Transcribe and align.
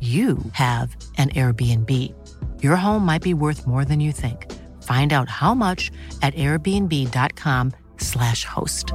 you 0.00 0.38
have 0.52 0.94
an 1.16 1.30
Airbnb. 1.30 2.14
Your 2.62 2.76
home 2.76 3.04
might 3.04 3.22
be 3.22 3.34
worth 3.34 3.66
more 3.66 3.84
than 3.84 3.98
you 3.98 4.12
think. 4.12 4.46
Find 4.84 5.12
out 5.12 5.28
how 5.28 5.54
much 5.54 5.90
at 6.22 6.36
airbnb.com/slash 6.36 8.44
host. 8.44 8.92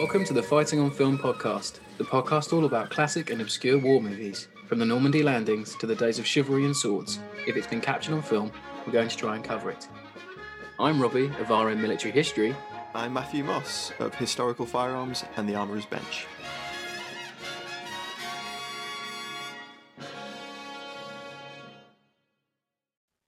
Welcome 0.00 0.24
to 0.26 0.34
the 0.34 0.42
Fighting 0.42 0.80
on 0.80 0.90
Film 0.90 1.18
podcast, 1.18 1.78
the 1.98 2.04
podcast 2.04 2.52
all 2.52 2.64
about 2.64 2.90
classic 2.90 3.30
and 3.30 3.40
obscure 3.40 3.78
war 3.78 4.00
movies, 4.00 4.48
from 4.66 4.78
the 4.78 4.84
Normandy 4.84 5.22
landings 5.22 5.76
to 5.76 5.86
the 5.86 5.94
days 5.94 6.18
of 6.18 6.26
chivalry 6.26 6.64
and 6.64 6.76
swords. 6.76 7.18
If 7.46 7.56
it's 7.56 7.66
been 7.66 7.80
captured 7.80 8.14
on 8.14 8.22
film, 8.22 8.52
we're 8.86 8.92
going 8.92 9.08
to 9.08 9.16
try 9.16 9.34
and 9.34 9.44
cover 9.44 9.70
it. 9.70 9.88
I'm 10.80 11.00
Robbie 11.00 11.30
of 11.38 11.50
RM 11.50 11.80
Military 11.80 12.10
History. 12.10 12.52
I'm 12.96 13.12
Matthew 13.12 13.44
Moss 13.44 13.92
of 14.00 14.12
Historical 14.16 14.66
Firearms 14.66 15.24
and 15.36 15.48
the 15.48 15.54
Armourer's 15.54 15.86
Bench. 15.86 16.26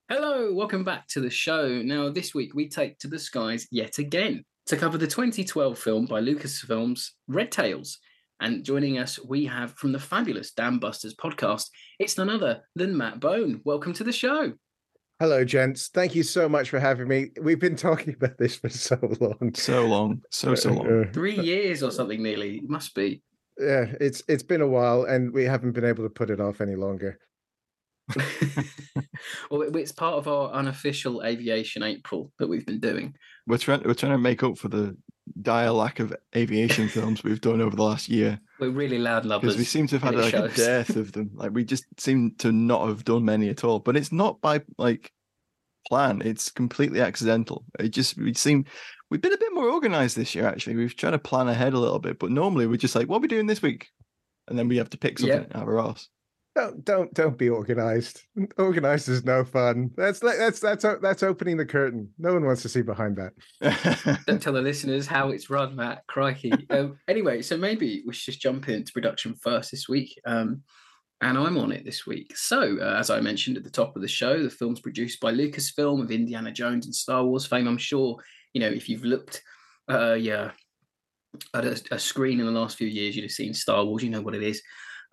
Hello, 0.08 0.52
welcome 0.54 0.82
back 0.82 1.06
to 1.08 1.20
the 1.20 1.30
show. 1.30 1.80
Now, 1.82 2.10
this 2.10 2.34
week 2.34 2.52
we 2.52 2.68
take 2.68 2.98
to 2.98 3.06
the 3.06 3.18
skies 3.18 3.68
yet 3.70 3.98
again 3.98 4.44
to 4.66 4.76
cover 4.76 4.98
the 4.98 5.06
2012 5.06 5.78
film 5.78 6.06
by 6.06 6.20
Lucasfilms, 6.20 7.10
Red 7.28 7.52
Tails. 7.52 8.00
And 8.40 8.64
joining 8.64 8.98
us, 8.98 9.20
we 9.24 9.44
have 9.46 9.72
from 9.74 9.92
the 9.92 10.00
fabulous 10.00 10.50
Damcasters 10.50 11.14
podcast, 11.14 11.68
it's 12.00 12.18
none 12.18 12.28
other 12.28 12.62
than 12.74 12.96
Matt 12.96 13.20
Bone. 13.20 13.60
Welcome 13.64 13.92
to 13.94 14.04
the 14.04 14.10
show. 14.10 14.54
Hello, 15.18 15.44
gents. 15.44 15.88
Thank 15.88 16.14
you 16.14 16.22
so 16.22 16.46
much 16.46 16.68
for 16.68 16.78
having 16.78 17.08
me. 17.08 17.30
We've 17.40 17.58
been 17.58 17.76
talking 17.76 18.14
about 18.14 18.36
this 18.36 18.56
for 18.56 18.68
so 18.68 18.98
long. 19.18 19.54
So 19.54 19.86
long. 19.86 20.22
So 20.30 20.54
so 20.54 20.72
long. 20.72 21.04
Uh, 21.04 21.12
Three 21.12 21.38
years 21.38 21.82
or 21.82 21.90
something 21.90 22.22
nearly. 22.22 22.58
It 22.58 22.68
must 22.68 22.94
be. 22.94 23.22
yeah, 23.58 23.86
it's 23.98 24.22
it's 24.28 24.42
been 24.42 24.60
a 24.60 24.66
while 24.66 25.04
and 25.04 25.32
we 25.32 25.44
haven't 25.44 25.72
been 25.72 25.86
able 25.86 26.04
to 26.04 26.10
put 26.10 26.28
it 26.28 26.40
off 26.40 26.60
any 26.60 26.76
longer. 26.76 27.18
well, 29.50 29.62
it's 29.62 29.90
part 29.90 30.14
of 30.14 30.28
our 30.28 30.50
unofficial 30.52 31.24
aviation 31.24 31.82
April 31.82 32.30
that 32.38 32.46
we've 32.46 32.66
been 32.66 32.78
doing. 32.80 33.14
We're 33.46 33.58
trying 33.58 33.82
we're 33.84 33.94
trying 33.94 34.12
to 34.12 34.18
make 34.18 34.42
up 34.42 34.58
for 34.58 34.68
the 34.68 34.96
dire 35.42 35.70
lack 35.70 36.00
of 36.00 36.14
aviation 36.34 36.88
films 36.88 37.22
we've 37.22 37.40
done 37.40 37.60
over 37.60 37.74
the 37.74 37.82
last 37.82 38.08
year. 38.08 38.40
We're 38.58 38.70
really 38.70 38.98
loud 38.98 39.24
lovers. 39.24 39.54
Because 39.54 39.58
we 39.58 39.64
seem 39.64 39.86
to 39.88 39.98
have 39.98 40.14
had 40.14 40.22
like 40.22 40.34
a 40.34 40.48
dearth 40.48 40.96
of 40.96 41.12
them. 41.12 41.30
Like 41.34 41.52
we 41.52 41.64
just 41.64 41.84
seem 41.98 42.34
to 42.38 42.52
not 42.52 42.88
have 42.88 43.04
done 43.04 43.24
many 43.24 43.48
at 43.48 43.64
all. 43.64 43.78
But 43.78 43.96
it's 43.96 44.12
not 44.12 44.40
by 44.40 44.62
like 44.78 45.12
plan. 45.86 46.22
It's 46.24 46.50
completely 46.50 47.00
accidental. 47.00 47.64
It 47.78 47.90
just 47.90 48.16
we 48.16 48.34
seem 48.34 48.64
we've 49.10 49.20
been 49.20 49.32
a 49.32 49.38
bit 49.38 49.54
more 49.54 49.68
organized 49.68 50.16
this 50.16 50.34
year 50.34 50.46
actually. 50.46 50.76
We've 50.76 50.96
tried 50.96 51.10
to 51.10 51.18
plan 51.18 51.48
ahead 51.48 51.74
a 51.74 51.78
little 51.78 51.98
bit, 51.98 52.18
but 52.18 52.30
normally 52.30 52.66
we're 52.66 52.76
just 52.76 52.96
like, 52.96 53.08
what 53.08 53.18
are 53.18 53.20
we 53.20 53.28
doing 53.28 53.46
this 53.46 53.62
week? 53.62 53.88
And 54.48 54.58
then 54.58 54.68
we 54.68 54.76
have 54.76 54.90
to 54.90 54.98
pick 54.98 55.18
something 55.18 55.46
out 55.54 55.62
of 55.62 55.68
our 55.68 55.78
arse. 55.78 56.08
Don't 56.56 56.82
don't 56.86 57.12
don't 57.12 57.36
be 57.36 57.50
organized. 57.50 58.22
Organized 58.56 59.10
is 59.10 59.26
no 59.26 59.44
fun. 59.44 59.90
That's 59.94 60.20
that's 60.20 60.58
that's 60.58 60.86
that's 61.02 61.22
opening 61.22 61.58
the 61.58 61.66
curtain. 61.66 62.08
No 62.18 62.32
one 62.32 62.46
wants 62.46 62.62
to 62.62 62.70
see 62.70 62.80
behind 62.80 63.18
that. 63.18 64.22
Don't 64.26 64.40
tell 64.40 64.54
the 64.54 64.62
listeners 64.62 65.06
how 65.06 65.28
it's 65.28 65.50
run, 65.50 65.76
Matt. 65.76 66.06
Crikey. 66.06 66.52
um, 66.70 66.98
anyway, 67.08 67.42
so 67.42 67.58
maybe 67.58 68.02
we 68.06 68.14
should 68.14 68.32
just 68.32 68.40
jump 68.40 68.70
into 68.70 68.90
production 68.90 69.34
first 69.34 69.70
this 69.70 69.86
week. 69.86 70.18
Um, 70.24 70.62
and 71.20 71.36
I'm 71.36 71.58
on 71.58 71.72
it 71.72 71.84
this 71.84 72.06
week. 72.06 72.34
So, 72.34 72.78
uh, 72.80 72.96
as 72.98 73.10
I 73.10 73.20
mentioned 73.20 73.58
at 73.58 73.64
the 73.64 73.70
top 73.70 73.94
of 73.94 74.00
the 74.00 74.08
show, 74.08 74.42
the 74.42 74.48
film's 74.48 74.80
produced 74.80 75.20
by 75.20 75.32
Lucasfilm 75.32 76.02
of 76.02 76.10
Indiana 76.10 76.52
Jones 76.52 76.86
and 76.86 76.94
Star 76.94 77.22
Wars 77.22 77.44
fame. 77.44 77.68
I'm 77.68 77.76
sure, 77.76 78.16
you 78.54 78.62
know, 78.62 78.68
if 78.68 78.88
you've 78.88 79.04
looked 79.04 79.42
uh, 79.90 80.14
yeah, 80.14 80.52
at 81.52 81.66
a, 81.66 81.82
a 81.90 81.98
screen 81.98 82.40
in 82.40 82.46
the 82.46 82.52
last 82.52 82.78
few 82.78 82.88
years, 82.88 83.14
you'd 83.14 83.24
have 83.24 83.30
seen 83.30 83.52
Star 83.52 83.84
Wars, 83.84 84.02
you 84.02 84.08
know 84.08 84.22
what 84.22 84.34
it 84.34 84.42
is. 84.42 84.62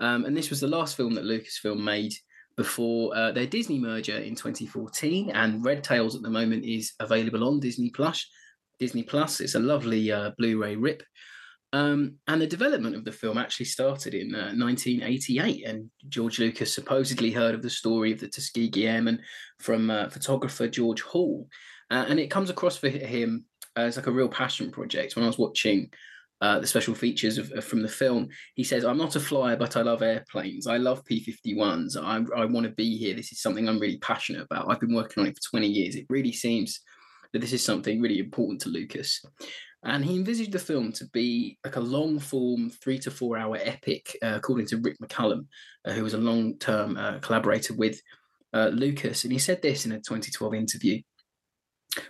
Um, 0.03 0.25
and 0.25 0.35
this 0.35 0.49
was 0.49 0.59
the 0.59 0.67
last 0.67 0.97
film 0.97 1.13
that 1.13 1.23
Lucasfilm 1.23 1.81
made 1.81 2.13
before 2.57 3.15
uh, 3.15 3.31
their 3.31 3.47
Disney 3.47 3.79
merger 3.79 4.17
in 4.17 4.35
2014. 4.35 5.31
And 5.31 5.63
Red 5.63 5.81
Tails 5.81 6.13
at 6.13 6.21
the 6.21 6.29
moment 6.29 6.65
is 6.65 6.91
available 6.99 7.47
on 7.47 7.61
Disney 7.61 7.89
Plus. 7.89 8.29
Disney 8.79 9.03
Plus. 9.03 9.39
It's 9.39 9.55
a 9.55 9.59
lovely 9.59 10.11
uh, 10.11 10.31
Blu-ray 10.37 10.75
rip. 10.75 11.03
Um, 11.71 12.15
and 12.27 12.41
the 12.41 12.47
development 12.47 12.97
of 12.97 13.05
the 13.05 13.13
film 13.13 13.37
actually 13.37 13.67
started 13.67 14.13
in 14.13 14.35
uh, 14.35 14.51
1988, 14.53 15.65
and 15.65 15.89
George 16.09 16.37
Lucas 16.37 16.75
supposedly 16.75 17.31
heard 17.31 17.55
of 17.55 17.63
the 17.63 17.69
story 17.69 18.11
of 18.11 18.19
the 18.19 18.27
Tuskegee 18.27 18.87
Airmen 18.87 19.19
from 19.59 19.89
uh, 19.89 20.09
photographer 20.09 20.67
George 20.67 21.01
Hall, 21.01 21.47
uh, 21.89 22.05
and 22.07 22.19
it 22.19 22.29
comes 22.29 22.51
across 22.51 22.77
for 22.77 22.89
him 22.89 23.45
as 23.75 23.97
like 23.97 24.05
a 24.05 24.11
real 24.11 24.29
passion 24.29 24.69
project. 24.69 25.15
When 25.15 25.23
I 25.23 25.27
was 25.27 25.39
watching 25.39 25.89
uh, 26.43 26.59
the 26.59 26.67
special 26.67 26.93
features 26.93 27.37
of, 27.37 27.49
of- 27.53 27.63
from 27.63 27.81
the 27.81 27.87
film, 27.87 28.27
he 28.55 28.65
says, 28.65 28.83
"I'm 28.83 28.97
not 28.97 29.15
a 29.15 29.19
flyer, 29.19 29.55
but 29.55 29.77
I 29.77 29.81
love 29.81 30.01
airplanes. 30.01 30.67
I 30.67 30.75
love 30.75 31.05
P-51s. 31.05 31.95
I, 31.95 32.41
I 32.41 32.43
want 32.45 32.65
to 32.65 32.73
be 32.73 32.97
here. 32.97 33.15
This 33.15 33.31
is 33.31 33.41
something 33.41 33.69
I'm 33.69 33.79
really 33.79 33.99
passionate 33.99 34.41
about. 34.43 34.69
I've 34.69 34.81
been 34.81 34.93
working 34.93 35.21
on 35.21 35.27
it 35.27 35.37
for 35.37 35.51
20 35.51 35.67
years. 35.67 35.95
It 35.95 36.05
really 36.09 36.33
seems 36.33 36.81
that 37.31 37.39
this 37.39 37.53
is 37.53 37.63
something 37.63 38.01
really 38.01 38.19
important 38.19 38.59
to 38.61 38.69
Lucas." 38.69 39.23
And 39.85 40.03
he 40.03 40.17
envisaged 40.17 40.51
the 40.51 40.59
film 40.59 40.91
to 40.93 41.05
be 41.13 41.57
like 41.63 41.77
a 41.77 41.81
long 41.81 42.19
form, 42.19 42.69
three 42.69 42.99
to 42.99 43.11
four 43.11 43.37
hour 43.37 43.57
epic, 43.61 44.17
uh, 44.21 44.33
according 44.35 44.67
to 44.67 44.77
Rick 44.77 44.97
McCallum, 45.01 45.45
uh, 45.85 45.91
who 45.93 46.03
was 46.03 46.13
a 46.13 46.17
long 46.17 46.57
term 46.57 46.97
uh, 46.97 47.19
collaborator 47.19 47.73
with 47.73 48.01
uh, 48.53 48.69
Lucas. 48.73 49.23
And 49.23 49.31
he 49.33 49.39
said 49.39 49.61
this 49.61 49.85
in 49.85 49.93
a 49.93 49.97
2012 49.97 50.53
interview 50.53 51.01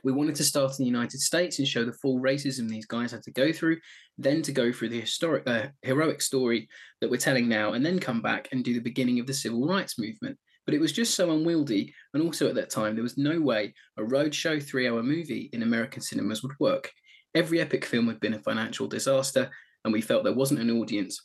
We 0.03 0.11
wanted 0.11 0.35
to 0.35 0.43
start 0.43 0.71
in 0.71 0.83
the 0.83 0.91
United 0.91 1.19
States 1.19 1.59
and 1.59 1.67
show 1.67 1.83
the 1.83 1.93
full 1.93 2.19
racism 2.19 2.69
these 2.69 2.85
guys 2.85 3.11
had 3.11 3.23
to 3.23 3.31
go 3.31 3.51
through, 3.51 3.77
then 4.17 4.41
to 4.43 4.51
go 4.51 4.71
through 4.71 4.89
the 4.89 5.01
historic, 5.01 5.47
uh, 5.47 5.67
heroic 5.81 6.21
story 6.21 6.67
that 7.01 7.09
we're 7.09 7.17
telling 7.17 7.47
now, 7.47 7.73
and 7.73 7.85
then 7.85 7.99
come 7.99 8.21
back 8.21 8.47
and 8.51 8.63
do 8.63 8.73
the 8.73 8.79
beginning 8.79 9.19
of 9.19 9.27
the 9.27 9.33
civil 9.33 9.67
rights 9.67 9.99
movement. 9.99 10.37
But 10.65 10.75
it 10.75 10.79
was 10.79 10.93
just 10.93 11.15
so 11.15 11.31
unwieldy. 11.31 11.93
And 12.13 12.23
also 12.23 12.47
at 12.47 12.55
that 12.55 12.69
time, 12.69 12.95
there 12.95 13.03
was 13.03 13.17
no 13.17 13.41
way 13.41 13.73
a 13.97 14.01
roadshow 14.01 14.63
three 14.63 14.87
hour 14.87 15.03
movie 15.03 15.49
in 15.51 15.63
American 15.63 16.01
cinemas 16.01 16.41
would 16.43 16.57
work 16.59 16.91
every 17.35 17.59
epic 17.59 17.85
film 17.85 18.07
had 18.07 18.19
been 18.19 18.33
a 18.33 18.39
financial 18.39 18.87
disaster, 18.87 19.49
and 19.83 19.93
we 19.93 20.01
felt 20.01 20.23
there 20.23 20.33
wasn't 20.33 20.59
an 20.59 20.71
audience 20.71 21.21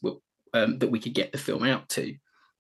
um, 0.55 0.79
that 0.79 0.91
we 0.91 0.99
could 0.99 1.15
get 1.15 1.33
the 1.33 1.39
film 1.39 1.65
out 1.65 1.89
to. 1.91 2.15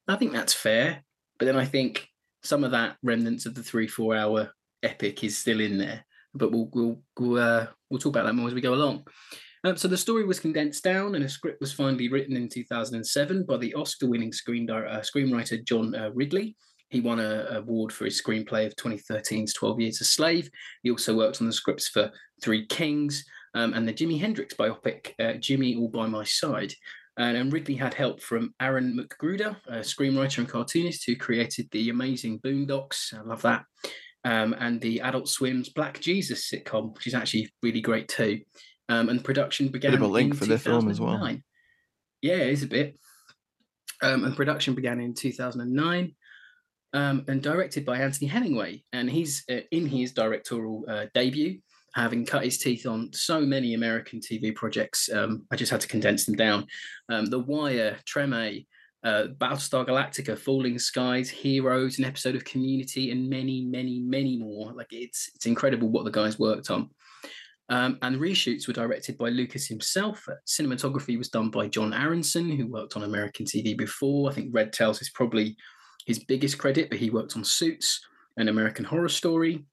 I 0.06 0.16
think 0.16 0.32
that's 0.32 0.54
fair, 0.54 1.02
but 1.38 1.46
then 1.46 1.56
I 1.56 1.64
think 1.64 2.08
some 2.42 2.64
of 2.64 2.70
that 2.70 2.96
remnants 3.02 3.46
of 3.46 3.54
the 3.54 3.62
three, 3.62 3.88
four 3.88 4.16
hour 4.16 4.52
epic 4.82 5.25
is 5.25 5.38
still 5.38 5.60
in 5.60 5.78
there. 5.78 6.04
but 6.34 6.52
we'll 6.52 6.69
we'll 6.72 7.00
we'll, 7.19 7.42
uh, 7.42 7.66
we'll 7.90 7.98
talk 7.98 8.14
about 8.14 8.26
that 8.26 8.34
more 8.34 8.48
as 8.48 8.54
we 8.54 8.60
go 8.60 8.75
along. 8.75 9.06
Um, 9.64 9.76
so 9.76 9.88
the 9.88 9.96
story 9.96 10.25
was 10.25 10.38
condensed 10.38 10.84
down, 10.84 11.14
and 11.14 11.25
a 11.25 11.28
script 11.28 11.60
was 11.60 11.72
finally 11.72 12.08
written 12.08 12.36
in 12.36 12.48
2007 12.48 13.44
by 13.44 13.56
the 13.56 13.75
Oscar-winning 13.75 14.32
screen 14.32 14.70
uh, 14.70 15.02
screenwriter 15.02 15.64
John 15.64 15.94
uh, 15.94 16.10
Ridley. 16.14 16.56
He 16.90 17.00
won 17.00 17.20
an 17.20 17.56
award 17.56 17.92
for 17.92 18.04
his 18.04 18.20
screenplay 18.20 18.66
of 18.66 18.75
2013's 18.76 19.52
12 19.52 19.80
Years 19.80 20.00
a 20.00 20.04
Slave. 20.04 20.48
He 20.82 20.90
also 20.90 21.14
worked 21.14 21.40
on 21.40 21.46
the 21.46 21.52
scripts 21.52 21.88
for 21.88 22.10
Three 22.42 22.66
Kings 22.66 23.24
um, 23.54 23.74
and 23.74 23.86
the 23.86 23.92
Jimi 23.92 24.19
Hendrix 24.19 24.54
biopic, 24.54 25.10
uh, 25.19 25.36
Jimi 25.38 25.78
All 25.78 25.88
By 25.88 26.06
My 26.06 26.24
Side. 26.24 26.72
And, 27.19 27.36
and, 27.36 27.52
Ridley 27.52 27.74
had 27.74 27.94
help 27.94 28.22
from 28.22 28.54
Aaron 28.60 28.96
McGruder, 28.96 29.56
a 29.66 29.78
screenwriter 29.78 30.38
and 30.38 30.48
cartoonist 30.48 31.04
who 31.04 31.16
created 31.16 31.69
the 31.72 31.90
amazing 31.90 32.38
Boondocks. 32.38 33.12
I 33.12 33.22
love 33.22 33.42
that. 33.42 33.64
Um, 34.25 34.55
and 34.59 34.81
the 34.81 35.00
Adult 35.00 35.29
Swim's 35.29 35.69
Black 35.69 36.00
Jesus 36.00 36.50
sitcom, 36.50 36.94
which 36.94 37.06
is 37.06 37.15
actually 37.15 37.50
really 37.62 37.81
great 37.81 38.09
too. 38.09 38.41
Um, 38.88 39.09
and 39.09 39.23
production 39.23 39.69
began. 39.69 39.93
Bit 39.93 40.00
of 40.00 40.09
a 40.09 40.12
link 40.12 40.35
for 40.35 40.47
the 40.47 40.59
film 40.59 40.88
as 40.88 41.00
well. 41.00 41.37
Yeah, 42.23 42.35
it 42.35 42.50
is 42.50 42.62
a 42.62 42.67
bit. 42.67 42.99
Um, 44.03 44.25
and 44.25 44.37
production 44.37 44.75
began 44.75 45.00
in 45.00 45.15
2009 45.15 46.15
um, 46.93 47.25
and 47.29 47.43
directed 47.43 47.85
by 47.85 47.99
Anthony 47.99 48.29
Hemingway. 48.29 48.82
And 48.93 49.11
he's 49.11 49.44
uh, 49.50 49.61
in 49.70 49.87
his 49.87 50.12
directorial 50.12 50.85
uh, 50.88 51.06
debut, 51.15 51.59
having 51.94 52.25
cut 52.25 52.44
his 52.44 52.59
teeth 52.59 52.87
on 52.87 53.12
so 53.12 53.41
many 53.41 53.75
American 53.75 54.20
TV 54.20 54.55
projects. 54.55 55.11
Um, 55.12 55.47
I 55.50 55.56
just 55.56 55.70
had 55.70 55.81
to 55.81 55.88
condense 55.88 56.25
them 56.25 56.37
down. 56.37 56.67
Um, 57.09 57.26
the 57.26 57.41
Wire, 57.41 57.99
Treme, 58.06 58.67
uh, 59.04 59.24
Battlestar 59.38 59.86
Galactica, 59.86 60.36
Falling 60.36 60.78
Skies, 60.78 61.30
Heroes, 61.30 61.98
an 61.98 62.04
episode 62.04 62.34
of 62.34 62.44
Community, 62.44 63.10
and 63.10 63.28
many, 63.28 63.64
many, 63.64 64.00
many 64.00 64.36
more. 64.36 64.72
Like 64.72 64.92
it's 64.92 65.30
it's 65.34 65.46
incredible 65.46 65.88
what 65.88 66.04
the 66.04 66.10
guys 66.10 66.38
worked 66.38 66.70
on. 66.70 66.90
Um, 67.70 67.98
and 68.00 68.18
reshoots 68.18 68.66
were 68.66 68.72
directed 68.72 69.18
by 69.18 69.28
Lucas 69.28 69.66
himself. 69.66 70.26
Cinematography 70.46 71.18
was 71.18 71.28
done 71.28 71.50
by 71.50 71.68
John 71.68 71.92
Aronson, 71.92 72.50
who 72.50 72.66
worked 72.66 72.96
on 72.96 73.02
American 73.02 73.44
TV 73.44 73.76
before. 73.76 74.30
I 74.30 74.34
think 74.34 74.50
Red 74.54 74.72
Tails 74.72 75.02
is 75.02 75.10
probably 75.10 75.54
his 76.06 76.18
biggest 76.18 76.56
credit, 76.56 76.88
but 76.88 76.98
he 76.98 77.10
worked 77.10 77.36
on 77.36 77.44
Suits 77.44 78.00
and 78.38 78.48
American 78.48 78.86
Horror 78.86 79.10
Story. 79.10 79.64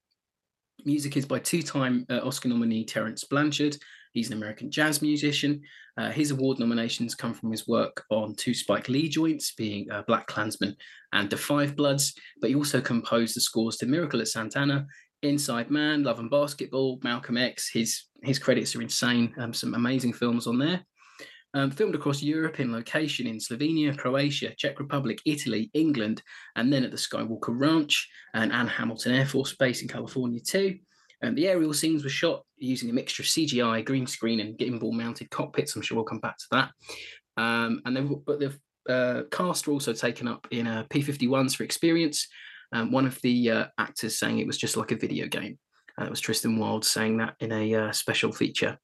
Music 0.84 1.16
is 1.16 1.24
by 1.24 1.38
two 1.38 1.62
time 1.62 2.04
uh, 2.10 2.20
Oscar 2.22 2.48
nominee 2.48 2.84
Terence 2.84 3.24
Blanchard. 3.24 3.76
He's 4.16 4.30
an 4.30 4.38
American 4.38 4.70
jazz 4.70 5.02
musician. 5.02 5.60
Uh, 5.98 6.10
his 6.10 6.30
award 6.30 6.58
nominations 6.58 7.14
come 7.14 7.34
from 7.34 7.50
his 7.50 7.68
work 7.68 8.02
on 8.10 8.34
two 8.34 8.54
Spike 8.54 8.88
Lee 8.88 9.10
joints, 9.10 9.52
being 9.52 9.90
uh, 9.90 10.04
Black 10.06 10.26
Klansman 10.26 10.74
and 11.12 11.28
The 11.28 11.36
5 11.36 11.76
Bloods, 11.76 12.14
but 12.40 12.48
he 12.48 12.56
also 12.56 12.80
composed 12.80 13.36
the 13.36 13.42
scores 13.42 13.76
to 13.76 13.86
Miracle 13.86 14.22
at 14.22 14.28
Santana, 14.28 14.86
Inside 15.22 15.70
Man, 15.70 16.02
Love 16.02 16.18
and 16.18 16.30
Basketball, 16.30 16.98
Malcolm 17.02 17.36
X. 17.36 17.68
His 17.70 18.04
his 18.22 18.38
credits 18.38 18.74
are 18.74 18.80
insane. 18.80 19.34
Um, 19.36 19.52
some 19.52 19.74
amazing 19.74 20.14
films 20.14 20.46
on 20.46 20.58
there. 20.58 20.82
Um, 21.52 21.70
filmed 21.70 21.94
across 21.94 22.22
Europe 22.22 22.58
in 22.58 22.72
location 22.72 23.26
in 23.26 23.36
Slovenia, 23.36 23.96
Croatia, 23.98 24.54
Czech 24.56 24.80
Republic, 24.80 25.20
Italy, 25.26 25.70
England, 25.74 26.22
and 26.54 26.72
then 26.72 26.84
at 26.84 26.90
the 26.90 26.96
Skywalker 26.96 27.50
Ranch 27.50 28.08
and 28.32 28.50
Ann 28.50 28.66
Hamilton 28.66 29.12
Air 29.12 29.26
Force 29.26 29.54
Base 29.56 29.82
in 29.82 29.88
California 29.88 30.40
too. 30.40 30.78
And 31.22 31.36
the 31.36 31.48
aerial 31.48 31.72
scenes 31.72 32.04
were 32.04 32.10
shot 32.10 32.42
using 32.58 32.90
a 32.90 32.92
mixture 32.92 33.22
of 33.22 33.26
CGI, 33.26 33.84
green 33.84 34.06
screen, 34.06 34.40
and 34.40 34.58
gimbal 34.58 34.92
mounted 34.92 35.30
cockpits. 35.30 35.74
I'm 35.74 35.82
sure 35.82 35.96
we'll 35.96 36.04
come 36.04 36.20
back 36.20 36.36
to 36.38 36.46
that. 36.52 36.70
Um, 37.36 37.80
and 37.84 37.96
then, 37.96 38.22
but 38.26 38.38
the 38.38 38.58
uh, 38.88 39.22
cast 39.30 39.66
were 39.66 39.72
also 39.72 39.92
taken 39.92 40.28
up 40.28 40.46
in 40.50 40.66
uh, 40.66 40.84
P51s 40.90 41.56
for 41.56 41.64
experience. 41.64 42.28
Um, 42.72 42.92
one 42.92 43.06
of 43.06 43.20
the 43.22 43.50
uh, 43.50 43.66
actors 43.78 44.18
saying 44.18 44.38
it 44.38 44.46
was 44.46 44.58
just 44.58 44.76
like 44.76 44.92
a 44.92 44.96
video 44.96 45.26
game. 45.26 45.58
Uh, 46.00 46.04
it 46.04 46.10
was 46.10 46.20
Tristan 46.20 46.58
Wilds 46.58 46.90
saying 46.90 47.16
that 47.18 47.34
in 47.40 47.52
a 47.52 47.74
uh, 47.74 47.92
special 47.92 48.32
feature. 48.32 48.78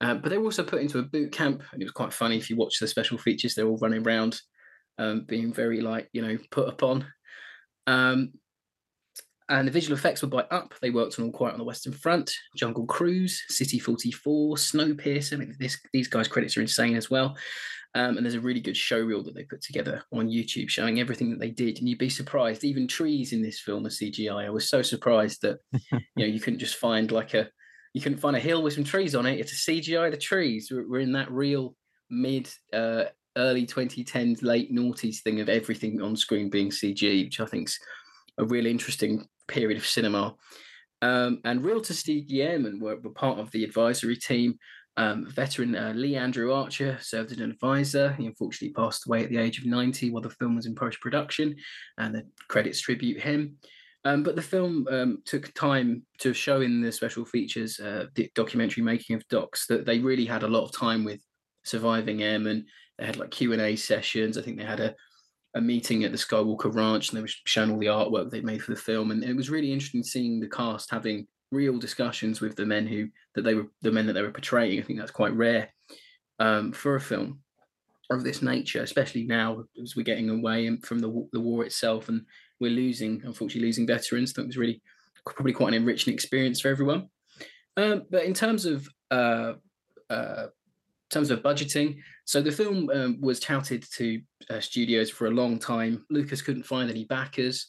Uh, 0.00 0.14
but 0.14 0.30
they 0.30 0.38
were 0.38 0.44
also 0.44 0.64
put 0.64 0.82
into 0.82 0.98
a 0.98 1.04
boot 1.04 1.32
camp, 1.32 1.62
and 1.72 1.80
it 1.80 1.84
was 1.84 1.92
quite 1.92 2.12
funny 2.12 2.36
if 2.36 2.50
you 2.50 2.56
watch 2.56 2.78
the 2.78 2.88
special 2.88 3.18
features. 3.18 3.54
They're 3.54 3.68
all 3.68 3.78
running 3.78 4.04
around, 4.04 4.40
um, 4.98 5.24
being 5.26 5.52
very 5.52 5.80
like 5.80 6.08
you 6.12 6.22
know 6.22 6.36
put 6.50 6.68
upon. 6.68 7.06
Um, 7.86 8.32
and 9.48 9.66
the 9.66 9.72
visual 9.72 9.96
effects 9.96 10.22
were 10.22 10.28
by 10.28 10.42
Up. 10.50 10.74
They 10.80 10.90
worked 10.90 11.18
on 11.18 11.26
All 11.26 11.32
Quiet 11.32 11.52
on 11.52 11.58
the 11.58 11.64
Western 11.64 11.92
Front, 11.92 12.32
Jungle 12.56 12.86
Cruise, 12.86 13.42
City 13.48 13.78
44, 13.78 14.56
Snowpiercer. 14.56 15.34
I 15.34 15.36
mean, 15.36 15.54
this, 15.58 15.78
these 15.92 16.08
guys' 16.08 16.28
credits 16.28 16.56
are 16.56 16.62
insane 16.62 16.96
as 16.96 17.10
well. 17.10 17.36
Um, 17.94 18.16
and 18.16 18.24
there's 18.24 18.34
a 18.34 18.40
really 18.40 18.60
good 18.60 18.76
show 18.76 18.98
reel 18.98 19.22
that 19.24 19.34
they 19.34 19.44
put 19.44 19.60
together 19.60 20.02
on 20.12 20.28
YouTube 20.28 20.70
showing 20.70 20.98
everything 20.98 21.30
that 21.30 21.38
they 21.38 21.50
did. 21.50 21.78
And 21.78 21.88
you'd 21.88 21.98
be 21.98 22.08
surprised, 22.08 22.64
even 22.64 22.88
trees 22.88 23.32
in 23.32 23.42
this 23.42 23.60
film 23.60 23.84
are 23.84 23.90
CGI. 23.90 24.46
I 24.46 24.50
was 24.50 24.68
so 24.68 24.80
surprised 24.80 25.42
that 25.42 25.58
you 25.72 26.00
know 26.16 26.24
you 26.24 26.40
couldn't 26.40 26.60
just 26.60 26.76
find 26.76 27.12
like 27.12 27.34
a 27.34 27.50
you 27.92 28.00
couldn't 28.00 28.18
find 28.18 28.34
a 28.34 28.40
hill 28.40 28.62
with 28.62 28.72
some 28.72 28.84
trees 28.84 29.14
on 29.14 29.26
it. 29.26 29.38
It's 29.38 29.52
a 29.52 29.70
CGI 29.70 30.10
the 30.10 30.16
trees. 30.16 30.70
We're, 30.72 30.88
we're 30.88 31.00
in 31.00 31.12
that 31.12 31.30
real 31.30 31.76
mid 32.08 32.48
uh, 32.72 33.04
early 33.36 33.66
2010s, 33.66 34.42
late 34.42 34.72
noughties 34.72 35.20
thing 35.20 35.40
of 35.40 35.50
everything 35.50 36.00
on 36.00 36.16
screen 36.16 36.48
being 36.48 36.70
CG, 36.70 37.24
which 37.24 37.40
I 37.40 37.44
think's 37.44 37.78
a 38.38 38.44
really 38.44 38.70
interesting 38.70 39.26
period 39.48 39.78
of 39.78 39.86
cinema. 39.86 40.34
Um, 41.00 41.40
and 41.44 41.64
realtor 41.64 41.94
Steve 41.94 42.30
Yearman 42.30 42.78
were, 42.80 42.96
were 42.96 43.10
part 43.10 43.38
of 43.38 43.50
the 43.50 43.64
advisory 43.64 44.16
team. 44.16 44.58
Um, 44.96 45.26
veteran 45.26 45.74
uh, 45.74 45.92
Lee 45.96 46.16
Andrew 46.16 46.52
Archer 46.52 46.98
served 47.00 47.32
as 47.32 47.38
an 47.38 47.50
advisor. 47.50 48.12
He 48.12 48.26
unfortunately 48.26 48.74
passed 48.74 49.06
away 49.06 49.24
at 49.24 49.30
the 49.30 49.38
age 49.38 49.58
of 49.58 49.66
90 49.66 50.10
while 50.10 50.22
the 50.22 50.30
film 50.30 50.54
was 50.54 50.66
in 50.66 50.74
post 50.74 51.00
production, 51.00 51.56
and 51.98 52.14
the 52.14 52.26
credits 52.48 52.80
tribute 52.80 53.20
him. 53.20 53.56
Um, 54.04 54.22
but 54.22 54.36
the 54.36 54.42
film 54.42 54.86
um, 54.90 55.22
took 55.24 55.52
time 55.54 56.02
to 56.18 56.34
show 56.34 56.60
in 56.60 56.82
the 56.82 56.90
special 56.90 57.24
features, 57.24 57.78
uh, 57.78 58.06
the 58.14 58.30
documentary 58.34 58.82
making 58.82 59.16
of 59.16 59.26
docs, 59.28 59.66
that 59.68 59.86
they 59.86 60.00
really 60.00 60.26
had 60.26 60.42
a 60.42 60.48
lot 60.48 60.64
of 60.64 60.72
time 60.72 61.04
with 61.04 61.20
surviving 61.64 62.22
airmen. 62.22 62.66
They 62.98 63.06
had 63.06 63.16
like 63.16 63.30
Q 63.30 63.52
and 63.52 63.62
A 63.62 63.76
sessions. 63.76 64.36
I 64.36 64.42
think 64.42 64.58
they 64.58 64.64
had 64.64 64.80
a 64.80 64.94
a 65.54 65.60
meeting 65.60 66.04
at 66.04 66.12
the 66.12 66.18
Skywalker 66.18 66.74
Ranch, 66.74 67.10
and 67.10 67.16
they 67.16 67.22
were 67.22 67.28
showing 67.44 67.70
all 67.70 67.78
the 67.78 67.86
artwork 67.86 68.30
they'd 68.30 68.44
made 68.44 68.62
for 68.62 68.72
the 68.72 68.80
film. 68.80 69.10
And 69.10 69.22
it 69.22 69.36
was 69.36 69.50
really 69.50 69.72
interesting 69.72 70.02
seeing 70.02 70.40
the 70.40 70.48
cast 70.48 70.90
having 70.90 71.26
real 71.50 71.78
discussions 71.78 72.40
with 72.40 72.56
the 72.56 72.64
men 72.64 72.86
who 72.86 73.08
that 73.34 73.42
they 73.42 73.54
were 73.54 73.66
the 73.82 73.92
men 73.92 74.06
that 74.06 74.14
they 74.14 74.22
were 74.22 74.30
portraying. 74.30 74.78
I 74.78 74.82
think 74.82 74.98
that's 74.98 75.10
quite 75.10 75.34
rare 75.34 75.68
um, 76.38 76.72
for 76.72 76.96
a 76.96 77.00
film 77.00 77.40
of 78.10 78.24
this 78.24 78.42
nature, 78.42 78.82
especially 78.82 79.24
now 79.24 79.64
as 79.82 79.96
we're 79.96 80.02
getting 80.02 80.30
away 80.30 80.74
from 80.82 80.98
the 80.98 81.28
the 81.32 81.40
war 81.40 81.64
itself 81.64 82.08
and 82.08 82.24
we're 82.60 82.70
losing, 82.70 83.20
unfortunately, 83.24 83.66
losing 83.66 83.86
veterans. 83.86 84.32
That 84.32 84.46
was 84.46 84.56
really 84.56 84.80
probably 85.26 85.52
quite 85.52 85.68
an 85.68 85.74
enriching 85.74 86.14
experience 86.14 86.60
for 86.60 86.68
everyone. 86.68 87.08
Um, 87.76 88.02
but 88.10 88.24
in 88.24 88.34
terms 88.34 88.66
of 88.66 88.88
uh, 89.10 89.54
uh, 90.10 90.46
terms 91.12 91.30
of 91.30 91.42
budgeting, 91.42 91.98
so 92.24 92.40
the 92.40 92.52
film 92.52 92.88
um, 92.90 93.20
was 93.20 93.40
touted 93.40 93.84
to 93.94 94.20
uh, 94.50 94.60
studios 94.60 95.10
for 95.10 95.26
a 95.26 95.30
long 95.30 95.58
time. 95.58 96.04
Lucas 96.10 96.42
couldn't 96.42 96.64
find 96.64 96.90
any 96.90 97.04
backers, 97.04 97.66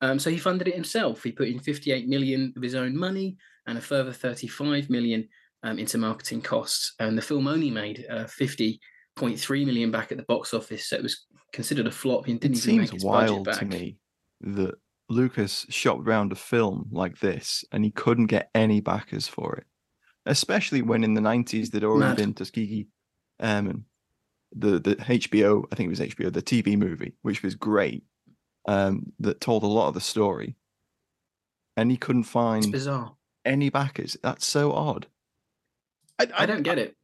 um, 0.00 0.18
so 0.18 0.30
he 0.30 0.38
funded 0.38 0.68
it 0.68 0.74
himself. 0.74 1.22
He 1.22 1.32
put 1.32 1.48
in 1.48 1.60
58 1.60 2.08
million 2.08 2.52
of 2.56 2.62
his 2.62 2.74
own 2.74 2.96
money 2.96 3.36
and 3.66 3.78
a 3.78 3.80
further 3.80 4.12
35 4.12 4.90
million 4.90 5.28
um, 5.62 5.78
into 5.78 5.98
marketing 5.98 6.42
costs. 6.42 6.94
And 6.98 7.16
the 7.16 7.22
film 7.22 7.46
only 7.46 7.70
made 7.70 8.04
uh, 8.10 8.24
50.3 8.24 9.66
million 9.66 9.90
back 9.90 10.10
at 10.10 10.18
the 10.18 10.24
box 10.24 10.52
office, 10.54 10.88
so 10.88 10.96
it 10.96 11.02
was 11.02 11.26
considered 11.52 11.86
a 11.86 11.92
flop. 11.92 12.26
He 12.26 12.34
didn't 12.34 12.58
it 12.58 12.68
even 12.68 12.86
seems 12.86 13.04
wild 13.04 13.52
to 13.52 13.64
me 13.64 13.96
that 14.40 14.74
Lucas 15.08 15.66
shot 15.68 16.00
around 16.00 16.32
a 16.32 16.36
film 16.36 16.88
like 16.90 17.18
this 17.20 17.64
and 17.70 17.84
he 17.84 17.90
couldn't 17.90 18.26
get 18.26 18.50
any 18.54 18.80
backers 18.80 19.28
for 19.28 19.56
it, 19.56 19.66
especially 20.26 20.82
when 20.82 21.04
in 21.04 21.14
the 21.14 21.20
90s 21.20 21.70
there'd 21.70 21.84
already 21.84 22.08
Mad. 22.08 22.16
been 22.16 22.34
Tuskegee 22.34 22.88
Airmen, 23.40 23.84
the, 24.54 24.78
the 24.78 24.96
HBO, 24.96 25.64
I 25.72 25.76
think 25.76 25.86
it 25.86 25.90
was 25.90 26.00
HBO, 26.00 26.32
the 26.32 26.42
TV 26.42 26.76
movie, 26.76 27.14
which 27.22 27.42
was 27.42 27.54
great, 27.54 28.04
um, 28.66 29.12
that 29.20 29.40
told 29.40 29.62
a 29.62 29.66
lot 29.66 29.88
of 29.88 29.94
the 29.94 30.00
story. 30.00 30.56
And 31.76 31.90
he 31.90 31.96
couldn't 31.96 32.24
find 32.24 32.70
bizarre. 32.70 33.16
any 33.44 33.70
backers. 33.70 34.16
That's 34.22 34.46
so 34.46 34.72
odd. 34.72 35.06
I, 36.18 36.24
I, 36.24 36.42
I 36.42 36.46
don't 36.46 36.62
get 36.62 36.78
it. 36.78 36.96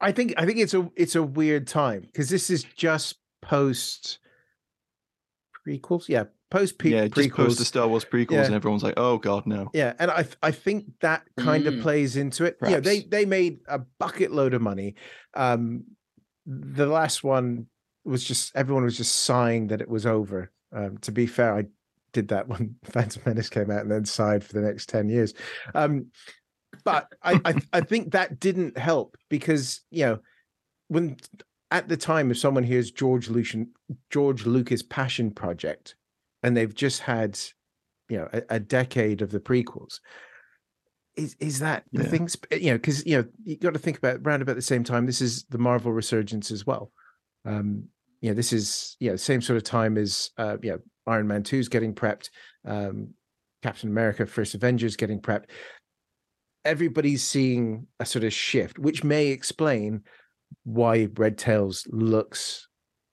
I 0.00 0.12
think 0.12 0.34
I 0.36 0.46
think 0.46 0.58
it's 0.58 0.74
a 0.74 0.90
it's 0.94 1.16
a 1.16 1.22
weird 1.22 1.66
time 1.66 2.02
because 2.02 2.28
this 2.28 2.50
is 2.50 2.62
just 2.62 3.16
post 3.42 4.18
prequels. 5.66 6.08
Yeah, 6.08 6.24
post 6.50 6.78
pre- 6.78 6.92
yeah, 6.94 7.08
just 7.08 7.30
post 7.30 7.58
the 7.58 7.64
Star 7.64 7.88
Wars 7.88 8.04
prequels, 8.04 8.32
yeah. 8.32 8.44
and 8.44 8.54
everyone's 8.54 8.82
like, 8.82 8.94
"Oh 8.96 9.18
God, 9.18 9.46
no." 9.46 9.70
Yeah, 9.72 9.94
and 9.98 10.10
I 10.10 10.26
I 10.42 10.50
think 10.50 10.86
that 11.00 11.22
kind 11.36 11.64
mm. 11.64 11.76
of 11.76 11.82
plays 11.82 12.16
into 12.16 12.44
it. 12.44 12.56
Yeah, 12.66 12.80
they 12.80 13.00
they 13.00 13.24
made 13.24 13.60
a 13.68 13.78
bucket 13.78 14.32
load 14.32 14.54
of 14.54 14.62
money. 14.62 14.94
Um, 15.34 15.84
the 16.46 16.86
last 16.86 17.24
one 17.24 17.66
was 18.04 18.24
just 18.24 18.54
everyone 18.54 18.84
was 18.84 18.96
just 18.96 19.14
sighing 19.24 19.68
that 19.68 19.80
it 19.80 19.88
was 19.88 20.06
over. 20.06 20.52
Um, 20.72 20.98
to 20.98 21.12
be 21.12 21.26
fair, 21.26 21.54
I 21.54 21.64
did 22.12 22.28
that 22.28 22.48
when 22.48 22.76
Phantom 22.84 23.22
Menace 23.26 23.50
came 23.50 23.70
out, 23.70 23.82
and 23.82 23.90
then 23.90 24.04
sighed 24.04 24.44
for 24.44 24.52
the 24.52 24.66
next 24.66 24.88
ten 24.88 25.08
years. 25.08 25.34
Um, 25.74 26.06
but 26.84 27.12
I, 27.22 27.40
I 27.44 27.54
I 27.72 27.80
think 27.80 28.12
that 28.12 28.40
didn't 28.40 28.78
help 28.78 29.16
because 29.28 29.80
you 29.90 30.06
know 30.06 30.18
when 30.88 31.16
at 31.70 31.88
the 31.88 31.96
time 31.96 32.30
if 32.30 32.38
someone 32.38 32.62
hears 32.62 32.90
George 32.90 33.28
Lucas 33.28 33.66
George 34.10 34.46
Lucas 34.46 34.82
Passion 34.82 35.30
Project 35.30 35.96
and 36.46 36.56
they've 36.56 36.74
just 36.74 37.00
had 37.00 37.36
you 38.08 38.18
know 38.18 38.28
a, 38.32 38.42
a 38.50 38.60
decade 38.60 39.20
of 39.20 39.32
the 39.32 39.40
prequels. 39.40 39.98
Is 41.16 41.34
is 41.40 41.58
that 41.58 41.82
the 41.92 42.04
yeah. 42.04 42.08
things 42.08 42.36
you 42.52 42.70
know 42.70 42.76
because 42.76 43.04
you 43.04 43.18
know 43.18 43.24
you 43.44 43.56
got 43.56 43.74
to 43.74 43.80
think 43.80 43.98
about 43.98 44.20
around 44.22 44.42
about 44.42 44.54
the 44.54 44.62
same 44.62 44.84
time 44.84 45.06
this 45.06 45.20
is 45.20 45.44
the 45.50 45.58
marvel 45.58 45.92
resurgence 45.92 46.52
as 46.52 46.64
well. 46.64 46.92
Um 47.44 47.88
you 48.20 48.30
know 48.30 48.34
this 48.34 48.52
is 48.52 48.96
you 49.00 49.10
know 49.10 49.16
same 49.16 49.42
sort 49.42 49.56
of 49.56 49.64
time 49.64 49.98
as 49.98 50.30
uh 50.38 50.56
you 50.62 50.70
know 50.70 50.78
iron 51.08 51.26
man 51.26 51.42
2 51.42 51.58
is 51.58 51.68
getting 51.68 51.94
prepped 51.94 52.30
um 52.66 53.08
captain 53.62 53.88
america 53.88 54.24
first 54.24 54.54
avengers 54.54 54.94
getting 54.94 55.20
prepped. 55.20 55.46
Everybody's 56.64 57.24
seeing 57.24 57.88
a 57.98 58.06
sort 58.06 58.24
of 58.24 58.32
shift 58.32 58.78
which 58.78 59.02
may 59.02 59.28
explain 59.28 60.02
why 60.62 61.08
red 61.16 61.38
tails 61.38 61.84
looks 61.90 62.68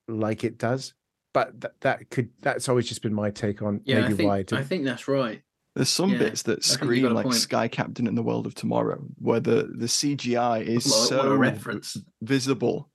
like 0.08 0.44
it 0.44 0.60
does 0.60 0.94
but 1.34 1.60
that, 1.62 1.82
that 1.82 2.10
could 2.10 2.30
that's 2.42 2.70
always 2.70 2.88
just 2.88 3.02
been 3.02 3.14
my 3.14 3.32
take 3.32 3.62
on 3.62 3.82
yeah, 3.86 4.02
maybe 4.02 4.14
I 4.14 4.18
think, 4.18 4.30
why 4.30 4.38
it 4.40 4.54
I 4.54 4.64
think 4.64 4.86
that's 4.86 5.08
right 5.08 5.42
there's 5.76 5.90
some 5.90 6.12
yeah, 6.12 6.20
bits 6.20 6.44
that 6.44 6.64
scream 6.64 7.12
like 7.14 7.26
point. 7.26 7.36
Sky 7.36 7.68
Captain 7.68 8.06
in 8.06 8.14
the 8.14 8.22
World 8.22 8.46
of 8.46 8.54
Tomorrow, 8.54 9.04
where 9.18 9.40
the, 9.40 9.72
the 9.76 9.88
CGI 9.88 10.64
is 10.64 10.86
what, 10.86 11.08
so 11.10 11.30
what 11.30 11.40
reference. 11.40 11.98
visible 12.22 12.92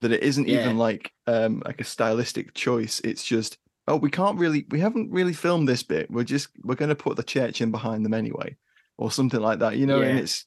that 0.00 0.12
it 0.12 0.22
isn't 0.22 0.48
yeah. 0.48 0.60
even 0.60 0.76
like 0.76 1.12
um 1.26 1.62
like 1.64 1.80
a 1.80 1.84
stylistic 1.84 2.52
choice. 2.54 3.00
It's 3.04 3.24
just 3.24 3.58
oh 3.86 3.96
we 3.96 4.10
can't 4.10 4.38
really 4.38 4.66
we 4.70 4.80
haven't 4.80 5.12
really 5.12 5.32
filmed 5.32 5.68
this 5.68 5.84
bit. 5.84 6.10
We're 6.10 6.24
just 6.24 6.48
we're 6.64 6.74
going 6.74 6.88
to 6.88 6.96
put 6.96 7.16
the 7.16 7.22
church 7.22 7.60
in 7.60 7.70
behind 7.70 8.04
them 8.04 8.14
anyway, 8.14 8.56
or 8.98 9.12
something 9.12 9.40
like 9.40 9.60
that. 9.60 9.76
You 9.76 9.86
know, 9.86 10.00
yeah. 10.00 10.08
and 10.08 10.18
it's 10.18 10.46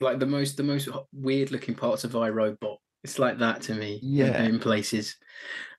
like 0.00 0.18
the 0.18 0.26
most 0.26 0.56
the 0.56 0.62
most 0.62 0.88
weird 1.12 1.50
looking 1.50 1.74
parts 1.74 2.04
of 2.04 2.12
iRobot. 2.12 2.78
It's 3.02 3.18
like 3.18 3.38
that 3.38 3.60
to 3.62 3.74
me. 3.74 4.00
Yeah, 4.02 4.42
in, 4.42 4.54
in 4.54 4.58
places. 4.58 5.16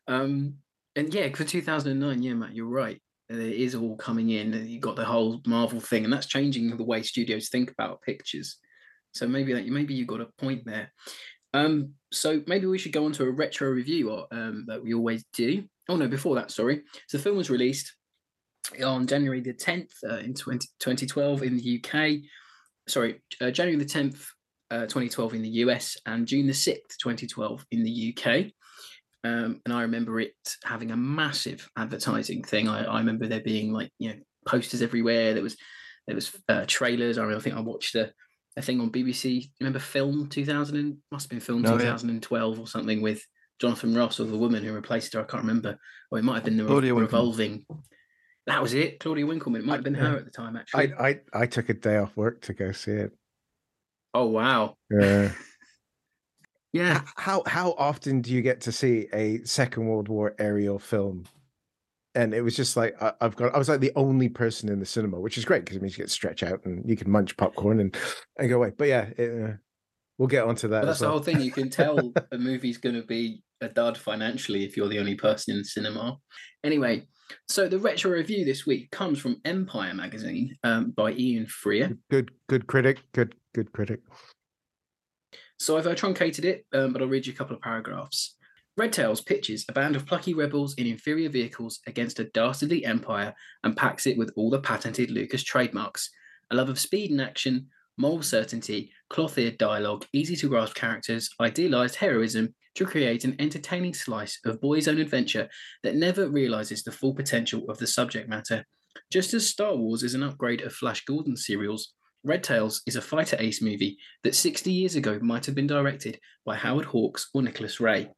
Um, 0.07 0.57
and 0.95 1.13
yeah, 1.13 1.33
for 1.33 1.43
2009, 1.43 2.23
yeah, 2.23 2.33
Matt, 2.33 2.55
you're 2.55 2.65
right 2.67 3.01
it 3.29 3.37
is 3.37 3.75
all 3.75 3.95
coming 3.95 4.29
in. 4.29 4.53
You've 4.67 4.81
got 4.81 4.95
the 4.95 5.05
whole 5.05 5.41
Marvel 5.45 5.79
thing, 5.79 6.03
and 6.03 6.13
that's 6.13 6.27
changing 6.27 6.75
the 6.75 6.83
way 6.83 7.01
studios 7.01 7.49
think 7.49 7.71
about 7.71 8.01
pictures. 8.01 8.57
So 9.13 9.27
maybe 9.27 9.53
that 9.53 9.67
maybe 9.67 9.93
you 9.93 10.05
got 10.05 10.21
a 10.21 10.27
point 10.37 10.65
there. 10.65 10.91
Um, 11.53 11.93
so 12.11 12.43
maybe 12.47 12.67
we 12.67 12.77
should 12.77 12.91
go 12.91 13.05
on 13.05 13.13
to 13.13 13.23
a 13.23 13.31
retro 13.31 13.69
review 13.69 14.11
or, 14.11 14.27
um, 14.31 14.65
that 14.67 14.83
we 14.83 14.93
always 14.93 15.23
do. 15.33 15.63
Oh 15.87 15.95
no, 15.95 16.07
before 16.07 16.35
that, 16.35 16.51
sorry. 16.51 16.83
So 17.07 17.17
the 17.17 17.23
film 17.23 17.37
was 17.37 17.49
released 17.49 17.93
on 18.83 19.07
January 19.07 19.39
the 19.39 19.53
10th 19.53 19.91
uh, 20.03 20.17
in 20.17 20.33
20, 20.33 20.67
2012 20.79 21.43
in 21.43 21.55
the 21.55 21.83
UK. 21.83 22.19
Sorry, 22.87 23.21
uh, 23.39 23.51
January 23.51 23.81
the 23.81 23.89
10th, 23.89 24.25
uh, 24.69 24.81
2012 24.81 25.35
in 25.35 25.41
the 25.43 25.49
US, 25.49 25.97
and 26.05 26.27
June 26.27 26.45
the 26.45 26.53
6th, 26.53 26.97
2012 27.01 27.65
in 27.71 27.83
the 27.83 28.15
UK. 28.17 28.51
Um, 29.25 29.61
and 29.65 29.73
I 29.73 29.81
remember 29.81 30.19
it 30.19 30.35
having 30.63 30.91
a 30.91 30.97
massive 30.97 31.67
advertising 31.75 32.43
thing. 32.43 32.67
I, 32.67 32.83
I, 32.83 32.99
remember 32.99 33.25
there 33.25 33.41
being 33.41 33.73
like 33.73 33.89
you 33.97 34.09
know 34.09 34.15
posters 34.45 34.83
everywhere. 34.83 35.33
There 35.33 35.41
was 35.41 35.57
there 36.05 36.15
was 36.15 36.31
uh, 36.47 36.65
trailers. 36.67 37.17
I, 37.17 37.21
remember, 37.21 37.39
I 37.39 37.43
think 37.43 37.55
I 37.55 37.61
watched 37.61 37.95
a, 37.95 38.11
a 38.55 38.61
thing 38.61 38.79
on 38.79 38.91
BBC. 38.91 39.49
Remember 39.59 39.79
Film 39.79 40.29
2000 40.29 40.77
and 40.77 40.97
must 41.11 41.25
have 41.25 41.29
been 41.31 41.39
Film 41.39 41.63
2012 41.63 42.55
yeah. 42.55 42.63
or 42.63 42.67
something 42.67 43.01
with 43.01 43.25
Jonathan 43.59 43.95
Ross 43.95 44.19
or 44.19 44.25
the 44.25 44.37
woman 44.37 44.63
who 44.63 44.73
replaced 44.73 45.13
her. 45.13 45.21
I 45.21 45.23
can't 45.23 45.41
remember. 45.41 45.79
Or 46.11 46.19
it 46.19 46.23
might 46.23 46.35
have 46.35 46.43
been 46.43 46.57
the 46.57 46.65
Claudia 46.65 46.93
revolving. 46.93 47.65
Winkleman. 47.67 47.83
That 48.45 48.61
was 48.61 48.75
it, 48.75 48.99
Claudia 48.99 49.25
Winkleman. 49.25 49.61
It 49.61 49.65
might 49.65 49.75
have 49.75 49.83
been 49.83 49.95
her 49.95 50.17
at 50.17 50.25
the 50.25 50.31
time. 50.31 50.55
Actually, 50.55 50.93
I 50.93 51.09
I, 51.09 51.19
I 51.33 51.45
took 51.47 51.69
a 51.69 51.73
day 51.73 51.97
off 51.97 52.15
work 52.15 52.41
to 52.41 52.53
go 52.53 52.73
see 52.73 52.91
it. 52.91 53.11
Oh 54.13 54.27
wow! 54.27 54.75
Yeah. 54.91 55.31
Yeah. 56.75 57.03
How 57.15 57.41
how 57.47 57.71
often 57.77 58.19
do 58.19 58.33
you 58.33 58.41
get 58.41 58.59
to 58.61 58.71
see 58.73 59.07
a 59.13 59.39
Second 59.45 59.87
World 59.87 60.09
War 60.09 60.35
aerial 60.39 60.77
film? 60.77 61.23
And 62.15 62.33
it 62.33 62.41
was 62.41 62.53
just 62.53 62.75
like 62.75 63.01
I, 63.01 63.13
have 63.21 63.37
got. 63.37 63.55
I 63.55 63.57
was 63.57 63.69
like 63.69 63.79
the 63.79 63.93
only 63.95 64.27
person 64.27 64.67
in 64.67 64.81
the 64.81 64.85
cinema, 64.85 65.17
which 65.17 65.37
is 65.37 65.45
great 65.45 65.63
because 65.63 65.77
it 65.77 65.81
means 65.81 65.97
you 65.97 66.03
get 66.03 66.11
stretch 66.11 66.43
out 66.43 66.65
and 66.65 66.83
you 66.85 66.97
can 66.97 67.09
munch 67.09 67.37
popcorn 67.37 67.79
and 67.79 67.95
and 68.37 68.49
go 68.49 68.57
away. 68.57 68.73
But 68.77 68.89
yeah, 68.89 69.05
it, 69.17 69.43
uh, 69.43 69.53
we'll 70.17 70.27
get 70.27 70.43
onto 70.43 70.67
that. 70.67 70.81
But 70.81 70.87
that's 70.87 70.99
well. 70.99 71.11
the 71.11 71.13
whole 71.13 71.23
thing. 71.23 71.39
You 71.39 71.51
can 71.51 71.69
tell 71.69 71.97
a 72.33 72.37
movie's 72.37 72.77
going 72.77 72.95
to 72.95 73.03
be 73.03 73.41
a 73.61 73.69
dud 73.69 73.97
financially 73.97 74.65
if 74.65 74.75
you're 74.75 74.89
the 74.89 74.99
only 74.99 75.15
person 75.15 75.53
in 75.53 75.59
the 75.59 75.65
cinema. 75.65 76.17
Anyway, 76.65 77.07
so 77.47 77.69
the 77.69 77.79
retro 77.79 78.11
review 78.11 78.43
this 78.43 78.65
week 78.65 78.91
comes 78.91 79.17
from 79.17 79.39
Empire 79.45 79.93
magazine 79.93 80.57
um, 80.65 80.91
by 80.91 81.13
Ian 81.13 81.45
Freer. 81.45 81.97
Good, 82.11 82.31
good 82.49 82.67
critic. 82.67 82.99
Good, 83.13 83.33
good 83.53 83.71
critic. 83.71 84.01
So 85.59 85.77
I've 85.77 85.87
uh, 85.87 85.95
truncated 85.95 86.45
it, 86.45 86.65
um, 86.73 86.93
but 86.93 87.01
I'll 87.01 87.07
read 87.07 87.25
you 87.25 87.33
a 87.33 87.35
couple 87.35 87.55
of 87.55 87.61
paragraphs. 87.61 88.35
Red 88.77 88.91
Tails 88.91 89.21
pitches 89.21 89.65
a 89.69 89.73
band 89.73 89.95
of 89.95 90.05
plucky 90.05 90.33
rebels 90.33 90.73
in 90.75 90.85
inferior 90.85 91.29
vehicles 91.29 91.79
against 91.87 92.19
a 92.19 92.25
dastardly 92.25 92.83
empire 92.83 93.33
and 93.63 93.77
packs 93.77 94.05
it 94.05 94.17
with 94.17 94.33
all 94.35 94.49
the 94.49 94.59
patented 94.59 95.11
Lucas 95.11 95.43
trademarks 95.43 96.09
a 96.51 96.55
love 96.55 96.69
of 96.69 96.79
speed 96.79 97.09
and 97.09 97.21
action, 97.21 97.67
moral 97.97 98.21
certainty, 98.21 98.91
cloth 99.09 99.37
eared 99.37 99.57
dialogue, 99.57 100.05
easy 100.13 100.35
to 100.35 100.49
grasp 100.49 100.75
characters, 100.75 101.29
idealized 101.41 101.95
heroism 101.95 102.53
to 102.75 102.85
create 102.85 103.23
an 103.23 103.35
entertaining 103.39 103.93
slice 103.93 104.39
of 104.45 104.61
boys' 104.61 104.87
own 104.87 104.99
adventure 104.99 105.49
that 105.83 105.95
never 105.95 106.27
realizes 106.27 106.83
the 106.83 106.91
full 106.91 107.15
potential 107.15 107.63
of 107.69 107.77
the 107.77 107.87
subject 107.87 108.29
matter. 108.29 108.63
Just 109.11 109.33
as 109.33 109.49
Star 109.49 109.75
Wars 109.75 110.03
is 110.03 110.13
an 110.13 110.23
upgrade 110.23 110.61
of 110.61 110.73
Flash 110.73 111.03
Gordon 111.05 111.37
serials, 111.37 111.93
Red 112.25 112.43
Tails 112.43 112.81
is 112.87 112.95
a 112.95 113.03
fighter 113.03 113.37
ace 113.39 113.61
movie 113.61 113.99
that 114.23 114.33
60 114.33 114.71
years 114.71 114.95
ago 114.95 115.19
might 115.21 115.45
have 115.45 115.53
been 115.53 115.67
directed 115.67 116.19
by 116.43 116.55
Howard 116.55 116.85
Hawks 116.85 117.29
or 117.35 117.43
Nicholas 117.43 117.79
Ray. 117.79 118.09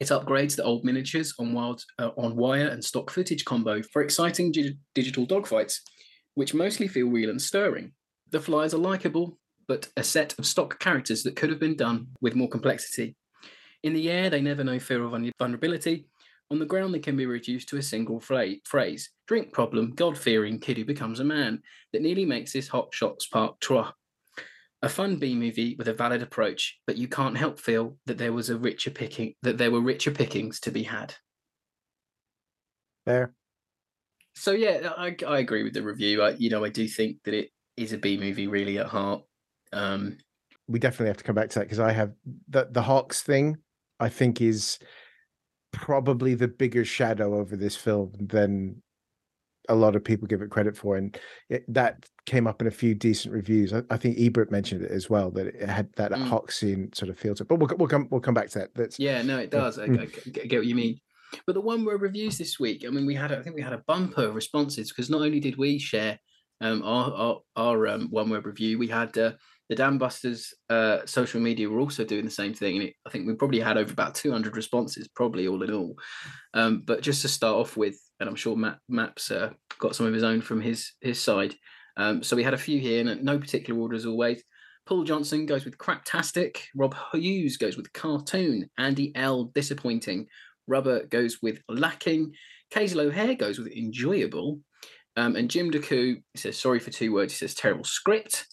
It 0.00 0.08
upgrades 0.08 0.54
the 0.54 0.64
old 0.64 0.84
miniatures 0.84 1.32
on, 1.38 1.54
wild, 1.54 1.82
uh, 1.98 2.10
on 2.18 2.36
wire 2.36 2.68
and 2.68 2.84
stock 2.84 3.10
footage 3.10 3.46
combo 3.46 3.80
for 3.82 4.02
exciting 4.02 4.52
gi- 4.52 4.76
digital 4.94 5.26
dogfights, 5.26 5.78
which 6.34 6.52
mostly 6.52 6.88
feel 6.88 7.08
real 7.08 7.30
and 7.30 7.40
stirring. 7.40 7.92
The 8.32 8.40
flies 8.40 8.74
are 8.74 8.78
likable, 8.78 9.38
but 9.66 9.88
a 9.96 10.04
set 10.04 10.38
of 10.38 10.44
stock 10.44 10.78
characters 10.78 11.22
that 11.22 11.36
could 11.36 11.48
have 11.48 11.58
been 11.58 11.76
done 11.76 12.08
with 12.20 12.34
more 12.34 12.50
complexity. 12.50 13.16
In 13.82 13.94
the 13.94 14.10
air, 14.10 14.28
they 14.28 14.42
never 14.42 14.62
know 14.62 14.78
fear 14.78 15.02
of 15.04 15.18
vulnerability, 15.38 16.06
on 16.50 16.58
the 16.58 16.66
ground, 16.66 16.92
they 16.92 16.98
can 16.98 17.16
be 17.16 17.26
reduced 17.26 17.68
to 17.68 17.76
a 17.76 17.82
single 17.82 18.20
phrase 18.20 19.10
drink 19.26 19.52
problem, 19.52 19.92
God 19.94 20.18
fearing 20.18 20.58
kid 20.58 20.76
who 20.76 20.84
becomes 20.84 21.20
a 21.20 21.24
man 21.24 21.62
that 21.92 22.02
nearly 22.02 22.24
makes 22.24 22.52
this 22.52 22.68
Hot 22.68 22.92
Shots 22.92 23.28
Part 23.28 23.56
3. 23.62 23.82
A 24.82 24.88
fun 24.88 25.16
B 25.16 25.34
movie 25.34 25.76
with 25.78 25.88
a 25.88 25.92
valid 25.92 26.22
approach, 26.22 26.80
but 26.86 26.96
you 26.96 27.06
can't 27.06 27.36
help 27.36 27.60
feel 27.60 27.96
that 28.06 28.18
there 28.18 28.32
was 28.32 28.48
a 28.50 28.58
richer 28.58 28.90
picking 28.90 29.34
that 29.42 29.58
there 29.58 29.70
were 29.70 29.80
richer 29.80 30.10
pickings 30.10 30.58
to 30.60 30.70
be 30.70 30.82
had. 30.84 31.14
There. 33.06 33.34
So 34.34 34.52
yeah, 34.52 34.90
I, 34.96 35.14
I 35.26 35.38
agree 35.38 35.62
with 35.62 35.74
the 35.74 35.82
review. 35.82 36.22
I, 36.22 36.30
you 36.30 36.48
know, 36.48 36.64
I 36.64 36.70
do 36.70 36.88
think 36.88 37.18
that 37.24 37.34
it 37.34 37.50
is 37.76 37.92
a 37.92 37.98
B 37.98 38.16
movie 38.16 38.46
really 38.46 38.78
at 38.78 38.86
heart. 38.86 39.22
Um, 39.72 40.16
we 40.66 40.78
definitely 40.78 41.08
have 41.08 41.18
to 41.18 41.24
come 41.24 41.34
back 41.34 41.50
to 41.50 41.58
that 41.58 41.66
because 41.66 41.80
I 41.80 41.92
have 41.92 42.12
the 42.48 42.68
the 42.70 42.82
Hawks 42.82 43.20
thing. 43.22 43.58
I 44.00 44.08
think 44.08 44.40
is 44.40 44.78
probably 45.72 46.34
the 46.34 46.48
bigger 46.48 46.84
shadow 46.84 47.38
over 47.38 47.56
this 47.56 47.76
film 47.76 48.12
than 48.18 48.82
a 49.68 49.74
lot 49.74 49.94
of 49.94 50.02
people 50.02 50.26
give 50.26 50.42
it 50.42 50.50
credit 50.50 50.76
for, 50.76 50.96
and 50.96 51.16
it, 51.48 51.64
that 51.72 52.04
came 52.26 52.46
up 52.46 52.60
in 52.60 52.66
a 52.66 52.72
few 52.72 52.94
decent 52.94 53.32
reviews. 53.32 53.72
I, 53.72 53.82
I, 53.90 53.96
think 53.96 54.18
Ebert 54.18 54.50
mentioned 54.50 54.82
it 54.82 54.90
as 54.90 55.08
well 55.08 55.30
that 55.32 55.46
it 55.46 55.68
had 55.68 55.92
that 55.94 56.10
mm. 56.12 56.50
scene 56.50 56.92
sort 56.92 57.08
of 57.08 57.18
feel 57.18 57.34
to 57.36 57.44
it. 57.44 57.48
But 57.48 57.56
we'll, 57.56 57.70
we'll 57.76 57.88
come 57.88 58.08
we'll 58.10 58.20
come 58.20 58.34
back 58.34 58.48
to 58.50 58.60
that. 58.60 58.70
That's 58.74 58.98
yeah, 58.98 59.22
no, 59.22 59.38
it 59.38 59.50
does. 59.50 59.78
I, 59.78 59.86
mm. 59.86 60.00
I, 60.00 60.30
get 60.46 60.58
what 60.58 60.66
you 60.66 60.74
mean. 60.74 60.98
But 61.46 61.54
the 61.54 61.60
one 61.60 61.84
word 61.84 62.02
reviews 62.02 62.36
this 62.36 62.58
week, 62.58 62.84
I 62.84 62.90
mean, 62.90 63.06
we 63.06 63.14
had 63.14 63.32
I 63.32 63.42
think 63.42 63.54
we 63.54 63.62
had 63.62 63.72
a 63.72 63.84
bumper 63.86 64.24
of 64.24 64.34
responses 64.34 64.90
because 64.90 65.10
not 65.10 65.22
only 65.22 65.40
did 65.40 65.56
we 65.56 65.78
share 65.78 66.18
um, 66.60 66.82
our 66.82 67.12
our, 67.12 67.40
our 67.56 67.88
um, 67.88 68.08
one 68.10 68.28
word 68.30 68.46
review, 68.46 68.78
we 68.78 68.88
had 68.88 69.16
uh, 69.16 69.32
the 69.70 69.76
Damcasters 69.76 70.52
uh, 70.68 71.06
social 71.06 71.40
media 71.40 71.70
were 71.70 71.78
also 71.78 72.04
doing 72.04 72.24
the 72.24 72.30
same 72.30 72.52
thing, 72.52 72.74
and 72.74 72.84
it, 72.88 72.94
I 73.06 73.10
think 73.10 73.26
we 73.26 73.34
probably 73.34 73.60
had 73.60 73.78
over 73.78 73.92
about 73.92 74.16
200 74.16 74.56
responses, 74.56 75.06
probably 75.06 75.46
all 75.46 75.62
in 75.62 75.72
all. 75.72 75.94
Um, 76.54 76.82
but 76.84 77.02
just 77.02 77.22
to 77.22 77.28
start 77.28 77.54
off 77.54 77.76
with, 77.76 77.96
and 78.18 78.28
I'm 78.28 78.34
sure 78.34 78.56
Matt 78.56 78.78
Maps 78.88 79.30
uh, 79.30 79.50
got 79.78 79.94
some 79.94 80.06
of 80.06 80.12
his 80.12 80.24
own 80.24 80.40
from 80.40 80.60
his 80.60 80.92
his 81.00 81.20
side. 81.20 81.54
Um, 81.96 82.20
so 82.24 82.34
we 82.34 82.42
had 82.42 82.52
a 82.52 82.58
few 82.58 82.80
here, 82.80 83.06
and 83.06 83.22
no 83.22 83.38
particular 83.38 83.80
order 83.80 83.94
as 83.94 84.06
always. 84.06 84.42
Paul 84.86 85.04
Johnson 85.04 85.46
goes 85.46 85.64
with 85.64 85.78
craptastic. 85.78 86.56
Rob 86.74 86.96
Hughes 87.12 87.56
goes 87.56 87.76
with 87.76 87.92
cartoon. 87.92 88.68
Andy 88.76 89.12
L 89.14 89.52
disappointing. 89.54 90.26
Rubber 90.66 91.06
goes 91.06 91.38
with 91.42 91.60
lacking. 91.68 92.32
Casey 92.70 92.98
O'Hare 92.98 93.36
goes 93.36 93.60
with 93.60 93.68
enjoyable. 93.68 94.58
Um, 95.16 95.36
and 95.36 95.48
Jim 95.48 95.70
DeCoo 95.70 96.22
says 96.34 96.58
sorry 96.58 96.80
for 96.80 96.90
two 96.90 97.12
words. 97.12 97.32
He 97.32 97.38
says 97.38 97.54
terrible 97.54 97.84
script. 97.84 98.46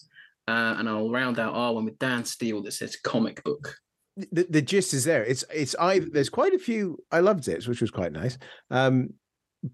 Uh, 0.48 0.76
and 0.78 0.88
I'll 0.88 1.10
round 1.10 1.38
out 1.38 1.54
our 1.54 1.74
one 1.74 1.84
with 1.84 1.98
Dan 1.98 2.24
Steele 2.24 2.62
that 2.62 2.72
says 2.72 2.96
comic 2.96 3.44
book. 3.44 3.74
The, 4.16 4.46
the 4.48 4.62
gist 4.62 4.94
is 4.94 5.04
there. 5.04 5.22
It's 5.22 5.44
it's 5.54 5.76
I 5.78 5.98
there's 5.98 6.30
quite 6.30 6.54
a 6.54 6.58
few 6.58 6.98
I 7.12 7.20
loved 7.20 7.46
it, 7.48 7.68
which 7.68 7.82
was 7.82 7.90
quite 7.90 8.12
nice. 8.12 8.38
Um, 8.70 9.10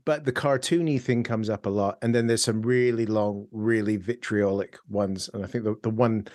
but 0.05 0.25
the 0.25 0.33
cartoony 0.33 1.01
thing 1.01 1.23
comes 1.23 1.49
up 1.49 1.67
a 1.67 1.71
lot, 1.71 1.99
and 2.03 2.13
then 2.13 2.27
there's 2.27 2.43
some 2.43 2.61
really 2.61 3.07
long, 3.07 3.47
really 3.53 3.97
vitriolic 3.97 4.77
ones. 4.89 5.31
And 5.33 5.45
I 5.45 5.47
think 5.47 5.63
the 5.63 5.77
the 5.85 5.91
one 5.91 6.27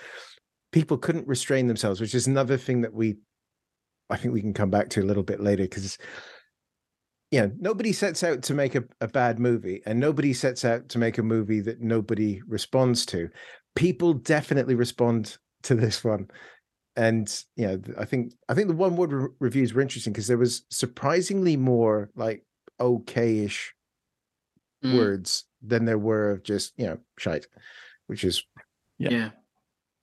people 0.71 0.97
couldn't 0.97 1.27
restrain 1.27 1.67
themselves, 1.67 1.99
which 1.99 2.15
is 2.15 2.25
another 2.25 2.57
thing 2.57 2.81
that 2.81 2.93
we 2.93 3.17
I 4.09 4.15
think 4.15 4.33
we 4.33 4.41
can 4.41 4.53
come 4.53 4.69
back 4.71 4.89
to 4.91 5.01
a 5.01 5.05
little 5.05 5.23
bit 5.23 5.41
later 5.41 5.63
because 5.63 5.97
know 7.31 7.51
nobody 7.59 7.93
sets 7.93 8.23
out 8.23 8.41
to 8.43 8.53
make 8.53 8.75
a, 8.75 8.83
a 9.01 9.07
bad 9.07 9.37
movie 9.37 9.81
and 9.85 9.99
nobody 9.99 10.33
sets 10.33 10.65
out 10.65 10.89
to 10.89 10.97
make 10.97 11.17
a 11.17 11.23
movie 11.23 11.59
that 11.59 11.81
nobody 11.81 12.41
responds 12.47 13.05
to 13.05 13.29
people 13.79 14.13
definitely 14.13 14.75
respond 14.75 15.37
to 15.63 15.73
this 15.73 16.03
one 16.03 16.29
and 16.97 17.45
you 17.55 17.65
know 17.65 17.79
i 17.97 18.03
think 18.03 18.33
i 18.49 18.53
think 18.53 18.67
the 18.67 18.73
one 18.73 18.97
word 18.97 19.13
re- 19.13 19.29
reviews 19.39 19.73
were 19.73 19.81
interesting 19.81 20.11
because 20.11 20.27
there 20.27 20.37
was 20.37 20.63
surprisingly 20.69 21.55
more 21.55 22.09
like 22.17 22.43
okay-ish 22.81 23.73
mm. 24.83 24.97
words 24.97 25.45
than 25.61 25.85
there 25.85 25.97
were 25.97 26.31
of 26.31 26.43
just 26.43 26.73
you 26.75 26.85
know 26.85 26.97
shite 27.17 27.47
which 28.07 28.25
is 28.25 28.43
yeah, 28.97 29.09
yeah. 29.09 29.29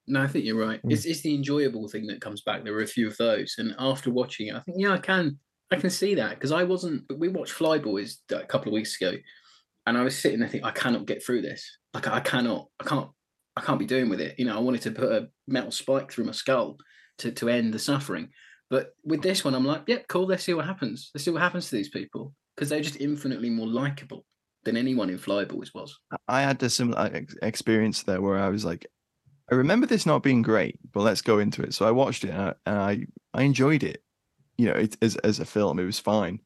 no 0.07 0.23
i 0.23 0.27
think 0.27 0.47
you're 0.47 0.57
right 0.57 0.83
mm. 0.83 0.91
it's, 0.91 1.05
it's 1.05 1.21
the 1.21 1.35
enjoyable 1.35 1.87
thing 1.87 2.07
that 2.07 2.23
comes 2.23 2.41
back 2.41 2.65
there 2.65 2.73
were 2.73 2.81
a 2.81 2.87
few 2.87 3.07
of 3.07 3.17
those 3.19 3.57
and 3.59 3.75
after 3.79 4.11
watching 4.11 4.47
it 4.47 4.55
i 4.55 4.61
think 4.61 4.79
yeah 4.81 4.93
i 4.93 4.99
can 4.99 5.39
i 5.71 5.77
can 5.77 5.91
see 5.91 6.15
that 6.15 6.31
because 6.31 6.53
i 6.53 6.63
wasn't 6.63 7.03
we 7.19 7.29
watched 7.29 7.53
flyboys 7.53 8.15
a 8.31 8.47
couple 8.47 8.69
of 8.69 8.75
weeks 8.75 8.99
ago 8.99 9.19
and 9.85 9.99
i 9.99 10.03
was 10.03 10.19
sitting 10.19 10.41
there 10.41 10.49
thinking 10.49 10.67
i 10.67 10.71
cannot 10.71 11.05
get 11.05 11.23
through 11.23 11.43
this 11.43 11.77
like 11.93 12.07
i 12.07 12.21
cannot 12.21 12.69
i 12.81 12.85
can't 12.85 13.11
I 13.57 13.63
can't 13.63 13.79
be 13.79 13.87
doing 13.87 14.09
with 14.09 14.21
it. 14.21 14.39
You 14.39 14.45
know, 14.45 14.57
I 14.57 14.61
wanted 14.61 14.83
to 14.83 14.91
put 14.91 15.13
a 15.13 15.29
metal 15.49 15.71
spike 15.71 16.13
through 16.13 16.27
my 16.27 16.33
skull 16.33 16.77
to, 17.19 17.33
to 17.33 17.49
end 17.49 17.73
the 17.73 17.79
suffering. 17.79 18.29
But 18.69 18.91
with 19.05 19.23
this 19.23 19.45
one, 19.45 19.55
I'm 19.55 19.65
like, 19.65 19.83
yep, 19.87 20.01
yeah, 20.01 20.05
cool. 20.09 20.27
Let's 20.27 20.45
see 20.45 20.55
what 20.55 20.67
happens. 20.67 21.11
Let's 21.15 21.25
see 21.25 21.31
what 21.31 21.43
happens 21.43 21.71
to 21.71 21.77
these 21.77 21.89
people 21.89 22.35
because 22.55 22.69
they're 22.69 22.81
just 22.81 23.01
infinitely 23.01 23.51
more 23.51 23.67
likable 23.67 24.25
than 24.65 24.77
anyone 24.77 25.09
in 25.09 25.19
Flyboys 25.19 25.73
was. 25.75 25.99
I 26.29 26.43
had 26.43 26.63
a 26.63 26.69
similar 26.69 27.25
experience 27.43 28.03
there 28.03 28.21
where 28.21 28.39
I 28.39 28.49
was 28.49 28.65
like, 28.65 28.87
I 29.51 29.55
remember 29.55 29.87
this 29.87 30.07
not 30.07 30.25
being 30.25 30.43
great, 30.43 30.79
but 30.93 31.03
let's 31.03 31.23
go 31.23 31.39
into 31.39 31.63
it. 31.63 31.73
So 31.73 31.87
I 31.87 31.93
watched 31.93 32.25
it 32.25 32.31
and 32.31 32.43
I 32.43 32.55
and 32.67 32.79
I, 32.79 33.07
I 33.33 33.43
enjoyed 33.45 33.85
it. 33.85 34.03
You 34.59 34.67
know, 34.67 34.75
it, 34.75 34.97
as 35.01 35.17
as 35.17 35.39
a 35.39 35.45
film, 35.45 35.79
it 35.79 35.85
was 35.85 36.01
fine. 36.01 36.41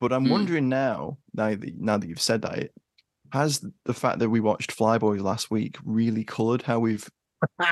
But 0.00 0.12
I'm 0.12 0.26
mm. 0.26 0.30
wondering 0.30 0.68
now, 0.68 1.18
now 1.34 1.50
that 1.50 1.78
now 1.78 1.98
that 1.98 2.08
you've 2.08 2.20
said 2.20 2.42
that, 2.42 2.70
has 3.34 3.64
the 3.84 3.92
fact 3.92 4.20
that 4.20 4.30
we 4.30 4.38
watched 4.38 4.76
Flyboys 4.76 5.20
last 5.20 5.50
week 5.50 5.76
really 5.84 6.22
coloured 6.22 6.62
how 6.62 6.78
we've 6.78 7.10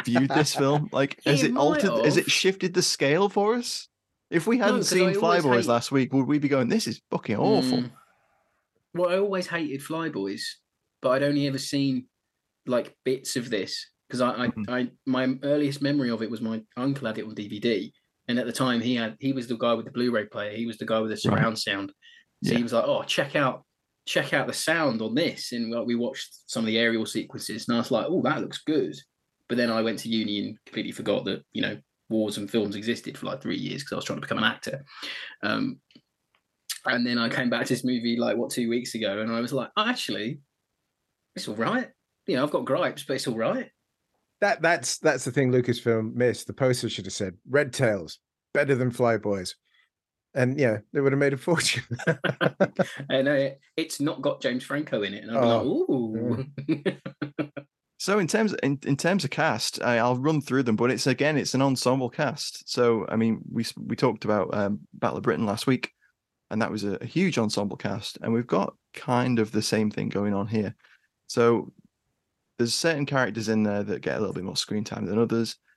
viewed 0.04 0.28
this 0.28 0.54
film? 0.62 0.90
Like, 0.92 1.20
has 1.24 1.44
it, 1.44 1.56
altered? 1.56 1.92
Have. 1.92 2.04
Has 2.04 2.16
it 2.16 2.30
shifted 2.30 2.74
the 2.74 2.82
scale 2.82 3.28
for 3.28 3.54
us? 3.54 3.88
If 4.28 4.48
we 4.48 4.58
hadn't 4.58 4.76
no, 4.76 4.82
seen 4.82 5.14
Flyboys 5.14 5.60
hate... 5.60 5.66
last 5.66 5.92
week, 5.92 6.12
would 6.12 6.26
we 6.26 6.40
be 6.40 6.48
going, 6.48 6.68
"This 6.68 6.88
is 6.88 7.00
fucking 7.12 7.36
awful"? 7.36 7.78
Mm. 7.78 7.90
Well, 8.94 9.10
I 9.10 9.18
always 9.18 9.46
hated 9.46 9.82
Flyboys, 9.82 10.42
but 11.00 11.10
I'd 11.10 11.22
only 11.22 11.46
ever 11.46 11.58
seen 11.58 12.06
like 12.66 12.96
bits 13.04 13.36
of 13.36 13.48
this 13.48 13.86
because 14.08 14.20
I, 14.20 14.30
I, 14.30 14.46
mm-hmm. 14.48 14.74
I, 14.74 14.90
my 15.06 15.34
earliest 15.44 15.80
memory 15.80 16.10
of 16.10 16.22
it 16.22 16.30
was 16.30 16.40
my 16.40 16.60
uncle 16.76 17.06
had 17.06 17.18
it 17.18 17.24
on 17.24 17.36
DVD, 17.36 17.92
and 18.26 18.36
at 18.38 18.46
the 18.46 18.52
time 18.52 18.80
he 18.80 18.96
had, 18.96 19.16
he 19.20 19.32
was 19.32 19.46
the 19.46 19.56
guy 19.56 19.74
with 19.74 19.86
the 19.86 19.92
Blu-ray 19.92 20.26
player, 20.26 20.56
he 20.56 20.66
was 20.66 20.78
the 20.78 20.86
guy 20.86 20.98
with 20.98 21.10
the 21.12 21.16
surround 21.16 21.44
right. 21.44 21.58
sound, 21.58 21.92
so 22.42 22.50
yeah. 22.50 22.56
he 22.56 22.62
was 22.64 22.72
like, 22.72 22.84
"Oh, 22.84 23.04
check 23.04 23.36
out 23.36 23.64
check 24.06 24.32
out 24.32 24.46
the 24.46 24.52
sound 24.52 25.00
on 25.02 25.14
this. 25.14 25.52
And 25.52 25.74
we 25.86 25.94
watched 25.94 26.50
some 26.50 26.62
of 26.62 26.66
the 26.66 26.78
aerial 26.78 27.06
sequences, 27.06 27.68
and 27.68 27.76
I 27.76 27.80
was 27.80 27.90
like, 27.90 28.06
oh, 28.08 28.22
that 28.22 28.40
looks 28.40 28.62
good. 28.62 28.94
But 29.48 29.58
then 29.58 29.70
I 29.70 29.82
went 29.82 29.98
to 30.00 30.08
uni 30.08 30.38
and 30.38 30.58
completely 30.66 30.92
forgot 30.92 31.24
that, 31.26 31.42
you 31.52 31.62
know, 31.62 31.78
wars 32.08 32.38
and 32.38 32.50
films 32.50 32.76
existed 32.76 33.16
for 33.18 33.26
like 33.26 33.42
three 33.42 33.56
years 33.56 33.82
because 33.82 33.92
I 33.92 33.96
was 33.96 34.04
trying 34.04 34.18
to 34.18 34.26
become 34.26 34.38
an 34.38 34.44
actor. 34.44 34.84
Um, 35.42 35.80
and 36.86 37.06
then 37.06 37.18
I 37.18 37.28
came 37.28 37.50
back 37.50 37.66
to 37.66 37.74
this 37.74 37.84
movie 37.84 38.16
like 38.16 38.36
what 38.36 38.50
two 38.50 38.68
weeks 38.68 38.94
ago, 38.94 39.20
and 39.20 39.32
I 39.32 39.40
was 39.40 39.52
like, 39.52 39.70
oh, 39.76 39.88
actually, 39.88 40.40
it's 41.36 41.48
all 41.48 41.54
right. 41.54 41.88
You 42.26 42.36
know, 42.36 42.44
I've 42.44 42.50
got 42.50 42.64
gripes, 42.64 43.04
but 43.04 43.14
it's 43.14 43.26
all 43.26 43.36
right. 43.36 43.70
That 44.40 44.60
that's 44.60 44.98
that's 44.98 45.24
the 45.24 45.30
thing 45.30 45.52
Lucasfilm 45.52 46.14
missed. 46.14 46.46
The 46.46 46.52
poster 46.52 46.88
should 46.88 47.04
have 47.04 47.14
said 47.14 47.34
"Red 47.48 47.72
Tails 47.72 48.18
better 48.52 48.74
than 48.74 48.90
Flyboys." 48.90 49.54
And 50.34 50.58
yeah, 50.58 50.78
they 50.92 51.00
would 51.00 51.12
have 51.12 51.18
made 51.18 51.32
a 51.32 51.36
fortune. 51.36 51.84
and 53.10 53.28
uh, 53.28 53.50
it's 53.76 54.00
not 54.00 54.22
got 54.22 54.40
James 54.40 54.64
Franco 54.64 55.02
in 55.02 55.14
it, 55.14 55.24
and 55.24 55.36
I'm 55.36 55.44
oh, 55.44 56.46
like, 56.68 56.76
ooh. 56.76 57.50
so 57.98 58.18
in 58.18 58.26
terms 58.26 58.54
in, 58.62 58.78
in 58.86 58.96
terms 58.96 59.24
of 59.24 59.30
cast, 59.30 59.82
I, 59.82 60.02
will 60.02 60.16
run 60.16 60.40
through 60.40 60.64
them, 60.64 60.76
but 60.76 60.90
it's 60.90 61.06
again 61.06 61.36
it's 61.36 61.54
an 61.54 61.62
ensemble 61.62 62.10
cast. 62.10 62.68
So 62.70 63.06
I 63.08 63.16
mean, 63.16 63.40
we 63.50 63.64
we 63.76 63.96
talked 63.96 64.24
about 64.24 64.54
um, 64.54 64.80
Battle 64.94 65.18
of 65.18 65.22
Britain 65.22 65.46
last 65.46 65.66
week, 65.66 65.90
and 66.50 66.62
that 66.62 66.70
was 66.70 66.84
a, 66.84 66.96
a 67.00 67.06
huge 67.06 67.38
ensemble 67.38 67.76
cast, 67.76 68.18
and 68.22 68.32
we've 68.32 68.46
got 68.46 68.74
kind 68.94 69.38
of 69.38 69.52
the 69.52 69.62
same 69.62 69.90
thing 69.90 70.08
going 70.08 70.34
on 70.34 70.46
here. 70.46 70.74
So 71.26 71.72
there's 72.58 72.74
certain 72.74 73.06
characters 73.06 73.48
in 73.48 73.62
there 73.62 73.82
that 73.82 74.02
get 74.02 74.16
a 74.16 74.20
little 74.20 74.34
bit 74.34 74.44
more 74.44 74.56
screen 74.56 74.84
time 74.84 75.06
than 75.06 75.18
others, 75.18 75.56
but 75.56 75.71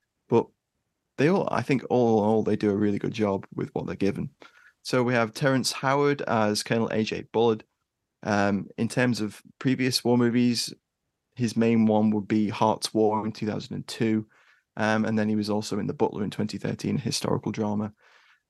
they 1.17 1.29
all, 1.29 1.47
I 1.51 1.61
think, 1.61 1.83
all 1.89 2.23
in 2.23 2.29
all, 2.29 2.43
they 2.43 2.55
do 2.55 2.71
a 2.71 2.75
really 2.75 2.99
good 2.99 3.13
job 3.13 3.45
with 3.53 3.69
what 3.73 3.85
they're 3.85 3.95
given. 3.95 4.29
So 4.83 5.01
we 5.03 5.13
have 5.13 5.33
Terrence 5.33 5.71
Howard 5.71 6.21
as 6.23 6.63
Colonel 6.63 6.89
AJ 6.89 7.27
Bullard. 7.31 7.63
Um, 8.23 8.67
in 8.77 8.87
terms 8.87 9.21
of 9.21 9.41
previous 9.59 10.03
war 10.03 10.17
movies, 10.17 10.73
his 11.35 11.57
main 11.57 11.85
one 11.85 12.11
would 12.11 12.27
be 12.27 12.49
Hart's 12.49 12.93
War 12.93 13.25
in 13.25 13.31
2002. 13.31 14.25
Um, 14.77 15.05
and 15.05 15.17
then 15.17 15.29
he 15.29 15.35
was 15.35 15.49
also 15.49 15.79
in 15.79 15.87
The 15.87 15.93
Butler 15.93 16.23
in 16.23 16.29
2013, 16.29 16.97
historical 16.97 17.51
drama. 17.51 17.93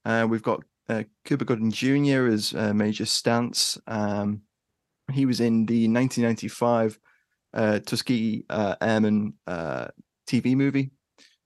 Uh, 0.06 0.28
we've 0.30 0.44
got 0.44 0.64
uh, 0.90 1.04
Cuba 1.24 1.46
Gooding 1.46 1.72
Jr. 1.72 2.28
as 2.28 2.54
uh, 2.54 2.74
Major 2.74 3.06
Stance. 3.06 3.78
Um, 3.88 4.42
he 5.12 5.26
was 5.26 5.40
in 5.40 5.66
the 5.66 5.88
1995 5.88 7.00
uh, 7.54 7.80
Tuskegee 7.80 8.46
uh, 8.50 8.76
Airmen 8.82 9.34
uh, 9.48 9.88
TV 10.28 10.56
movie, 10.56 10.92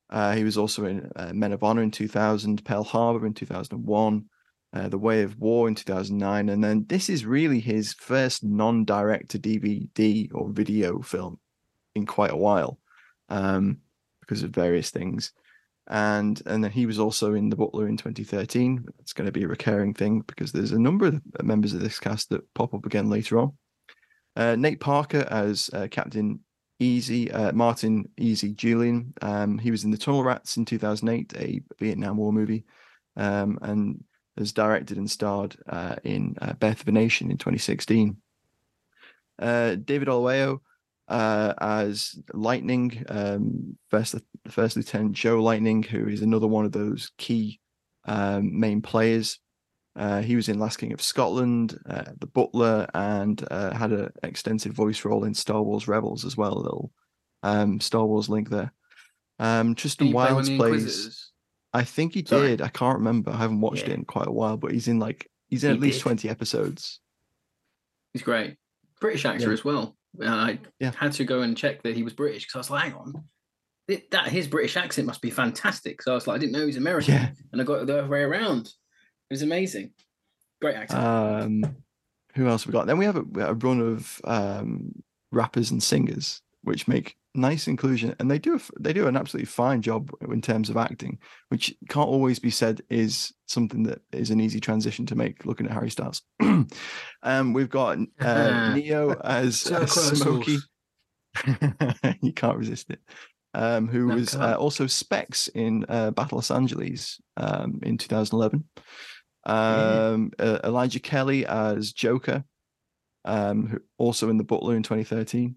uh, 0.09 0.33
he 0.33 0.43
was 0.43 0.57
also 0.57 0.85
in 0.85 1.09
uh, 1.15 1.31
Men 1.33 1.53
of 1.53 1.63
Honor 1.63 1.83
in 1.83 1.91
2000, 1.91 2.63
Pearl 2.65 2.83
Harbor 2.83 3.25
in 3.27 3.33
2001, 3.33 4.25
uh, 4.73 4.89
The 4.89 4.97
Way 4.97 5.21
of 5.21 5.37
War 5.37 5.67
in 5.67 5.75
2009, 5.75 6.49
and 6.49 6.63
then 6.63 6.85
this 6.87 7.09
is 7.09 7.25
really 7.25 7.59
his 7.59 7.93
first 7.93 8.43
non-direct 8.43 9.31
to 9.31 9.39
DVD 9.39 10.29
or 10.33 10.49
video 10.49 11.01
film 11.01 11.39
in 11.95 12.05
quite 12.05 12.31
a 12.31 12.37
while, 12.37 12.79
um, 13.29 13.79
because 14.21 14.43
of 14.43 14.51
various 14.51 14.89
things. 14.89 15.31
And 15.91 16.39
and 16.45 16.63
then 16.63 16.71
he 16.71 16.85
was 16.85 16.99
also 16.99 17.33
in 17.33 17.49
The 17.49 17.55
Butler 17.55 17.87
in 17.87 17.97
2013. 17.97 18.85
It's 18.99 19.13
going 19.13 19.25
to 19.25 19.31
be 19.31 19.43
a 19.43 19.47
recurring 19.47 19.95
thing 19.95 20.21
because 20.27 20.51
there's 20.51 20.71
a 20.71 20.79
number 20.79 21.07
of 21.07 21.19
members 21.41 21.73
of 21.73 21.81
this 21.81 21.99
cast 21.99 22.29
that 22.29 22.53
pop 22.53 22.75
up 22.75 22.85
again 22.85 23.09
later 23.09 23.39
on. 23.39 23.53
Uh, 24.35 24.55
Nate 24.55 24.79
Parker 24.79 25.27
as 25.31 25.67
uh, 25.73 25.87
Captain 25.89 26.41
Easy, 26.79 27.31
uh, 27.31 27.51
Martin 27.51 28.09
Easy 28.17 28.53
Julian. 28.53 29.13
Um, 29.21 29.57
he 29.57 29.71
was 29.71 29.83
in 29.83 29.91
The 29.91 29.97
Tunnel 29.97 30.23
Rats 30.23 30.57
in 30.57 30.65
2008, 30.65 31.33
a 31.35 31.61
Vietnam 31.77 32.17
War 32.17 32.31
movie, 32.31 32.63
um, 33.17 33.59
and 33.61 34.03
has 34.37 34.53
directed 34.53 34.97
and 34.97 35.09
starred 35.09 35.57
uh, 35.67 35.95
in 36.03 36.35
uh, 36.41 36.53
Birth 36.53 36.81
of 36.81 36.87
a 36.87 36.91
Nation 36.91 37.31
in 37.31 37.37
2016. 37.37 38.15
Uh, 39.37 39.75
David 39.75 40.07
Oyelowo 40.07 40.59
uh, 41.09 41.53
as 41.59 42.17
Lightning, 42.33 43.03
um, 43.09 43.77
first 43.89 44.15
First 44.47 44.77
Lieutenant 44.77 45.13
Joe 45.13 45.41
Lightning, 45.41 45.83
who 45.83 46.07
is 46.07 46.21
another 46.21 46.47
one 46.47 46.65
of 46.65 46.71
those 46.71 47.11
key 47.17 47.59
um, 48.05 48.59
main 48.59 48.81
players 48.81 49.39
uh, 49.99 50.21
he 50.21 50.35
was 50.35 50.47
in 50.47 50.57
Last 50.57 50.77
King 50.77 50.93
of 50.93 51.01
Scotland, 51.01 51.77
uh, 51.87 52.05
The 52.19 52.27
Butler, 52.27 52.87
and 52.93 53.45
uh, 53.51 53.75
had 53.75 53.91
an 53.91 54.09
extensive 54.23 54.71
voice 54.71 55.03
role 55.03 55.25
in 55.25 55.33
Star 55.33 55.61
Wars 55.61 55.87
Rebels 55.87 56.23
as 56.23 56.37
well. 56.37 56.53
A 56.53 56.63
little 56.63 56.91
um, 57.43 57.79
Star 57.81 58.05
Wars 58.05 58.29
link 58.29 58.49
there. 58.49 58.71
Um, 59.37 59.75
Tristan 59.75 60.11
Wilds 60.11 60.49
plays. 60.49 61.31
I 61.73 61.83
think 61.83 62.13
he 62.13 62.25
Sorry. 62.25 62.47
did. 62.47 62.61
I 62.61 62.69
can't 62.69 62.97
remember. 62.97 63.31
I 63.31 63.37
haven't 63.37 63.61
watched 63.61 63.87
yeah. 63.87 63.91
it 63.91 63.99
in 63.99 64.05
quite 64.05 64.27
a 64.27 64.31
while, 64.31 64.57
but 64.57 64.71
he's 64.71 64.87
in 64.87 64.99
like 64.99 65.29
he's 65.49 65.63
in 65.63 65.71
he 65.71 65.75
at 65.75 65.81
least 65.81 65.97
did. 65.97 66.03
twenty 66.03 66.29
episodes. 66.29 66.99
He's 68.13 68.23
great, 68.23 68.55
British 68.99 69.25
actor 69.25 69.47
yeah. 69.47 69.53
as 69.53 69.63
well. 69.63 69.95
I 70.23 70.59
yeah. 70.79 70.91
had 70.97 71.11
to 71.13 71.25
go 71.25 71.41
and 71.41 71.55
check 71.55 71.83
that 71.83 71.95
he 71.95 72.03
was 72.03 72.13
British 72.13 72.45
because 72.45 72.55
I 72.55 72.57
was 72.57 72.69
like, 72.71 72.83
hang 72.85 72.93
on, 72.95 73.23
it, 73.87 74.09
that 74.11 74.29
his 74.29 74.47
British 74.47 74.77
accent 74.77 75.05
must 75.05 75.21
be 75.21 75.29
fantastic. 75.29 76.01
So 76.01 76.13
I 76.13 76.15
was 76.15 76.25
like, 76.25 76.35
I 76.35 76.39
didn't 76.39 76.53
know 76.53 76.61
he 76.61 76.65
was 76.65 76.77
American, 76.77 77.13
yeah. 77.13 77.29
and 77.51 77.61
I 77.61 77.63
got 77.65 77.85
the 77.85 77.99
other 77.99 78.09
way 78.09 78.21
around. 78.21 78.71
It 79.29 79.33
was 79.33 79.41
amazing. 79.41 79.91
Great 80.61 80.75
acting. 80.75 80.97
Um, 80.97 81.75
who 82.35 82.47
else 82.47 82.65
we 82.65 82.73
got? 82.73 82.87
Then 82.87 82.97
we 82.97 83.05
have 83.05 83.15
a, 83.15 83.47
a 83.47 83.53
run 83.53 83.81
of 83.81 84.21
um, 84.23 84.91
rappers 85.31 85.71
and 85.71 85.81
singers, 85.81 86.41
which 86.63 86.87
make 86.87 87.15
nice 87.35 87.67
inclusion, 87.67 88.15
and 88.19 88.29
they 88.29 88.39
do 88.39 88.55
a, 88.55 88.59
they 88.79 88.93
do 88.93 89.07
an 89.07 89.15
absolutely 89.15 89.45
fine 89.45 89.81
job 89.81 90.11
in 90.29 90.41
terms 90.41 90.69
of 90.69 90.77
acting, 90.77 91.19
which 91.49 91.75
can't 91.89 92.09
always 92.09 92.39
be 92.39 92.49
said 92.49 92.81
is 92.89 93.33
something 93.47 93.83
that 93.83 94.01
is 94.11 94.29
an 94.29 94.41
easy 94.41 94.59
transition 94.59 95.05
to 95.05 95.15
make. 95.15 95.45
Looking 95.45 95.67
at 95.67 95.73
Harry 95.73 95.89
Styles, 95.89 96.21
um, 97.23 97.53
we've 97.53 97.69
got 97.69 97.97
uh, 98.19 98.73
Ne-Yo 98.75 99.11
as 99.23 99.69
uh, 99.71 99.85
Smokey. 99.85 100.57
you 102.21 102.33
can't 102.33 102.57
resist 102.57 102.89
it. 102.89 102.99
Um, 103.55 103.87
who 103.87 104.07
no, 104.07 104.15
was 104.15 104.35
uh, 104.35 104.55
also 104.59 104.85
Specs 104.85 105.47
in 105.49 105.83
uh, 105.89 106.11
Battle 106.11 106.37
Los 106.37 106.51
Angeles 106.51 107.19
um, 107.37 107.79
in 107.81 107.97
2011. 107.97 108.63
Um, 109.45 110.31
uh, 110.39 110.59
Elijah 110.63 110.99
Kelley 110.99 111.45
as 111.45 111.93
Joker, 111.93 112.43
um, 113.25 113.67
who, 113.67 113.79
also 113.97 114.29
in 114.29 114.37
The 114.37 114.43
Butler 114.43 114.75
in 114.75 114.83
2013. 114.83 115.55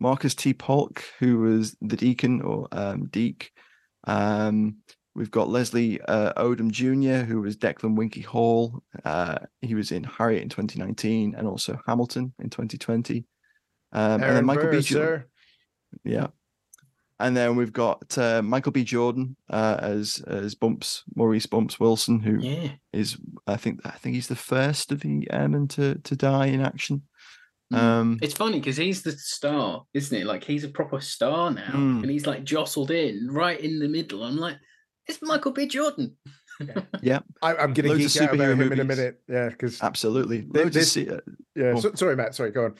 Marcus 0.00 0.34
T. 0.34 0.52
Paulk, 0.52 1.04
who 1.20 1.38
was 1.38 1.76
the 1.80 1.96
Deacon 1.96 2.42
or 2.42 2.66
um, 2.72 3.06
Deke. 3.06 3.52
Um, 4.04 4.78
we've 5.14 5.30
got 5.30 5.48
Leslie 5.48 6.00
uh, 6.02 6.32
Odom 6.34 6.70
Jr., 6.70 7.24
who 7.24 7.40
was 7.40 7.56
Declan 7.56 7.96
Winky 7.96 8.20
Hall. 8.20 8.82
Uh, 9.04 9.38
he 9.60 9.74
was 9.74 9.92
in 9.92 10.02
Harriet 10.02 10.42
in 10.42 10.48
2019 10.48 11.34
and 11.36 11.46
also 11.46 11.78
Hamilton 11.86 12.34
in 12.40 12.50
2020. 12.50 13.24
Um, 13.92 14.22
and 14.22 14.36
then 14.36 14.44
Michael 14.44 14.64
Burr, 14.64 14.72
B. 14.72 14.78
Yeah. 16.04 16.28
And 17.22 17.36
then 17.36 17.56
we've 17.56 17.72
got 17.72 18.18
uh, 18.18 18.42
Michael 18.42 18.72
B. 18.72 18.84
Jordan 18.84 19.36
uh, 19.48 19.78
as 19.80 20.22
as 20.26 20.54
Bumps 20.54 21.04
Maurice 21.14 21.46
Bumps 21.46 21.78
Wilson, 21.80 22.20
who 22.20 22.38
yeah. 22.40 22.72
is 22.92 23.16
I 23.46 23.56
think 23.56 23.80
I 23.86 23.90
think 23.92 24.14
he's 24.16 24.28
the 24.28 24.36
first 24.36 24.92
of 24.92 25.00
the 25.00 25.28
airmen 25.30 25.68
to 25.68 25.94
to 25.96 26.16
die 26.16 26.46
in 26.46 26.60
action. 26.60 27.02
Mm. 27.72 27.78
Um, 27.78 28.18
it's 28.20 28.34
funny 28.34 28.58
because 28.60 28.76
he's 28.76 29.02
the 29.02 29.12
star, 29.12 29.84
isn't 29.94 30.16
it? 30.20 30.26
Like 30.26 30.44
he's 30.44 30.64
a 30.64 30.68
proper 30.68 31.00
star 31.00 31.50
now, 31.50 31.70
Mm. 31.72 32.02
and 32.02 32.10
he's 32.10 32.26
like 32.26 32.44
jostled 32.44 32.90
in 32.90 33.28
right 33.30 33.58
in 33.58 33.78
the 33.78 33.88
middle. 33.88 34.24
I'm 34.24 34.36
like, 34.36 34.56
it's 35.06 35.20
Michael 35.22 35.52
B. 35.52 35.66
Jordan. 35.66 36.16
yeah, 37.02 37.20
I, 37.40 37.54
I'm 37.56 37.72
going 37.72 37.86
to 37.88 37.94
Loads 37.94 38.04
of 38.04 38.12
geek 38.12 38.22
out 38.28 38.34
about 38.34 38.46
superhero 38.48 38.60
him 38.60 38.72
in 38.72 38.80
a 38.80 38.84
minute. 38.84 39.22
Yeah, 39.28 39.48
because 39.48 39.82
absolutely. 39.82 40.42
Th- 40.42 40.54
Loads 40.54 40.76
of 40.76 40.82
this- 40.82 40.96
uh, 40.96 41.20
Yeah. 41.56 41.72
Cool. 41.72 41.80
So, 41.82 41.94
sorry, 41.94 42.14
Matt. 42.16 42.34
Sorry, 42.34 42.50
go 42.50 42.66
on. 42.66 42.74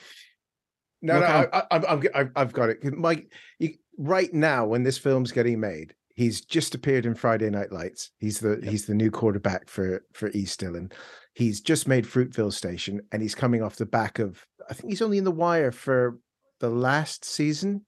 No, 1.01 1.15
No, 1.15 1.19
no, 1.19 1.25
I, 1.25 1.57
I, 1.59 1.63
I'm, 1.71 1.85
I'm, 1.85 2.03
I've- 2.13 2.31
I've 2.35 2.53
got 2.53 2.69
it. 2.69 2.83
Mike, 2.83 3.31
you, 3.59 3.73
right 3.97 4.33
now, 4.33 4.65
when 4.65 4.83
this 4.83 4.97
film's 4.97 5.31
getting 5.31 5.59
made, 5.59 5.93
he's 6.15 6.41
just 6.41 6.75
appeared 6.75 7.05
in 7.05 7.15
Friday 7.15 7.49
Night 7.49 7.71
Lights. 7.71 8.11
He's 8.19 8.39
the 8.39 8.59
Yep. 8.61 8.63
he's 8.63 8.85
the 8.85 8.93
new 8.95 9.11
quarterback 9.11 9.69
for 9.69 10.03
for 10.13 10.29
East 10.33 10.59
Dillon. 10.59 10.91
He's 11.33 11.61
just 11.61 11.87
made 11.87 12.05
Fruitvale 12.05 12.53
Station, 12.53 13.01
and 13.11 13.21
he's 13.21 13.35
coming 13.35 13.63
off 13.63 13.75
the 13.75 13.85
back 13.85 14.19
of. 14.19 14.45
I 14.69 14.73
think 14.73 14.89
he's 14.91 15.01
only 15.01 15.17
in 15.17 15.23
the 15.23 15.31
wire 15.31 15.71
for 15.71 16.19
the 16.59 16.69
last 16.69 17.25
season, 17.25 17.85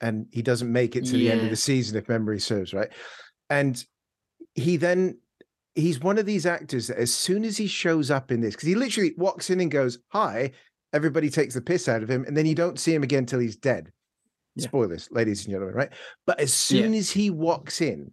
and 0.00 0.26
he 0.32 0.42
doesn't 0.42 0.72
make 0.72 0.96
it 0.96 1.04
to 1.06 1.16
the 1.16 1.30
end 1.30 1.42
of 1.42 1.50
the 1.50 1.56
season 1.56 1.98
if 1.98 2.08
memory 2.08 2.40
serves 2.40 2.72
right. 2.72 2.90
And 3.50 3.84
he 4.54 4.76
then 4.76 5.18
he's 5.74 6.00
one 6.00 6.18
of 6.18 6.26
these 6.26 6.46
actors 6.46 6.86
that 6.88 6.98
as 6.98 7.12
soon 7.12 7.44
as 7.44 7.56
he 7.56 7.66
shows 7.66 8.10
up 8.10 8.30
in 8.30 8.40
this, 8.40 8.54
because 8.54 8.68
he 8.68 8.74
literally 8.74 9.14
walks 9.16 9.50
in 9.50 9.60
and 9.60 9.70
goes, 9.70 9.98
Hi, 10.08 10.52
everybody 10.92 11.30
takes 11.30 11.54
the 11.54 11.60
piss 11.60 11.88
out 11.88 12.02
of 12.02 12.10
him, 12.10 12.24
and 12.24 12.36
then 12.36 12.46
you 12.46 12.54
don't 12.54 12.78
see 12.78 12.94
him 12.94 13.02
again 13.02 13.26
till 13.26 13.40
he's 13.40 13.56
dead. 13.56 13.92
Yeah. 14.58 14.66
Spoilers, 14.66 15.08
ladies 15.10 15.44
and 15.44 15.52
gentlemen, 15.52 15.74
right? 15.76 15.90
But 16.26 16.40
as 16.40 16.52
soon 16.52 16.94
as 16.94 17.10
he 17.10 17.30
walks 17.30 17.80
in, 17.80 18.12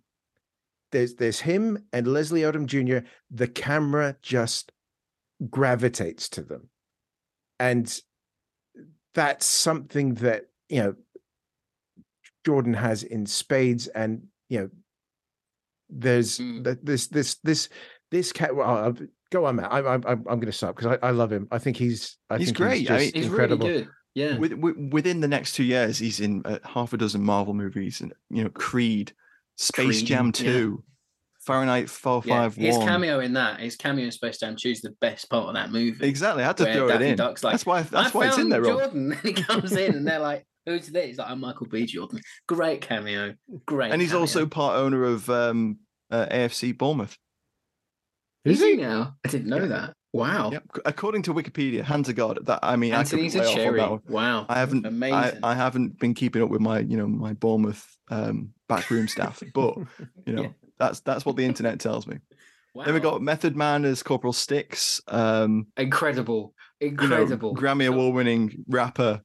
there's 0.92 1.16
there's 1.16 1.40
him 1.40 1.78
and 1.92 2.08
Leslie 2.08 2.42
Odom 2.42 2.66
Jr. 2.68 3.08
The 3.32 3.48
camera 3.48 4.16
just 4.22 4.72
gravitates 5.50 6.30
to 6.30 6.42
them. 6.44 6.70
And 7.60 7.94
that's 9.14 9.46
something 9.46 10.16
that, 10.16 10.46
you 10.70 10.82
know, 10.84 10.96
Jordan 12.46 12.74
has 12.74 13.04
in 13.04 13.26
spades 13.26 13.88
and 13.88 14.24
you 14.50 14.60
know 14.60 14.70
there's 15.90 16.38
Mm. 16.40 16.78
this 16.84 17.08
this 17.08 17.36
this 17.44 17.70
this 18.12 18.32
cat 18.32 18.56
well, 18.56 18.70
I'll- 18.70 18.98
go 19.32 19.46
on 19.46 19.56
Matt 19.56 19.74
I, 19.74 19.80
I, 19.80 19.94
I'm 19.96 20.04
I'm 20.06 20.22
going 20.24 20.46
to 20.46 20.52
stop 20.52 20.76
because 20.76 20.98
I, 21.02 21.08
I 21.08 21.12
love 21.12 21.32
him 21.32 21.48
I 21.52 21.58
think 21.58 21.76
he's 21.78 22.18
I 22.30 22.38
He's 22.38 22.48
think 22.48 22.58
great. 22.58 22.80
he's 22.82 22.90
I 22.92 22.98
mean, 23.00 23.12
He's 23.16 23.26
incredible 23.26 23.68
really 23.68 23.80
good. 23.84 23.90
Yeah. 24.16 24.38
with, 24.38 24.54
with, 24.54 24.78
within 24.78 25.20
the 25.20 25.28
next 25.28 25.54
two 25.54 25.66
years, 25.66 26.00
he's 26.00 26.22
in 26.22 26.42
uh, 26.46 26.60
half 26.64 26.94
a 26.94 26.98
dozen 26.98 27.22
Marvel 27.22 27.54
movies, 27.54 28.02
and 28.02 28.14
you 28.30 28.44
know, 28.44 28.50
Creed, 28.50 29.12
Space 29.58 30.00
Creed, 30.00 30.06
Jam 30.06 30.26
yeah. 30.28 30.32
Two, 30.32 30.84
Fahrenheit 31.46 31.90
Four 31.90 32.24
yeah. 32.26 32.44
Five 32.44 32.56
His 32.56 32.78
cameo 32.78 33.20
in 33.20 33.34
that, 33.34 33.60
his 33.60 33.76
cameo 33.76 34.06
in 34.06 34.12
Space 34.12 34.40
Jam 34.40 34.56
2 34.56 34.70
is 34.70 34.82
the 34.82 34.96
best 35.02 35.30
part 35.30 35.48
of 35.48 35.54
that 35.56 35.72
movie. 35.72 36.06
Exactly, 36.06 36.44
I 36.44 36.48
had 36.48 36.58
to 36.58 36.64
where 36.64 36.74
throw 36.74 36.90
it 36.90 37.02
in. 37.02 37.16
Duck's 37.18 37.44
like, 37.44 37.54
that's 37.54 37.66
why. 37.66 37.82
That's 37.84 38.16
I 38.16 38.18
why 38.18 38.28
it's 38.28 38.38
in 38.38 38.44
found 38.44 38.52
there, 38.54 38.62
Rob. 38.62 38.80
Jordan. 38.80 39.12
And 39.12 39.22
he 39.22 39.34
comes 39.34 39.72
in 39.74 39.96
and 39.96 40.08
they're 40.08 40.20
like, 40.20 40.46
who's 40.66 40.88
this? 40.88 41.06
He's 41.06 41.18
like, 41.18 41.30
I'm 41.30 41.40
Michael 41.40 41.68
B. 41.68 41.86
Jordan. 41.86 42.20
Great 42.48 42.82
cameo. 42.82 43.36
Great. 43.66 43.92
And 43.92 44.02
he's 44.02 44.12
cameo. 44.12 44.22
also 44.22 44.46
part 44.48 44.78
owner 44.78 45.04
of 45.04 45.30
um, 45.30 45.80
uh, 46.10 46.26
AFC 46.26 46.76
Bournemouth. 46.76 47.18
Is 48.44 48.60
he 48.62 48.76
now? 48.76 49.16
I 49.26 49.30
didn't 49.30 49.48
know 49.48 49.68
that. 49.68 49.94
Wow. 50.16 50.52
Yep. 50.52 50.64
According 50.86 51.24
to 51.24 51.34
Wikipedia, 51.34 51.84
hands 51.84 52.10
of 52.10 52.16
God. 52.16 52.40
That 52.46 52.60
I 52.64 52.76
mean, 52.76 52.94
Anthony's 52.94 53.36
I 53.36 53.40
a 53.40 53.42
could 53.44 53.50
on 53.50 53.56
cherry. 53.56 54.00
Wow. 54.08 54.46
I 54.50 54.60
haven't. 54.60 54.86
Amazing. 54.86 55.40
I 55.44 55.54
haven't 55.56 56.00
been 56.00 56.14
keeping 56.14 56.42
up 56.42 56.50
with 56.50 56.62
my, 56.62 56.80
you 56.80 56.98
know, 56.98 57.08
my 57.08 57.34
Bournemouth 57.34 57.86
um, 58.10 58.54
backroom 58.70 59.08
staff, 59.08 59.42
but 59.54 59.78
you 60.26 60.34
know, 60.34 60.42
Yeah. 60.44 60.50
that's 60.80 61.00
that's 61.02 61.26
what 61.26 61.36
the 61.36 61.46
internet 61.46 61.80
tells 61.80 62.08
me. 62.08 62.18
wow. 62.74 62.86
Then 62.86 62.94
we 62.94 63.00
got 63.00 63.22
Method 63.22 63.56
Man 63.56 63.84
as 63.86 64.04
Corporal 64.04 64.34
Sticks. 64.34 65.02
Um, 65.08 65.68
incredible. 65.78 66.54
you 66.82 66.92
know, 66.92 67.04
Incredible. 67.04 67.56
Grammy 67.56 67.88
award-winning 67.88 68.64
rapper, 68.68 69.22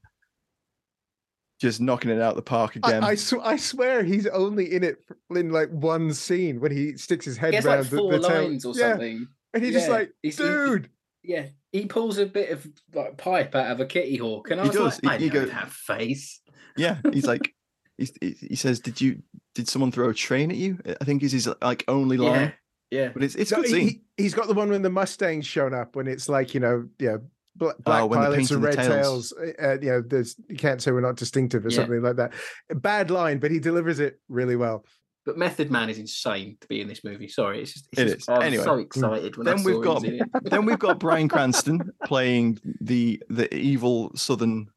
just 1.60 1.80
knocking 1.80 2.10
it 2.10 2.20
out 2.20 2.36
the 2.36 2.42
park 2.42 2.76
again. 2.76 3.04
I, 3.04 3.08
I, 3.10 3.14
sw- 3.16 3.34
I 3.42 3.56
swear 3.56 4.02
he's 4.02 4.26
only 4.26 4.72
in 4.74 4.82
it 4.82 4.96
in 5.34 5.50
like 5.50 5.68
one 5.70 6.12
scene 6.14 6.58
when 6.60 6.72
he 6.72 6.96
sticks 6.96 7.24
his 7.26 7.36
head 7.36 7.50
He 7.50 7.56
has 7.56 7.66
around 7.66 7.78
like 7.80 7.90
the, 7.90 7.96
four 7.98 8.12
the 8.12 8.28
tail. 8.28 8.42
lines 8.44 8.64
or 8.64 8.74
Yeah, 8.74 8.90
something. 8.92 9.26
And 9.54 9.62
he's 9.64 9.74
just 9.74 9.88
Yeah, 9.88 9.92
like, 9.94 10.12
he's- 10.22 10.38
he- 10.38 10.44
dude. 10.44 10.90
Yeah. 11.22 11.46
He 11.72 11.86
pulls 11.86 12.18
a 12.18 12.26
bit 12.26 12.50
of 12.50 12.66
like 12.94 13.16
pipe 13.16 13.54
out 13.54 13.70
of 13.70 13.80
a 13.80 13.86
kitty 13.86 14.16
hawk. 14.16 14.50
And 14.50 14.60
I 14.60 14.64
He 14.64 14.68
was 14.70 14.76
does. 14.78 15.04
like, 15.04 15.14
I 15.14 15.18
He- 15.18 15.24
he 15.24 15.28
know 15.30 15.40
goes- 15.44 15.50
that 15.50 15.70
face. 15.70 16.40
yeah, 16.76 16.98
he's 17.12 17.26
like, 17.26 17.54
he's, 17.98 18.12
he 18.20 18.30
he 18.48 18.56
says, 18.56 18.80
"Did 18.80 19.00
you? 19.00 19.22
Did 19.54 19.68
someone 19.68 19.92
throw 19.92 20.08
a 20.08 20.14
train 20.14 20.50
at 20.50 20.56
you?" 20.56 20.78
I 21.00 21.04
think 21.04 21.22
is 21.22 21.32
his 21.32 21.48
like 21.62 21.84
only 21.88 22.16
line. 22.16 22.52
Yeah. 22.90 23.02
Yeah. 23.02 23.08
But 23.12 23.22
it's 23.22 23.34
it's 23.36 23.52
a 23.52 23.56
No, 23.56 23.62
good 23.62 23.70
he, 23.70 23.76
scene. 23.90 24.00
he, 24.16 24.22
has 24.24 24.34
got 24.34 24.48
the 24.48 24.54
one 24.54 24.70
when 24.70 24.82
the 24.82 24.88
Mustang's 24.90 25.46
shown 25.46 25.72
up 25.74 25.94
when 25.94 26.08
it's 26.08 26.28
like, 26.28 26.54
you 26.54 26.60
know, 26.60 26.88
yeah, 26.98 27.18
bla- 27.54 27.74
black 27.84 28.02
Oh, 28.02 28.08
pilots 28.08 28.50
and 28.50 28.62
red 28.64 28.76
painting 28.76 28.90
the 28.96 29.02
tails. 29.02 29.32
Uh, 29.62 29.78
you 29.80 29.88
know, 29.90 30.00
there's 30.02 30.34
you 30.48 30.56
can't 30.56 30.82
say 30.82 30.90
we're 30.90 31.00
not 31.00 31.16
distinctive 31.16 31.64
or 31.64 31.68
Yeah. 31.68 31.76
something 31.76 32.02
like 32.02 32.16
that. 32.16 32.32
Bad 32.74 33.10
line, 33.12 33.38
but 33.38 33.50
he 33.52 33.60
delivers 33.60 34.00
it 34.00 34.18
really 34.28 34.56
well. 34.56 34.84
But 35.26 35.36
Method 35.36 35.70
Man 35.70 35.90
is 35.90 35.98
insane 35.98 36.56
to 36.62 36.66
be 36.68 36.80
in 36.80 36.88
this 36.88 37.04
movie. 37.04 37.28
Sorry, 37.28 37.60
it's 37.62 37.74
just, 37.74 37.88
it's 37.92 38.00
It 38.00 38.04
just 38.06 38.16
is. 38.22 38.28
I 38.28 38.38
was 38.38 38.44
Anyway. 38.46 38.64
so 38.64 38.74
excited 38.78 39.36
when 39.36 39.46
I 39.46 39.50
Then 39.50 39.58
saw 39.62 39.70
we've 39.70 39.82
got 39.84 40.02
was 40.02 40.20
then 40.50 40.64
we've 40.64 40.78
got 40.78 40.98
Bryan 40.98 41.28
Cranston 41.28 41.90
playing 42.06 42.58
the 42.80 43.22
the 43.28 43.54
evil 43.54 44.10
Southern 44.16 44.68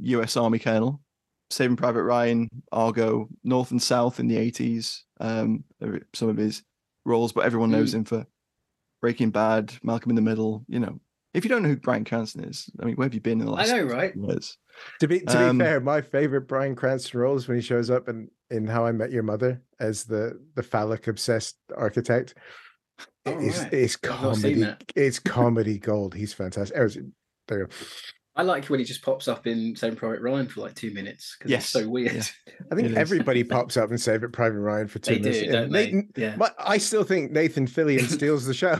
U.S. 0.00 0.36
Army 0.36 0.58
colonel, 0.58 1.00
Saving 1.50 1.76
Private 1.76 2.02
Ryan, 2.02 2.48
Argo, 2.72 3.28
North 3.44 3.70
and 3.70 3.80
South 3.82 4.18
in 4.18 4.26
the 4.26 4.36
eighties. 4.36 5.04
Um, 5.20 5.62
some 6.14 6.28
of 6.28 6.36
his 6.36 6.62
roles, 7.04 7.32
but 7.32 7.44
everyone 7.44 7.70
knows 7.70 7.94
him 7.94 8.04
for 8.04 8.26
Breaking 9.00 9.30
Bad, 9.30 9.72
Malcolm 9.84 10.10
in 10.10 10.16
the 10.16 10.22
Middle. 10.22 10.64
You 10.66 10.80
know, 10.80 11.00
if 11.32 11.44
you 11.44 11.48
don't 11.48 11.62
know 11.62 11.68
who 11.68 11.76
Bryan 11.76 12.04
Cranston 12.04 12.44
is, 12.44 12.68
I 12.80 12.86
mean, 12.86 12.96
where 12.96 13.06
have 13.06 13.14
you 13.14 13.20
been 13.20 13.40
in 13.40 13.46
the 13.46 13.52
last? 13.52 13.70
I 13.70 13.76
know, 13.78 13.84
right? 13.84 14.12
years? 14.16 14.58
To 15.00 15.06
be 15.06 15.20
to 15.20 15.38
Um, 15.50 15.58
be 15.58 15.64
fair, 15.64 15.80
my 15.80 16.00
favorite 16.00 16.42
Bryan 16.48 16.74
Cranston 16.74 17.20
role 17.20 17.36
is 17.36 17.46
when 17.46 17.56
he 17.56 17.62
shows 17.62 17.88
up 17.90 18.08
in 18.08 18.28
in 18.50 18.66
How 18.66 18.84
I 18.84 18.92
Met 18.92 19.12
Your 19.12 19.22
Mother 19.22 19.62
as 19.82 20.04
the 20.04 20.40
the 20.54 20.62
phallic 20.62 21.06
obsessed 21.08 21.56
architect. 21.76 22.34
Oh, 23.26 23.38
it's 23.38 23.58
right. 23.58 23.72
it's 23.74 23.98
I've 24.04 24.22
not 24.22 24.36
seen 24.36 24.42
comedy. 24.42 24.60
that. 24.62 24.84
It's 24.96 25.18
comedy 25.38 25.78
gold. 25.78 26.14
He's 26.14 26.32
fantastic. 26.32 26.76
Oh, 26.78 26.84
is 26.84 26.96
it- 26.96 27.04
There 27.48 27.58
you 27.60 27.66
go. 27.66 27.72
I 28.34 28.42
like 28.44 28.64
when 28.66 28.78
he 28.80 28.86
just 28.86 29.02
pops 29.02 29.28
up 29.28 29.46
in 29.46 29.76
Saving 29.76 29.96
Private 29.98 30.22
Ryan 30.22 30.48
for 30.48 30.62
like 30.62 30.74
two 30.74 30.90
minutes 30.94 31.36
because 31.38 31.50
Yes, 31.50 31.64
it's 31.64 31.70
so 31.70 31.86
weird. 31.88 32.14
yeah. 32.14 32.22
I 32.72 32.74
think 32.74 32.96
everybody 32.96 33.44
pops 33.56 33.76
up 33.76 33.90
in 33.90 33.98
Saving 33.98 34.30
Private 34.32 34.60
Ryan 34.60 34.88
for 34.88 35.00
two 35.00 35.14
They 35.16 35.20
minutes. 35.20 35.40
do, 35.40 35.52
don't 35.52 35.70
they? 35.72 35.84
Nathan- 35.86 36.08
Yeah. 36.16 36.36
but 36.38 36.54
I 36.58 36.78
still 36.78 37.04
think 37.04 37.30
Nathan 37.32 37.66
Fillion 37.66 38.08
steals 38.08 38.46
the 38.46 38.54
show. 38.54 38.78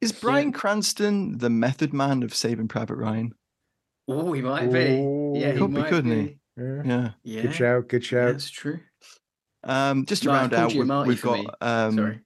Is 0.00 0.12
Bryan 0.12 0.52
Cranston 0.52 1.38
the 1.38 1.50
method 1.50 1.92
man 1.94 2.22
of 2.22 2.34
Saving 2.34 2.68
Private 2.68 2.96
Ryan? 2.96 3.32
Oh, 4.08 4.32
he 4.32 4.42
might 4.42 4.70
be. 4.72 5.38
Yeah, 5.40 5.52
he 5.52 5.58
Could 5.58 5.74
be, 5.74 5.82
couldn't 5.84 6.10
he? 6.10 6.22
be. 6.26 6.38
Yeah. 6.56 6.82
Yeah. 6.84 7.10
Yeah, 7.24 7.42
Good 7.42 7.54
shout. 7.54 7.88
Good 7.88 8.02
yeah, 8.04 8.08
shout. 8.08 8.32
that's 8.32 8.50
true. 8.50 8.80
Um, 9.68 10.06
just 10.06 10.22
to 10.22 10.28
No, 10.28 10.34
round 10.34 10.54
out, 10.54 10.72
we've, 10.72 11.06
we've 11.06 11.22
got 11.22 11.54
um, 11.60 11.94
Sorry. 11.94 12.20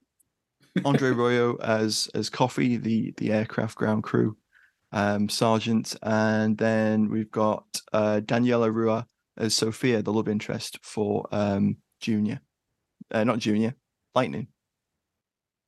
Andre 0.85 1.11
Royo 1.11 1.61
as 1.61 2.09
as 2.15 2.31
Coffee, 2.31 2.77
the 2.77 3.13
the 3.19 3.33
aircraft 3.33 3.77
ground 3.77 4.05
crew 4.05 4.37
um, 4.93 5.29
sergeant, 5.29 5.95
and 6.03 6.57
then 6.57 7.11
we've 7.11 7.31
got 7.31 7.65
uh, 7.93 8.21
Daniela 8.25 8.73
Ruah 8.73 9.05
as 9.37 9.55
Sophia, 9.55 10.03
the 10.03 10.13
love 10.13 10.29
interest 10.29 10.79
for 10.83 11.27
um, 11.33 11.77
Junior, 12.01 12.41
uh, 13.11 13.25
not 13.25 13.39
Junior, 13.39 13.75
Lightning, 14.15 14.47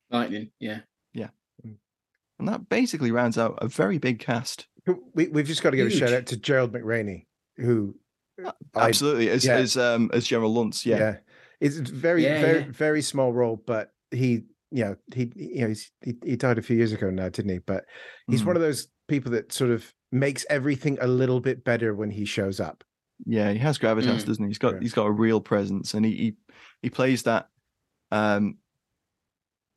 Lightning. 0.09 0.51
Yeah. 0.59 0.79
Yeah, 1.13 1.29
and 2.39 2.47
that 2.47 2.69
basically 2.69 3.11
rounds 3.11 3.37
out 3.37 3.59
a 3.61 3.67
very 3.67 3.97
big 3.97 4.19
cast. 4.19 4.67
We, 5.13 5.27
we've 5.27 5.47
just 5.47 5.63
got 5.63 5.71
to 5.71 5.77
give 5.77 5.87
a 5.87 5.91
shout 5.91 6.13
out 6.13 6.27
to 6.27 6.37
Gerald 6.37 6.71
McRaney, 6.73 7.25
who 7.57 7.95
I- 8.43 8.51
Absolutely, 8.75 9.29
as 9.29 9.45
yeah. 9.45 9.55
as 9.55 9.77
um, 9.77 10.09
as 10.13 10.27
General 10.27 10.53
Luntz, 10.53 10.85
yeah. 10.85 10.97
yeah. 10.97 11.17
It's 11.61 11.77
a 11.77 11.83
very 11.83 12.23
Yeah, 12.23 12.41
very 12.41 12.59
yeah. 12.61 12.71
very 12.71 13.01
small 13.01 13.33
role, 13.33 13.57
but 13.65 13.93
he 14.11 14.43
you 14.71 14.83
know 14.83 14.95
he 15.13 15.31
you 15.35 15.61
know 15.61 15.67
he's, 15.69 15.91
he 16.03 16.13
he 16.23 16.35
died 16.35 16.57
a 16.57 16.61
few 16.61 16.75
years 16.77 16.91
ago 16.91 17.09
now, 17.09 17.29
didn't 17.29 17.51
he? 17.51 17.59
But 17.59 17.85
he's 18.27 18.41
Mhm. 18.41 18.47
one 18.47 18.55
of 18.55 18.61
those 18.61 18.87
people 19.07 19.31
that 19.31 19.51
sort 19.51 19.71
of 19.71 19.93
makes 20.11 20.45
everything 20.49 20.97
a 21.01 21.07
little 21.07 21.39
bit 21.39 21.63
better 21.63 21.93
when 21.93 22.09
he 22.09 22.25
shows 22.25 22.59
up. 22.59 22.83
Yeah, 23.25 23.51
he 23.51 23.59
has 23.59 23.77
gravitas, 23.77 24.23
Mm. 24.23 24.25
doesn't 24.25 24.43
he? 24.43 24.49
He's 24.49 24.57
got 24.57 24.73
Yeah. 24.75 24.79
he's 24.81 24.93
got 24.93 25.05
a 25.07 25.11
real 25.11 25.39
presence, 25.41 25.93
and 25.93 26.05
he 26.05 26.11
he, 26.15 26.35
he 26.81 26.89
plays 26.89 27.23
that 27.23 27.49
um 28.11 28.57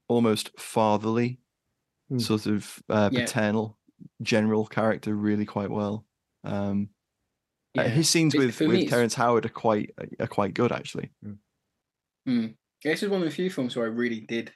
almost 0.09 0.51
fatherly 0.59 1.39
Mm. 2.11 2.21
sort 2.23 2.47
of 2.47 2.83
uh, 2.89 3.11
Yeah. 3.13 3.27
paternal 3.27 3.79
general 4.23 4.65
character 4.67 5.15
really 5.15 5.45
quite 5.45 5.71
well. 5.71 6.07
Um, 6.45 6.89
uh, 7.77 7.83
his 7.89 8.09
scenes 8.09 8.35
with 8.35 8.59
with 8.61 8.71
it's- 8.77 8.91
Terrence 8.91 9.15
Howard 9.15 9.45
are 9.45 9.51
quite 9.51 9.91
are 10.19 10.27
quite 10.27 10.55
good 10.55 10.73
actually. 10.73 11.13
Mm. 12.29 12.55
This 12.85 13.03
is 13.03 13.09
one 13.09 13.23
of 13.23 13.29
the 13.29 13.35
few 13.35 13.51
films 13.51 13.75
where 13.75 13.87
I 13.87 13.91
really 13.91 14.21
did 14.21 14.53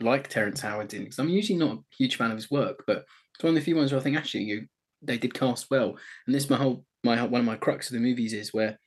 like 0.00 0.28
Terrence 0.28 0.60
Howard 0.60 0.92
in 0.94 1.04
because 1.04 1.18
I'm 1.18 1.28
usually 1.28 1.58
not 1.58 1.76
a 1.76 1.82
huge 1.96 2.16
fan 2.16 2.30
of 2.30 2.36
his 2.36 2.50
work, 2.50 2.84
but 2.86 3.04
it's 3.34 3.44
one 3.44 3.50
of 3.50 3.54
the 3.54 3.64
few 3.64 3.76
ones 3.76 3.92
where 3.92 4.00
I 4.00 4.02
think 4.02 4.16
actually 4.16 4.44
you 4.44 4.66
they 5.02 5.18
did 5.18 5.34
cast 5.34 5.66
well. 5.70 5.96
And 6.26 6.34
this 6.34 6.50
my 6.50 6.56
whole 6.56 6.84
my 7.04 7.22
one 7.22 7.40
of 7.40 7.46
my 7.46 7.56
crux 7.56 7.88
of 7.88 7.94
the 7.94 8.00
movies 8.00 8.32
is 8.32 8.52
where 8.52 8.78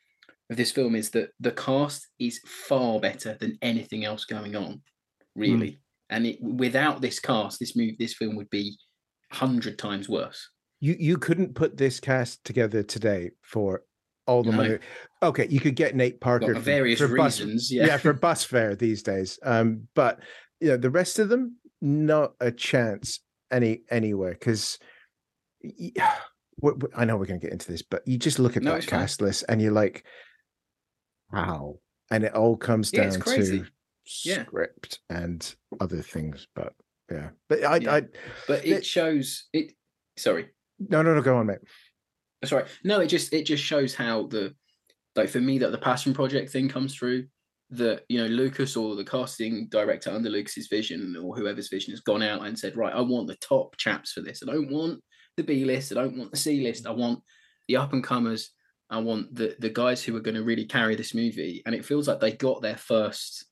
of 0.50 0.58
this 0.58 0.72
film 0.72 0.96
is 0.96 1.12
that 1.12 1.30
the 1.40 1.52
cast 1.52 2.08
is 2.20 2.40
far 2.46 3.00
better 3.00 3.38
than 3.40 3.58
anything 3.62 4.04
else 4.04 4.26
going 4.26 4.56
on, 4.56 4.82
really. 5.36 5.72
Mm. 5.72 5.78
And 6.10 6.26
it, 6.28 6.42
without 6.42 7.02
this 7.02 7.20
cast, 7.20 7.60
this 7.60 7.76
movie, 7.76 7.96
this 7.98 8.14
film 8.14 8.36
would 8.36 8.50
be 8.50 8.78
hundred 9.32 9.80
times 9.80 10.10
worse. 10.10 10.50
You 10.80 10.96
you 11.00 11.18
couldn't 11.18 11.56
put 11.56 11.78
this 11.78 12.00
cast 12.00 12.44
together 12.44 12.84
today 12.84 13.32
for 13.42 13.84
all 14.28 14.44
the 14.44 14.52
no. 14.52 14.58
money. 14.58 14.78
Okay, 15.24 15.48
you 15.50 15.62
could 15.62 15.78
get 15.78 15.96
Nate 15.96 16.20
Parker 16.20 16.54
for 16.54 16.60
various 16.60 17.00
for 17.00 17.08
reasons. 17.08 17.70
Bus, 17.70 17.72
yeah. 17.72 17.86
yeah, 17.86 17.96
for 17.96 18.12
bus 18.28 18.44
fare 18.44 18.76
these 18.76 19.04
days. 19.04 19.40
Um, 19.42 19.88
but 19.96 20.20
you 20.60 20.68
know, 20.68 20.76
the 20.76 20.90
rest 20.90 21.18
of 21.18 21.30
them, 21.30 21.56
not 21.82 22.34
a 22.42 22.52
chance 22.52 23.22
any 23.52 23.84
anywhere 23.90 24.32
because. 24.32 24.80
I 26.96 27.06
know 27.06 27.18
we're 27.18 27.26
going 27.26 27.40
to 27.40 27.46
get 27.46 27.52
into 27.52 27.70
this, 27.70 27.82
but 27.82 28.08
you 28.08 28.18
just 28.18 28.38
look 28.38 28.56
at 28.56 28.64
no, 28.64 28.74
that 28.74 28.86
cast 28.86 29.20
fine. 29.20 29.28
list 29.28 29.44
and 29.50 29.62
you're 29.62 29.72
like, 29.72 30.06
wow. 31.32 31.80
And 32.12 32.24
it 32.24 32.34
all 32.36 32.56
comes 32.56 32.92
down 32.92 33.12
yeah, 33.12 33.18
to 33.18 33.66
yeah. 34.24 34.44
script 34.44 35.00
and 35.10 35.56
other 35.80 36.02
things. 36.02 36.48
But 36.56 36.74
yeah, 37.12 37.30
but 37.50 37.64
I, 37.64 37.78
yeah. 37.78 37.96
I 37.96 38.02
but 38.48 38.66
it, 38.66 38.72
it, 38.72 38.86
shows 38.86 39.48
it. 39.54 39.74
Sorry, 40.18 40.50
no, 40.80 41.02
no, 41.02 41.14
no. 41.14 41.22
Go 41.22 41.38
on, 41.38 41.48
mate. 41.48 41.60
Sorry, 42.46 42.66
no. 42.84 43.00
It 43.00 43.08
just 43.08 43.34
it 43.34 43.46
just 43.46 43.64
shows 43.64 43.96
how 43.96 44.28
the 44.28 44.54
like 45.16 45.30
for 45.30 45.40
me 45.40 45.60
that 45.60 45.72
the 45.72 45.78
passion 45.78 46.14
project 46.14 46.52
thing 46.52 46.70
comes 46.70 46.96
through. 46.96 47.28
That 47.70 48.04
you 48.08 48.22
know 48.22 48.28
Lucas 48.28 48.76
or 48.76 48.96
the 48.96 49.04
casting 49.04 49.68
director 49.70 50.12
under 50.12 50.30
Lucas's 50.30 50.68
vision 50.68 51.16
or 51.16 51.36
whoever's 51.36 51.70
vision 51.70 51.92
has 51.92 52.02
gone 52.02 52.22
out 52.22 52.46
and 52.46 52.58
said, 52.58 52.78
right, 52.78 52.94
I 52.94 53.02
want 53.02 53.28
the 53.28 53.36
top 53.38 53.78
chaps 53.78 54.12
for 54.12 54.22
this. 54.22 54.44
I 54.44 54.52
don't 54.52 54.72
want 54.72 55.02
the 55.38 55.44
B 55.44 55.66
list. 55.66 55.92
I 55.92 55.96
don't 55.96 56.18
want 56.18 56.32
the 56.32 56.38
C 56.38 56.62
list. 56.62 56.86
I 56.86 56.92
want 56.92 57.20
the 57.68 57.78
up 57.78 57.94
and 57.94 58.04
comers. 58.04 58.52
I 58.90 59.00
want 59.00 59.34
the 59.34 59.56
the 59.60 59.70
guys 59.70 60.04
who 60.04 60.16
are 60.16 60.22
going 60.22 60.36
to 60.36 60.44
really 60.44 60.66
carry 60.66 60.96
this 60.96 61.16
movie. 61.16 61.64
And 61.66 61.74
it 61.74 61.86
feels 61.86 62.08
like 62.08 62.20
they 62.20 62.34
got 62.34 62.62
their 62.62 62.78
first 62.78 63.46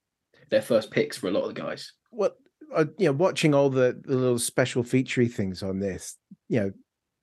their 0.51 0.61
first 0.61 0.91
picks 0.91 1.17
for 1.17 1.27
a 1.27 1.31
lot 1.31 1.43
of 1.43 1.55
the 1.55 1.61
guys. 1.61 1.91
Well, 2.11 2.31
uh, 2.75 2.85
you 2.97 3.07
know, 3.07 3.13
watching 3.13 3.55
all 3.55 3.69
the, 3.69 3.99
the 4.03 4.15
little 4.15 4.39
special 4.39 4.83
featurey 4.83 5.31
things 5.31 5.63
on 5.63 5.79
this, 5.79 6.17
you 6.47 6.59
know, 6.59 6.71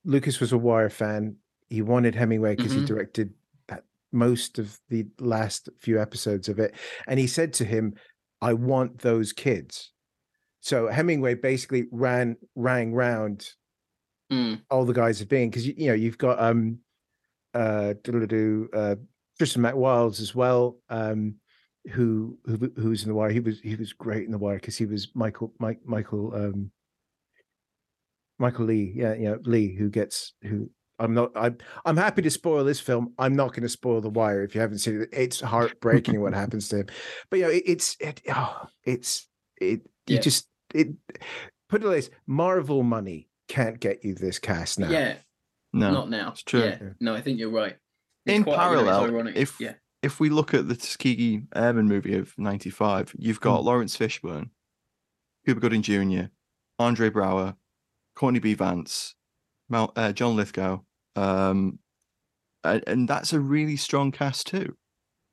Lucas 0.05 0.41
was 0.41 0.53
a 0.53 0.59
Wire 0.59 0.91
fan. 0.91 1.37
He 1.69 1.83
wanted 1.83 2.15
Hemingway 2.15 2.57
because 2.57 2.73
mm-hmm. 2.73 2.83
he 2.83 2.87
directed 2.87 3.35
that 3.69 3.85
most 4.13 4.59
of 4.59 4.79
the 4.89 5.07
last 5.21 5.69
few 5.81 6.01
episodes 6.01 6.49
of 6.49 6.59
it, 6.59 6.75
and 7.07 7.19
he 7.19 7.27
said 7.27 7.53
to 7.55 7.65
him, 7.65 7.95
"I 8.41 8.55
want 8.55 8.99
those 8.99 9.33
kids." 9.33 9.93
So 10.61 10.89
Hemingway 10.89 11.35
basically 11.35 11.87
ran 11.91 12.37
rang 12.55 12.93
round 12.93 13.49
mm. 14.31 14.61
all 14.71 14.85
the 14.85 14.93
guys 14.93 15.19
have 15.19 15.29
been 15.29 15.51
because 15.51 15.67
you, 15.67 15.75
you 15.77 15.89
know 15.89 15.95
you've 15.95 16.19
got 16.19 16.41
um 16.41 16.79
uh 17.55 17.95
uh 18.05 18.95
Tristan 19.39 19.63
Mack 19.63 19.77
Wilds 19.77 20.21
as 20.21 20.35
well 20.35 20.79
um 20.91 21.37
who 21.93 22.39
who 22.45 22.71
who's 22.77 23.03
in 23.03 23.09
the 23.09 23.15
wire 23.15 23.31
he 23.31 23.41
was 23.41 23.61
he 23.61 23.77
was 23.77 23.93
great 23.93 24.25
in 24.25 24.33
the 24.33 24.39
wire 24.39 24.57
because 24.57 24.77
he 24.77 24.87
was 24.87 25.09
Michael 25.15 25.53
Mike 25.59 25.81
Michael 25.85 26.35
um 26.35 26.71
Michael 28.39 28.67
Lee 28.67 28.93
yeah 28.95 29.15
yeah 29.15 29.37
Lee 29.43 29.75
who 29.75 29.89
gets 29.89 30.35
who 30.43 30.71
I'm 30.99 31.15
not 31.15 31.31
I'm 31.35 31.59
I'm 31.85 31.97
happy 31.97 32.23
to 32.23 32.31
spoil 32.31 32.65
this 32.65 32.81
film 32.81 33.15
I'm 33.19 33.37
not 33.37 33.51
going 33.51 33.63
to 33.63 33.69
spoil 33.69 34.01
the 34.01 34.11
wire 34.11 34.43
if 34.43 34.55
you 34.55 34.61
haven't 34.61 34.79
seen 34.79 35.03
it 35.03 35.09
it's 35.13 35.41
heartbreaking 35.41 36.21
what 36.21 36.35
happens 36.43 36.69
to 36.69 36.79
him 36.79 36.87
but 37.31 37.39
you 37.39 37.45
know 37.45 37.51
it, 37.51 37.63
it's 37.67 37.97
it 38.01 38.23
oh 38.35 38.67
it's 38.85 39.29
it 39.61 39.83
you 40.07 40.17
yeah. 40.17 40.21
just 40.21 40.49
it 40.75 40.89
put 41.69 41.83
it 41.83 41.87
like 41.87 41.97
this 41.97 42.11
Marvel 42.27 42.83
money 42.83 43.29
can't 43.49 43.81
get 43.81 44.05
you 44.05 44.15
this 44.15 44.39
cast 44.39 44.79
now. 44.79 44.91
Yeah. 44.91 45.15
No. 45.73 45.91
Not 45.91 46.11
now. 46.11 46.31
It's 46.31 46.43
true. 46.43 46.61
Yeah. 46.61 46.79
No, 47.01 47.15
I 47.15 47.21
think 47.21 47.39
you're 47.39 47.51
right. 47.51 47.77
It's 48.27 48.37
In 48.37 48.45
quite, 48.45 48.57
parallel, 48.57 49.11
you 49.11 49.23
know, 49.25 49.33
if 49.35 49.59
yeah. 49.61 49.75
if 50.03 50.21
we 50.21 50.29
look 50.29 50.55
at 50.55 50.69
the 50.69 50.77
Tuskegee 50.77 51.43
Airmen 51.55 51.89
movie 51.89 52.15
of 52.15 52.37
'95, 52.39 53.15
you've 53.19 53.41
got 53.41 53.61
mm. 53.61 53.65
Laurence 53.65 53.97
Fishburne, 53.97 54.51
Cuba 55.45 55.61
Gooding 55.61 55.83
Jr., 55.83 56.29
Andre 56.79 57.11
Braugher, 57.11 57.57
Courtney 58.15 58.41
B. 58.41 58.55
Vance, 58.55 59.15
Mal, 59.69 59.93
uh, 59.97 60.13
John 60.13 60.37
Lithgow, 60.37 60.83
um, 61.19 61.79
and, 62.65 62.85
and, 62.87 63.09
that's 63.09 63.33
a 63.33 63.41
really 63.41 63.77
strong 63.77 64.13
cast 64.13 64.47
too. 64.47 64.77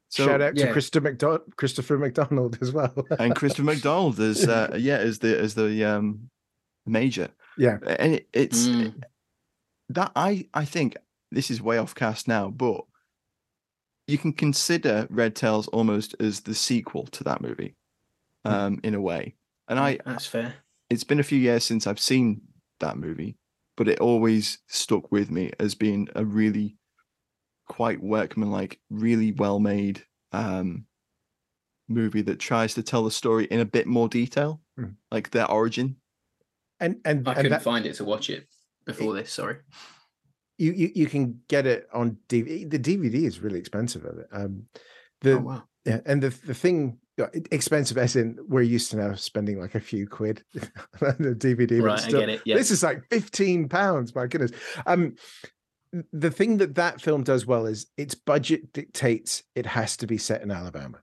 So, 0.10 0.26
Shout 0.26 0.42
out 0.42 0.56
yeah. 0.56 0.68
to 0.68 0.72
Christopher 0.72 1.10
McDonald, 1.10 1.56
Christopher 1.58 1.98
McDonald 1.98 2.58
as 2.62 2.72
well, 2.72 2.94
and 3.20 3.36
Christopher 3.36 3.64
McDonald 3.64 4.20
as 4.20 4.48
uh, 4.48 4.76
yeah 4.80 4.98
as 4.98 5.20
the 5.20 5.38
as 5.38 5.56
the 5.56 5.84
um, 5.84 6.30
major. 6.86 7.30
Yeah, 7.58 7.78
and 7.86 8.16
it, 8.16 8.28
it's 8.34 8.68
mm. 8.68 8.94
that 9.90 10.12
I 10.16 10.48
I 10.54 10.66
think 10.66 10.96
this 11.32 11.52
is 11.52 11.62
way 11.62 11.78
off 11.78 11.96
cast 11.96 12.28
now, 12.28 12.50
but 12.50 12.86
you 14.08 14.18
can 14.18 14.34
consider 14.34 15.08
Red 15.10 15.36
Tails 15.36 15.68
almost 15.70 16.16
as 16.20 16.42
the 16.42 16.56
sequel 16.56 17.08
to 17.08 17.24
that 17.24 17.42
movie, 17.42 17.76
hmm. 18.46 18.52
um, 18.52 18.80
in 18.84 18.94
a 18.94 19.02
way. 19.02 19.36
And 19.68 19.80
I 19.80 20.00
that's 20.06 20.28
fair. 20.28 20.56
It's 20.90 21.04
been 21.04 21.20
a 21.20 21.24
few 21.24 21.40
years 21.40 21.64
since 21.64 21.88
I've 21.88 22.00
seen 22.00 22.42
that 22.80 22.98
movie, 22.98 23.36
but 23.78 23.88
it 23.88 24.00
always 24.00 24.60
stuck 24.68 25.12
with 25.12 25.30
me 25.32 25.52
as 25.60 25.76
being 25.76 26.08
a 26.16 26.24
really 26.24 26.78
quite 27.68 28.02
workmanlike, 28.02 28.80
really 28.90 29.32
well 29.32 29.60
made 29.60 30.04
um, 30.32 30.86
movie 31.88 32.22
that 32.22 32.40
tries 32.40 32.74
to 32.76 32.84
tell 32.84 33.04
the 33.04 33.12
story 33.12 33.46
in 33.46 33.60
a 33.60 33.66
bit 33.66 33.88
more 33.88 34.08
detail, 34.08 34.62
mm. 34.80 34.96
like 35.12 35.32
their 35.32 35.50
origin 35.50 35.98
and 36.80 37.00
and 37.06 37.28
I 37.28 37.32
and 37.32 37.38
couldn't 37.38 37.52
that, 37.52 37.64
find 37.64 37.86
it 37.86 37.96
to 37.96 38.06
watch 38.06 38.30
it 38.30 38.48
before 38.86 39.16
it, 39.16 39.22
this. 39.22 39.32
Sorry. 39.32 39.58
You, 40.58 40.72
you 40.72 40.92
you 40.96 41.08
can 41.08 41.42
get 41.50 41.66
it 41.66 41.88
on 41.94 42.18
DVD. 42.30 42.70
The 42.70 42.80
DVD 42.80 43.26
is 43.26 43.40
really 43.40 43.60
expensive 43.60 44.06
of 44.06 44.20
it. 44.20 44.28
Um, 44.32 44.68
the 45.22 45.34
oh, 45.34 45.40
wow. 45.40 45.64
yeah, 45.86 46.00
and 46.06 46.22
the 46.22 46.30
the 46.30 46.54
thing 46.54 47.00
expensive 47.52 47.98
as 47.98 48.16
in 48.16 48.38
we're 48.48 48.62
used 48.62 48.92
to 48.92 48.98
now 48.98 49.16
spending 49.16 49.60
like 49.60 49.76
a 49.76 49.80
few 49.80 50.08
quid 50.08 50.44
on 51.02 51.16
the 51.20 51.36
DVD. 51.36 51.82
Right, 51.82 52.04
I 52.04 52.12
get 52.12 52.30
it. 52.30 52.42
Yeah. 52.46 52.56
This 52.56 52.72
is 52.72 52.84
like 52.84 53.04
fifteen 53.10 53.70
pounds. 53.70 54.14
My 54.14 54.28
goodness. 54.28 54.52
Um, 54.86 55.16
the 56.12 56.32
thing 56.32 56.58
that 56.58 56.76
that 56.76 57.00
film 57.00 57.24
does 57.24 57.46
well 57.46 57.66
is 57.68 57.88
its 57.96 58.16
budget 58.16 58.74
dictates 58.74 59.44
it 59.56 59.66
has 59.66 59.96
to 59.98 60.08
be 60.08 60.18
set 60.18 60.42
in 60.42 60.52
Alabama. 60.52 61.00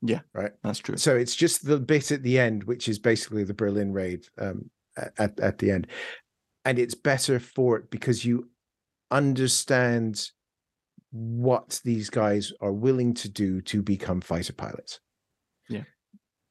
Yeah, 0.00 0.20
right. 0.32 0.52
That's 0.64 0.78
true. 0.78 0.96
So 0.96 1.14
it's 1.14 1.36
just 1.36 1.66
the 1.66 1.78
bit 1.78 2.10
at 2.10 2.22
the 2.22 2.38
end, 2.38 2.64
which 2.64 2.88
is 2.88 2.98
basically 2.98 3.44
the 3.44 3.54
Berlin 3.54 3.92
raid. 3.92 4.26
Um, 4.38 4.70
at, 4.96 5.38
at 5.40 5.58
the 5.58 5.70
end. 5.70 5.86
And 6.64 6.78
it's 6.78 6.94
better 6.94 7.40
for 7.40 7.76
it 7.76 7.90
because 7.90 8.24
you 8.24 8.48
understand 9.10 10.30
what 11.10 11.80
these 11.84 12.08
guys 12.08 12.52
are 12.60 12.72
willing 12.72 13.14
to 13.14 13.28
do 13.28 13.60
to 13.62 13.82
become 13.82 14.20
fighter 14.20 14.52
pilots. 14.52 15.00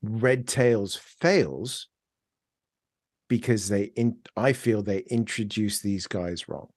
Yeah. 0.02 0.10
Red 0.12 0.48
Tails 0.48 0.96
fails 0.96 1.88
because 3.30 3.70
they 3.70 3.84
in 3.96 4.18
I 4.36 4.54
feel 4.54 4.84
they 4.84 5.00
introduce 5.10 5.82
these 5.82 6.08
guys 6.08 6.50
wrong. 6.50 6.68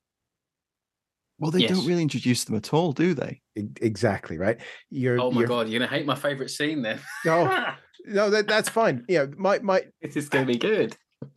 Well, 1.38 1.50
they 1.50 1.60
yes. 1.60 1.70
don't 1.72 1.87
really 1.87 2.02
introduce 2.02 2.44
them 2.44 2.54
at 2.54 2.72
all, 2.72 2.92
do 2.92 3.12
they? 3.12 3.40
Exactly 3.56 4.38
right. 4.38 4.58
You're. 4.88 5.20
Oh 5.20 5.30
my 5.30 5.40
you're, 5.40 5.48
god, 5.48 5.68
you're 5.68 5.80
gonna 5.80 5.90
hate 5.90 6.06
my 6.06 6.14
favorite 6.14 6.50
scene 6.50 6.80
then. 6.82 7.00
no, 7.24 7.50
oh, 7.50 7.74
no, 8.06 8.30
that, 8.30 8.46
that's 8.46 8.68
fine. 8.68 9.04
Yeah, 9.08 9.26
my 9.37 9.58
my. 9.58 9.82
This 10.00 10.16
is 10.16 10.28
gonna 10.28 10.46
be 10.46 10.56
good. 10.56 10.96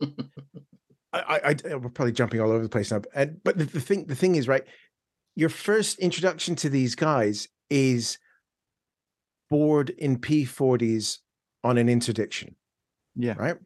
I, 1.12 1.20
I, 1.20 1.56
I, 1.70 1.74
we're 1.74 1.88
probably 1.88 2.12
jumping 2.12 2.40
all 2.40 2.52
over 2.52 2.62
the 2.62 2.68
place 2.68 2.92
now, 2.92 3.00
and, 3.14 3.42
but 3.42 3.58
the, 3.58 3.64
the 3.64 3.80
thing, 3.80 4.06
the 4.06 4.14
thing 4.14 4.36
is, 4.36 4.46
right? 4.46 4.62
Your 5.34 5.48
first 5.48 5.98
introduction 5.98 6.54
to 6.56 6.68
these 6.68 6.94
guys 6.94 7.48
is 7.70 8.18
bored 9.50 9.90
in 9.90 10.18
P40s 10.18 11.18
on 11.68 11.78
an 11.78 11.88
interdiction. 11.88 12.56
Yeah. 13.16 13.34
Right. 13.36 13.56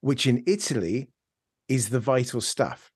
Which 0.00 0.26
in 0.26 0.44
Italy 0.46 1.10
is 1.68 1.88
the 1.88 2.00
vital 2.00 2.40
stuff 2.40 2.90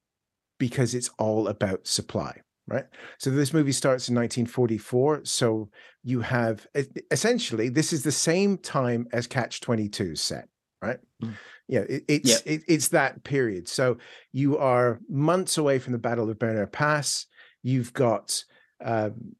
because 0.59 0.95
it's 0.95 1.11
all 1.19 1.49
about 1.49 1.87
supply. 1.87 2.41
Right. 2.67 2.85
So 3.19 3.31
this 3.31 3.53
movie 3.53 3.73
starts 3.73 4.09
in 4.09 4.15
1944. 4.15 5.25
So 5.25 5.69
you 6.05 6.21
have 6.21 6.67
essentially, 7.11 7.69
this 7.69 7.93
is 7.93 8.03
the 8.05 8.13
same 8.13 8.57
time 8.57 9.09
as 9.13 9.27
Catch 9.27 9.61
22 9.61 10.15
set. 10.15 10.49
Right. 10.81 10.99
Mm 11.23 11.35
yeah, 11.73 11.85
it, 11.89 12.05
it's 12.07 12.29
yep. 12.29 12.41
it, 12.45 12.63
it's 12.69 12.89
that 12.89 13.25
period. 13.25 13.67
So 13.67 13.97
you 14.31 14.59
are 14.59 15.01
months 15.09 15.57
away 15.57 15.79
from 15.79 15.93
the 15.93 15.99
Battle 15.99 16.29
of 16.29 16.39
Brenner 16.39 16.67
Pass. 16.67 17.27
You've 17.63 17.95
got 17.95 18.45
um, 18.85 19.35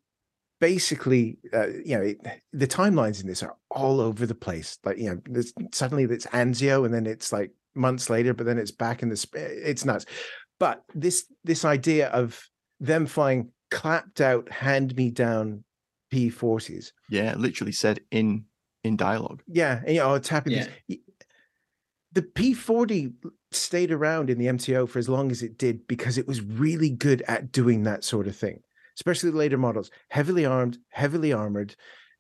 basically, 0.63 1.39
uh, 1.53 1.67
you 1.85 1.99
know, 1.99 2.03
it, 2.03 2.21
the 2.53 2.69
timelines 2.69 3.21
in 3.21 3.27
this 3.27 3.43
are 3.43 3.57
all 3.69 4.01
over 4.01 4.27
the 4.27 4.35
place. 4.35 4.79
Like, 4.85 4.97
you 4.97 5.21
know, 5.27 5.43
suddenly 5.73 6.05
it's 6.05 6.27
Anzio, 6.27 6.87
and 6.87 6.95
then 6.95 7.05
it's 7.05 7.33
like 7.33 7.51
months 7.75 8.09
later, 8.09 8.33
but 8.33 8.47
then 8.47 8.59
it's 8.59 8.71
back 8.71 9.03
in 9.03 9.09
the. 9.09 9.27
It's 9.35 9.85
nuts. 9.85 10.07
But 10.61 10.85
this 10.95 11.27
this 11.43 11.65
idea 11.65 12.11
of 12.11 12.41
them 12.79 13.07
flying 13.07 13.51
clapped 13.73 14.21
out, 14.21 14.49
hand 14.53 14.95
me 14.95 15.11
down 15.11 15.65
P40s. 16.15 16.93
Yeah, 17.11 17.35
literally 17.37 17.73
said 17.73 17.99
in 18.13 18.45
in 18.85 18.97
dialogue. 18.97 19.43
Yeah, 19.49 19.81
and, 19.85 19.97
you 19.97 20.01
know, 20.01 20.15
it's 20.15 20.29
happening. 20.29 20.69
Yeah 20.87 20.97
the 22.15 22.23
P40 22.23 23.15
stayed 23.53 23.91
around 23.91 24.29
in 24.29 24.39
the 24.39 24.47
MTO 24.47 24.89
for 24.89 24.99
as 24.99 25.09
long 25.09 25.31
as 25.31 25.43
it 25.43 25.57
did 25.57 25.87
because 25.87 26.19
it 26.19 26.29
was 26.29 26.43
really 26.43 26.91
good 26.91 27.23
at 27.27 27.53
doing 27.53 27.85
that 27.85 28.05
sort 28.05 28.27
of 28.27 28.37
thing. 28.37 28.61
Especially 28.99 29.31
the 29.31 29.37
later 29.37 29.59
models, 29.59 29.91
heavily 30.11 30.45
armed, 30.45 30.79
heavily 30.91 31.33
armored, 31.33 31.75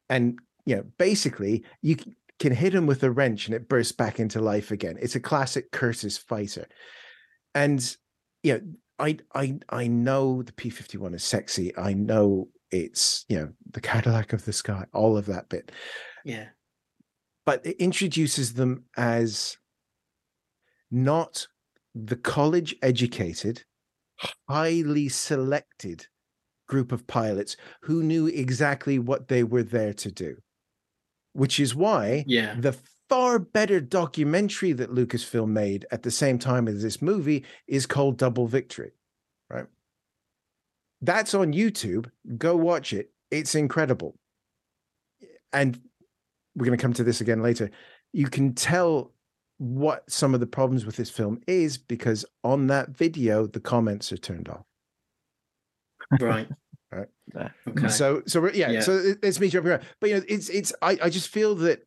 and 0.08 0.38
you 0.64 0.76
know, 0.76 0.84
basically 0.98 1.64
you 1.80 1.96
can 2.38 2.52
hit 2.52 2.74
him 2.74 2.86
with 2.86 3.02
a 3.02 3.10
wrench 3.10 3.46
and 3.46 3.54
it 3.54 3.68
bursts 3.68 3.92
back 3.92 4.18
into 4.18 4.40
life 4.40 4.70
again. 4.70 4.96
It's 5.00 5.14
a 5.14 5.20
classic 5.20 5.70
Curtiss 5.72 6.18
fighter, 6.18 6.66
and 7.54 7.96
you 8.42 8.54
know, 8.54 8.60
I 8.98 9.18
I 9.34 9.58
I 9.68 9.86
know 9.86 10.42
the 10.42 10.52
P 10.52 10.70
fifty 10.70 10.98
one 10.98 11.14
is 11.14 11.24
sexy. 11.24 11.76
I 11.76 11.94
know 11.94 12.48
it's 12.70 13.24
you 13.28 13.36
know 13.36 13.52
the 13.70 13.80
Cadillac 13.80 14.32
of 14.32 14.44
the 14.44 14.52
sky, 14.52 14.86
all 14.92 15.16
of 15.16 15.26
that 15.26 15.48
bit. 15.48 15.72
Yeah, 16.24 16.48
but 17.44 17.64
it 17.66 17.76
introduces 17.76 18.54
them 18.54 18.84
as 18.96 19.56
not 20.90 21.46
the 21.94 22.16
college 22.16 22.76
educated, 22.82 23.64
highly 24.48 25.08
selected 25.08 26.06
group 26.72 26.90
of 26.90 27.06
pilots 27.06 27.58
who 27.82 28.02
knew 28.02 28.26
exactly 28.28 28.98
what 28.98 29.28
they 29.28 29.44
were 29.44 29.62
there 29.62 29.92
to 29.92 30.10
do. 30.10 30.38
Which 31.34 31.60
is 31.60 31.74
why 31.74 32.24
yeah. 32.26 32.54
the 32.58 32.74
far 33.10 33.38
better 33.38 33.78
documentary 33.78 34.72
that 34.72 34.90
Lucasfilm 34.90 35.48
made 35.48 35.84
at 35.90 36.02
the 36.02 36.10
same 36.10 36.38
time 36.38 36.66
as 36.68 36.82
this 36.82 37.02
movie 37.02 37.44
is 37.66 37.84
called 37.84 38.16
Double 38.16 38.46
Victory, 38.46 38.92
right? 39.50 39.66
That's 41.02 41.34
on 41.34 41.52
YouTube. 41.52 42.10
Go 42.38 42.56
watch 42.56 42.94
it. 42.94 43.10
It's 43.30 43.54
incredible. 43.54 44.16
And 45.52 45.78
we're 46.54 46.64
going 46.64 46.78
to 46.78 46.82
come 46.82 46.94
to 46.94 47.04
this 47.04 47.20
again 47.20 47.42
later. 47.42 47.70
You 48.14 48.28
can 48.28 48.54
tell 48.54 49.12
what 49.58 50.10
some 50.10 50.32
of 50.32 50.40
the 50.40 50.46
problems 50.46 50.86
with 50.86 50.96
this 50.96 51.10
film 51.10 51.38
is 51.46 51.76
because 51.76 52.24
on 52.42 52.68
that 52.68 52.88
video 52.90 53.46
the 53.46 53.60
comments 53.60 54.10
are 54.10 54.16
turned 54.16 54.48
off. 54.48 54.64
Right. 56.18 56.48
Right. 56.98 57.50
Okay. 57.68 57.88
So 57.88 58.22
so 58.26 58.50
yeah, 58.52 58.70
yeah. 58.70 58.80
so 58.80 59.14
it's 59.22 59.40
me 59.40 59.48
jumping 59.48 59.72
around. 59.72 59.82
But 60.00 60.10
you 60.10 60.16
know, 60.16 60.22
it's 60.28 60.48
it's 60.48 60.72
I, 60.82 60.98
I 61.02 61.10
just 61.10 61.28
feel 61.28 61.54
that 61.56 61.86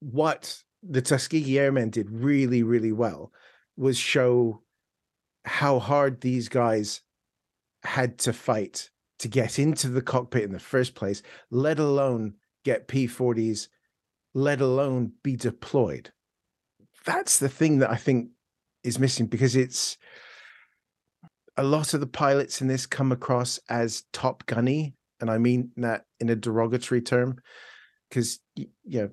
what 0.00 0.62
the 0.82 1.02
Tuskegee 1.02 1.58
Airmen 1.58 1.90
did 1.90 2.10
really, 2.10 2.62
really 2.62 2.92
well 2.92 3.32
was 3.76 3.96
show 3.96 4.62
how 5.44 5.78
hard 5.78 6.20
these 6.20 6.48
guys 6.48 7.02
had 7.84 8.18
to 8.18 8.32
fight 8.32 8.90
to 9.20 9.28
get 9.28 9.58
into 9.58 9.88
the 9.88 10.02
cockpit 10.02 10.42
in 10.42 10.52
the 10.52 10.58
first 10.58 10.94
place, 10.94 11.22
let 11.50 11.78
alone 11.78 12.34
get 12.64 12.88
P40s, 12.88 13.68
let 14.34 14.60
alone 14.60 15.12
be 15.22 15.36
deployed 15.36 16.10
that's 17.04 17.38
the 17.38 17.48
thing 17.48 17.78
that 17.78 17.90
I 17.90 17.96
think 17.96 18.30
is 18.84 18.98
missing 18.98 19.26
because 19.26 19.56
it's 19.56 19.96
a 21.62 21.64
lot 21.64 21.94
of 21.94 22.00
the 22.00 22.06
pilots 22.08 22.60
in 22.60 22.66
this 22.66 22.86
come 22.86 23.12
across 23.12 23.60
as 23.68 24.02
top 24.12 24.44
gunny, 24.46 24.94
and 25.20 25.30
I 25.30 25.38
mean 25.38 25.70
that 25.76 26.04
in 26.18 26.28
a 26.28 26.36
derogatory 26.36 27.00
term, 27.00 27.40
because 28.10 28.40
you 28.56 28.66
know 28.86 29.10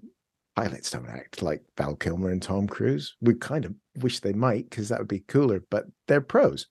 pilots 0.56 0.90
don't 0.90 1.08
act 1.08 1.44
like 1.44 1.62
Val 1.78 1.96
Kilmer 1.96 2.32
and 2.32 2.42
Tom 2.42 2.68
Cruise. 2.68 3.16
We 3.22 3.36
kind 3.36 3.66
of 3.66 3.76
wish 4.00 4.20
they 4.20 4.34
might 4.34 4.68
because 4.68 4.90
that 4.90 4.98
would 4.98 5.08
be 5.08 5.20
cooler, 5.20 5.64
but 5.70 5.86
they're 6.08 6.22
pros. 6.22 6.66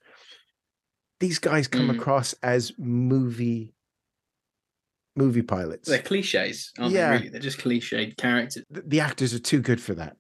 These 1.21 1.39
guys 1.39 1.69
come 1.69 1.89
mm. 1.89 1.97
across 1.97 2.35
as 2.43 2.73
movie 2.77 3.73
movie 5.15 5.43
pilots. 5.43 5.89
They're 5.89 6.03
cliches, 6.03 6.73
aren't 6.77 6.93
yeah. 6.93 7.11
they? 7.11 7.17
Really? 7.19 7.29
They're 7.29 7.41
just 7.41 7.59
cliched 7.59 8.17
characters. 8.17 8.65
The, 8.69 8.83
the 8.83 9.01
actors 9.01 9.33
are 9.33 9.39
too 9.39 9.61
good 9.61 9.81
for 9.81 9.95
that. 9.95 10.17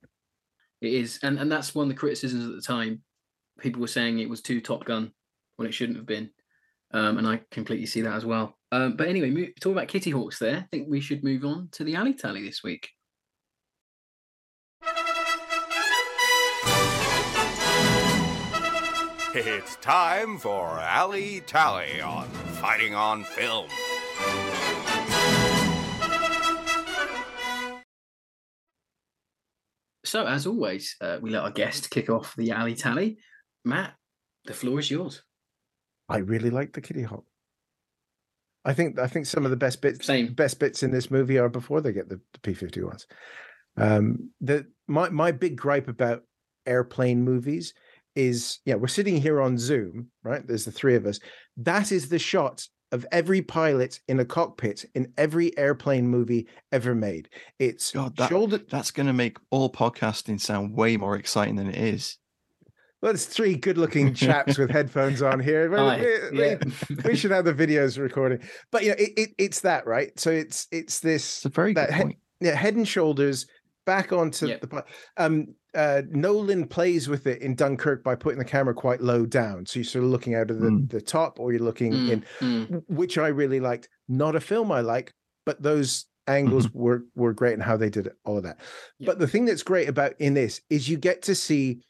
It 0.80 0.92
is, 0.92 1.18
and 1.24 1.36
and 1.40 1.50
that's 1.50 1.74
one 1.74 1.86
of 1.86 1.88
the 1.88 1.98
criticisms 1.98 2.46
at 2.46 2.54
the 2.54 2.62
time. 2.62 3.02
People 3.58 3.80
were 3.80 3.88
saying 3.88 4.20
it 4.20 4.30
was 4.30 4.40
too 4.40 4.60
Top 4.60 4.84
Gun 4.84 5.10
when 5.58 5.68
it 5.68 5.72
shouldn't 5.74 5.98
have 5.98 6.06
been, 6.06 6.30
um, 6.92 7.18
and 7.18 7.26
I 7.26 7.42
completely 7.50 7.86
see 7.86 8.00
that 8.02 8.14
as 8.14 8.24
well. 8.24 8.56
Um, 8.70 8.96
but 8.96 9.08
anyway, 9.08 9.30
move, 9.30 9.50
talk 9.60 9.72
about 9.72 9.88
Kitty 9.88 10.10
Hawks. 10.10 10.38
There, 10.38 10.56
I 10.56 10.66
think 10.70 10.88
we 10.88 11.00
should 11.00 11.24
move 11.24 11.44
on 11.44 11.68
to 11.72 11.84
the 11.84 11.96
alley 11.96 12.14
tally 12.14 12.44
this 12.44 12.62
week. 12.62 12.88
It's 19.34 19.76
time 19.76 20.38
for 20.38 20.78
Alley 20.78 21.42
Tally 21.46 22.00
on 22.00 22.28
Fighting 22.60 22.94
on 22.94 23.24
Film. 23.24 23.68
So, 30.04 30.26
as 30.26 30.46
always, 30.46 30.96
uh, 31.02 31.18
we 31.20 31.30
let 31.30 31.42
our 31.42 31.50
guest 31.50 31.90
kick 31.90 32.08
off 32.08 32.34
the 32.36 32.52
alley 32.52 32.74
tally. 32.74 33.18
Matt, 33.64 33.94
the 34.46 34.54
floor 34.54 34.78
is 34.78 34.90
yours. 34.90 35.22
I 36.08 36.18
really 36.18 36.50
like 36.50 36.72
the 36.72 36.80
Kitty 36.80 37.02
Hawk. 37.02 37.24
I 38.64 38.74
think 38.74 38.98
I 38.98 39.06
think 39.06 39.26
some 39.26 39.44
of 39.44 39.50
the 39.50 39.56
best 39.56 39.80
bits 39.80 40.06
Same. 40.06 40.32
best 40.34 40.58
bits 40.58 40.82
in 40.82 40.90
this 40.90 41.10
movie 41.10 41.38
are 41.38 41.48
before 41.48 41.80
they 41.80 41.92
get 41.92 42.08
the, 42.08 42.20
the 42.32 42.40
P 42.40 42.54
fifty 42.54 42.82
ones. 42.82 43.06
Um, 43.76 44.30
the 44.40 44.66
my 44.86 45.08
my 45.08 45.32
big 45.32 45.56
gripe 45.56 45.88
about 45.88 46.22
airplane 46.66 47.22
movies 47.22 47.72
is 48.14 48.58
yeah 48.64 48.74
we're 48.74 48.88
sitting 48.88 49.20
here 49.20 49.40
on 49.40 49.56
Zoom 49.56 50.10
right. 50.22 50.46
There's 50.46 50.64
the 50.64 50.72
three 50.72 50.96
of 50.96 51.06
us. 51.06 51.20
That 51.56 51.92
is 51.92 52.08
the 52.08 52.18
shot 52.18 52.66
of 52.90 53.06
every 53.12 53.42
pilot 53.42 54.00
in 54.08 54.20
a 54.20 54.24
cockpit 54.24 54.84
in 54.94 55.12
every 55.16 55.56
airplane 55.58 56.08
movie 56.08 56.48
ever 56.72 56.94
made. 56.94 57.28
It's 57.58 57.92
God, 57.92 58.16
that, 58.16 58.30
shoulder. 58.30 58.58
That's 58.70 58.90
going 58.90 59.06
to 59.06 59.12
make 59.12 59.36
all 59.50 59.70
podcasting 59.70 60.40
sound 60.40 60.74
way 60.74 60.96
more 60.96 61.16
exciting 61.16 61.56
than 61.56 61.68
it 61.68 61.76
is. 61.76 62.18
Well, 63.00 63.12
it's 63.12 63.26
three 63.26 63.54
good-looking 63.54 64.14
chaps 64.14 64.58
with 64.58 64.70
headphones 64.70 65.22
on 65.22 65.38
here. 65.38 65.70
we, 66.32 66.38
yeah. 66.38 66.56
we, 66.88 66.96
we, 67.04 67.16
should 67.16 67.30
have 67.30 67.44
the 67.44 67.54
videos 67.54 67.98
recording, 67.98 68.40
but 68.72 68.82
you 68.82 68.90
know, 68.90 68.96
it, 68.98 69.12
it, 69.16 69.30
it's 69.38 69.60
that 69.60 69.86
right. 69.86 70.18
So 70.18 70.30
it's 70.30 70.66
it's 70.72 71.00
this. 71.00 71.38
It's 71.38 71.44
a 71.44 71.48
very 71.48 71.74
good 71.74 71.88
point. 71.90 72.18
yeah, 72.40 72.54
head 72.54 72.74
and 72.74 72.86
shoulders 72.86 73.46
back 73.88 74.12
onto 74.12 74.48
yep. 74.48 74.60
the 74.60 74.84
um 75.16 75.46
uh 75.74 76.02
Nolan 76.10 76.66
plays 76.66 77.08
with 77.08 77.26
it 77.26 77.40
in 77.40 77.54
Dunkirk 77.54 78.04
by 78.04 78.16
putting 78.16 78.38
the 78.38 78.44
camera 78.44 78.74
quite 78.74 79.00
low 79.00 79.24
down 79.24 79.64
so 79.64 79.78
you're 79.78 79.84
sort 79.84 80.04
of 80.04 80.10
looking 80.10 80.34
out 80.34 80.50
of 80.50 80.60
the, 80.60 80.68
mm. 80.68 80.90
the 80.90 81.00
top 81.00 81.40
or 81.40 81.52
you're 81.52 81.62
looking 81.62 81.92
mm. 81.92 82.10
in 82.10 82.24
mm. 82.40 82.82
which 82.88 83.16
I 83.16 83.28
really 83.28 83.60
liked 83.60 83.88
not 84.06 84.36
a 84.36 84.40
film 84.40 84.70
I 84.70 84.82
like 84.82 85.14
but 85.46 85.62
those 85.62 86.04
angles 86.26 86.66
mm-hmm. 86.66 86.78
were 86.78 87.04
were 87.14 87.32
great 87.32 87.54
and 87.54 87.62
how 87.62 87.78
they 87.78 87.88
did 87.88 88.08
it, 88.08 88.12
all 88.26 88.36
of 88.36 88.42
that 88.42 88.58
yep. 88.98 89.06
but 89.06 89.20
the 89.20 89.26
thing 89.26 89.46
that's 89.46 89.62
great 89.62 89.88
about 89.88 90.12
in 90.18 90.34
this 90.34 90.60
is 90.68 90.86
you 90.86 90.98
get 90.98 91.22
to 91.22 91.34
see 91.34 91.80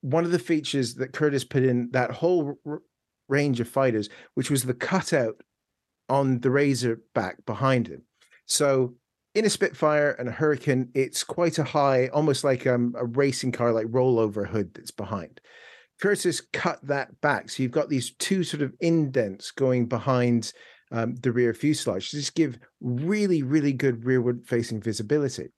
one 0.00 0.24
of 0.24 0.30
the 0.30 0.38
features 0.38 0.94
that 0.94 1.12
Curtiss 1.12 1.44
put 1.44 1.62
in 1.62 1.88
that 1.92 2.10
whole 2.10 2.58
r- 2.66 2.82
range 3.28 3.60
of 3.60 3.68
fighters 3.68 4.08
which 4.34 4.50
was 4.50 4.64
the 4.64 4.74
cutout 4.74 5.40
on 6.08 6.40
the 6.40 6.50
razor 6.50 7.00
back 7.14 7.44
behind 7.44 7.88
him 7.88 8.02
so 8.46 8.94
in 9.36 9.44
a 9.44 9.50
Spitfire 9.50 10.12
and 10.12 10.30
a 10.30 10.32
Hurricane, 10.32 10.88
it's 10.94 11.22
quite 11.22 11.58
a 11.58 11.64
high, 11.64 12.08
almost 12.08 12.42
like 12.42 12.66
um, 12.66 12.94
a 12.96 13.04
racing 13.04 13.52
car, 13.52 13.70
like 13.70 13.86
rollover 13.88 14.48
hood 14.48 14.72
that's 14.72 14.90
behind. 14.90 15.42
Curtiss 16.00 16.40
cut 16.54 16.80
that 16.86 17.20
back. 17.20 17.50
So 17.50 17.62
you've 17.62 17.70
got 17.70 17.90
these 17.90 18.14
two 18.16 18.42
sort 18.42 18.62
of 18.62 18.72
indents 18.80 19.50
going 19.50 19.88
behind 19.88 20.54
um, 20.90 21.16
the 21.16 21.32
rear 21.32 21.52
fuselage. 21.52 22.10
to 22.10 22.16
Just 22.16 22.34
give 22.34 22.58
really, 22.80 23.42
really 23.42 23.74
good 23.74 24.06
rearward 24.06 24.46
facing 24.46 24.80
visibility. 24.80 25.52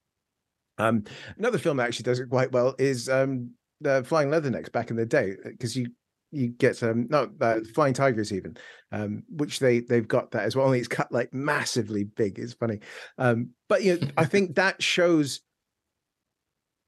Um, 0.79 1.05
another 1.39 1.59
film 1.59 1.77
that 1.77 1.87
actually 1.87 2.05
does 2.05 2.19
it 2.19 2.31
quite 2.31 2.51
well 2.51 2.75
is 2.81 3.09
um, 3.09 3.53
the 3.81 4.05
Flying 4.05 4.31
Leathernecks 4.31 4.73
back 4.73 4.91
in 4.91 4.97
the 4.97 5.07
day, 5.07 5.35
because 5.45 5.77
you 5.77 5.89
you 6.31 6.49
get 6.49 6.83
um 6.83 7.07
no 7.09 7.31
uh, 7.41 7.61
flying 7.75 7.95
tigers 7.95 8.33
even 8.33 8.57
um 8.93 9.23
which 9.31 9.59
they 9.59 9.81
they've 9.81 10.09
got 10.09 10.31
that 10.31 10.45
as 10.45 10.55
well 10.55 10.67
only 10.67 10.79
it's 10.79 10.89
cut 10.89 11.11
like 11.11 11.33
massively 11.33 12.05
big 12.05 12.39
it's 12.39 12.53
funny. 12.53 12.81
Um 13.17 13.51
but 13.69 13.83
you 13.83 13.99
know 13.99 14.09
i 14.17 14.25
think 14.27 14.57
that 14.57 14.83
shows 14.83 15.41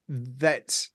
that 0.08 0.86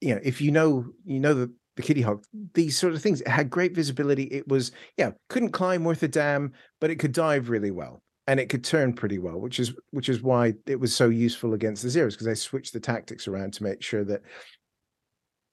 you 0.00 0.14
know 0.14 0.20
if 0.22 0.40
you 0.40 0.50
know 0.50 0.86
you 1.04 1.20
know 1.20 1.34
the 1.34 1.52
the 1.76 1.82
kitty 1.82 2.02
hawk 2.02 2.24
these 2.54 2.78
sort 2.78 2.94
of 2.94 3.02
things 3.02 3.20
it 3.20 3.28
had 3.28 3.50
great 3.50 3.74
visibility 3.74 4.24
it 4.24 4.46
was 4.46 4.70
yeah 4.96 5.10
couldn't 5.28 5.50
climb 5.50 5.84
worth 5.84 6.02
a 6.04 6.08
damn 6.08 6.52
but 6.80 6.90
it 6.90 6.96
could 6.96 7.12
dive 7.12 7.48
really 7.50 7.72
well 7.72 8.00
and 8.26 8.38
it 8.38 8.48
could 8.48 8.62
turn 8.62 8.92
pretty 8.92 9.18
well 9.18 9.40
which 9.40 9.58
is 9.58 9.74
which 9.90 10.08
is 10.08 10.22
why 10.22 10.54
it 10.66 10.78
was 10.78 10.94
so 10.94 11.08
useful 11.08 11.54
against 11.54 11.82
the 11.82 11.90
zeros 11.90 12.14
because 12.14 12.26
they 12.26 12.34
switched 12.34 12.72
the 12.72 12.80
tactics 12.80 13.26
around 13.26 13.52
to 13.52 13.64
make 13.64 13.82
sure 13.82 14.04
that 14.04 14.22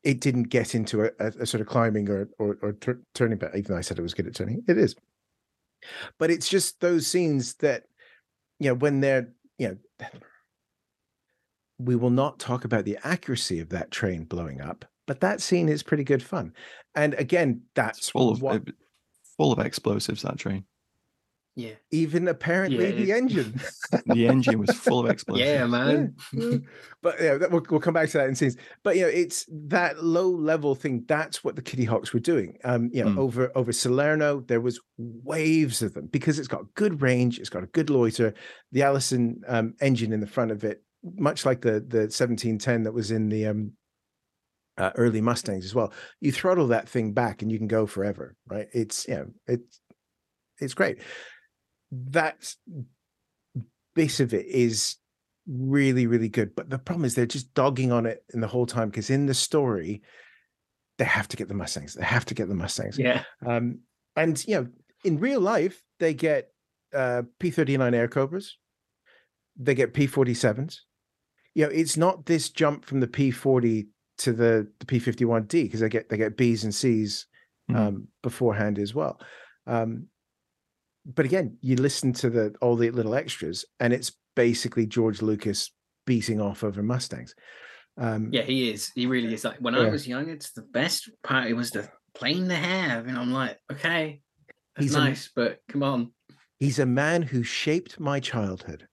it 0.04 0.20
didn't 0.20 0.44
get 0.44 0.74
into 0.74 1.04
a, 1.04 1.12
a, 1.20 1.46
sort 1.46 1.62
of 1.62 1.68
climbing 1.68 2.10
or 2.10 2.30
or, 2.40 2.58
or 2.62 2.74
tur- 2.74 3.02
turning 3.14 3.38
but 3.38 3.56
even 3.56 3.72
though 3.72 3.78
I 3.78 3.82
said 3.82 4.00
it 4.00 4.04
was 4.04 4.14
good 4.14 4.28
at 4.28 4.36
turning. 4.36 4.64
It 4.68 4.78
is, 4.78 4.96
but 6.18 6.32
it's 6.32 6.50
just 6.50 6.80
those 6.82 7.08
scenes 7.08 7.56
that 7.56 7.84
you 8.60 8.70
know 8.70 8.76
when 8.76 9.02
they're 9.02 9.34
you 9.58 9.70
know. 9.70 10.08
We 11.80 11.96
will 11.96 12.12
not 12.12 12.38
talk 12.38 12.64
about 12.64 12.86
the 12.86 13.00
accuracy 13.04 13.60
of 13.60 13.70
that 13.70 13.90
train 13.90 14.26
blowing 14.26 14.62
up, 14.62 14.86
but 15.08 15.20
that 15.22 15.42
scene 15.42 15.68
is 15.68 15.82
pretty 15.82 16.04
good 16.04 16.22
fun. 16.22 16.54
And 16.94 17.16
again, 17.16 17.64
that's 17.74 17.98
it's 17.98 18.10
full 18.10 18.30
of 18.30 18.44
what... 18.44 18.62
full 19.36 19.52
of 19.52 19.58
explosives. 19.58 20.22
That 20.22 20.38
train. 20.38 20.66
Yeah. 21.56 21.74
Even 21.92 22.30
apparently 22.30 22.86
yeah, 22.86 23.06
the 23.06 23.12
engine. 23.12 23.60
the 24.06 24.28
engine 24.28 24.60
was 24.60 24.72
full 24.72 25.00
of 25.00 25.10
explosions. 25.10 25.48
Yeah, 25.52 25.66
man. 25.66 26.16
Yeah. 26.32 26.58
but 27.02 27.16
yeah, 27.20 27.38
we'll, 27.50 27.64
we'll 27.70 27.82
come 27.82 27.94
back 27.94 28.10
to 28.10 28.20
that 28.20 28.30
in 28.30 28.36
scenes. 28.36 28.56
But 28.84 28.96
you 28.96 29.04
know, 29.04 29.10
it's 29.10 29.46
that 29.68 30.02
low 30.04 30.30
level 30.30 30.76
thing. 30.76 31.04
That's 31.08 31.44
what 31.44 31.56
the 31.56 31.62
Kitty 31.62 31.84
Hawks 31.84 32.14
were 32.14 32.20
doing. 32.22 32.58
Um, 32.64 32.90
you 32.94 33.04
know, 33.04 33.12
mm. 33.12 33.18
over 33.18 33.52
over 33.56 33.74
Salerno, 33.74 34.42
there 34.42 34.62
was 34.62 34.80
waves 34.98 35.82
of 35.82 35.94
them 35.94 36.08
because 36.08 36.40
it's 36.40 36.48
got 36.48 36.74
good 36.76 37.02
range, 37.02 37.38
it's 37.40 37.50
got 37.50 37.64
a 37.64 37.68
good 37.68 37.90
loiter. 37.90 38.34
The 38.72 38.84
Allison 38.84 39.42
um, 39.48 39.74
engine 39.82 40.14
in 40.14 40.22
the 40.22 40.28
front 40.28 40.52
of 40.52 40.64
it, 40.64 40.82
much 41.04 41.46
like 41.46 41.62
the 41.62 41.84
the 41.86 42.08
1710 42.08 42.84
that 42.84 42.94
was 42.94 43.12
in 43.12 43.28
the 43.28 43.48
um 43.48 43.74
uh, 44.78 44.92
early 44.96 45.20
Mustangs 45.20 45.66
as 45.66 45.76
well. 45.76 45.92
You 46.22 46.32
throttle 46.32 46.68
that 46.68 46.88
thing 46.88 47.12
back 47.12 47.42
and 47.42 47.52
you 47.52 47.58
can 47.58 47.68
go 47.68 47.86
forever, 47.86 48.36
right? 48.48 48.68
It's 48.74 49.06
you 49.08 49.16
know, 49.16 49.28
it's 49.48 49.82
it's 50.60 50.74
great 50.74 51.00
that 51.92 52.56
bit 53.96 54.20
of 54.20 54.34
it 54.34 54.46
is 54.46 54.96
really 55.48 56.08
really 56.08 56.30
good 56.30 56.56
but 56.56 56.70
the 56.70 56.78
problem 56.78 57.04
is 57.04 57.16
they're 57.16 57.26
just 57.26 57.54
dogging 57.54 57.92
on 57.92 58.06
it 58.06 58.24
in 58.34 58.40
the 58.40 58.48
whole 58.48 58.66
time 58.66 58.90
because 58.90 59.10
in 59.10 59.26
the 59.26 59.34
story 59.34 60.02
they 60.98 61.06
have 61.06 61.28
to 61.28 61.36
get 61.36 61.48
the 61.48 61.54
mustangs 61.54 61.96
they 61.96 62.04
have 62.04 62.26
to 62.26 62.36
get 62.36 62.48
the 62.48 62.54
mustangs. 62.54 62.98
Yeah. 63.00 63.24
Um 63.46 63.80
and 64.16 64.46
you 64.48 64.56
know 64.56 64.68
in 65.04 65.20
real 65.20 65.42
life 65.42 65.82
they 66.00 66.14
get 66.14 66.52
uh 66.94 67.24
p39 67.40 67.80
Airacobras 67.80 68.52
they 69.58 69.74
get 69.74 69.94
p47s 69.94 70.78
you 71.56 71.66
know 71.66 71.72
it's 71.72 71.98
not 71.98 72.28
this 72.28 72.50
jump 72.50 72.86
from 72.86 73.00
the 73.00 73.08
p40 73.08 73.88
to 74.20 74.32
the, 74.32 74.68
the 74.80 74.86
p51d 74.86 75.50
because 75.50 75.80
they 75.80 75.90
get 75.90 76.10
they 76.10 76.18
get 76.18 76.38
b's 76.38 76.64
and 76.64 76.76
c's 76.76 77.26
mm. 77.70 77.76
um 77.76 78.08
beforehand 78.22 78.78
as 78.78 78.94
well. 78.94 79.20
Um 79.66 80.08
but 81.06 81.26
again, 81.26 81.58
you 81.62 81.76
listen 81.76 82.14
to 82.14 82.30
the 82.30 82.56
all 82.62 82.76
the 82.76 82.92
little 82.92 83.16
extras, 83.16 83.66
and 83.80 83.94
it's 83.94 84.12
basically 84.36 84.86
George 84.86 85.22
Lucas 85.22 85.72
beating 86.06 86.40
off 86.42 86.64
over 86.64 86.84
Mustangs. 86.84 87.34
Um, 87.98 88.30
yeah, 88.32 88.44
he 88.44 88.70
is. 88.70 88.92
He 88.96 89.06
really 89.06 89.34
is. 89.34 89.44
Like 89.44 89.58
when 89.58 89.74
yeah. 89.74 89.82
I 89.82 89.90
was 89.90 90.08
young, 90.08 90.30
it's 90.30 90.52
the 90.52 90.62
best 90.62 91.10
part. 91.24 91.48
It 91.48 91.54
was 91.54 91.72
the 91.72 91.90
plane 92.14 92.48
to 92.48 92.56
have, 92.56 93.08
and 93.08 93.18
I'm 93.18 93.32
like, 93.32 93.58
okay, 93.72 94.22
that's 94.76 94.86
he's 94.86 94.96
nice, 94.96 95.28
a, 95.28 95.30
but 95.36 95.60
come 95.68 95.84
on. 95.84 96.12
He's 96.60 96.80
a 96.80 96.86
man 96.86 97.24
who 97.24 97.44
shaped 97.44 98.00
my 98.00 98.20
childhood, 98.20 98.88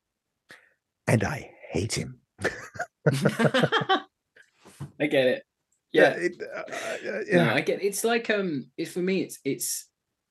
and 1.06 1.22
I 1.22 1.50
hate 1.70 1.94
him. 1.94 2.20
I 5.00 5.06
get 5.06 5.26
it. 5.26 5.42
Yeah, 5.92 6.16
yeah, 6.16 6.22
it, 6.22 6.32
uh, 6.42 6.60
uh, 6.60 7.20
yeah. 7.26 7.44
No, 7.44 7.54
I 7.54 7.60
get. 7.60 7.80
It. 7.80 7.86
It's 7.86 8.04
like 8.04 8.28
um, 8.30 8.70
it's 8.76 8.92
for 8.92 9.00
me. 9.00 9.22
It's 9.22 9.38
it's 9.44 9.88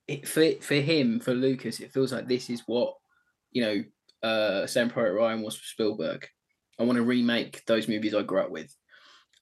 it 0.08 0.28
for 0.28 0.51
for 0.62 0.76
him 0.76 1.20
for 1.20 1.34
Lucas, 1.34 1.80
it 1.80 1.91
feels 1.91 2.12
like 2.12 2.28
this 2.28 2.49
is 2.49 2.64
what 2.66 2.93
you 3.51 3.62
know. 3.62 3.84
Uh, 4.24 4.66
Saving 4.66 4.89
Private 4.89 5.14
Ryan 5.14 5.43
was 5.43 5.55
for 5.55 5.64
Spielberg. 5.64 6.28
I 6.80 6.84
want 6.84 6.97
to 6.97 7.03
remake 7.03 7.64
those 7.66 7.88
movies 7.88 8.16
I 8.16 8.24
grew 8.24 8.41
up 8.41 8.49
with, 8.49 8.76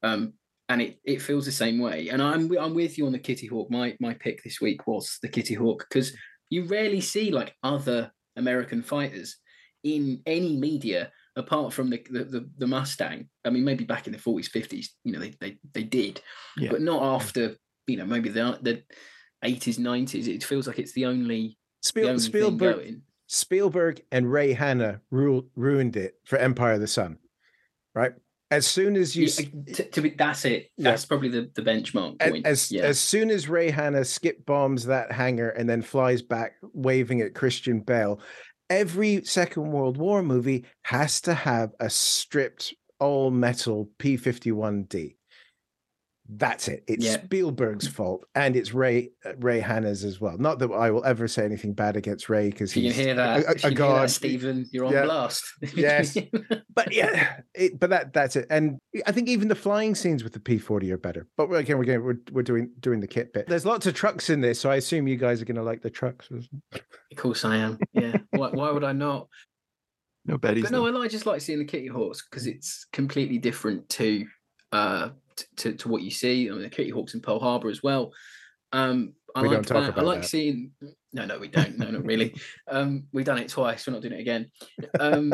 um, 0.04 0.34
and 0.68 0.82
it 0.82 1.00
it 1.06 1.22
feels 1.22 1.46
the 1.46 1.52
same 1.52 1.80
way. 1.80 2.10
And 2.10 2.22
I'm 2.22 2.52
I'm 2.58 2.74
with 2.74 2.98
you 2.98 3.06
on 3.06 3.14
the 3.14 3.20
Kitty 3.20 3.48
Hawk. 3.48 3.72
My 3.72 3.96
my 4.02 4.14
pick 4.14 4.44
this 4.44 4.60
week 4.60 4.86
was 4.86 5.18
the 5.22 5.30
Kitty 5.30 5.54
Hawk 5.54 5.86
because 5.90 6.14
you 6.50 6.66
rarely 6.66 7.02
see 7.02 7.32
like 7.32 7.56
other 7.64 8.12
American 8.36 8.82
fighters 8.82 9.38
in 9.84 10.22
any 10.26 10.58
media 10.58 11.12
apart 11.36 11.74
from 11.74 11.90
the, 11.90 12.06
the 12.10 12.24
the, 12.26 12.50
the, 12.58 12.68
Mustang. 12.68 13.30
I 13.46 13.50
mean, 13.52 13.64
maybe 13.64 13.84
back 13.84 14.08
in 14.08 14.14
the 14.14 14.20
forties, 14.20 14.48
fifties, 14.48 14.94
you 15.04 15.14
know, 15.14 15.20
they 15.20 15.34
they 15.40 15.58
they 15.74 15.84
did, 15.84 16.22
yeah. 16.58 16.70
but 16.72 16.82
not 16.82 17.02
after 17.02 17.56
you 17.88 17.98
know 17.98 18.06
maybe 18.06 18.30
the 18.30 18.60
the 18.62 18.84
80s, 19.44 19.80
90s. 19.80 20.28
It 20.28 20.44
feels 20.44 20.68
like 20.68 20.80
it's 20.80 20.94
the 20.94 21.06
only, 21.06 21.58
Spiel, 21.82 22.04
the 22.04 22.10
only 22.10 22.22
Spielberg, 22.22 23.02
Spielberg 23.28 24.02
and 24.12 24.32
Ray 24.32 24.54
Hanna 24.54 25.02
ru- 25.12 25.50
ruined 25.56 25.96
it 25.96 26.16
for 26.26 26.38
Empire 26.38 26.74
of 26.74 26.82
the 26.82 26.88
Sun, 26.88 27.18
right? 27.94 28.14
As 28.52 28.68
soon 28.68 28.96
as 28.96 29.16
you, 29.16 29.26
yeah, 29.26 29.46
uh, 29.48 29.74
to, 29.74 29.90
to, 29.90 30.02
be, 30.02 30.10
that's 30.12 30.46
it. 30.46 30.70
That's 30.78 31.04
yeah. 31.04 31.08
probably 31.08 31.30
the, 31.30 31.50
the 31.56 31.64
benchmark 31.64 32.20
point. 32.20 32.46
As 32.46 32.72
yeah. 32.72 32.84
as 32.84 33.00
soon 33.00 33.32
as 33.32 33.50
Ray 33.50 33.72
Hanna 33.72 34.06
skip 34.06 34.46
bombs 34.46 34.86
that 34.86 35.12
hangar 35.12 35.50
and 35.50 35.68
then 35.68 35.82
flies 35.82 36.22
back 36.22 36.54
waving 36.74 37.22
at 37.22 37.34
Christian 37.34 37.80
Bale, 37.80 38.22
every 38.70 39.24
Second 39.24 39.72
World 39.72 39.98
War 39.98 40.22
movie 40.22 40.66
has 40.84 41.22
to 41.22 41.34
have 41.34 41.72
a 41.80 41.90
stripped 41.90 42.74
all 43.00 43.32
metal 43.32 43.90
P 43.98 44.16
fifty 44.16 44.52
one 44.52 44.84
D. 44.84 45.18
That's 46.28 46.68
it. 46.68 46.84
It's 46.88 47.06
yeah. 47.06 47.24
Spielberg's 47.24 47.88
fault, 47.88 48.26
and 48.34 48.56
it's 48.56 48.74
Ray 48.74 49.12
uh, 49.24 49.36
Ray 49.38 49.60
Hanna's 49.60 50.04
as 50.04 50.20
well. 50.20 50.38
Not 50.40 50.58
that 50.60 50.72
I 50.72 50.90
will 50.90 51.06
ever 51.06 51.28
say 51.28 51.46
anything 51.46 51.74
bad 51.74 51.96
against 51.96 52.30
Ray 52.30 52.50
because 52.50 52.72
he's 52.72 52.84
you 52.84 52.92
hear 52.94 53.14
that, 53.14 53.44
a, 53.44 53.48
a, 53.48 53.68
a 53.68 53.70
you 53.70 53.76
god. 53.76 54.04
That, 54.04 54.10
Stephen, 54.10 54.68
you're 54.72 54.86
on 54.86 54.94
yeah. 54.94 55.04
blast. 55.04 55.44
yes, 55.76 56.18
but 56.74 56.92
yeah, 56.92 57.42
it, 57.54 57.80
but 57.80 57.92
that 57.92 58.12
that's 58.12 58.36
it. 58.36 58.48
And 58.50 58.80
I 59.06 59.12
think 59.12 59.30
even 59.30 59.50
the 59.50 59.56
flying 59.56 59.94
scenes 59.94 60.24
with 60.24 60.34
the 60.34 60.40
P40 60.40 60.90
are 60.92 60.98
better. 60.98 61.28
But 61.38 61.52
again, 61.52 61.78
we're 61.78 62.02
we're 62.02 62.18
we're 62.32 62.42
doing 62.42 62.72
doing 62.80 63.02
the 63.02 63.08
kit 63.08 63.32
bit. 63.32 63.46
There's 63.48 63.66
lots 63.66 63.86
of 63.86 63.94
trucks 63.94 64.32
in 64.32 64.42
this, 64.42 64.60
so 64.60 64.72
I 64.72 64.78
assume 64.78 65.08
you 65.08 65.18
guys 65.18 65.44
are 65.44 65.46
going 65.46 65.58
to 65.58 65.64
like 65.64 65.84
the 65.84 65.92
trucks. 65.92 66.30
Of 66.32 67.18
course, 67.18 67.46
I 67.46 67.58
am. 67.58 67.78
Yeah. 67.94 68.18
why, 68.32 68.50
why 68.50 68.72
would 68.72 68.84
I 68.84 68.94
not? 68.94 69.28
No 70.26 70.40
Betty's. 70.40 70.64
But 70.64 70.72
no, 70.72 71.02
I 71.02 71.08
just 71.08 71.28
like 71.28 71.42
seeing 71.42 71.60
the 71.60 71.66
Kitty 71.66 71.88
Hawks 71.88 72.26
because 72.28 72.48
it's 72.48 72.88
completely 72.92 73.38
different 73.38 73.88
to 73.90 74.26
uh 74.72 75.10
to, 75.58 75.74
to 75.74 75.90
what 75.90 76.02
you 76.02 76.12
see. 76.12 76.50
I 76.50 76.54
mean, 76.54 76.62
the 76.62 76.70
Kitty 76.70 76.90
Hawks 76.90 77.14
in 77.14 77.22
Pearl 77.22 77.40
Harbor 77.40 77.70
as 77.70 77.84
well. 77.84 78.12
Um, 78.72 79.14
I 79.36 79.42
we 79.42 79.50
like 79.50 79.66
that. 79.66 79.98
I 79.98 80.02
like 80.02 80.22
that. 80.22 80.28
seeing. 80.28 80.72
No, 81.14 81.26
no, 81.26 81.40
we 81.40 81.48
don't. 81.48 81.78
No, 81.78 81.90
not 81.92 82.06
really. 82.06 82.36
Um, 82.68 83.08
we've 83.14 83.26
done 83.26 83.38
it 83.38 83.50
twice. 83.50 83.86
We're 83.86 83.94
not 83.94 84.02
doing 84.02 84.16
it 84.16 84.22
again. 84.22 84.50
Um, 85.00 85.34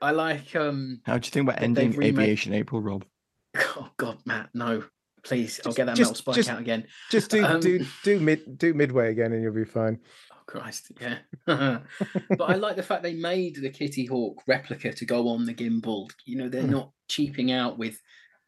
I 0.00 0.10
like. 0.10 0.54
Um, 0.54 1.00
How 1.04 1.18
do 1.18 1.26
you 1.26 1.30
think 1.30 1.48
about 1.48 1.62
ending 1.62 1.92
remade... 1.92 2.18
Aviation 2.18 2.52
April, 2.52 2.80
Rob? 2.80 3.04
Oh 3.56 3.88
God, 3.96 4.18
Matt, 4.26 4.50
no, 4.54 4.84
please. 5.24 5.56
Just, 5.56 5.66
I'll 5.66 5.72
get 5.72 5.86
that 5.86 5.96
just, 5.96 6.10
metal 6.10 6.14
spike 6.16 6.34
just, 6.36 6.50
out 6.50 6.60
again. 6.60 6.86
Just 7.10 7.30
do 7.30 7.44
um, 7.44 7.60
do 7.60 7.84
do 8.04 8.20
mid 8.20 8.58
do 8.58 8.74
midway 8.74 9.10
again, 9.10 9.32
and 9.32 9.42
you'll 9.42 9.54
be 9.54 9.64
fine. 9.64 9.98
Oh 10.32 10.36
Christ, 10.46 10.92
yeah. 11.00 11.18
but 11.46 12.44
I 12.44 12.54
like 12.54 12.76
the 12.76 12.82
fact 12.82 13.02
they 13.02 13.14
made 13.14 13.56
the 13.56 13.70
Kitty 13.70 14.06
Hawk 14.06 14.42
replica 14.46 14.92
to 14.92 15.04
go 15.04 15.28
on 15.28 15.46
the 15.46 15.54
gimbal. 15.54 16.10
You 16.24 16.38
know, 16.38 16.48
they're 16.48 16.62
mm. 16.62 16.70
not 16.70 16.92
cheaping 17.08 17.52
out 17.52 17.78
with 17.78 18.00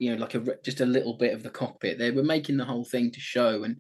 you 0.03 0.11
know, 0.11 0.21
like 0.21 0.35
a 0.35 0.41
just 0.65 0.81
a 0.81 0.87
little 0.87 1.15
bit 1.15 1.33
of 1.33 1.45
the 1.45 1.51
cockpit. 1.51 1.97
They 1.97 2.11
were 2.11 2.25
making 2.25 2.57
the 2.57 2.65
whole 2.65 2.85
thing 2.85 3.13
to 3.13 3.21
show, 3.21 3.63
and 3.63 3.77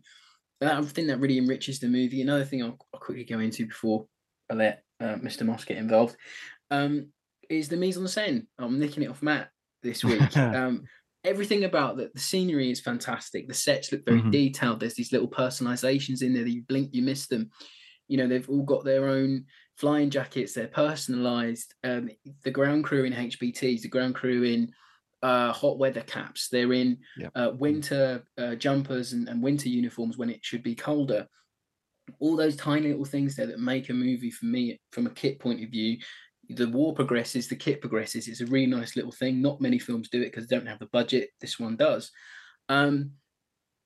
I 0.62 0.80
think 0.82 1.08
that 1.08 1.18
really 1.18 1.36
enriches 1.36 1.80
the 1.80 1.88
movie. 1.88 2.22
Another 2.22 2.44
thing 2.44 2.62
I'll, 2.62 2.78
I'll 2.94 3.00
quickly 3.00 3.24
go 3.24 3.40
into 3.40 3.66
before 3.66 4.06
I 4.48 4.54
let 4.54 4.84
uh, 5.00 5.16
Mr. 5.16 5.44
Moss 5.44 5.64
get 5.64 5.78
involved 5.78 6.16
um, 6.70 7.08
is 7.50 7.68
the 7.68 7.76
mise 7.76 7.96
en 7.96 8.04
scène. 8.04 8.46
I'm 8.56 8.78
nicking 8.78 9.02
it 9.02 9.10
off 9.10 9.20
Matt 9.20 9.48
this 9.82 10.04
week. 10.04 10.36
um, 10.36 10.84
everything 11.24 11.64
about 11.64 11.96
the, 11.96 12.12
the 12.14 12.20
scenery 12.20 12.70
is 12.70 12.80
fantastic. 12.80 13.48
The 13.48 13.54
sets 13.54 13.90
look 13.90 14.04
very 14.04 14.20
mm-hmm. 14.20 14.30
detailed. 14.30 14.78
There's 14.78 14.94
these 14.94 15.12
little 15.12 15.28
personalizations 15.28 16.22
in 16.22 16.34
there 16.34 16.44
that 16.44 16.50
you 16.50 16.62
blink, 16.68 16.90
you 16.92 17.02
miss 17.02 17.26
them. 17.26 17.50
You 18.06 18.18
know, 18.18 18.28
they've 18.28 18.48
all 18.48 18.62
got 18.62 18.84
their 18.84 19.08
own 19.08 19.46
flying 19.76 20.10
jackets. 20.10 20.54
They're 20.54 20.68
personalized. 20.68 21.74
Um, 21.82 22.10
the 22.44 22.52
ground 22.52 22.84
crew 22.84 23.02
in 23.02 23.12
HBTs, 23.12 23.80
the 23.80 23.88
ground 23.88 24.14
crew 24.14 24.44
in 24.44 24.72
uh, 25.22 25.52
hot 25.52 25.78
weather 25.78 26.02
caps. 26.02 26.48
They're 26.48 26.72
in 26.72 26.98
yep. 27.16 27.32
uh, 27.34 27.52
winter 27.54 28.24
uh, 28.38 28.56
jumpers 28.56 29.12
and, 29.12 29.28
and, 29.28 29.42
winter 29.42 29.68
uniforms 29.68 30.18
when 30.18 30.30
it 30.30 30.44
should 30.44 30.62
be 30.62 30.74
colder. 30.74 31.26
All 32.18 32.36
those 32.36 32.56
tiny 32.56 32.88
little 32.88 33.04
things 33.04 33.36
there 33.36 33.46
that 33.46 33.60
make 33.60 33.88
a 33.88 33.94
movie 33.94 34.30
for 34.30 34.46
me, 34.46 34.80
from 34.90 35.06
a 35.06 35.10
kit 35.10 35.38
point 35.38 35.62
of 35.62 35.70
view, 35.70 35.98
the 36.48 36.68
war 36.68 36.92
progresses, 36.92 37.48
the 37.48 37.56
kit 37.56 37.80
progresses. 37.80 38.26
It's 38.26 38.40
a 38.40 38.46
really 38.46 38.66
nice 38.66 38.96
little 38.96 39.12
thing. 39.12 39.40
Not 39.40 39.60
many 39.60 39.78
films 39.78 40.08
do 40.08 40.20
it 40.20 40.32
because 40.32 40.48
they 40.48 40.56
don't 40.56 40.66
have 40.66 40.80
the 40.80 40.86
budget. 40.86 41.30
This 41.40 41.58
one 41.58 41.76
does. 41.76 42.10
Um, 42.68 43.12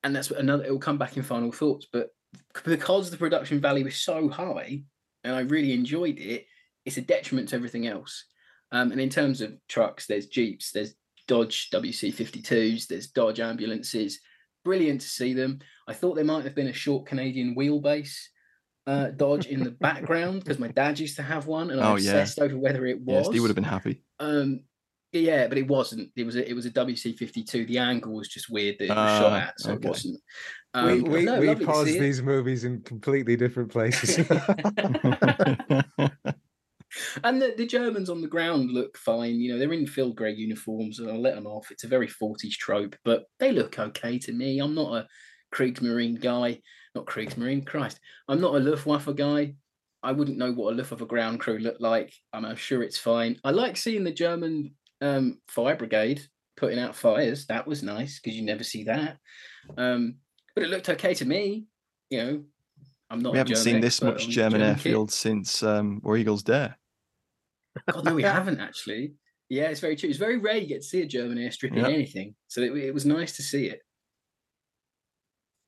and 0.03 0.15
that's 0.15 0.31
another, 0.31 0.63
it 0.63 0.71
will 0.71 0.79
come 0.79 0.97
back 0.97 1.17
in 1.17 1.23
final 1.23 1.51
thoughts. 1.51 1.87
But 1.91 2.09
because 2.63 3.11
the 3.11 3.17
production 3.17 3.61
value 3.61 3.85
is 3.85 3.97
so 3.97 4.27
high 4.27 4.83
and 5.23 5.35
I 5.35 5.41
really 5.41 5.73
enjoyed 5.73 6.19
it, 6.19 6.45
it's 6.85 6.97
a 6.97 7.01
detriment 7.01 7.49
to 7.49 7.55
everything 7.55 7.85
else. 7.85 8.25
Um, 8.71 8.91
and 8.91 8.99
in 8.99 9.09
terms 9.09 9.41
of 9.41 9.53
trucks, 9.67 10.07
there's 10.07 10.27
Jeeps, 10.27 10.71
there's 10.71 10.95
Dodge 11.27 11.69
WC52s, 11.71 12.87
there's 12.87 13.07
Dodge 13.07 13.39
ambulances. 13.39 14.19
Brilliant 14.63 15.01
to 15.01 15.07
see 15.07 15.33
them. 15.33 15.59
I 15.87 15.93
thought 15.93 16.15
there 16.15 16.25
might 16.25 16.43
have 16.43 16.55
been 16.55 16.67
a 16.67 16.73
short 16.73 17.05
Canadian 17.05 17.55
wheelbase 17.55 18.17
uh, 18.85 19.07
Dodge 19.15 19.45
in 19.45 19.63
the 19.63 19.71
background 19.71 20.43
because 20.43 20.59
my 20.59 20.69
dad 20.69 20.99
used 20.99 21.15
to 21.17 21.23
have 21.23 21.47
one, 21.47 21.71
and 21.71 21.79
I 21.79 21.91
oh, 21.91 21.93
obsessed 21.93 22.37
yeah. 22.37 22.45
over 22.45 22.57
whether 22.57 22.85
it 22.85 22.99
was. 23.01 23.27
Yes, 23.27 23.33
he 23.33 23.39
would 23.39 23.49
have 23.49 23.55
been 23.55 23.63
happy. 23.63 24.03
Um, 24.19 24.61
yeah, 25.13 25.47
but 25.47 25.57
it 25.57 25.67
wasn't. 25.67 26.11
It 26.15 26.25
was 26.25 26.35
a, 26.35 26.49
it 26.49 26.53
was 26.53 26.65
a 26.65 26.71
WC52. 26.71 27.67
The 27.67 27.77
angle 27.77 28.13
was 28.13 28.27
just 28.27 28.49
weird 28.49 28.75
that 28.79 28.85
it 28.85 28.89
was 28.89 28.97
uh, 28.97 29.19
shot 29.19 29.31
ah, 29.31 29.37
at, 29.37 29.59
so 29.59 29.71
okay. 29.71 29.85
it 29.85 29.89
wasn't. 29.89 30.21
Um, 30.73 30.85
we 30.85 31.01
we, 31.01 31.23
no, 31.23 31.39
we 31.39 31.55
pause 31.55 31.85
these 31.85 32.21
movies 32.21 32.63
in 32.65 32.81
completely 32.81 33.35
different 33.35 33.71
places. 33.73 34.27
and 37.23 37.41
the, 37.41 37.53
the 37.57 37.65
Germans 37.65 38.09
on 38.09 38.21
the 38.21 38.27
ground 38.27 38.71
look 38.71 38.97
fine. 38.97 39.39
You 39.39 39.53
know, 39.53 39.59
they're 39.59 39.73
in 39.73 39.87
field 39.87 40.15
grey 40.15 40.33
uniforms, 40.33 40.99
and 40.99 41.09
I'll 41.09 41.21
let 41.21 41.35
them 41.35 41.47
off. 41.47 41.71
It's 41.71 41.83
a 41.83 41.89
very 41.89 42.07
40s 42.07 42.53
trope, 42.53 42.95
but 43.03 43.25
they 43.39 43.51
look 43.51 43.79
okay 43.79 44.19
to 44.19 44.33
me. 44.33 44.59
I'm 44.59 44.75
not 44.75 44.93
a 44.93 45.07
Kriegsmarine 45.53 46.19
guy, 46.19 46.61
not 46.95 47.05
Kriegsmarine, 47.05 47.65
Christ. 47.65 47.99
I'm 48.27 48.41
not 48.41 48.55
a 48.55 48.59
Luftwaffe 48.59 49.15
guy. 49.15 49.55
I 50.03 50.11
wouldn't 50.11 50.37
know 50.37 50.53
what 50.53 50.73
a 50.73 50.75
Luftwaffe 50.75 51.07
ground 51.07 51.39
crew 51.39 51.59
looked 51.59 51.81
like. 51.81 52.13
I'm 52.33 52.55
sure 52.55 52.83
it's 52.83 52.97
fine. 52.97 53.39
I 53.43 53.51
like 53.51 53.77
seeing 53.77 54.03
the 54.03 54.11
German 54.11 54.75
um, 55.01 55.39
fire 55.47 55.75
brigade 55.75 56.21
putting 56.55 56.79
out 56.79 56.95
fires. 56.95 57.45
That 57.45 57.67
was 57.67 57.83
nice 57.83 58.19
because 58.19 58.37
you 58.37 58.43
never 58.43 58.63
see 58.63 58.83
that. 58.85 59.17
Um, 59.77 60.15
but 60.55 60.63
it 60.63 60.69
looked 60.69 60.89
okay 60.89 61.13
to 61.15 61.25
me. 61.25 61.65
You 62.09 62.23
know, 62.23 62.43
I'm 63.09 63.19
not. 63.19 63.31
We 63.31 63.37
haven't 63.37 63.57
seen 63.57 63.79
this 63.79 64.01
much 64.01 64.27
German, 64.27 64.59
German 64.59 64.61
airfield 64.61 65.11
since 65.11 65.63
um, 65.63 65.99
Where 66.01 66.17
Eagles 66.17 66.43
Dare. 66.43 66.77
God, 67.91 68.05
no, 68.05 68.15
we 68.15 68.23
haven't 68.39 68.59
actually. 68.59 69.13
Yeah, 69.49 69.65
it's 69.65 69.79
very 69.79 69.95
true. 69.95 70.09
It's 70.09 70.17
very 70.17 70.37
rare 70.37 70.57
you 70.57 70.67
get 70.67 70.81
to 70.81 70.87
see 70.87 71.01
a 71.01 71.05
German 71.05 71.37
airstrip 71.37 71.75
in 71.75 71.85
anything, 71.85 72.35
so 72.47 72.61
it, 72.61 72.75
it, 72.75 72.93
was 72.93 73.05
nice 73.05 73.37
to 73.37 73.43
see 73.43 73.67
it. 73.67 73.79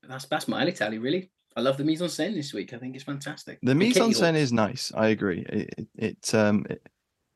That's 0.08 0.26
that's 0.26 0.48
my 0.48 0.62
alley 0.62 0.74
tally, 0.74 0.98
really. 0.98 1.32
I 1.56 1.62
love 1.62 1.78
the 1.78 1.84
mise 1.84 2.02
en 2.02 2.10
scène 2.10 2.36
this 2.36 2.54
week. 2.54 2.74
I 2.74 2.78
think 2.78 2.96
it's 2.96 3.06
fantastic. 3.06 3.60
The 3.64 3.76
mise 3.76 3.98
en 3.98 4.12
scène 4.12 4.36
is 4.36 4.52
nice. 4.52 4.92
I 4.96 5.08
agree. 5.08 5.46
It, 5.48 5.88
it, 5.96 6.34
um 6.36 6.66
it, 6.70 6.86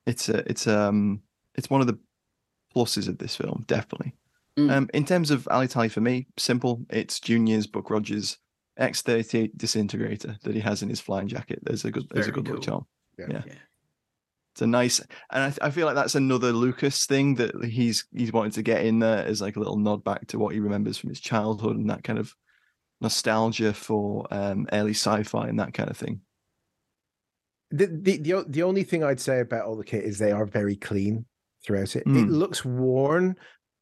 it's 0.05 0.27
a, 0.27 0.49
it's 0.49 0.67
um 0.67 1.21
it's 1.55 1.69
one 1.69 1.81
of 1.81 1.87
the 1.87 1.97
pluses 2.75 3.07
of 3.07 3.19
this 3.19 3.35
film, 3.35 3.63
definitely. 3.67 4.13
Mm. 4.57 4.71
Um, 4.71 4.89
in 4.93 5.05
terms 5.05 5.31
of 5.31 5.47
alley 5.49 5.67
tally 5.67 5.89
for 5.89 6.01
me, 6.01 6.27
simple. 6.37 6.85
It's 6.89 7.19
Junior's 7.19 7.67
Buck 7.67 7.89
Rogers 7.89 8.37
X38 8.79 9.51
disintegrator 9.55 10.37
that 10.43 10.55
he 10.55 10.61
has 10.61 10.81
in 10.81 10.89
his 10.89 10.99
flying 10.99 11.27
jacket. 11.27 11.59
There's 11.63 11.85
a 11.85 11.91
good 11.91 12.07
there's 12.09 12.27
Very 12.27 12.33
a 12.33 12.35
good 12.35 12.45
cool. 12.45 12.55
look 12.55 12.63
charm. 12.63 12.85
Yeah. 13.17 13.25
yeah. 13.29 13.41
yeah. 13.45 13.53
It's 14.53 14.61
a 14.61 14.67
nice, 14.67 14.99
and 15.31 15.55
I, 15.61 15.65
I, 15.65 15.71
feel 15.71 15.87
like 15.87 15.95
that's 15.95 16.13
another 16.13 16.51
Lucas 16.51 17.07
thing 17.07 17.33
that 17.35 17.65
he's 17.65 18.05
he's 18.15 18.31
wanted 18.31 18.53
to 18.53 18.61
get 18.61 18.85
in 18.85 18.99
there 18.99 19.25
as 19.25 19.41
like 19.41 19.55
a 19.55 19.59
little 19.59 19.77
nod 19.77 20.03
back 20.03 20.27
to 20.27 20.37
what 20.37 20.53
he 20.53 20.59
remembers 20.59 20.95
from 20.95 21.09
his 21.09 21.19
childhood 21.19 21.75
and 21.75 21.89
that 21.89 22.03
kind 22.03 22.19
of 22.19 22.35
nostalgia 23.01 23.73
for 23.73 24.27
um, 24.29 24.67
early 24.71 24.93
sci-fi 24.93 25.47
and 25.47 25.59
that 25.59 25.73
kind 25.73 25.89
of 25.89 25.97
thing. 25.97 26.21
The, 27.71 27.87
the 27.87 28.17
the 28.17 28.45
the 28.47 28.61
only 28.61 28.83
thing 28.83 29.03
I'd 29.03 29.19
say 29.19 29.39
about 29.39 29.65
all 29.65 29.75
the 29.75 29.83
kit 29.83 30.03
is 30.03 30.19
they 30.19 30.31
are 30.31 30.45
very 30.45 30.75
clean 30.75 31.25
throughout 31.65 31.95
it. 31.95 32.05
Mm. 32.05 32.23
It 32.23 32.29
looks 32.29 32.63
worn, 32.63 33.35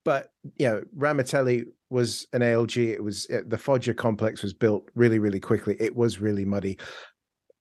but 0.04 0.32
you 0.58 0.68
know, 0.68 0.84
Ramitelli 0.97 1.66
was 1.89 2.28
an 2.34 2.41
ALG. 2.41 2.91
It 2.91 3.04
was 3.04 3.26
it, 3.28 3.49
the 3.49 3.58
Foggia 3.58 3.93
complex 3.93 4.41
was 4.41 4.54
built 4.54 4.89
really, 4.95 5.20
really 5.20 5.39
quickly. 5.39 5.76
It 5.80 5.95
was 5.95 6.20
really 6.20 6.45
muddy. 6.45 6.78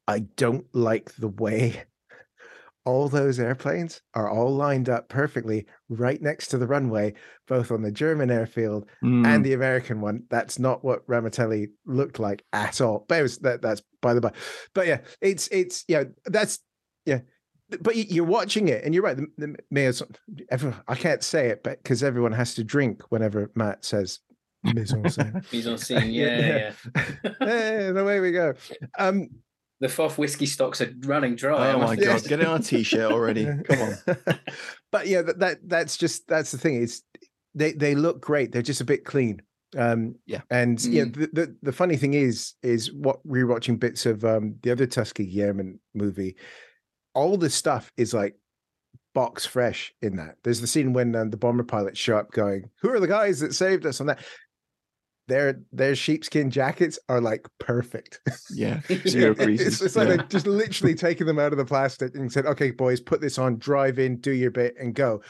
I 0.08 0.20
don't 0.36 0.66
like 0.74 1.14
the 1.16 1.28
way 1.28 1.84
all 2.84 3.08
those 3.08 3.38
airplanes 3.38 4.00
are 4.14 4.30
all 4.30 4.54
lined 4.54 4.88
up 4.88 5.08
perfectly 5.08 5.66
right 5.88 6.20
next 6.20 6.48
to 6.48 6.58
the 6.58 6.66
runway, 6.66 7.14
both 7.46 7.70
on 7.70 7.82
the 7.82 7.92
German 7.92 8.30
airfield 8.30 8.86
mm. 9.04 9.26
and 9.26 9.44
the 9.44 9.52
American 9.52 10.00
one. 10.00 10.24
That's 10.30 10.58
not 10.58 10.82
what 10.82 11.06
Ramitelli 11.06 11.68
looked 11.84 12.18
like 12.18 12.44
at 12.52 12.80
all. 12.80 13.04
But 13.08 13.20
it 13.20 13.22
was 13.22 13.38
that 13.38 13.62
that's 13.62 13.82
by 14.00 14.14
the 14.14 14.20
by. 14.20 14.32
But 14.74 14.86
yeah, 14.86 15.00
it's 15.20 15.48
it's 15.48 15.84
yeah, 15.88 16.04
that's 16.24 16.60
yeah. 17.04 17.20
But 17.80 17.96
you're 17.96 18.24
watching 18.24 18.68
it, 18.68 18.84
and 18.84 18.94
you're 18.94 19.02
right. 19.02 19.16
The, 19.16 19.26
the 19.38 19.56
mayor's 19.70 20.02
everyone, 20.50 20.80
I 20.88 20.94
can't 20.94 21.22
say 21.22 21.48
it, 21.48 21.62
but 21.62 21.82
because 21.82 22.02
everyone 22.02 22.32
has 22.32 22.54
to 22.54 22.64
drink 22.64 23.02
whenever 23.10 23.50
Matt 23.54 23.84
says 23.84 24.20
mise 24.64 24.92
en 24.92 25.04
scène. 25.04 25.44
mise 25.52 25.66
en 25.66 25.76
scène, 25.78 26.12
yeah, 26.12 26.38
yeah. 26.38 26.72
yeah. 26.94 27.32
hey, 27.40 27.92
the 27.92 28.04
way 28.04 28.20
we 28.20 28.32
go. 28.32 28.54
Um, 28.98 29.28
the 29.80 29.88
Foff 29.88 30.18
whiskey 30.18 30.46
stocks 30.46 30.80
are 30.80 30.92
running 31.00 31.36
dry. 31.36 31.72
Oh 31.72 31.78
my 31.78 31.96
god, 31.96 32.22
get 32.24 32.40
it 32.40 32.46
on 32.46 32.60
a 32.60 32.62
t-shirt 32.62 33.10
already. 33.10 33.46
Come 33.64 33.80
on. 33.80 34.38
but 34.92 35.06
yeah, 35.06 35.22
that, 35.22 35.38
that 35.38 35.58
that's 35.66 35.96
just 35.96 36.28
that's 36.28 36.50
the 36.50 36.58
thing. 36.58 36.82
It's 36.82 37.02
they 37.54 37.72
they 37.72 37.94
look 37.94 38.20
great. 38.20 38.52
They're 38.52 38.62
just 38.62 38.82
a 38.82 38.84
bit 38.84 39.04
clean. 39.04 39.40
Um 39.78 40.16
yeah. 40.26 40.42
And 40.50 40.76
mm. 40.78 40.92
yeah, 40.92 41.04
the, 41.04 41.30
the, 41.32 41.56
the 41.62 41.72
funny 41.72 41.96
thing 41.96 42.12
is 42.12 42.54
is 42.62 42.92
what 42.92 43.26
rewatching 43.26 43.80
bits 43.80 44.04
of 44.04 44.24
um 44.24 44.56
the 44.62 44.70
other 44.70 44.86
Tuskegee 44.86 45.40
Airmen 45.40 45.80
movie, 45.94 46.36
all 47.14 47.36
this 47.36 47.54
stuff 47.54 47.90
is 47.96 48.14
like 48.14 48.36
box 49.14 49.46
fresh 49.46 49.92
in 50.02 50.16
that. 50.16 50.36
There's 50.42 50.60
the 50.60 50.66
scene 50.66 50.92
when 50.92 51.14
um, 51.16 51.30
the 51.30 51.36
bomber 51.36 51.64
pilots 51.64 51.98
show 51.98 52.16
up 52.16 52.30
going, 52.32 52.70
Who 52.80 52.90
are 52.90 53.00
the 53.00 53.08
guys 53.08 53.40
that 53.40 53.54
saved 53.54 53.86
us 53.86 54.00
on 54.00 54.06
that? 54.06 54.20
their 55.30 55.60
their 55.72 55.94
sheepskin 55.94 56.50
jackets 56.50 56.98
are 57.08 57.20
like 57.20 57.46
perfect. 57.58 58.20
Yeah, 58.50 58.80
zero 59.06 59.34
creases. 59.34 59.74
it's, 59.74 59.82
it's 59.82 59.96
like 59.96 60.08
yeah. 60.08 60.26
just 60.28 60.46
literally 60.46 60.94
taken 60.94 61.26
them 61.26 61.38
out 61.38 61.52
of 61.52 61.58
the 61.58 61.64
plastic 61.64 62.16
and 62.16 62.30
said, 62.30 62.46
"Okay, 62.46 62.72
boys, 62.72 63.00
put 63.00 63.20
this 63.20 63.38
on, 63.38 63.56
drive 63.56 63.98
in, 63.98 64.16
do 64.16 64.32
your 64.32 64.50
bit, 64.50 64.74
and 64.78 64.92
go." 64.92 65.22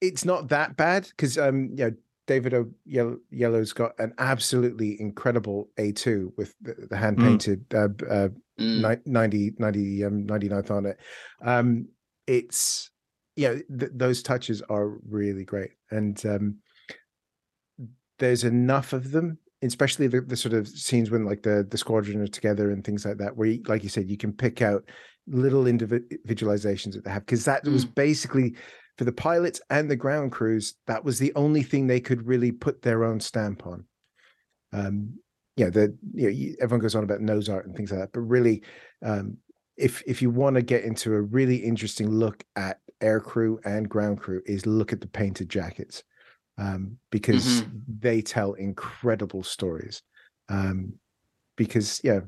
It's 0.00 0.24
not 0.24 0.48
that 0.48 0.76
bad 0.76 1.06
because 1.08 1.38
um, 1.38 1.70
you 1.76 1.84
know, 1.84 1.92
David 2.30 2.54
o- 2.54 3.18
Yellow's 3.32 3.72
got 3.72 3.90
an 3.98 4.14
absolutely 4.18 5.00
incredible 5.00 5.68
A2 5.80 6.30
with 6.36 6.54
the, 6.62 6.86
the 6.88 6.96
hand 6.96 7.18
painted 7.18 7.68
mm. 7.70 8.08
uh, 8.08 8.08
uh, 8.08 8.28
mm. 8.60 9.04
90, 9.04 9.54
90 9.58 10.04
um, 10.04 10.26
99th 10.28 10.70
on 10.70 10.86
it. 10.86 11.00
Um, 11.44 11.88
it's 12.28 12.92
yeah, 13.34 13.54
th- 13.54 13.90
those 13.92 14.22
touches 14.22 14.62
are 14.70 14.90
really 15.08 15.44
great. 15.44 15.72
And 15.90 16.24
um, 16.24 16.58
there's 18.20 18.44
enough 18.44 18.92
of 18.92 19.10
them 19.10 19.38
especially 19.62 20.06
the, 20.06 20.22
the 20.22 20.36
sort 20.36 20.54
of 20.54 20.66
scenes 20.66 21.10
when 21.10 21.26
like 21.26 21.42
the 21.42 21.66
the 21.70 21.76
squadron 21.76 22.22
are 22.22 22.26
together 22.26 22.70
and 22.70 22.82
things 22.82 23.04
like 23.04 23.18
that 23.18 23.36
where 23.36 23.48
you, 23.48 23.62
like 23.66 23.82
you 23.82 23.90
said 23.90 24.08
you 24.08 24.16
can 24.16 24.32
pick 24.32 24.62
out 24.62 24.82
little 25.26 25.64
individualizations 25.64 26.94
that 26.94 27.04
they 27.04 27.10
have 27.10 27.26
because 27.26 27.44
that 27.44 27.62
mm. 27.62 27.72
was 27.72 27.84
basically 27.84 28.54
for 29.00 29.04
the 29.04 29.12
pilots 29.12 29.62
and 29.70 29.90
the 29.90 29.96
ground 29.96 30.30
crews 30.30 30.74
that 30.86 31.02
was 31.02 31.18
the 31.18 31.32
only 31.34 31.62
thing 31.62 31.86
they 31.86 32.00
could 32.00 32.26
really 32.26 32.52
put 32.52 32.82
their 32.82 33.02
own 33.02 33.18
stamp 33.18 33.66
on 33.66 33.82
um 34.74 35.14
you 35.56 35.64
know 35.64 35.70
the 35.70 35.96
you 36.12 36.30
know 36.30 36.54
everyone 36.60 36.82
goes 36.82 36.94
on 36.94 37.02
about 37.02 37.22
nose 37.22 37.48
art 37.48 37.64
and 37.64 37.74
things 37.74 37.90
like 37.90 38.00
that 38.00 38.12
but 38.12 38.20
really 38.20 38.62
um 39.02 39.38
if 39.78 40.02
if 40.06 40.20
you 40.20 40.28
want 40.28 40.54
to 40.54 40.60
get 40.60 40.84
into 40.84 41.14
a 41.14 41.22
really 41.22 41.56
interesting 41.56 42.10
look 42.10 42.44
at 42.56 42.78
air 43.00 43.20
crew 43.20 43.58
and 43.64 43.88
ground 43.88 44.20
crew 44.20 44.42
is 44.44 44.66
look 44.66 44.92
at 44.92 45.00
the 45.00 45.06
painted 45.06 45.48
jackets 45.48 46.02
um, 46.60 46.98
because 47.10 47.62
mm-hmm. 47.62 47.78
they 48.00 48.20
tell 48.20 48.52
incredible 48.52 49.42
stories. 49.42 50.02
Um, 50.50 50.94
because 51.56 52.00
yeah, 52.04 52.20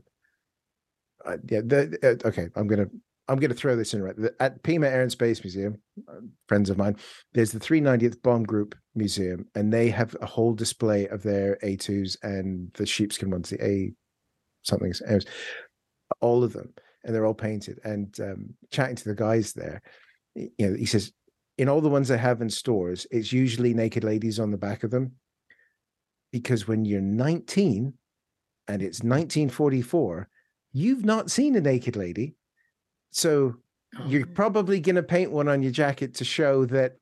uh, 1.27 1.37
yeah. 1.49 1.61
The, 1.61 1.99
uh, 2.03 2.29
okay, 2.29 2.49
I'm 2.57 2.67
gonna 2.67 2.89
I'm 3.29 3.39
gonna 3.39 3.55
throw 3.55 3.77
this 3.77 3.95
in 3.95 4.03
right 4.03 4.17
at 4.41 4.63
Pima 4.63 4.87
Air 4.87 5.03
and 5.03 5.13
Space 5.13 5.43
Museum. 5.43 5.79
Uh, 6.09 6.21
friends 6.49 6.71
of 6.71 6.79
mine, 6.79 6.97
there's 7.33 7.53
the 7.53 7.61
390th 7.61 8.21
Bomb 8.23 8.43
Group 8.45 8.75
Museum, 8.95 9.47
and 9.55 9.73
they 9.73 9.91
have 9.91 10.17
a 10.21 10.27
whole 10.27 10.55
display 10.55 11.07
of 11.07 11.23
their 11.23 11.57
A2s 11.63 12.17
and 12.23 12.71
the 12.75 12.87
sheepskin 12.87 13.31
ones, 13.31 13.51
the 13.51 13.65
A 13.65 13.93
something, 14.63 14.93
all 16.21 16.45
of 16.45 16.53
them, 16.53 16.73
and 17.05 17.15
they're 17.15 17.27
all 17.27 17.35
painted. 17.35 17.81
And 17.85 18.19
um, 18.21 18.55
chatting 18.71 18.97
to 18.97 19.09
the 19.09 19.15
guys 19.15 19.53
there, 19.53 19.83
you 20.35 20.51
know, 20.59 20.75
he 20.75 20.87
says 20.87 21.13
in 21.59 21.69
all 21.69 21.81
the 21.81 21.89
ones 21.89 22.11
I 22.11 22.17
have 22.17 22.41
in 22.41 22.51
stores, 22.51 23.07
it's 23.11 23.33
usually 23.33 23.75
naked 23.75 24.05
ladies 24.05 24.41
on 24.41 24.51
the 24.51 24.57
back 24.57 24.85
of 24.85 24.91
them. 24.91 25.13
Because 26.33 26.67
when 26.67 26.85
you're 26.85 27.01
19 27.01 27.93
and 28.69 28.83
it's 28.83 29.01
1944, 29.01 30.29
you've 30.73 31.05
not 31.05 31.31
seen 31.31 31.57
a 31.57 31.61
naked 31.61 31.95
lady. 31.95 32.35
So 33.13 33.57
you're 34.07 34.27
oh. 34.27 34.35
probably 34.35 34.81
going 34.81 34.97
to 34.97 35.03
paint 35.03 35.31
one 35.31 35.49
on 35.49 35.63
your 35.63 35.73
jacket 35.73 36.15
to 36.15 36.25
show 36.25 36.65
that, 36.67 36.97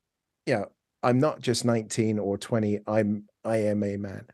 you 0.46 0.54
know, 0.54 0.66
I'm 1.02 1.18
not 1.18 1.40
just 1.40 1.64
19 1.64 2.18
or 2.18 2.36
20. 2.36 2.80
I'm, 2.86 3.24
I 3.44 3.56
am 3.56 3.82
a 3.82 3.96
man. 3.96 4.26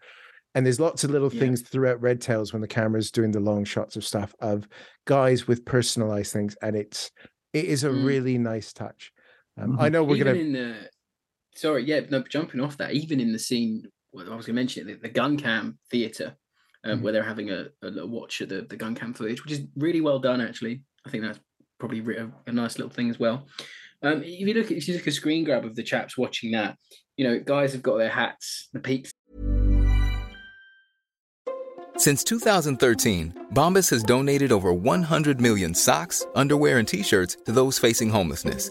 And 0.55 0.65
there's 0.65 0.81
lots 0.81 1.05
of 1.05 1.11
little 1.11 1.33
yeah. 1.33 1.41
things 1.41 1.61
throughout 1.61 2.01
Red 2.01 2.21
Tails 2.21 2.53
when 2.53 2.63
the 2.63 2.69
camera's 2.69 3.11
doing 3.11 3.31
the 3.31 3.41
long 3.41 3.65
shots 3.65 3.95
of 3.97 4.05
stuff 4.05 4.35
of 4.41 4.67
guys 5.05 5.47
with 5.47 5.67
personalized 5.67 6.33
things. 6.33 6.57
And 6.63 6.75
it's, 6.75 7.11
it 7.53 7.67
is 7.67 7.85
a 7.85 7.91
mm. 7.91 8.05
really 8.05 8.39
nice 8.39 8.73
touch. 8.73 9.13
Um, 9.61 9.79
I 9.79 9.91
know 9.91 10.03
we're 10.03 10.23
going 10.23 10.35
to. 10.35 10.41
In 10.41 10.53
The... 10.53 10.91
Sorry, 11.55 11.85
yeah, 11.85 12.01
no, 12.11 12.23
jumping 12.23 12.61
off 12.61 12.79
that, 12.79 12.93
even 12.93 13.21
in 13.21 13.33
the 13.33 13.39
scene, 13.39 13.85
well, 14.13 14.33
I 14.33 14.37
was 14.37 14.47
going 14.47 14.57
to 14.57 14.61
mention 14.63 14.89
it, 14.89 15.03
the, 15.03 15.09
the 15.09 15.13
gun 15.13 15.37
cam 15.37 15.79
theater, 15.91 16.37
um, 16.85 17.01
mm 17.01 17.03
where 17.03 17.13
they're 17.13 17.23
having 17.23 17.51
a, 17.51 17.67
a, 17.83 18.07
watch 18.07 18.41
at 18.41 18.49
the, 18.49 18.63
the 18.63 18.77
gun 18.77 18.95
cam 18.95 19.13
footage, 19.13 19.43
which 19.43 19.53
is 19.53 19.63
really 19.77 20.01
well 20.01 20.19
done, 20.19 20.41
actually. 20.41 20.83
I 21.07 21.11
think 21.11 21.23
that's 21.23 21.41
probably 21.79 22.17
a, 22.17 22.31
a 22.47 22.53
nice 22.53 22.79
little 22.79 22.93
thing 22.93 23.11
as 23.11 23.19
well. 23.19 23.47
Um, 24.03 24.23
if 24.23 24.41
you 24.41 24.55
look 24.55 24.67
at 24.67 24.77
if 24.77 24.89
you 24.89 24.95
look 24.95 25.03
at 25.03 25.09
a 25.09 25.13
screen 25.13 25.45
grab 25.45 25.65
of 25.65 25.75
the 25.75 25.83
chaps 25.83 26.19
watching 26.19 26.53
that, 26.53 26.77
you 27.17 27.27
know, 27.27 27.39
guys 27.41 27.73
have 27.73 27.83
got 27.83 27.97
their 27.97 28.11
hats, 28.11 28.69
the 28.73 28.81
peaks. 28.81 29.11
Since 31.97 32.25
2013, 32.25 33.47
Bombas 33.55 33.89
has 33.89 34.03
donated 34.03 34.53
over 34.53 34.71
100 34.71 35.41
million 35.41 35.75
socks, 35.75 36.27
underwear, 36.35 36.79
and 36.79 36.87
t-shirts 36.87 37.39
to 37.47 37.53
those 37.53 37.79
facing 37.79 38.11
homelessness 38.11 38.71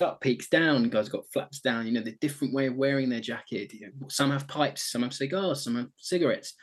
Up 0.00 0.20
peaks 0.20 0.48
down, 0.48 0.88
guys 0.88 1.08
got 1.08 1.30
flaps 1.32 1.60
down, 1.60 1.86
you 1.86 1.92
know, 1.92 2.00
the 2.00 2.16
different 2.20 2.52
way 2.52 2.66
of 2.66 2.74
wearing 2.74 3.08
their 3.08 3.20
jacket. 3.20 3.72
You 3.72 3.86
know, 3.86 4.08
some 4.08 4.32
have 4.32 4.48
pipes, 4.48 4.90
some 4.90 5.02
have 5.02 5.14
cigars, 5.14 5.62
some 5.62 5.76
have 5.76 5.88
cigarettes. 5.98 6.54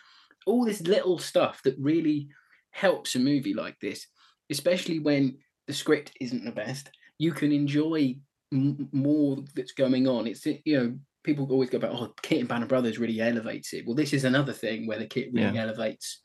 All 0.45 0.65
this 0.65 0.81
little 0.81 1.17
stuff 1.17 1.61
that 1.63 1.75
really 1.79 2.27
helps 2.71 3.15
a 3.15 3.19
movie 3.19 3.53
like 3.53 3.79
this, 3.79 4.05
especially 4.49 4.99
when 4.99 5.37
the 5.67 5.73
script 5.73 6.11
isn't 6.19 6.43
the 6.43 6.51
best 6.51 6.91
you 7.21 7.31
can 7.31 7.51
enjoy 7.51 8.15
m- 8.51 8.89
more 8.91 9.37
that's 9.55 9.73
going 9.73 10.07
on. 10.07 10.25
It's 10.25 10.43
you 10.45 10.59
know 10.65 10.97
people 11.23 11.47
always 11.51 11.69
go 11.69 11.77
about 11.77 11.93
oh 11.93 12.13
KITT 12.23 12.39
and 12.39 12.49
Band 12.49 12.63
of 12.63 12.69
Brothers 12.69 12.97
really 12.97 13.21
elevates 13.21 13.73
it. 13.73 13.85
Well, 13.85 13.95
this 13.95 14.11
is 14.11 14.23
another 14.23 14.53
thing 14.53 14.87
where 14.87 14.97
the 14.97 15.05
kit 15.05 15.29
really 15.31 15.53
yeah. 15.53 15.61
elevates 15.61 16.19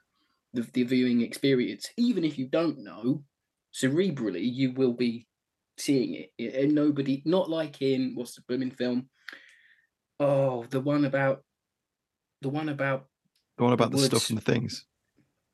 the, 0.55 0.63
the 0.73 0.85
viewing 0.85 1.21
experience. 1.21 1.87
Even 1.99 2.25
if 2.25 2.39
you 2.39 2.49
don't 2.49 2.79
know, 2.79 3.23
cerebrally 3.75 4.41
you 4.43 4.73
will 4.73 4.95
be 4.95 5.27
seeing 5.79 6.27
it. 6.39 6.55
And 6.55 6.75
nobody, 6.75 7.23
not 7.25 7.51
like 7.51 7.83
in 7.83 8.13
what's 8.15 8.35
the 8.35 8.43
booming 8.49 8.71
film? 8.71 9.09
Oh, 10.19 10.65
the 10.71 10.81
one 10.81 11.05
about 11.05 11.43
the 12.43 12.49
one 12.49 12.69
about 12.69 13.07
the 13.59 13.65
one 13.65 13.73
about 13.73 13.91
the, 13.91 13.99
the 13.99 14.05
stuff 14.05 14.29
and 14.31 14.39
the 14.39 14.43
things. 14.43 14.87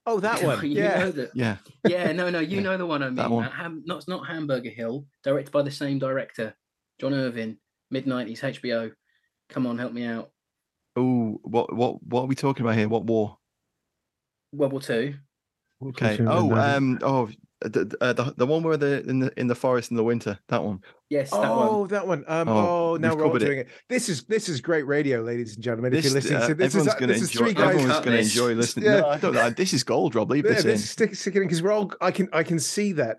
Oh, 0.07 0.21
that 0.21 0.43
one. 0.45 0.71
yeah. 0.71 1.11
That, 1.11 1.31
yeah. 1.35 1.57
Yeah. 1.87 2.13
No, 2.13 2.31
no. 2.31 2.41
You 2.41 2.61
know 2.61 2.77
the 2.77 2.87
one 2.87 3.03
I 3.03 3.07
mean. 3.07 3.17
That 3.17 3.31
one. 3.31 3.51
Ham, 3.51 3.83
not 3.87 4.07
not 4.09 4.27
Hamburger 4.27 4.71
Hill, 4.71 5.07
directed 5.23 5.53
by 5.53 5.63
the 5.63 5.71
same 5.71 5.99
director, 5.99 6.55
John 7.01 7.15
Irvin, 7.15 7.59
mid 7.91 8.07
nineties 8.07 8.41
HBO. 8.41 8.93
Come 9.49 9.67
on, 9.67 9.79
help 9.79 9.93
me 9.93 10.05
out. 10.05 10.31
Oh, 10.97 11.41
what 11.43 11.73
what 11.75 12.03
what 12.03 12.23
are 12.23 12.27
we 12.27 12.35
talking 12.35 12.65
about 12.65 12.77
here? 12.77 12.89
What 12.89 13.05
war? 13.05 13.39
World 14.53 14.73
War 14.73 14.81
Two. 14.81 15.15
Okay. 15.85 16.19
Oh, 16.21 16.55
um. 16.55 16.99
Oh, 17.03 17.29
the, 17.69 17.97
uh, 18.01 18.13
the 18.13 18.35
the 18.37 18.47
one 18.47 18.63
where 18.63 18.77
the 18.77 19.03
in 19.09 19.21
the 19.21 19.33
in 19.39 19.47
the 19.47 19.55
forest 19.55 19.91
in 19.91 19.97
the 19.97 20.05
winter. 20.05 20.39
That 20.49 20.63
one. 20.63 20.81
Yes. 21.09 21.31
That 21.31 21.51
oh, 21.51 21.81
one. 21.81 21.89
that 21.89 22.07
one. 22.07 22.25
Um, 22.27 22.49
oh, 22.49 22.93
oh 22.93 22.97
now 22.97 23.15
we're 23.15 23.27
all 23.27 23.39
doing 23.39 23.59
it. 23.59 23.67
it. 23.67 23.73
This 23.89 24.09
is 24.09 24.25
this 24.25 24.49
is 24.49 24.61
great 24.61 24.87
radio, 24.87 25.23
ladies 25.23 25.55
and 25.55 25.65
gentlemen. 25.65 25.93
This, 25.93 26.07
if 26.07 26.13
you're 26.13 26.21
listening, 26.21 26.43
uh, 26.43 26.47
to 26.49 26.55
this 26.55 26.75
everyone's 26.75 26.95
is 26.95 27.09
this 27.09 27.17
enjoy, 27.17 27.25
is 27.25 27.33
three 27.33 27.55
guys. 27.55 27.75
Everyone's 27.75 28.05
going 28.05 28.17
to 28.17 28.19
enjoy 28.19 28.55
listening. 28.55 28.85
Yeah. 28.87 29.01
No, 29.01 29.09
I 29.09 29.19
don't 29.19 29.35
know. 29.35 29.51
This 29.51 29.73
is 29.73 29.85
gold, 29.85 30.15
Rob. 30.15 30.31
Leave 30.31 30.45
yeah, 30.45 30.53
this, 30.53 30.63
this 30.65 30.81
in. 30.81 30.87
Stick, 30.87 31.15
stick 31.15 31.37
it 31.37 31.39
in 31.39 31.45
because 31.45 31.63
we're 31.63 31.73
all. 31.73 31.93
I 32.01 32.11
can 32.11 32.29
I 32.33 32.43
can 32.43 32.59
see 32.59 32.93
that. 32.93 33.19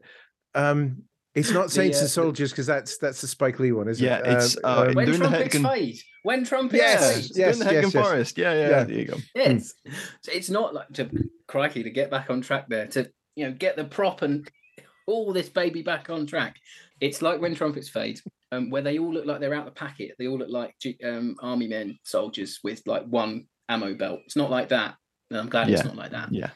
Um, 0.55 1.03
it's 1.35 1.49
not 1.49 1.71
Saints 1.71 1.97
the, 1.97 2.01
uh, 2.01 2.05
and 2.05 2.11
Soldiers 2.11 2.51
because 2.51 2.67
that's 2.67 2.97
that's 2.97 3.21
the 3.21 3.27
Spike 3.27 3.59
Lee 3.59 3.71
one, 3.71 3.87
isn't 3.87 4.05
yeah, 4.05 4.19
it? 4.19 4.25
Yeah, 4.25 4.33
it's 4.35 4.57
uh, 4.63 4.85
um, 4.87 4.93
when 4.93 5.13
trumpets 5.13 5.57
fade. 5.57 5.99
When 6.21 6.45
trumpets 6.45 6.81
yes, 6.81 7.13
fade. 7.13 7.37
Yes, 7.37 7.59
the 7.59 7.65
yes, 7.65 7.83
yes. 7.83 7.91
Forest. 7.91 8.37
Yeah, 8.37 8.53
yeah, 8.53 8.69
yeah. 8.69 8.83
There 8.83 8.95
you 8.95 9.05
go. 9.05 9.17
Yes. 9.35 9.73
So 10.21 10.31
it's 10.31 10.49
not 10.49 10.73
like 10.73 10.89
to 10.93 11.09
crikey 11.47 11.83
to 11.83 11.89
get 11.89 12.11
back 12.11 12.29
on 12.29 12.41
track 12.41 12.67
there 12.69 12.85
to 12.87 13.09
you 13.35 13.45
know 13.45 13.51
get 13.53 13.75
the 13.75 13.85
prop 13.85 14.21
and 14.21 14.49
all 15.07 15.33
this 15.33 15.49
baby 15.49 15.81
back 15.81 16.09
on 16.09 16.25
track. 16.25 16.57
It's 17.01 17.21
like 17.21 17.41
when 17.41 17.55
trumpets 17.55 17.89
fade, 17.89 18.19
um, 18.51 18.69
where 18.69 18.81
they 18.81 18.99
all 18.99 19.13
look 19.13 19.25
like 19.25 19.39
they're 19.39 19.53
out 19.53 19.65
the 19.65 19.71
packet. 19.71 20.15
They 20.17 20.27
all 20.27 20.37
look 20.37 20.49
like 20.49 20.75
um, 21.03 21.35
army 21.41 21.67
men, 21.67 21.99
soldiers 22.03 22.59
with 22.63 22.81
like 22.85 23.03
one 23.05 23.47
ammo 23.67 23.93
belt. 23.95 24.21
It's 24.25 24.35
not 24.35 24.51
like 24.51 24.69
that. 24.69 24.95
And 25.29 25.39
I'm 25.39 25.49
glad 25.49 25.67
yeah. 25.67 25.75
it's 25.75 25.85
not 25.85 25.95
like 25.95 26.11
that. 26.11 26.31
Yeah. 26.31 26.51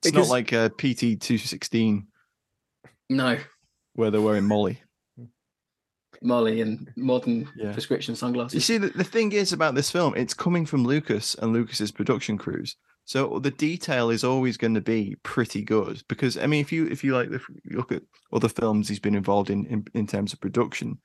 It's 0.00 0.10
because... 0.10 0.28
not 0.28 0.32
like 0.32 0.52
a 0.52 0.70
PT 0.70 1.20
two 1.20 1.38
sixteen. 1.38 2.08
No. 3.08 3.38
Where 3.94 4.10
they're 4.10 4.22
wearing 4.22 4.48
MOLLE. 4.48 4.76
MOLLE 6.22 6.60
and 6.60 6.90
modern 6.96 7.48
yeah. 7.56 7.72
prescription 7.72 8.16
sunglasses. 8.16 8.54
You 8.54 8.60
see, 8.60 8.78
the, 8.78 8.88
the 8.88 9.04
thing 9.04 9.32
is 9.32 9.52
about 9.52 9.74
this 9.74 9.90
film, 9.90 10.14
it's 10.16 10.34
coming 10.34 10.64
from 10.64 10.84
Lucas 10.84 11.34
and 11.34 11.52
Lucas's 11.52 11.90
production 11.90 12.38
crews. 12.38 12.76
So 13.04 13.40
the 13.40 13.50
detail 13.50 14.10
is 14.10 14.24
always 14.24 14.56
going 14.56 14.74
to 14.74 14.80
be 14.80 15.16
pretty 15.22 15.62
good 15.62 16.02
because 16.08 16.36
I 16.36 16.46
mean, 16.46 16.60
if 16.60 16.72
you 16.72 16.86
if 16.86 17.02
you 17.02 17.14
like 17.14 17.30
if 17.30 17.46
you 17.48 17.76
look 17.76 17.92
at 17.92 18.02
other 18.32 18.48
films 18.48 18.88
he's 18.88 19.00
been 19.00 19.14
involved 19.14 19.50
in 19.50 19.66
in, 19.66 19.84
in 19.94 20.06
terms 20.06 20.32
of 20.32 20.40
production, 20.40 20.98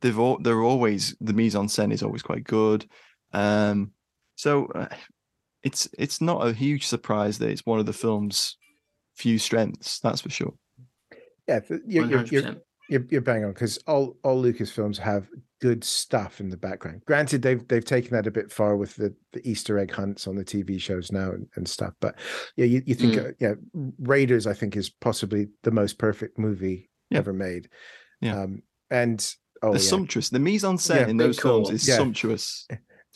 they've 0.00 0.18
all 0.18 0.38
they're 0.38 0.62
always 0.62 1.14
the 1.20 1.34
mise 1.34 1.54
en 1.54 1.66
scène 1.66 1.92
is 1.92 2.02
always 2.02 2.22
quite 2.22 2.44
good. 2.44 2.86
Um, 3.32 3.92
so 4.36 4.66
uh, 4.66 4.88
it's 5.62 5.88
it's 5.98 6.20
not 6.20 6.46
a 6.46 6.52
huge 6.52 6.86
surprise 6.86 7.38
that 7.38 7.50
it's 7.50 7.66
one 7.66 7.78
of 7.78 7.86
the 7.86 7.92
film's 7.92 8.56
few 9.14 9.38
strengths. 9.38 10.00
That's 10.00 10.22
for 10.22 10.30
sure. 10.30 10.54
Yeah, 11.46 11.60
you're, 11.68 12.06
you're, 12.06 12.24
you're, 12.24 12.56
you're, 12.88 13.04
you're 13.08 13.20
bang 13.20 13.44
on 13.44 13.52
because 13.52 13.78
all 13.86 14.16
all 14.24 14.40
Lucas 14.40 14.70
films 14.70 14.98
have 14.98 15.28
good 15.60 15.84
stuff 15.84 16.40
in 16.40 16.48
the 16.48 16.56
background. 16.56 17.02
Granted, 17.06 17.42
they've 17.42 17.66
they've 17.68 17.84
taken 17.84 18.12
that 18.12 18.26
a 18.26 18.30
bit 18.30 18.50
far 18.50 18.76
with 18.76 18.96
the, 18.96 19.14
the 19.32 19.48
Easter 19.48 19.78
egg 19.78 19.92
hunts 19.92 20.26
on 20.26 20.36
the 20.36 20.44
TV 20.44 20.80
shows 20.80 21.10
now 21.12 21.30
and, 21.30 21.46
and 21.56 21.68
stuff. 21.68 21.94
But 22.00 22.16
yeah, 22.56 22.66
you, 22.66 22.82
you 22.86 22.94
think 22.94 23.14
mm. 23.14 23.30
uh, 23.30 23.32
yeah, 23.40 23.54
Raiders 23.98 24.46
I 24.46 24.54
think 24.54 24.76
is 24.76 24.90
possibly 24.90 25.48
the 25.62 25.70
most 25.70 25.98
perfect 25.98 26.38
movie 26.38 26.90
yeah. 27.10 27.18
ever 27.18 27.32
made. 27.32 27.68
Yeah, 28.20 28.42
um, 28.42 28.62
and 28.90 29.26
oh, 29.62 29.72
the 29.72 29.78
yeah. 29.78 29.84
sumptuous, 29.84 30.28
the 30.28 30.38
mise 30.38 30.64
en 30.64 30.76
scène 30.76 31.02
yeah, 31.02 31.08
in 31.08 31.16
those 31.16 31.38
cool. 31.38 31.64
films 31.64 31.70
is 31.70 31.88
yeah. 31.88 31.96
sumptuous. 31.96 32.66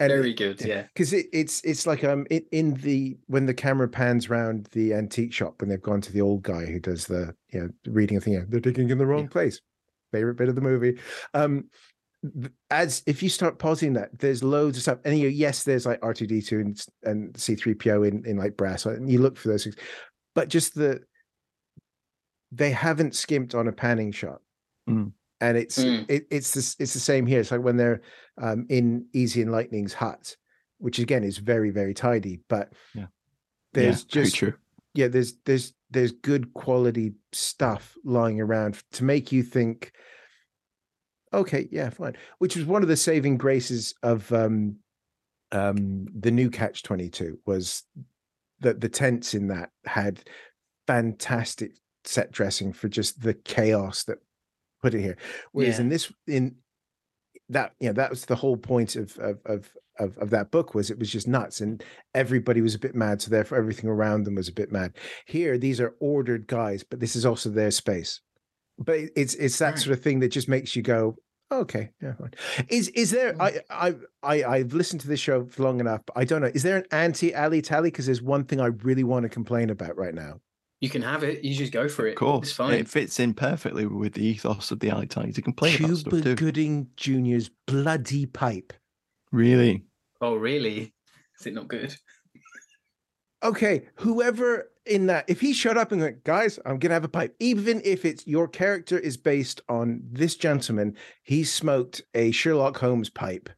And 0.00 0.08
Very 0.08 0.32
good, 0.32 0.62
yeah. 0.62 0.84
Because 0.94 1.12
it, 1.12 1.26
it's 1.30 1.60
it's 1.62 1.86
like 1.86 2.04
um 2.04 2.26
in, 2.30 2.42
in 2.52 2.74
the 2.76 3.18
when 3.26 3.44
the 3.44 3.52
camera 3.52 3.86
pans 3.86 4.30
round 4.30 4.66
the 4.72 4.94
antique 4.94 5.34
shop 5.34 5.60
when 5.60 5.68
they've 5.68 5.82
gone 5.82 6.00
to 6.00 6.10
the 6.10 6.22
old 6.22 6.42
guy 6.42 6.64
who 6.64 6.80
does 6.80 7.06
the 7.06 7.34
you 7.52 7.60
know 7.60 7.68
reading 7.84 8.16
a 8.16 8.20
thing, 8.20 8.32
you 8.32 8.38
know, 8.38 8.46
they're 8.48 8.60
digging 8.60 8.88
in 8.88 8.96
the 8.96 9.04
wrong 9.04 9.28
place. 9.28 9.60
Favorite 10.10 10.36
bit 10.36 10.48
of 10.48 10.54
the 10.54 10.62
movie. 10.62 10.98
Um, 11.34 11.68
as 12.70 13.02
if 13.06 13.22
you 13.22 13.28
start 13.28 13.58
pausing 13.58 13.94
that, 13.94 14.18
there's 14.18 14.44
loads 14.44 14.76
of 14.76 14.82
stuff. 14.82 14.98
And 15.04 15.18
you 15.18 15.28
yes, 15.28 15.64
there's 15.64 15.86
like 15.86 16.00
R2D2 16.00 16.52
and, 16.60 16.86
and 17.02 17.32
C3PO 17.34 18.08
in, 18.08 18.24
in 18.26 18.36
like 18.36 18.56
brass, 18.56 18.86
and 18.86 19.10
you 19.10 19.20
look 19.20 19.36
for 19.36 19.48
those 19.48 19.64
things. 19.64 19.76
But 20.34 20.48
just 20.48 20.74
the 20.74 21.00
they 22.52 22.70
haven't 22.70 23.14
skimped 23.14 23.54
on 23.54 23.68
a 23.68 23.72
panning 23.72 24.12
shot. 24.12 24.40
Mm. 24.88 25.12
And 25.40 25.56
it's 25.56 25.78
mm. 25.78 26.04
it, 26.08 26.26
it's 26.30 26.52
this 26.52 26.76
it's 26.78 26.92
the 26.92 27.00
same 27.00 27.26
here. 27.26 27.40
It's 27.40 27.50
like 27.50 27.62
when 27.62 27.76
they're 27.76 28.02
um, 28.40 28.66
in 28.68 29.06
Easy 29.12 29.40
and 29.42 29.52
Lightning's 29.52 29.94
hut, 29.94 30.36
which 30.78 30.98
again 30.98 31.24
is 31.24 31.38
very, 31.38 31.70
very 31.70 31.94
tidy, 31.94 32.40
but 32.48 32.72
yeah. 32.94 33.06
there's 33.72 34.02
yeah, 34.02 34.22
just 34.22 34.42
yeah, 34.94 35.08
there's 35.08 35.34
there's 35.46 35.72
there's 35.90 36.12
good 36.12 36.52
quality 36.52 37.12
stuff 37.32 37.96
lying 38.04 38.40
around 38.40 38.82
to 38.92 39.04
make 39.04 39.32
you 39.32 39.42
think 39.42 39.92
okay, 41.32 41.68
yeah, 41.70 41.90
fine. 41.90 42.16
Which 42.38 42.56
was 42.56 42.64
one 42.64 42.82
of 42.82 42.88
the 42.88 42.96
saving 42.96 43.36
graces 43.36 43.94
of 44.02 44.30
um, 44.32 44.76
um, 45.52 46.06
the 46.14 46.30
new 46.30 46.50
Catch 46.50 46.82
Twenty 46.82 47.08
Two 47.08 47.38
was 47.46 47.84
that 48.60 48.80
the 48.80 48.88
tents 48.88 49.34
in 49.34 49.48
that 49.48 49.70
had 49.84 50.20
fantastic 50.86 51.72
set 52.04 52.30
dressing 52.32 52.72
for 52.72 52.88
just 52.88 53.20
the 53.20 53.34
chaos 53.34 54.04
that 54.04 54.18
put 54.82 54.94
it 54.94 55.00
here. 55.00 55.16
Whereas 55.52 55.76
yeah. 55.76 55.82
in 55.82 55.88
this, 55.88 56.12
in 56.26 56.56
that, 57.48 57.72
you 57.80 57.88
know, 57.88 57.94
that 57.94 58.10
was 58.10 58.24
the 58.24 58.36
whole 58.36 58.56
point 58.56 58.96
of 58.96 59.16
of 59.18 59.38
of 59.46 59.70
of, 59.98 60.16
of 60.18 60.30
that 60.30 60.50
book 60.50 60.74
was 60.74 60.90
it 60.90 60.98
was 60.98 61.10
just 61.10 61.28
nuts 61.28 61.60
and 61.60 61.84
everybody 62.14 62.62
was 62.62 62.74
a 62.74 62.78
bit 62.78 62.94
mad 62.94 63.20
so 63.20 63.30
therefore 63.30 63.58
everything 63.58 63.88
around 63.88 64.24
them 64.24 64.34
was 64.34 64.48
a 64.48 64.52
bit 64.52 64.72
mad 64.72 64.96
here 65.26 65.58
these 65.58 65.80
are 65.80 65.94
ordered 66.00 66.46
guys 66.46 66.82
but 66.82 67.00
this 67.00 67.14
is 67.14 67.26
also 67.26 67.50
their 67.50 67.70
space 67.70 68.20
but 68.80 68.98
it's 69.14 69.34
it's 69.34 69.58
that 69.58 69.70
right. 69.70 69.78
sort 69.78 69.96
of 69.96 70.02
thing 70.02 70.20
that 70.20 70.28
just 70.28 70.48
makes 70.48 70.74
you 70.74 70.82
go 70.82 71.16
okay 71.52 71.90
yeah 72.00 72.14
fine. 72.14 72.30
is 72.68 72.88
is 72.88 73.10
there 73.10 73.34
mm. 73.34 73.62
I, 73.70 73.88
I 73.88 73.94
i 74.22 74.44
i've 74.56 74.72
listened 74.72 75.00
to 75.02 75.08
this 75.08 75.20
show 75.20 75.44
for 75.44 75.62
long 75.62 75.80
enough 75.80 76.02
i 76.16 76.24
don't 76.24 76.40
know 76.40 76.50
is 76.54 76.62
there 76.62 76.78
an 76.78 76.84
anti 76.92 77.34
ali 77.34 77.60
tally 77.60 77.90
because 77.90 78.06
there's 78.06 78.22
one 78.22 78.44
thing 78.44 78.60
i 78.60 78.66
really 78.66 79.04
want 79.04 79.24
to 79.24 79.28
complain 79.28 79.70
about 79.70 79.96
right 79.96 80.14
now 80.14 80.40
you 80.80 80.88
can 80.88 81.02
have 81.02 81.22
it 81.22 81.44
you 81.44 81.54
just 81.54 81.72
go 81.72 81.88
for 81.88 82.06
it 82.06 82.10
of 82.10 82.16
course 82.16 82.48
it's 82.48 82.56
fine 82.56 82.74
it 82.74 82.88
fits 82.88 83.20
in 83.20 83.34
perfectly 83.34 83.86
with 83.86 84.14
the 84.14 84.24
ethos 84.24 84.70
of 84.70 84.80
the 84.80 84.90
ali 84.90 85.06
tally 85.06 85.32
to 85.32 85.42
complain 85.42 85.76
Cuba 85.76 85.92
about 85.92 85.98
stuff 85.98 86.22
too. 86.22 86.34
gooding 86.36 86.88
junior's 86.96 87.50
bloody 87.66 88.26
pipe 88.26 88.72
really 89.32 89.84
oh 90.20 90.36
really 90.36 90.94
is 91.38 91.46
it 91.46 91.54
not 91.54 91.68
good 91.68 91.94
okay 93.42 93.88
whoever 93.96 94.70
in 94.90 95.06
that 95.06 95.24
if 95.28 95.40
he 95.40 95.52
showed 95.52 95.76
up 95.76 95.92
and 95.92 96.00
went, 96.00 96.24
guys, 96.24 96.58
I'm 96.66 96.78
gonna 96.78 96.94
have 96.94 97.04
a 97.04 97.08
pipe, 97.08 97.34
even 97.38 97.80
if 97.84 98.04
it's 98.04 98.26
your 98.26 98.48
character 98.48 98.98
is 98.98 99.16
based 99.16 99.62
on 99.68 100.02
this 100.10 100.34
gentleman, 100.34 100.96
he 101.22 101.44
smoked 101.44 102.02
a 102.14 102.32
Sherlock 102.32 102.76
Holmes 102.76 103.08
pipe. 103.08 103.48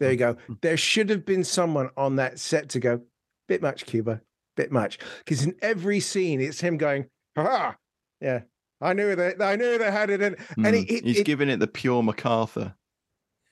There 0.00 0.10
you 0.10 0.16
go. 0.16 0.34
Mm-hmm. 0.34 0.54
There 0.62 0.76
should 0.76 1.08
have 1.10 1.24
been 1.24 1.44
someone 1.44 1.90
on 1.96 2.16
that 2.16 2.38
set 2.38 2.70
to 2.70 2.80
go, 2.80 3.02
bit 3.48 3.62
much, 3.62 3.86
Cuba, 3.86 4.20
bit 4.56 4.72
much. 4.72 4.98
Because 5.18 5.44
in 5.44 5.54
every 5.62 6.00
scene, 6.00 6.40
it's 6.40 6.60
him 6.60 6.76
going, 6.76 7.06
ha, 7.36 7.44
ha. 7.44 7.76
yeah, 8.20 8.40
I 8.80 8.92
knew 8.92 9.14
that. 9.14 9.40
I 9.40 9.56
knew 9.56 9.78
they 9.78 9.90
had 9.90 10.10
it 10.10 10.22
in. 10.22 10.34
Mm. 10.34 10.66
And 10.66 10.76
he, 10.76 11.00
he's 11.04 11.20
it, 11.20 11.26
giving 11.26 11.48
it 11.48 11.60
the 11.60 11.66
pure 11.66 12.02
MacArthur. 12.02 12.74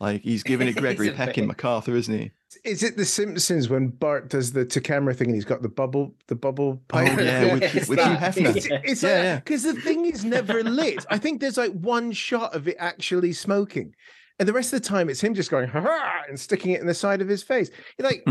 Like 0.01 0.23
he's 0.23 0.43
giving 0.43 0.69
it 0.69 0.77
Gregory 0.77 1.11
Peck 1.11 1.39
in 1.39 1.47
MacArthur, 1.47 1.95
isn't 1.97 2.17
he? 2.17 2.31
Is 2.65 2.83
it 2.83 2.97
The 2.97 3.05
Simpsons 3.05 3.69
when 3.69 3.89
Bart 3.89 4.31
does 4.31 4.53
the 4.53 4.65
to 4.65 4.81
camera 4.81 5.13
thing 5.13 5.29
and 5.29 5.35
he's 5.35 5.45
got 5.45 5.63
the 5.63 5.69
bubble, 5.69 6.15
the 6.29 6.35
bubble 6.35 6.81
pipe? 6.89 7.19
Oh, 7.19 7.23
yeah, 7.23 7.55
with, 7.55 7.89
with 7.89 7.99
Hugh 7.99 8.17
Hefner. 8.17 8.57
It's, 8.57 8.69
it's 8.71 9.03
yeah, 9.03 9.35
like, 9.35 9.45
because 9.45 9.65
yeah. 9.65 9.73
the 9.73 9.81
thing 9.81 10.07
is 10.07 10.25
never 10.25 10.63
lit. 10.63 11.05
I 11.11 11.19
think 11.19 11.41
there's 11.41 11.57
like 11.59 11.73
one 11.73 12.13
shot 12.13 12.55
of 12.55 12.69
it 12.69 12.77
actually 12.79 13.33
smoking, 13.33 13.95
and 14.39 14.49
the 14.49 14.53
rest 14.53 14.73
of 14.73 14.83
the 14.83 14.89
time 14.89 15.11
it's 15.11 15.21
him 15.21 15.35
just 15.35 15.51
going 15.51 15.69
ha 15.69 16.23
and 16.29 16.39
sticking 16.39 16.73
it 16.73 16.81
in 16.81 16.87
the 16.87 16.95
side 16.95 17.21
of 17.21 17.29
his 17.29 17.43
face. 17.43 17.71
You're 17.99 18.09
like, 18.09 18.25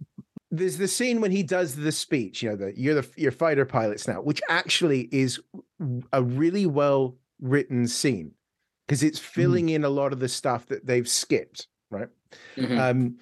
there's 0.50 0.78
the 0.78 0.88
scene 0.88 1.20
when 1.20 1.32
he 1.32 1.42
does 1.42 1.74
the 1.74 1.92
speech. 1.92 2.42
You 2.42 2.50
know, 2.50 2.56
the 2.56 2.78
you're 2.78 2.94
the 2.94 3.08
you're 3.16 3.32
fighter 3.32 3.64
pilots 3.64 4.06
now, 4.06 4.22
which 4.22 4.40
actually 4.48 5.08
is 5.12 5.40
a 6.12 6.22
really 6.22 6.66
well 6.66 7.16
written 7.40 7.86
scene 7.86 8.32
because 8.88 9.02
it's 9.02 9.20
mm-hmm. 9.20 9.40
filling 9.40 9.66
mm. 9.66 9.74
in 9.74 9.84
a 9.84 9.88
lot 9.88 10.12
of 10.12 10.18
the 10.18 10.28
stuff 10.28 10.66
that 10.66 10.86
they've 10.86 11.08
skipped. 11.08 11.68
Right. 11.90 12.08
Mm-hmm. 12.56 12.78
Um, 12.78 13.18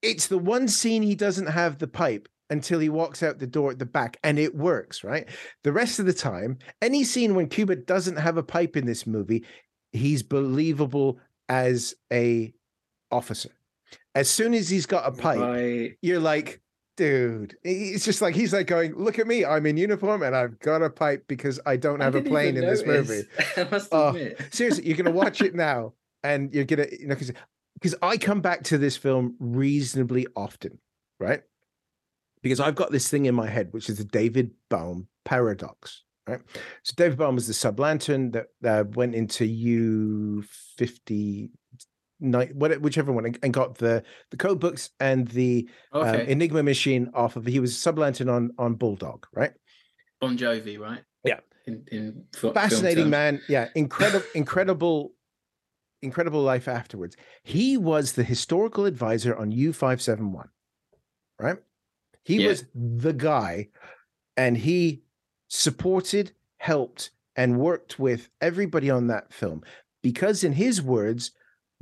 it's 0.00 0.28
the 0.28 0.38
one 0.38 0.68
scene 0.68 1.02
he 1.02 1.14
doesn't 1.14 1.46
have 1.46 1.78
the 1.78 1.88
pipe 1.88 2.28
until 2.50 2.78
he 2.78 2.88
walks 2.88 3.22
out 3.22 3.38
the 3.38 3.46
door 3.46 3.70
at 3.70 3.78
the 3.78 3.86
back 3.86 4.18
and 4.22 4.38
it 4.38 4.54
works, 4.54 5.02
right? 5.02 5.28
The 5.64 5.72
rest 5.72 5.98
of 5.98 6.06
the 6.06 6.12
time, 6.12 6.58
any 6.80 7.04
scene 7.04 7.34
when 7.34 7.48
Cuba 7.48 7.76
doesn't 7.76 8.16
have 8.16 8.36
a 8.36 8.42
pipe 8.42 8.76
in 8.76 8.86
this 8.86 9.06
movie, 9.06 9.44
he's 9.92 10.22
believable 10.22 11.18
as 11.48 11.94
a 12.12 12.52
officer. 13.10 13.50
As 14.14 14.28
soon 14.28 14.54
as 14.54 14.68
he's 14.68 14.86
got 14.86 15.06
a 15.06 15.12
pipe, 15.12 15.38
right. 15.38 15.96
you're 16.02 16.20
like, 16.20 16.60
dude, 16.96 17.56
it's 17.62 18.04
just 18.04 18.22
like 18.22 18.34
he's 18.34 18.52
like 18.52 18.66
going, 18.66 18.94
look 18.94 19.18
at 19.18 19.26
me, 19.26 19.44
I'm 19.44 19.66
in 19.66 19.76
uniform 19.76 20.22
and 20.22 20.34
I've 20.36 20.58
got 20.60 20.82
a 20.82 20.90
pipe 20.90 21.24
because 21.26 21.60
I 21.66 21.76
don't 21.76 22.00
have 22.00 22.14
I 22.14 22.20
a 22.20 22.22
plane 22.22 22.56
in 22.56 22.66
this 22.66 22.84
movie. 22.84 23.22
I 23.56 23.64
must 23.64 23.88
oh, 23.92 24.08
admit. 24.08 24.40
seriously, 24.52 24.86
you're 24.86 24.96
gonna 24.96 25.10
watch 25.10 25.40
it 25.40 25.54
now 25.54 25.94
and 26.22 26.52
you're 26.54 26.64
gonna, 26.64 26.86
you 26.90 27.06
know, 27.06 27.14
because 27.14 27.32
because 27.74 27.94
I 28.02 28.16
come 28.16 28.40
back 28.40 28.62
to 28.64 28.78
this 28.78 28.96
film 28.96 29.36
reasonably 29.40 30.26
often, 30.36 30.78
right? 31.18 31.42
Because 32.42 32.60
I've 32.60 32.74
got 32.74 32.92
this 32.92 33.08
thing 33.08 33.26
in 33.26 33.34
my 33.34 33.48
head, 33.48 33.68
which 33.72 33.88
is 33.88 33.98
the 33.98 34.04
David 34.04 34.52
Balme 34.68 35.08
paradox, 35.24 36.02
right? 36.26 36.40
So 36.82 36.94
David 36.96 37.18
Balme 37.18 37.36
was 37.36 37.46
the 37.46 37.54
sub 37.54 37.80
lantern 37.80 38.32
that 38.32 38.46
uh, 38.64 38.84
went 38.94 39.14
into 39.14 39.44
U 39.44 40.44
fifty 40.76 41.50
night, 42.22 42.54
whichever 42.54 43.12
one, 43.12 43.34
and 43.42 43.52
got 43.52 43.76
the 43.76 44.02
the 44.30 44.36
code 44.36 44.60
books 44.60 44.90
and 45.00 45.28
the 45.28 45.68
um. 45.92 46.06
Enigma 46.14 46.62
machine 46.62 47.10
off 47.14 47.36
of. 47.36 47.44
He 47.46 47.60
was 47.60 47.76
sub 47.76 47.98
lantern 47.98 48.28
on 48.28 48.52
on 48.58 48.74
Bulldog, 48.74 49.26
right? 49.32 49.52
Bon 50.20 50.36
Jovi, 50.38 50.78
right? 50.78 51.02
Yeah. 51.24 51.40
In, 51.66 51.84
in 51.92 52.24
fascinating 52.32 53.08
man, 53.08 53.40
yeah, 53.48 53.68
incredible, 53.76 54.26
incredible 54.34 55.12
Incredible 56.02 56.42
Life 56.42 56.68
afterwards. 56.68 57.16
He 57.44 57.76
was 57.76 58.12
the 58.12 58.24
historical 58.24 58.84
advisor 58.84 59.36
on 59.36 59.52
U571, 59.52 60.48
right? 61.38 61.58
He 62.24 62.42
yeah. 62.42 62.48
was 62.48 62.64
the 62.74 63.12
guy, 63.12 63.68
and 64.36 64.56
he 64.56 65.02
supported, 65.48 66.32
helped, 66.58 67.10
and 67.36 67.58
worked 67.58 67.98
with 67.98 68.28
everybody 68.40 68.90
on 68.90 69.06
that 69.06 69.32
film 69.32 69.62
because, 70.02 70.44
in 70.44 70.52
his 70.52 70.82
words, 70.82 71.30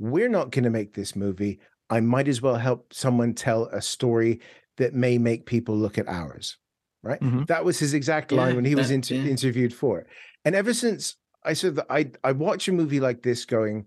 we're 0.01 0.29
not 0.29 0.49
going 0.49 0.63
to 0.63 0.71
make 0.71 0.93
this 0.93 1.15
movie. 1.15 1.59
I 1.89 1.99
might 1.99 2.27
as 2.27 2.41
well 2.41 2.55
help 2.55 2.91
someone 2.91 3.35
tell 3.35 3.65
a 3.65 3.81
story 3.81 4.41
that 4.77 4.95
may 4.95 5.19
make 5.19 5.45
people 5.45 5.77
look 5.77 5.99
at 5.99 6.07
ours. 6.07 6.57
Right. 7.03 7.19
Mm-hmm. 7.19 7.43
That 7.45 7.65
was 7.65 7.79
his 7.79 7.93
exact 7.93 8.31
line 8.31 8.49
yeah, 8.49 8.55
when 8.55 8.65
he 8.65 8.75
was 8.75 8.91
inter- 8.91 9.15
yeah. 9.15 9.29
interviewed 9.29 9.73
for 9.73 9.99
it. 9.99 10.07
And 10.45 10.55
ever 10.55 10.73
since 10.73 11.15
I 11.43 11.53
said 11.53 11.75
that 11.75 11.87
I 11.89 12.11
I 12.23 12.31
watch 12.31 12.67
a 12.67 12.71
movie 12.71 12.99
like 12.99 13.23
this 13.23 13.45
going, 13.45 13.85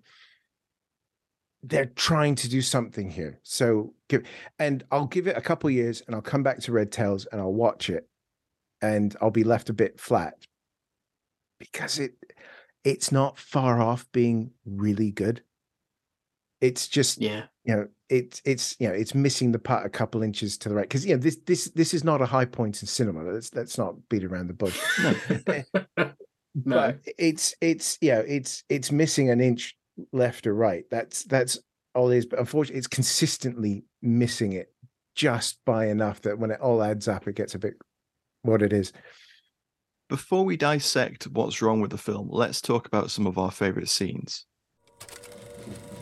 they're 1.63 1.87
trying 1.87 2.35
to 2.37 2.49
do 2.49 2.61
something 2.61 3.09
here. 3.09 3.41
So 3.43 3.95
give 4.09 4.25
and 4.59 4.85
I'll 4.91 5.07
give 5.07 5.27
it 5.29 5.37
a 5.37 5.41
couple 5.41 5.71
years 5.71 6.03
and 6.07 6.15
I'll 6.15 6.23
come 6.23 6.43
back 6.43 6.61
to 6.61 6.73
Red 6.73 6.91
Tails 6.91 7.27
and 7.27 7.41
I'll 7.41 7.55
watch 7.55 7.89
it 7.89 8.09
and 8.83 9.17
I'll 9.21 9.31
be 9.31 9.45
left 9.45 9.71
a 9.71 9.75
bit 9.75 10.01
flat 10.01 10.35
because 11.59 11.99
it 11.99 12.15
it's 12.85 13.13
not 13.13 13.39
far 13.39 13.81
off 13.81 14.11
being 14.13 14.51
really 14.67 15.11
good. 15.11 15.43
It's 16.65 16.89
just 16.89 17.21
yeah, 17.21 17.43
you 17.65 17.77
know, 17.77 17.89
it's 18.09 18.41
it's 18.47 18.75
you 18.81 18.89
know, 18.89 18.95
it's 18.95 19.15
missing 19.15 19.53
the 19.53 19.59
part 19.59 19.85
a 19.85 19.91
couple 19.91 20.23
inches 20.23 20.57
to 20.59 20.71
the 20.71 20.75
right. 20.75 20.89
Because 20.89 21.05
you 21.05 21.15
know, 21.15 21.21
this 21.21 21.37
this 21.45 21.67
this 21.73 21.93
is 21.93 22.05
not 22.05 22.23
a 22.23 22.27
high 22.27 22.47
point 22.47 22.81
in 22.81 22.89
cinema. 22.89 23.23
Let's 23.23 23.53
let's 23.55 23.77
not 23.77 23.97
beat 24.09 24.25
around 24.25 24.47
the 24.47 24.55
bush. 24.55 24.81
no. 25.97 26.13
But 26.57 27.01
it's 27.19 27.55
it's 27.61 27.99
yeah, 28.01 28.21
it's 28.21 28.65
it's 28.71 28.91
missing 28.91 29.29
an 29.29 29.41
inch 29.41 29.77
left 30.13 30.47
or 30.47 30.55
right. 30.55 30.85
That's 30.91 31.25
that's 31.25 31.59
all 31.95 32.11
it 32.11 32.17
is. 32.17 32.27
But 32.27 32.39
unfortunately, 32.39 32.79
it's 32.79 32.87
consistently 32.87 33.85
missing 34.01 34.55
it 34.55 34.73
just 35.15 35.59
by 35.67 35.89
enough 35.89 36.23
that 36.23 36.39
when 36.39 36.51
it 36.51 36.61
all 36.61 36.83
adds 36.83 37.09
up, 37.09 37.29
it 37.29 37.35
gets 37.35 37.55
a 37.55 37.59
bit 37.59 37.75
what 38.43 38.63
it 38.63 38.73
is. 38.73 38.93
Before 40.09 40.45
we 40.47 40.57
dissect 40.57 41.25
what's 41.25 41.61
wrong 41.61 41.83
with 41.83 41.91
the 41.91 41.99
film, 41.99 42.29
let's 42.31 42.63
talk 42.63 42.87
about 42.87 43.11
some 43.11 43.27
of 43.27 43.37
our 43.37 43.51
favourite 43.51 43.89
scenes. 43.89 44.47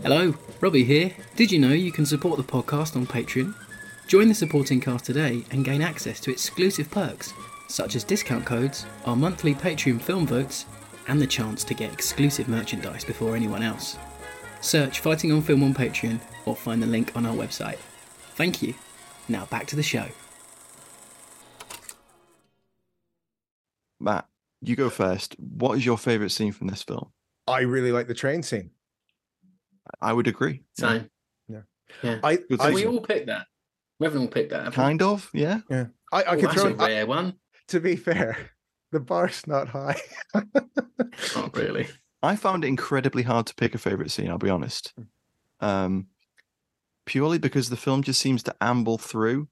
Hello, 0.02 0.34
Robbie 0.60 0.82
here. 0.82 1.14
Did 1.36 1.52
you 1.52 1.60
know 1.60 1.68
you 1.68 1.92
can 1.92 2.04
support 2.04 2.36
the 2.36 2.42
podcast 2.42 2.96
on 2.96 3.06
Patreon? 3.06 3.54
Join 4.08 4.26
the 4.26 4.34
supporting 4.34 4.80
cast 4.80 5.04
today 5.04 5.44
and 5.52 5.64
gain 5.64 5.80
access 5.80 6.18
to 6.22 6.32
exclusive 6.32 6.90
perks, 6.90 7.32
such 7.68 7.94
as 7.94 8.02
discount 8.02 8.44
codes, 8.44 8.84
our 9.06 9.14
monthly 9.14 9.54
Patreon 9.54 10.00
film 10.00 10.26
votes, 10.26 10.66
and 11.06 11.20
the 11.20 11.26
chance 11.26 11.62
to 11.62 11.72
get 11.72 11.92
exclusive 11.92 12.48
merchandise 12.48 13.04
before 13.04 13.36
anyone 13.36 13.62
else. 13.62 13.96
Search 14.60 14.98
Fighting 14.98 15.30
on 15.30 15.40
Film 15.40 15.62
on 15.62 15.72
Patreon 15.72 16.20
or 16.46 16.56
find 16.56 16.82
the 16.82 16.86
link 16.88 17.12
on 17.14 17.24
our 17.24 17.36
website. 17.36 17.78
Thank 18.34 18.60
you. 18.60 18.74
Now 19.28 19.46
back 19.46 19.68
to 19.68 19.76
the 19.76 19.84
show. 19.84 20.06
Matt, 24.00 24.26
you 24.62 24.74
go 24.74 24.90
first. 24.90 25.36
What 25.38 25.78
is 25.78 25.86
your 25.86 25.96
favourite 25.96 26.32
scene 26.32 26.50
from 26.50 26.66
this 26.66 26.82
film? 26.82 27.12
I 27.46 27.60
really 27.60 27.92
like 27.92 28.08
the 28.08 28.14
train 28.14 28.42
scene. 28.42 28.72
I 30.00 30.12
would 30.12 30.26
agree. 30.26 30.62
Same. 30.74 31.10
Yeah. 31.48 31.62
Yeah. 32.02 32.18
I, 32.22 32.38
I, 32.60 32.70
we 32.70 32.86
all 32.86 33.00
picked 33.00 33.26
that. 33.26 33.46
We 33.98 34.06
haven't 34.06 34.22
all 34.22 34.28
picked 34.28 34.50
that. 34.50 34.72
Kind 34.72 35.00
we? 35.00 35.06
of, 35.06 35.30
yeah. 35.32 35.60
Yeah. 35.70 35.86
I, 36.12 36.24
I 36.24 36.36
could 36.36 36.50
throw 36.50 36.66
a 36.66 36.74
rare 36.74 37.06
one. 37.06 37.34
To 37.68 37.80
be 37.80 37.96
fair, 37.96 38.50
the 38.90 39.00
bar's 39.00 39.46
not 39.46 39.68
high. 39.68 40.00
not 40.34 41.56
really. 41.56 41.88
I 42.22 42.36
found 42.36 42.64
it 42.64 42.68
incredibly 42.68 43.22
hard 43.22 43.46
to 43.46 43.54
pick 43.54 43.74
a 43.74 43.78
favorite 43.78 44.10
scene. 44.10 44.30
I'll 44.30 44.38
be 44.38 44.50
honest, 44.50 44.92
hmm. 44.96 45.66
um, 45.66 46.06
purely 47.06 47.38
because 47.38 47.68
the 47.68 47.76
film 47.76 48.02
just 48.02 48.20
seems 48.20 48.42
to 48.44 48.54
amble 48.60 48.98
through, 48.98 49.48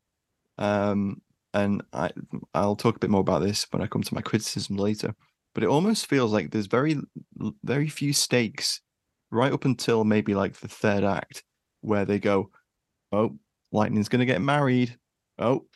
um, 0.58 1.22
and 1.52 1.82
I 1.92 2.10
I'll 2.54 2.76
talk 2.76 2.96
a 2.96 3.00
bit 3.00 3.10
more 3.10 3.22
about 3.22 3.42
this 3.42 3.66
when 3.70 3.82
I 3.82 3.86
come 3.86 4.02
to 4.02 4.14
my 4.14 4.22
criticism 4.22 4.76
later. 4.76 5.14
But 5.52 5.64
it 5.64 5.68
almost 5.68 6.06
feels 6.06 6.32
like 6.32 6.50
there's 6.50 6.66
very 6.66 6.96
very 7.64 7.88
few 7.88 8.12
stakes 8.12 8.80
right 9.30 9.52
up 9.52 9.64
until 9.64 10.04
maybe 10.04 10.34
like 10.34 10.54
the 10.54 10.68
third 10.68 11.04
act, 11.04 11.44
where 11.80 12.04
they 12.04 12.18
go, 12.18 12.50
"Oh, 13.12 13.38
Lightning's 13.72 14.08
going 14.08 14.20
to 14.20 14.26
get 14.26 14.42
married. 14.42 14.96
Oh, 15.38 15.66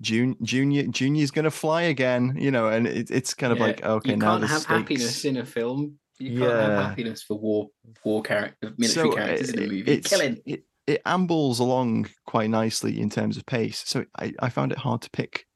June, 0.00 0.36
junior 0.42 0.84
junior's 0.84 1.30
gonna 1.30 1.50
fly 1.50 1.82
again 1.82 2.34
you 2.38 2.50
know 2.50 2.68
and 2.68 2.86
it, 2.86 3.10
it's 3.10 3.34
kind 3.34 3.52
of 3.52 3.58
yeah, 3.58 3.64
like 3.64 3.84
okay 3.84 4.10
you 4.12 4.16
now 4.16 4.38
can't 4.38 4.48
have 4.48 4.62
stakes... 4.62 4.78
happiness 4.78 5.24
in 5.26 5.36
a 5.36 5.44
film 5.44 5.98
you 6.18 6.38
can't 6.38 6.50
yeah. 6.50 6.60
have 6.60 6.84
happiness 6.86 7.22
for 7.22 7.38
war 7.38 7.68
war 8.02 8.22
character 8.22 8.72
military 8.78 9.10
so 9.10 9.14
characters 9.14 9.50
it, 9.50 9.56
in 9.56 9.62
a 9.62 9.66
movie 9.66 9.92
it's, 9.92 10.08
killing 10.08 10.40
it, 10.46 10.64
it 10.86 11.02
ambles 11.04 11.58
along 11.58 12.08
quite 12.26 12.48
nicely 12.48 12.98
in 12.98 13.10
terms 13.10 13.36
of 13.36 13.44
pace 13.44 13.82
so 13.86 14.04
i, 14.18 14.32
I 14.38 14.48
found 14.48 14.72
it 14.72 14.78
hard 14.78 15.02
to 15.02 15.10
pick 15.10 15.46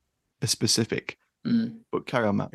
a 0.43 0.47
specific 0.47 1.17
mm. 1.47 1.79
but 1.91 2.07
carry 2.07 2.27
on 2.27 2.37
matt 2.37 2.53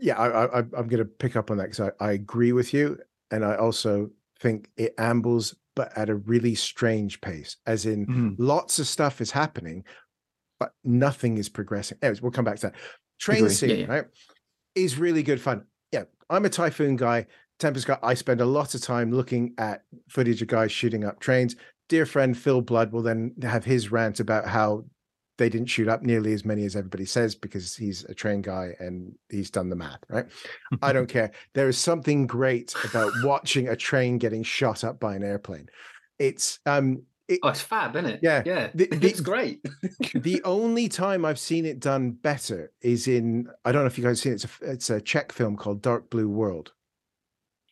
yeah 0.00 0.16
i, 0.16 0.60
I 0.60 0.64
i'm 0.76 0.86
gonna 0.86 1.04
pick 1.04 1.34
up 1.34 1.50
on 1.50 1.56
that 1.56 1.70
because 1.70 1.90
I, 2.00 2.04
I 2.04 2.12
agree 2.12 2.52
with 2.52 2.72
you 2.72 2.96
and 3.30 3.44
i 3.44 3.54
also 3.56 4.10
think 4.40 4.68
it 4.76 4.94
ambles 4.98 5.54
but 5.74 5.96
at 5.96 6.08
a 6.08 6.14
really 6.14 6.54
strange 6.54 7.20
pace 7.20 7.56
as 7.66 7.86
in 7.86 8.06
mm. 8.06 8.34
lots 8.38 8.78
of 8.78 8.86
stuff 8.86 9.20
is 9.20 9.30
happening 9.30 9.84
but 10.58 10.72
nothing 10.84 11.38
is 11.38 11.48
progressing. 11.48 11.98
Anyways, 12.02 12.22
we'll 12.22 12.32
come 12.32 12.44
back 12.44 12.56
to 12.56 12.68
that. 12.68 12.74
Train 13.18 13.38
Agree. 13.38 13.50
scene, 13.50 13.70
yeah, 13.70 13.76
yeah. 13.76 13.86
right, 13.86 14.04
is 14.74 14.98
really 14.98 15.22
good 15.22 15.40
fun. 15.40 15.64
Yeah, 15.92 16.04
I'm 16.28 16.44
a 16.44 16.50
Typhoon 16.50 16.96
guy, 16.96 17.26
Tempest 17.58 17.86
guy. 17.86 17.98
I 18.02 18.14
spend 18.14 18.40
a 18.40 18.46
lot 18.46 18.74
of 18.74 18.82
time 18.82 19.12
looking 19.12 19.54
at 19.58 19.82
footage 20.08 20.42
of 20.42 20.48
guys 20.48 20.72
shooting 20.72 21.04
up 21.04 21.20
trains. 21.20 21.56
Dear 21.88 22.04
friend 22.04 22.36
Phil 22.36 22.60
Blood 22.60 22.92
will 22.92 23.02
then 23.02 23.32
have 23.42 23.64
his 23.64 23.92
rant 23.92 24.20
about 24.20 24.46
how 24.46 24.84
they 25.38 25.48
didn't 25.48 25.68
shoot 25.68 25.88
up 25.88 26.02
nearly 26.02 26.32
as 26.32 26.44
many 26.44 26.64
as 26.64 26.76
everybody 26.76 27.04
says 27.04 27.34
because 27.34 27.74
he's 27.74 28.04
a 28.04 28.14
train 28.14 28.42
guy 28.42 28.74
and 28.78 29.14
he's 29.28 29.50
done 29.50 29.68
the 29.68 29.76
math, 29.76 30.00
right? 30.08 30.26
I 30.82 30.92
don't 30.92 31.08
care. 31.08 31.30
There 31.54 31.68
is 31.68 31.78
something 31.78 32.26
great 32.26 32.74
about 32.84 33.12
watching 33.22 33.68
a 33.68 33.76
train 33.76 34.18
getting 34.18 34.42
shot 34.42 34.84
up 34.84 34.98
by 34.98 35.14
an 35.14 35.22
airplane. 35.22 35.68
It's 36.18 36.58
um 36.66 37.02
it, 37.28 37.40
oh, 37.42 37.48
it's 37.48 37.60
fab, 37.60 37.96
isn't 37.96 38.08
it? 38.08 38.20
Yeah, 38.22 38.42
yeah, 38.46 38.70
the, 38.74 38.86
the, 38.90 39.06
it's 39.08 39.20
great. 39.20 39.60
the 40.14 40.40
only 40.44 40.88
time 40.88 41.24
I've 41.24 41.40
seen 41.40 41.66
it 41.66 41.80
done 41.80 42.12
better 42.12 42.72
is 42.80 43.08
in 43.08 43.48
I 43.64 43.72
don't 43.72 43.82
know 43.82 43.88
if 43.88 43.98
you 43.98 44.04
guys 44.04 44.20
seen 44.20 44.32
it. 44.32 44.36
It's 44.36 44.44
a, 44.44 44.70
it's 44.70 44.90
a 44.90 45.00
Czech 45.00 45.32
film 45.32 45.56
called 45.56 45.82
Dark 45.82 46.08
Blue 46.08 46.28
World. 46.28 46.72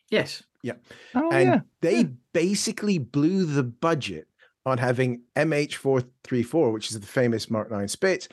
Yes. 0.09 0.43
Yeah. 0.61 0.73
Oh, 1.13 1.29
and 1.31 1.49
yeah. 1.49 1.59
they 1.81 1.99
yeah. 1.99 2.07
basically 2.33 2.97
blew 2.97 3.45
the 3.45 3.63
budget 3.63 4.27
on 4.65 4.77
having 4.77 5.21
MH434, 5.35 6.73
which 6.73 6.89
is 6.89 6.99
the 6.99 7.05
famous 7.05 7.49
Mark 7.49 7.69
9 7.69 7.87
Spitz, 7.87 8.27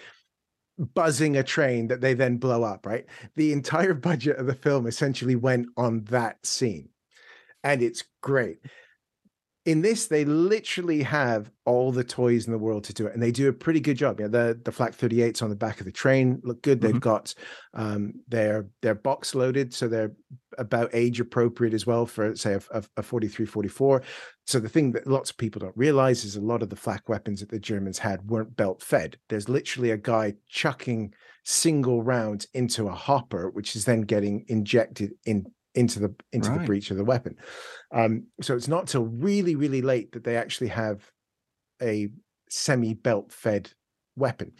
buzzing 0.78 1.36
a 1.36 1.42
train 1.42 1.88
that 1.88 2.00
they 2.00 2.14
then 2.14 2.38
blow 2.38 2.62
up, 2.62 2.86
right? 2.86 3.06
The 3.36 3.52
entire 3.52 3.94
budget 4.10 4.36
of 4.36 4.46
the 4.46 4.54
film 4.54 4.86
essentially 4.86 5.36
went 5.36 5.68
on 5.76 6.04
that 6.04 6.44
scene. 6.46 6.88
And 7.64 7.82
it's 7.82 8.04
great 8.22 8.58
in 9.64 9.80
this 9.80 10.08
they 10.08 10.24
literally 10.24 11.02
have 11.02 11.50
all 11.64 11.92
the 11.92 12.02
toys 12.02 12.46
in 12.46 12.52
the 12.52 12.58
world 12.58 12.82
to 12.82 12.92
do 12.92 13.06
it 13.06 13.14
and 13.14 13.22
they 13.22 13.30
do 13.30 13.48
a 13.48 13.52
pretty 13.52 13.80
good 13.80 13.96
job. 13.96 14.18
Yeah 14.18 14.28
the 14.28 14.60
the 14.64 14.72
flak 14.72 14.96
38s 14.96 15.42
on 15.42 15.50
the 15.50 15.56
back 15.56 15.78
of 15.78 15.86
the 15.86 15.92
train 15.92 16.40
look 16.42 16.62
good. 16.62 16.80
They've 16.80 16.90
mm-hmm. 16.90 16.98
got 16.98 17.34
um 17.74 18.14
they're 18.28 18.66
they're 18.80 18.94
box 18.94 19.34
loaded 19.34 19.72
so 19.72 19.86
they're 19.86 20.12
about 20.58 20.90
age 20.92 21.20
appropriate 21.20 21.74
as 21.74 21.86
well 21.86 22.06
for 22.06 22.34
say 22.34 22.54
a, 22.54 22.62
a, 22.72 22.84
a 22.98 23.02
43 23.02 23.46
44 23.46 24.02
so 24.46 24.58
the 24.58 24.68
thing 24.68 24.92
that 24.92 25.06
lots 25.06 25.30
of 25.30 25.38
people 25.38 25.60
don't 25.60 25.76
realize 25.76 26.24
is 26.24 26.36
a 26.36 26.40
lot 26.40 26.62
of 26.62 26.68
the 26.68 26.76
flak 26.76 27.08
weapons 27.08 27.40
that 27.40 27.48
the 27.48 27.58
germans 27.58 27.98
had 27.98 28.28
weren't 28.28 28.56
belt 28.56 28.82
fed. 28.82 29.16
There's 29.28 29.48
literally 29.48 29.90
a 29.92 29.96
guy 29.96 30.34
chucking 30.48 31.14
single 31.44 32.02
rounds 32.02 32.46
into 32.54 32.88
a 32.88 32.92
hopper 32.92 33.50
which 33.50 33.76
is 33.76 33.84
then 33.84 34.02
getting 34.02 34.44
injected 34.48 35.12
in 35.24 35.46
into 35.74 36.00
the 36.00 36.14
into 36.32 36.50
right. 36.50 36.60
the 36.60 36.66
breach 36.66 36.90
of 36.90 36.96
the 36.96 37.04
weapon. 37.04 37.36
Um, 37.92 38.26
so 38.40 38.54
it's 38.54 38.68
not 38.68 38.86
till 38.86 39.04
really 39.04 39.54
really 39.54 39.82
late 39.82 40.12
that 40.12 40.24
they 40.24 40.36
actually 40.36 40.68
have 40.68 41.10
a 41.80 42.08
semi 42.48 42.94
belt 42.94 43.32
fed 43.32 43.70
weapon. 44.16 44.52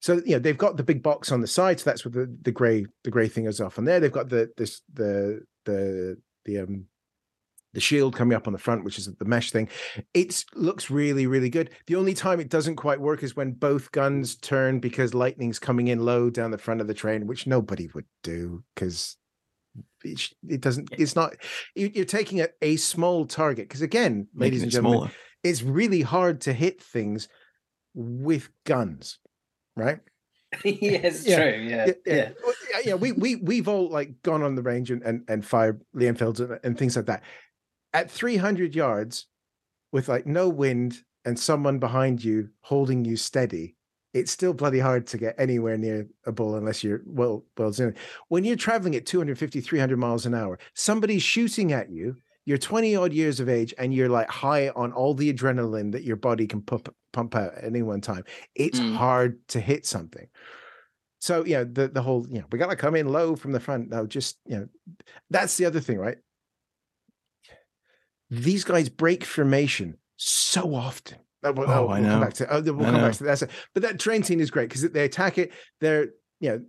So 0.00 0.20
you 0.24 0.32
know 0.32 0.38
they've 0.38 0.56
got 0.56 0.76
the 0.76 0.82
big 0.82 1.02
box 1.02 1.32
on 1.32 1.40
the 1.40 1.46
side, 1.46 1.80
so 1.80 1.90
that's 1.90 2.04
what 2.04 2.14
the 2.14 2.34
the 2.42 2.52
gray 2.52 2.86
the 3.04 3.10
gray 3.10 3.28
thing 3.28 3.46
is 3.46 3.60
off 3.60 3.78
on 3.78 3.84
there. 3.84 4.00
They've 4.00 4.12
got 4.12 4.28
the 4.28 4.50
this 4.56 4.82
the 4.92 5.42
the 5.64 6.16
the 6.44 6.58
um 6.60 6.86
the 7.76 7.80
shield 7.80 8.16
coming 8.16 8.34
up 8.34 8.46
on 8.46 8.54
the 8.54 8.58
front, 8.58 8.84
which 8.84 8.96
is 8.98 9.04
the 9.04 9.24
mesh 9.26 9.50
thing. 9.50 9.68
It 10.14 10.44
looks 10.54 10.90
really, 10.90 11.26
really 11.26 11.50
good. 11.50 11.70
The 11.86 11.96
only 11.96 12.14
time 12.14 12.40
it 12.40 12.48
doesn't 12.48 12.76
quite 12.76 12.98
work 12.98 13.22
is 13.22 13.36
when 13.36 13.52
both 13.52 13.92
guns 13.92 14.34
turn 14.36 14.80
because 14.80 15.12
lightning's 15.12 15.58
coming 15.58 15.88
in 15.88 16.00
low 16.00 16.30
down 16.30 16.52
the 16.52 16.56
front 16.56 16.80
of 16.80 16.86
the 16.86 16.94
train, 16.94 17.26
which 17.26 17.46
nobody 17.46 17.90
would 17.94 18.06
do 18.22 18.64
because 18.74 19.18
it, 20.04 20.28
it 20.48 20.60
doesn't 20.60 20.88
it's 20.98 21.16
not 21.16 21.34
you're 21.74 22.04
taking 22.04 22.40
a, 22.40 22.48
a 22.62 22.76
small 22.76 23.26
target 23.26 23.68
because 23.68 23.82
again 23.82 24.28
ladies 24.34 24.62
and 24.62 24.70
gentlemen 24.70 24.98
smaller. 24.98 25.12
it's 25.42 25.62
really 25.62 26.02
hard 26.02 26.40
to 26.42 26.52
hit 26.52 26.82
things 26.82 27.28
with 27.94 28.48
guns 28.64 29.18
right 29.76 30.00
yes 30.64 31.26
yeah. 31.26 31.36
true 31.36 31.62
yeah. 31.62 31.86
yeah 32.06 32.28
yeah 32.70 32.80
yeah 32.84 32.94
we 32.94 33.12
we 33.12 33.36
we've 33.36 33.68
all 33.68 33.88
like 33.88 34.22
gone 34.22 34.42
on 34.42 34.54
the 34.54 34.62
range 34.62 34.90
and 34.90 35.02
and, 35.02 35.22
and 35.28 35.44
fired 35.44 35.80
lee 35.92 36.06
enfields 36.06 36.40
and, 36.40 36.58
and 36.62 36.78
things 36.78 36.96
like 36.96 37.06
that 37.06 37.22
at 37.92 38.10
300 38.10 38.74
yards 38.74 39.26
with 39.92 40.08
like 40.08 40.26
no 40.26 40.48
wind 40.48 40.98
and 41.24 41.38
someone 41.38 41.78
behind 41.78 42.22
you 42.22 42.50
holding 42.60 43.04
you 43.04 43.16
steady 43.16 43.75
it's 44.16 44.32
still 44.32 44.52
bloody 44.52 44.78
hard 44.78 45.06
to 45.06 45.18
get 45.18 45.34
anywhere 45.38 45.76
near 45.76 46.06
a 46.24 46.32
bull 46.32 46.56
unless 46.56 46.82
you're 46.82 47.02
well 47.06 47.44
well 47.56 47.72
in 47.78 47.94
when 48.28 48.44
you're 48.44 48.56
traveling 48.56 48.96
at 48.96 49.06
250 49.06 49.60
300 49.60 49.96
miles 49.96 50.26
an 50.26 50.34
hour 50.34 50.58
somebody's 50.74 51.22
shooting 51.22 51.72
at 51.72 51.90
you 51.90 52.16
you're 52.46 52.58
20 52.58 52.94
odd 52.94 53.12
years 53.12 53.40
of 53.40 53.48
age 53.48 53.74
and 53.76 53.92
you're 53.92 54.08
like 54.08 54.30
high 54.30 54.68
on 54.70 54.92
all 54.92 55.14
the 55.14 55.32
adrenaline 55.32 55.92
that 55.92 56.04
your 56.04 56.16
body 56.16 56.46
can 56.46 56.62
pump 56.62 56.88
pump 57.12 57.34
out 57.34 57.54
at 57.54 57.64
any 57.64 57.82
one 57.82 58.00
time 58.00 58.24
it's 58.54 58.78
mm. 58.78 58.94
hard 58.94 59.38
to 59.48 59.60
hit 59.60 59.84
something. 59.84 60.28
So 61.20 61.44
you 61.44 61.54
know 61.54 61.64
the 61.64 61.88
the 61.88 62.02
whole 62.02 62.26
you 62.28 62.38
know 62.38 62.46
we 62.52 62.58
got 62.58 62.70
to 62.70 62.76
come 62.76 62.94
in 62.94 63.08
low 63.08 63.36
from 63.36 63.52
the 63.52 63.60
front. 63.60 63.90
No 63.90 64.06
just 64.06 64.38
you 64.46 64.58
know 64.58 64.68
that's 65.28 65.56
the 65.56 65.64
other 65.64 65.80
thing 65.80 65.98
right? 65.98 66.18
These 68.30 68.64
guys 68.64 68.88
break 68.88 69.24
formation 69.24 69.98
so 70.16 70.74
often 70.74 71.18
Oh, 71.46 71.54
oh, 71.56 71.64
oh 71.66 71.88
I 71.88 72.00
we'll 72.00 72.08
know. 72.08 72.14
Come 72.14 72.20
back 72.20 72.34
to, 72.34 72.54
oh, 72.54 72.60
we'll 72.60 72.80
I 72.82 72.84
come 72.84 72.94
know. 72.94 73.08
back 73.08 73.16
to 73.16 73.24
oh, 73.24 73.34
that. 73.34 73.50
But 73.74 73.82
that 73.82 74.00
train 74.00 74.22
scene 74.22 74.40
is 74.40 74.50
great 74.50 74.68
because 74.68 74.82
they 74.82 75.04
attack 75.04 75.38
it. 75.38 75.52
They're, 75.80 76.08
you 76.40 76.50
know, 76.50 76.60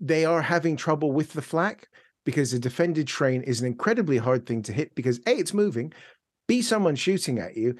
they 0.00 0.24
are 0.24 0.42
having 0.42 0.76
trouble 0.76 1.12
with 1.12 1.32
the 1.32 1.42
flak 1.42 1.88
because 2.24 2.52
a 2.52 2.58
defended 2.58 3.06
train 3.06 3.42
is 3.42 3.60
an 3.60 3.66
incredibly 3.66 4.18
hard 4.18 4.46
thing 4.46 4.62
to 4.62 4.72
hit 4.72 4.94
because 4.94 5.18
A, 5.26 5.30
it's 5.30 5.54
moving, 5.54 5.92
B, 6.48 6.60
someone's 6.62 6.98
shooting 6.98 7.38
at 7.38 7.56
you, 7.56 7.76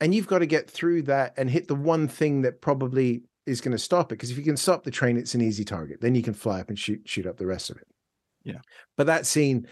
and 0.00 0.14
you've 0.14 0.26
got 0.26 0.38
to 0.38 0.46
get 0.46 0.70
through 0.70 1.02
that 1.02 1.34
and 1.36 1.50
hit 1.50 1.68
the 1.68 1.74
one 1.74 2.08
thing 2.08 2.42
that 2.42 2.60
probably 2.60 3.22
is 3.46 3.60
going 3.60 3.72
to 3.72 3.78
stop 3.78 4.10
it. 4.10 4.16
Because 4.16 4.30
if 4.30 4.38
you 4.38 4.44
can 4.44 4.56
stop 4.56 4.84
the 4.84 4.90
train, 4.90 5.16
it's 5.16 5.34
an 5.34 5.42
easy 5.42 5.64
target. 5.64 6.00
Then 6.00 6.14
you 6.14 6.22
can 6.22 6.34
fly 6.34 6.60
up 6.60 6.68
and 6.68 6.78
shoot 6.78 7.02
shoot 7.04 7.26
up 7.26 7.36
the 7.36 7.46
rest 7.46 7.70
of 7.70 7.76
it. 7.76 7.86
Yeah. 8.42 8.60
But 8.96 9.06
that 9.06 9.26
scene 9.26 9.66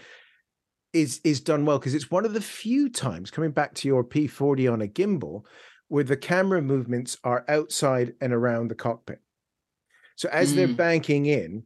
is 0.93 1.21
is 1.23 1.41
done 1.41 1.65
well 1.65 1.79
because 1.79 1.93
it's 1.93 2.11
one 2.11 2.25
of 2.25 2.33
the 2.33 2.41
few 2.41 2.89
times 2.89 3.31
coming 3.31 3.51
back 3.51 3.73
to 3.75 3.87
your 3.87 4.03
P40 4.03 4.71
on 4.71 4.81
a 4.81 4.87
gimbal 4.87 5.43
where 5.89 6.03
the 6.03 6.17
camera 6.17 6.61
movements 6.61 7.17
are 7.23 7.43
outside 7.47 8.13
and 8.21 8.31
around 8.31 8.69
the 8.69 8.75
cockpit. 8.75 9.19
So 10.15 10.29
as 10.29 10.53
mm. 10.53 10.55
they're 10.55 10.67
banking 10.67 11.25
in, 11.25 11.63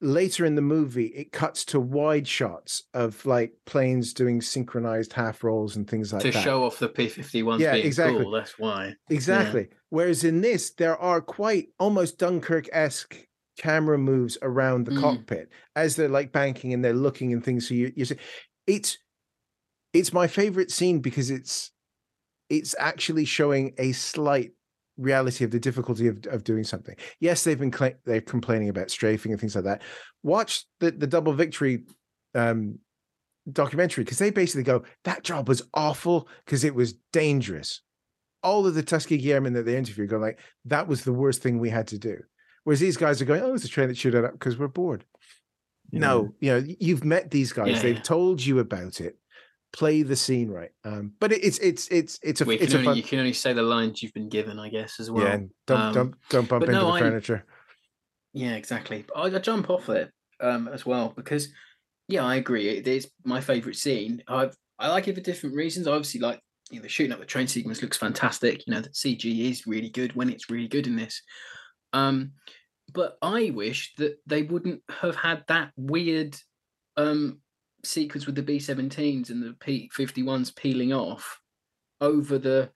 later 0.00 0.44
in 0.44 0.56
the 0.56 0.62
movie, 0.62 1.06
it 1.06 1.32
cuts 1.32 1.64
to 1.66 1.80
wide 1.80 2.26
shots 2.26 2.84
of 2.94 3.24
like 3.24 3.52
planes 3.66 4.14
doing 4.14 4.40
synchronized 4.40 5.12
half 5.12 5.44
rolls 5.44 5.76
and 5.76 5.88
things 5.88 6.12
like 6.12 6.22
to 6.22 6.30
that. 6.30 6.38
To 6.38 6.42
show 6.44 6.64
off 6.64 6.78
the 6.78 6.88
P 6.88 7.06
51s 7.06 7.60
yeah, 7.60 7.72
being 7.72 7.86
exactly. 7.86 8.22
cool. 8.22 8.30
That's 8.30 8.58
why. 8.58 8.94
Exactly. 9.10 9.68
Yeah. 9.70 9.76
Whereas 9.90 10.24
in 10.24 10.40
this, 10.40 10.70
there 10.70 10.96
are 10.96 11.20
quite 11.20 11.68
almost 11.78 12.18
Dunkirk 12.18 12.68
esque 12.72 13.16
camera 13.58 13.98
moves 13.98 14.38
around 14.40 14.86
the 14.86 14.92
mm. 14.92 15.00
cockpit 15.00 15.50
as 15.76 15.94
they're 15.96 16.08
like 16.08 16.32
banking 16.32 16.72
and 16.72 16.82
they're 16.84 16.94
looking 16.94 17.32
and 17.32 17.44
things. 17.44 17.68
So 17.68 17.74
you, 17.74 17.92
you 17.94 18.06
see, 18.06 18.16
it's, 18.66 18.96
it's 19.92 20.12
my 20.12 20.26
favorite 20.26 20.70
scene 20.70 21.00
because 21.00 21.30
it's 21.30 21.71
it's 22.52 22.74
actually 22.78 23.24
showing 23.24 23.72
a 23.78 23.92
slight 23.92 24.52
reality 24.98 25.42
of 25.42 25.50
the 25.50 25.58
difficulty 25.58 26.06
of, 26.06 26.18
of 26.26 26.44
doing 26.44 26.64
something. 26.64 26.94
Yes, 27.18 27.44
they've 27.44 27.58
been 27.58 27.72
cl- 27.72 27.94
they're 28.04 28.20
complaining 28.20 28.68
about 28.68 28.90
strafing 28.90 29.32
and 29.32 29.40
things 29.40 29.54
like 29.54 29.64
that. 29.64 29.82
Watch 30.22 30.66
the 30.78 30.90
the 30.90 31.06
double 31.06 31.32
victory 31.32 31.84
um, 32.34 32.78
documentary 33.50 34.04
because 34.04 34.18
they 34.18 34.30
basically 34.30 34.64
go 34.64 34.84
that 35.04 35.24
job 35.24 35.48
was 35.48 35.62
awful 35.72 36.28
because 36.44 36.62
it 36.62 36.74
was 36.74 36.94
dangerous. 37.12 37.80
All 38.42 38.66
of 38.66 38.74
the 38.74 38.82
Tuskegee 38.82 39.32
Airmen 39.32 39.54
that 39.54 39.64
they 39.64 39.78
interviewed 39.78 40.10
go 40.10 40.18
like 40.18 40.38
that 40.66 40.86
was 40.86 41.04
the 41.04 41.12
worst 41.12 41.42
thing 41.42 41.58
we 41.58 41.70
had 41.70 41.86
to 41.88 41.98
do. 41.98 42.18
Whereas 42.64 42.80
these 42.80 42.98
guys 42.98 43.20
are 43.22 43.24
going, 43.24 43.42
oh, 43.42 43.54
it's 43.54 43.64
a 43.64 43.68
train 43.68 43.88
that 43.88 43.96
should 43.96 44.14
up 44.14 44.32
because 44.32 44.58
we're 44.58 44.68
bored. 44.68 45.04
Yeah. 45.90 46.00
No, 46.00 46.34
you 46.38 46.50
know, 46.52 46.64
you've 46.80 47.04
met 47.04 47.30
these 47.30 47.52
guys. 47.52 47.76
Yeah. 47.76 47.82
They've 47.82 48.02
told 48.02 48.44
you 48.44 48.58
about 48.58 49.00
it 49.00 49.16
play 49.72 50.02
the 50.02 50.16
scene 50.16 50.50
right. 50.50 50.70
Um, 50.84 51.12
but 51.18 51.32
it's 51.32 51.58
it's 51.58 51.88
it's 51.88 52.18
it's 52.22 52.40
a, 52.40 52.44
well, 52.44 52.56
it's 52.60 52.74
a 52.74 52.78
only, 52.78 52.86
fun... 52.86 52.96
you 52.96 53.02
can 53.02 53.18
only 53.18 53.32
say 53.32 53.52
the 53.52 53.62
lines 53.62 54.02
you've 54.02 54.14
been 54.14 54.28
given, 54.28 54.58
I 54.58 54.68
guess, 54.68 55.00
as 55.00 55.10
well. 55.10 55.24
Yeah, 55.24 55.38
don't 55.66 55.80
um, 55.80 55.92
don't 55.92 56.14
don't 56.28 56.48
bump 56.48 56.64
into 56.64 56.74
no, 56.74 56.86
the 56.86 56.92
I, 56.92 57.00
furniture. 57.00 57.44
Yeah, 58.32 58.54
exactly. 58.54 59.04
I, 59.16 59.22
I 59.22 59.38
jump 59.38 59.70
off 59.70 59.88
it 59.88 60.10
um, 60.40 60.68
as 60.68 60.86
well 60.86 61.12
because 61.14 61.48
yeah, 62.08 62.24
I 62.24 62.36
agree. 62.36 62.68
It 62.68 62.86
is 62.86 63.10
my 63.24 63.40
favorite 63.40 63.76
scene. 63.76 64.22
I've 64.28 64.54
I 64.78 64.88
like 64.88 65.08
it 65.08 65.14
for 65.14 65.20
different 65.20 65.56
reasons. 65.56 65.86
I 65.86 65.92
obviously 65.92 66.20
like 66.20 66.40
you 66.70 66.78
know 66.78 66.82
the 66.82 66.88
shooting 66.88 67.12
up 67.12 67.20
the 67.20 67.26
train 67.26 67.46
sequence 67.46 67.82
looks 67.82 67.96
fantastic. 67.96 68.66
You 68.66 68.74
know 68.74 68.80
the 68.80 68.90
CG 68.90 69.50
is 69.50 69.66
really 69.66 69.90
good 69.90 70.14
when 70.14 70.30
it's 70.30 70.50
really 70.50 70.68
good 70.68 70.86
in 70.86 70.96
this. 70.96 71.22
Um, 71.92 72.32
but 72.92 73.16
I 73.22 73.50
wish 73.50 73.94
that 73.96 74.18
they 74.26 74.42
wouldn't 74.42 74.82
have 75.00 75.16
had 75.16 75.44
that 75.48 75.70
weird 75.76 76.36
um 76.98 77.40
sequence 77.84 78.26
with 78.26 78.34
the 78.34 78.42
B-17s 78.42 79.30
and 79.30 79.42
the 79.42 79.54
P-51s 79.60 80.54
peeling 80.54 80.92
off 80.92 81.40
over 82.00 82.38
the 82.38 82.70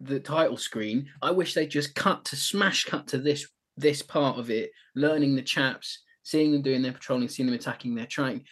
the 0.00 0.18
title 0.18 0.56
screen. 0.56 1.08
I 1.20 1.30
wish 1.30 1.54
they 1.54 1.66
just 1.66 1.94
cut 1.94 2.24
to 2.26 2.36
smash 2.36 2.84
cut 2.84 3.06
to 3.08 3.18
this 3.18 3.46
this 3.76 4.02
part 4.02 4.38
of 4.38 4.50
it, 4.50 4.70
learning 4.94 5.34
the 5.34 5.42
chaps, 5.42 6.02
seeing 6.22 6.52
them 6.52 6.62
doing 6.62 6.82
their 6.82 6.92
patrolling, 6.92 7.28
seeing 7.28 7.46
them 7.46 7.54
attacking 7.54 7.94
their 7.94 8.06
train. 8.06 8.44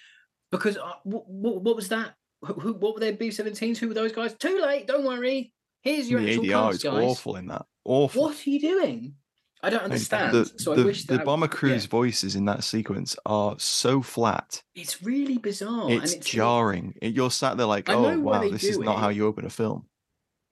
Because 0.50 0.76
uh, 0.76 0.92
what, 1.04 1.28
what, 1.28 1.76
was 1.76 1.88
that? 1.88 2.14
Who, 2.42 2.72
what 2.74 2.94
were 2.94 3.00
their 3.00 3.12
B-17s? 3.12 3.76
Who 3.76 3.88
were 3.88 3.94
those 3.94 4.12
guys? 4.12 4.34
Too 4.34 4.60
late. 4.60 4.86
Don't 4.86 5.04
worry. 5.04 5.52
Here's 5.82 6.10
your 6.10 6.20
the 6.20 6.30
actual 6.30 6.44
ADR 6.44 6.50
cast, 6.50 6.74
is 6.76 6.82
guys. 6.84 7.04
awful 7.04 7.36
in 7.36 7.46
that. 7.48 7.66
Awful. 7.84 8.22
What 8.22 8.46
are 8.46 8.50
you 8.50 8.60
doing? 8.60 9.14
I 9.62 9.70
don't 9.70 9.82
understand. 9.82 10.32
The, 10.32 10.50
so 10.56 10.74
the, 10.74 10.82
I 10.82 10.84
wish 10.86 11.04
the 11.04 11.18
bomber 11.18 11.48
crew's 11.48 11.84
yeah. 11.84 11.90
voices 11.90 12.34
in 12.34 12.46
that 12.46 12.64
sequence 12.64 13.16
are 13.26 13.56
so 13.58 14.00
flat. 14.00 14.62
It's 14.74 15.02
really 15.02 15.38
bizarre. 15.38 15.90
It's, 15.90 16.14
it's 16.14 16.26
jarring. 16.26 16.94
Like, 17.02 17.14
You're 17.14 17.30
sat 17.30 17.56
there 17.56 17.66
like, 17.66 17.88
oh 17.88 18.18
wow, 18.18 18.48
this 18.48 18.64
is 18.64 18.78
it. 18.78 18.84
not 18.84 18.98
how 18.98 19.10
you 19.10 19.26
open 19.26 19.44
a 19.44 19.50
film. 19.50 19.86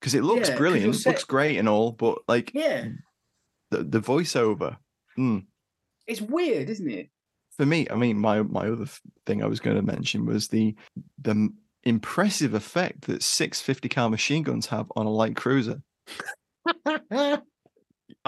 Because 0.01 0.15
it 0.15 0.23
looks 0.23 0.51
yeah, 0.51 0.57
brilliant, 0.57 0.95
set... 0.97 1.11
looks 1.11 1.25
great 1.25 1.59
and 1.59 1.69
all, 1.69 1.93
but 1.93 2.19
like, 2.29 2.53
yeah, 2.55 2.89
the 3.71 3.83
the 3.83 4.01
voiceover, 4.01 4.77
mm. 5.19 5.45
it's 6.07 6.21
weird, 6.21 6.69
isn't 6.69 6.91
it? 6.91 7.09
For 7.57 7.67
me, 7.67 7.87
I 7.91 7.97
mean, 7.97 8.19
my 8.19 8.43
my 8.43 8.69
other 8.69 8.87
thing 9.27 9.43
I 9.43 9.47
was 9.47 9.61
going 9.61 9.77
to 9.77 9.83
mention 9.83 10.27
was 10.27 10.49
the 10.49 10.77
the 11.21 11.51
impressive 11.85 12.55
effect 12.55 13.03
that 13.03 13.23
six 13.23 13.61
fifty 13.61 13.89
cal 13.89 14.11
machine 14.11 14.43
guns 14.43 14.67
have 14.67 14.93
on 14.95 15.07
a 15.07 15.11
light 15.11 15.35
cruiser. 15.35 15.83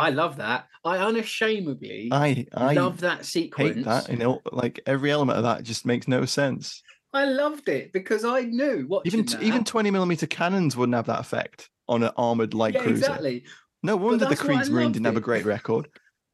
I 0.01 0.11
love 0.11 0.37
that. 0.37 0.67
I 0.85 0.99
unashamedly 0.99 2.09
I 2.11 2.47
I 2.55 2.75
love 2.75 3.01
that 3.01 3.25
sequence. 3.25 3.77
hate 3.77 3.85
that. 3.85 4.09
You 4.09 4.17
know, 4.17 4.41
like 4.51 4.81
every 4.87 5.11
element 5.11 5.37
of 5.39 5.45
that 5.45 5.63
just 5.63 5.85
makes 5.85 6.09
no 6.09 6.25
sense. 6.25 6.83
I 7.13 7.25
loved 7.25 7.69
it 7.69 7.93
because 7.93 8.25
I 8.25 8.43
knew 8.43 8.85
what 8.87 9.07
Even 9.07 9.27
even 9.43 9.65
twenty 9.65 9.91
millimeter 9.91 10.27
cannons 10.27 10.77
wouldn't 10.77 10.95
have 10.97 11.07
that 11.07 11.21
effect 11.21 11.69
on 11.89 12.03
an 12.03 12.13
armored 12.17 12.55
light 12.55 12.75
yeah, 12.75 12.83
cruiser. 12.83 12.99
exactly. 12.99 13.45
No 13.83 13.97
wonder 13.97 14.27
the 14.27 14.37
Kriegsmarine 14.37 14.93
didn't 14.93 15.07
have 15.07 15.17
a 15.17 15.21
great 15.21 15.45
record 15.45 15.89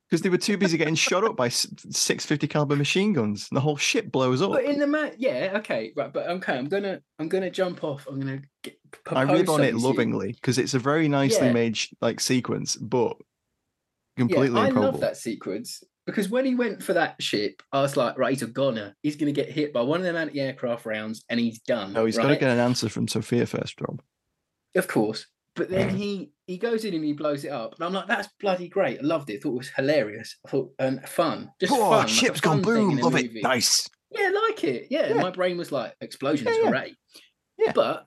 because 0.09 0.21
they 0.23 0.29
were 0.29 0.39
too 0.39 0.57
busy 0.59 0.77
getting 0.77 0.95
shot 0.95 1.25
up 1.25 1.37
by 1.37 1.49
six 1.49 2.27
fifty 2.27 2.47
caliber 2.47 2.77
machine 2.77 3.13
guns. 3.13 3.49
And 3.51 3.57
the 3.57 3.61
whole 3.61 3.77
ship 3.77 4.13
blows 4.13 4.43
up. 4.43 4.51
But 4.53 4.65
in 4.65 4.79
the 4.79 4.87
man, 4.87 5.13
yeah, 5.17 5.55
okay, 5.57 5.93
right. 5.97 6.13
But 6.13 6.29
okay, 6.29 6.57
I'm 6.59 6.69
gonna 6.69 7.01
I'm 7.19 7.29
gonna 7.29 7.51
jump 7.51 7.83
off. 7.83 8.07
I'm 8.09 8.21
gonna 8.21 8.43
get, 8.63 8.79
I 9.11 9.23
rib 9.23 9.33
on 9.33 9.39
it 9.39 9.47
something 9.47 9.75
to 9.75 9.81
you. 9.81 9.87
lovingly 9.87 10.33
because 10.33 10.59
it's 10.59 10.75
a 10.75 10.79
very 10.79 11.09
nicely 11.09 11.47
Yeah. 11.47 11.53
made 11.53 11.79
like 12.01 12.21
sequence, 12.21 12.77
but 12.77 13.17
Yeah, 14.17 14.23
completely 14.23 14.61
I 14.61 14.69
improbable. 14.69 14.93
love 14.93 15.01
that 15.01 15.17
sequence 15.17 15.83
because 16.07 16.29
when 16.29 16.45
he 16.45 16.55
went 16.55 16.83
for 16.83 16.93
that 16.95 17.21
ship, 17.21 17.63
I 17.73 17.83
was 17.83 17.97
like, 17.97 18.17
right, 18.17 18.33
he's 18.33 18.43
a 18.43 18.47
goner. 18.47 18.95
He's 19.03 19.17
gonna 19.17 19.33
get 19.33 19.51
hit 19.51 19.73
by 19.73 19.83
one 19.83 20.01
of 20.01 20.05
them 20.05 20.17
anti-aircraft 20.17 20.87
rounds, 20.87 21.25
and 21.29 21.39
he's 21.41 21.61
done. 21.61 21.93
No, 21.93 22.05
he's 22.05 22.17
got 22.17 22.29
to 22.29 22.37
get 22.37 22.51
an 22.51 22.59
answer 22.59 22.89
from 22.89 23.09
Sophia 23.09 23.47
first, 23.47 23.81
Rob. 23.81 24.01
Of 24.75 24.89
course. 24.89 25.27
But 25.57 25.71
then 25.71 25.91
mm. 25.91 25.97
he 25.97 26.33
he 26.47 26.59
goes 26.59 26.85
in 26.85 26.95
and 26.95 27.05
he 27.05 27.15
blows 27.15 27.45
it 27.45 27.51
up. 27.51 27.75
And 27.75 27.85
I'm 27.85 27.93
like, 27.93 28.07
that's 28.07 28.29
bloody 28.41 28.69
great. 28.69 29.01
I 29.01 29.03
loved 29.03 29.31
it. 29.31 29.37
I 29.37 29.41
thought 29.41 29.55
it 29.55 29.59
was 29.59 29.69
hilarious. 29.71 30.37
I 30.47 30.51
thought 30.51 30.71
and 30.79 31.07
fun. 31.09 31.51
Just 31.59 31.73
oh, 31.73 31.79
fun. 31.79 31.91
like 31.91 32.09
ship's 32.09 32.41
gone 32.41 32.63
boom. 32.63 32.99
Love 32.99 33.17
it. 33.17 33.33
Nice. 33.43 33.89
Yeah, 34.11 34.31
like 34.49 34.63
it. 34.65 34.89
Yeah, 34.91 35.09
Yeah. 35.09 35.15
my 35.15 35.31
brain 35.31 35.57
was 35.57 35.73
like, 35.73 35.95
explosions, 36.01 36.51
Yeah, 36.57 36.65
yeah. 36.65 36.71
great. 36.71 36.97
Yeah. 37.59 37.73
But 37.75 38.07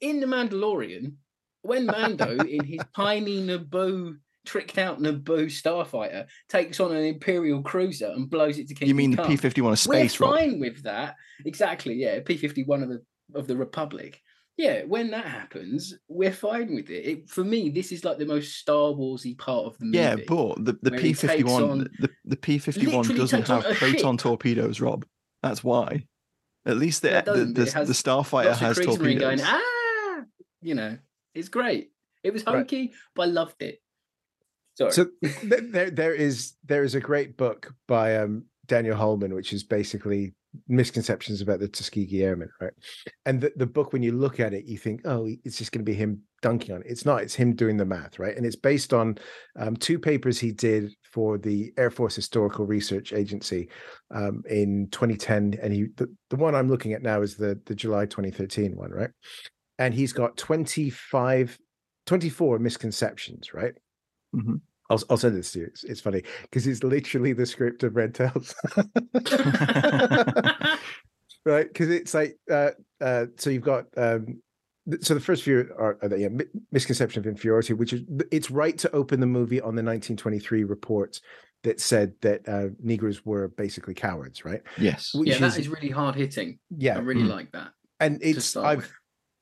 in 0.00 0.20
The 0.20 0.26
Mandalorian, 0.26 1.14
when 1.62 1.86
Mando, 1.86 2.36
in 2.38 2.64
his 2.64 2.80
tiny 2.96 3.42
Naboo, 3.42 4.18
tricked 4.44 4.78
out 4.78 5.00
Naboo 5.00 5.46
starfighter, 5.46 6.26
takes 6.48 6.80
on 6.80 6.94
an 6.94 7.04
Imperial 7.04 7.62
cruiser 7.62 8.08
and 8.08 8.28
blows 8.30 8.58
it 8.58 8.68
to 8.68 8.74
Kingdom 8.74 8.88
You 8.88 8.94
mean 8.94 9.16
the 9.16 9.24
P 9.24 9.36
fifty 9.36 9.60
one 9.60 9.72
of 9.72 9.86
we're 9.86 9.96
space, 10.08 10.20
Rob? 10.20 10.34
fine 10.34 10.60
with 10.60 10.82
that. 10.84 11.16
Exactly. 11.44 11.94
Yeah, 11.94 12.20
P 12.24 12.36
fifty 12.36 12.64
one 12.64 12.82
of 12.82 12.88
the 12.88 13.02
of 13.34 13.46
the 13.46 13.56
Republic. 13.56 14.20
Yeah, 14.56 14.82
when 14.82 15.10
that 15.10 15.24
happens, 15.26 15.94
we're 16.06 16.30
fine 16.30 16.74
with 16.76 16.88
it. 16.88 17.04
it. 17.04 17.28
For 17.28 17.42
me, 17.42 17.70
this 17.70 17.90
is 17.90 18.04
like 18.04 18.18
the 18.18 18.26
most 18.26 18.56
Star 18.56 18.92
Warsy 18.92 19.36
part 19.36 19.66
of 19.66 19.76
the 19.78 19.86
movie. 19.86 19.98
Yeah, 19.98 20.16
but 20.28 20.64
the, 20.64 20.78
the 20.80 20.92
P 20.92 21.12
fifty 21.12 21.42
one 21.42 21.90
the, 22.24 22.36
P 22.36 22.58
fifty 22.58 22.86
one 22.86 23.04
doesn't 23.08 23.50
on 23.50 23.62
have 23.62 23.76
proton 23.76 24.16
ship. 24.16 24.22
torpedoes, 24.22 24.80
Rob. 24.80 25.04
That's 25.42 25.64
why. 25.64 26.06
At 26.66 26.76
least 26.76 27.02
the 27.02 27.22
the, 27.26 27.32
the, 27.46 27.64
the 27.64 27.92
Starfighter 27.92 28.54
has 28.56 28.78
torpedoes. 28.78 29.20
going, 29.20 29.40
ah, 29.42 30.22
you 30.62 30.74
know, 30.74 30.98
it's 31.34 31.48
great. 31.48 31.90
It 32.22 32.32
was 32.32 32.46
Right. 32.46 32.56
hokey, 32.58 32.92
but 33.14 33.22
I 33.24 33.26
loved 33.26 33.60
it. 33.60 33.80
Sorry. 34.76 34.92
So 34.92 35.06
th- 35.22 35.64
there, 35.70 35.90
there 35.90 36.14
is 36.14 36.54
there 36.64 36.84
is 36.84 36.94
a 36.94 37.00
great 37.00 37.36
book 37.36 37.72
by 37.86 38.16
um, 38.16 38.44
Daniel 38.66 38.96
Haulman, 38.96 39.34
which 39.34 39.52
is 39.52 39.62
basically 39.62 40.34
misconceptions 40.68 41.40
about 41.40 41.60
the 41.60 41.68
Tuskegee 41.68 42.22
Airmen, 42.22 42.48
right? 42.60 42.72
And 43.26 43.40
the, 43.40 43.52
the 43.56 43.66
book, 43.66 43.92
when 43.92 44.02
you 44.02 44.12
look 44.12 44.40
at 44.40 44.54
it, 44.54 44.66
you 44.66 44.78
think, 44.78 45.00
oh, 45.04 45.28
it's 45.44 45.58
just 45.58 45.72
going 45.72 45.84
to 45.84 45.90
be 45.90 45.96
him 45.96 46.22
dunking 46.42 46.74
on 46.74 46.80
it. 46.82 46.86
It's 46.88 47.04
not. 47.04 47.22
It's 47.22 47.34
him 47.34 47.54
doing 47.54 47.76
the 47.76 47.84
math, 47.84 48.18
right? 48.18 48.36
And 48.36 48.46
it's 48.46 48.56
based 48.56 48.92
on 48.92 49.18
um, 49.58 49.76
two 49.76 49.98
papers 49.98 50.38
he 50.38 50.52
did 50.52 50.92
for 51.02 51.38
the 51.38 51.72
Air 51.76 51.90
Force 51.90 52.14
Historical 52.14 52.66
Research 52.66 53.12
Agency 53.12 53.68
um, 54.12 54.42
in 54.48 54.88
2010, 54.90 55.58
and 55.62 55.72
he 55.72 55.86
the, 55.96 56.12
the 56.30 56.36
one 56.36 56.54
I'm 56.54 56.68
looking 56.68 56.92
at 56.92 57.02
now 57.02 57.22
is 57.22 57.36
the 57.36 57.60
the 57.66 57.74
July 57.74 58.06
2013 58.06 58.76
one, 58.76 58.90
right? 58.90 59.10
And 59.78 59.92
he's 59.92 60.12
got 60.12 60.36
25, 60.36 61.58
24 62.06 62.58
misconceptions, 62.60 63.52
right? 63.52 63.74
Mhm. 64.34 64.60
I'll, 64.90 65.02
I'll 65.08 65.16
send 65.16 65.34
this 65.36 65.52
to 65.52 65.60
you. 65.60 65.64
It's, 65.66 65.84
it's 65.84 66.00
funny 66.00 66.22
because 66.42 66.66
it's 66.66 66.82
literally 66.84 67.32
the 67.32 67.46
script 67.46 67.82
of 67.84 67.96
Red 67.96 68.14
Tails. 68.14 68.54
right? 71.46 71.68
Because 71.68 71.90
it's 71.90 72.14
like, 72.14 72.38
uh, 72.50 72.70
uh, 73.00 73.26
so 73.36 73.50
you've 73.50 73.62
got, 73.62 73.86
um, 73.96 74.42
so 75.00 75.14
the 75.14 75.20
first 75.20 75.42
few 75.42 75.72
are, 75.78 75.98
are 76.02 76.08
the 76.08 76.18
yeah, 76.20 76.28
misconception 76.70 77.20
of 77.20 77.26
inferiority, 77.26 77.72
which 77.72 77.92
is 77.94 78.02
it's 78.30 78.50
right 78.50 78.76
to 78.78 78.90
open 78.94 79.20
the 79.20 79.26
movie 79.26 79.60
on 79.60 79.74
the 79.74 79.82
1923 79.82 80.64
report 80.64 81.18
that 81.62 81.80
said 81.80 82.12
that 82.20 82.46
uh, 82.46 82.66
Negroes 82.82 83.24
were 83.24 83.48
basically 83.48 83.94
cowards, 83.94 84.44
right? 84.44 84.60
yes. 84.78 85.14
Which 85.14 85.28
yeah, 85.30 85.38
that 85.38 85.58
is 85.58 85.68
really 85.68 85.88
hard 85.88 86.14
hitting. 86.14 86.58
yeah, 86.76 86.96
I 86.96 87.00
really 87.00 87.22
Mm. 87.22 87.30
like 87.30 87.52
that. 87.52 87.72
and 88.00 88.18
it's 88.22 88.54
I've. 88.56 88.92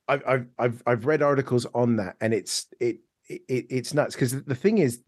I've 0.08 0.22
I've 0.26 0.46
I've 0.58 0.82
I've 0.86 1.06
read 1.06 1.22
articles 1.22 1.64
on 1.74 1.96
that, 1.96 2.16
and 2.20 2.34
it's 2.34 2.66
it, 2.80 2.98
it 3.48 3.66
it's 3.70 3.94
nuts 3.94 4.14
because 4.14 4.42
the 4.44 4.54
thing 4.54 4.78
is, 4.78 5.00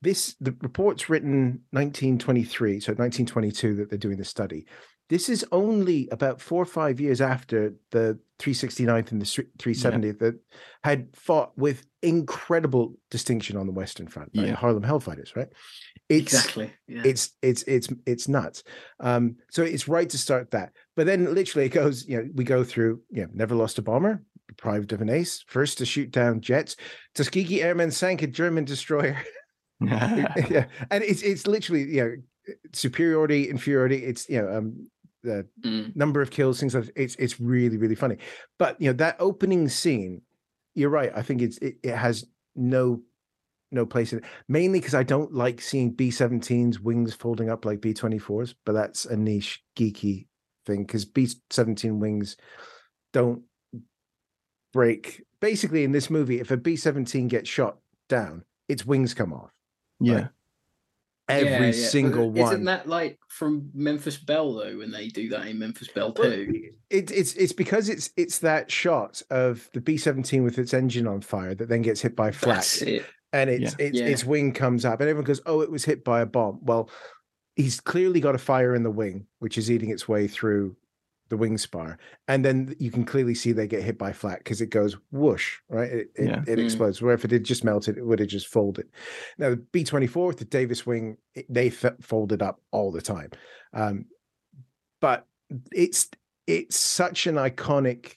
this 0.00 0.34
the 0.40 0.54
report's 0.60 1.08
written 1.08 1.62
1923, 1.70 2.80
so 2.80 2.92
1922 2.92 3.76
that 3.76 3.90
they're 3.90 3.98
doing 3.98 4.18
the 4.18 4.24
study. 4.24 4.66
This 5.08 5.28
is 5.28 5.44
only 5.52 6.08
about 6.10 6.40
four 6.40 6.62
or 6.62 6.66
five 6.66 6.98
years 6.98 7.20
after 7.20 7.74
the 7.90 8.18
369th 8.38 9.12
and 9.12 9.20
the 9.20 9.26
370th 9.58 10.18
that 10.20 10.40
had 10.82 11.08
fought 11.14 11.52
with 11.58 11.84
incredible 12.02 12.94
distinction 13.10 13.58
on 13.58 13.66
the 13.66 13.72
Western 13.72 14.06
Front, 14.06 14.30
right? 14.34 14.48
Yeah. 14.48 14.54
Harlem 14.54 14.82
Hellfighters, 14.82 15.36
right? 15.36 15.48
It's 16.08 16.32
Exactly. 16.32 16.72
Yeah. 16.88 17.02
it's 17.04 17.30
it's 17.40 17.62
it's 17.62 17.88
it's 18.04 18.28
nuts 18.28 18.64
um 19.00 19.36
so 19.50 19.62
it's 19.62 19.88
right 19.88 20.08
to 20.10 20.18
start 20.18 20.50
that 20.50 20.72
but 20.94 21.06
then 21.06 21.32
literally 21.32 21.66
it 21.66 21.70
goes 21.70 22.06
you 22.06 22.18
know 22.18 22.28
we 22.34 22.44
go 22.44 22.64
through 22.64 23.00
you 23.10 23.22
know 23.22 23.28
never 23.32 23.54
lost 23.54 23.78
a 23.78 23.82
bomber 23.82 24.22
deprived 24.56 24.92
of 24.92 25.00
an 25.00 25.08
ace 25.08 25.44
first 25.46 25.78
to 25.78 25.86
shoot 25.86 26.10
down 26.10 26.40
jets 26.40 26.76
tuskegee 27.14 27.62
airmen 27.62 27.90
sank 27.90 28.22
a 28.22 28.26
german 28.26 28.64
destroyer 28.64 29.16
yeah 29.80 30.66
and 30.90 31.02
it's 31.02 31.22
it's 31.22 31.46
literally 31.46 31.82
you 31.82 32.02
know 32.02 32.54
superiority 32.72 33.48
inferiority 33.48 34.04
it's 34.04 34.28
you 34.28 34.40
know 34.40 34.56
um 34.56 34.88
the 35.22 35.46
Mm. 35.64 35.94
number 35.94 36.20
of 36.20 36.32
kills 36.32 36.58
things 36.58 36.74
like 36.74 36.90
it's 36.96 37.14
it's 37.14 37.38
really 37.38 37.76
really 37.76 37.94
funny 37.94 38.16
but 38.58 38.80
you 38.80 38.88
know 38.88 38.92
that 38.94 39.14
opening 39.20 39.68
scene 39.68 40.20
you're 40.74 40.90
right 40.90 41.12
i 41.14 41.22
think 41.22 41.40
it's 41.40 41.58
it, 41.58 41.76
it 41.84 41.94
has 41.94 42.24
no 42.56 43.00
no 43.70 43.86
place 43.86 44.12
in 44.12 44.18
it 44.18 44.24
mainly 44.48 44.80
because 44.80 44.94
i 44.94 45.04
don't 45.04 45.32
like 45.32 45.60
seeing 45.60 45.92
b-17's 45.92 46.80
wings 46.80 47.14
folding 47.14 47.50
up 47.50 47.64
like 47.64 47.80
b-24s 47.80 48.54
but 48.66 48.72
that's 48.72 49.04
a 49.04 49.16
niche 49.16 49.62
geeky 49.76 50.26
thing 50.66 50.82
because 50.82 51.04
b-17 51.04 51.98
wings 51.98 52.36
don't 53.12 53.42
break 54.72 55.22
basically 55.40 55.84
in 55.84 55.92
this 55.92 56.08
movie 56.10 56.40
if 56.40 56.50
a 56.50 56.56
b-17 56.56 57.28
gets 57.28 57.48
shot 57.48 57.78
down 58.08 58.44
its 58.68 58.86
wings 58.86 59.12
come 59.14 59.32
off 59.32 59.50
yeah. 60.00 60.28
every 61.28 61.50
Yeah, 61.50 61.60
yeah. 61.66 61.88
single 61.88 62.30
But 62.30 62.40
one 62.42 62.52
Isn't 62.52 62.64
that 62.64 62.88
like 62.88 63.18
from 63.28 63.70
Memphis 63.74 64.16
Belle 64.16 64.54
though? 64.54 64.78
When 64.78 64.90
they 64.90 65.08
do 65.08 65.28
that 65.30 65.46
in 65.46 65.58
Memphis 65.58 65.88
Belle 65.88 66.12
Well, 66.16 66.30
too. 66.30 66.70
it, 66.90 67.10
it's 67.10 67.34
it's 67.34 67.52
because 67.52 67.88
it's 67.88 68.10
it's 68.16 68.38
that 68.40 68.70
shot 68.70 69.22
of 69.30 69.68
the 69.72 69.80
B 69.80 69.96
seventeen 69.96 70.42
with 70.44 70.58
its 70.58 70.74
engine 70.74 71.06
on 71.06 71.20
fire 71.20 71.54
that 71.54 71.68
then 71.68 71.82
gets 71.82 72.00
hit 72.00 72.16
by 72.16 72.30
flak, 72.32 72.56
That's 72.56 72.82
it. 72.82 73.04
and 73.32 73.48
its 73.50 73.74
its 73.78 73.98
Yeah. 73.98 74.06
its 74.06 74.24
wing 74.24 74.52
comes 74.52 74.84
up, 74.84 75.00
and 75.00 75.08
everyone 75.08 75.26
goes, 75.26 75.40
"Oh, 75.46 75.60
it 75.60 75.70
was 75.70 75.84
hit 75.84 76.02
by 76.04 76.20
a 76.22 76.26
bomb." 76.26 76.58
Well, 76.62 76.90
he's 77.56 77.80
clearly 77.80 78.20
got 78.20 78.34
a 78.34 78.38
fire 78.38 78.74
in 78.74 78.82
the 78.82 78.90
wing, 78.90 79.26
which 79.38 79.56
is 79.58 79.70
eating 79.70 79.90
its 79.90 80.08
way 80.08 80.26
through 80.26 80.76
the 81.32 81.36
wing 81.38 81.56
spar, 81.56 81.96
and 82.28 82.44
then 82.44 82.74
you 82.78 82.90
can 82.90 83.06
clearly 83.06 83.34
see 83.34 83.52
they 83.52 83.66
get 83.66 83.82
hit 83.82 83.96
by 83.96 84.12
flak 84.12 84.36
because 84.44 84.60
it 84.60 84.66
goes 84.68 84.98
whoosh, 85.12 85.56
right? 85.70 85.90
It 85.90 86.10
it, 86.14 86.28
Yeah. 86.28 86.42
it 86.46 86.58
Mm. 86.58 86.64
explodes. 86.64 87.00
Where 87.00 87.14
if 87.14 87.24
it 87.24 87.30
had 87.30 87.42
just 87.42 87.64
melted, 87.64 87.96
it 87.96 88.04
would 88.04 88.18
have 88.18 88.28
just 88.28 88.48
folded. 88.48 88.86
Now 89.38 89.48
the 89.48 89.56
B 89.56 89.82
twenty 89.82 90.06
four 90.06 90.26
with 90.26 90.36
the 90.36 90.44
Davis 90.44 90.84
wing, 90.84 91.16
it- 91.34 91.46
they 91.48 91.68
f- 91.68 91.96
folded 92.02 92.42
up 92.42 92.60
all 92.70 92.92
the 92.92 93.00
time, 93.00 93.30
um, 93.72 94.04
but 95.00 95.26
it's 95.72 96.10
it's 96.46 96.76
such 96.76 97.26
an 97.26 97.36
iconic 97.36 98.16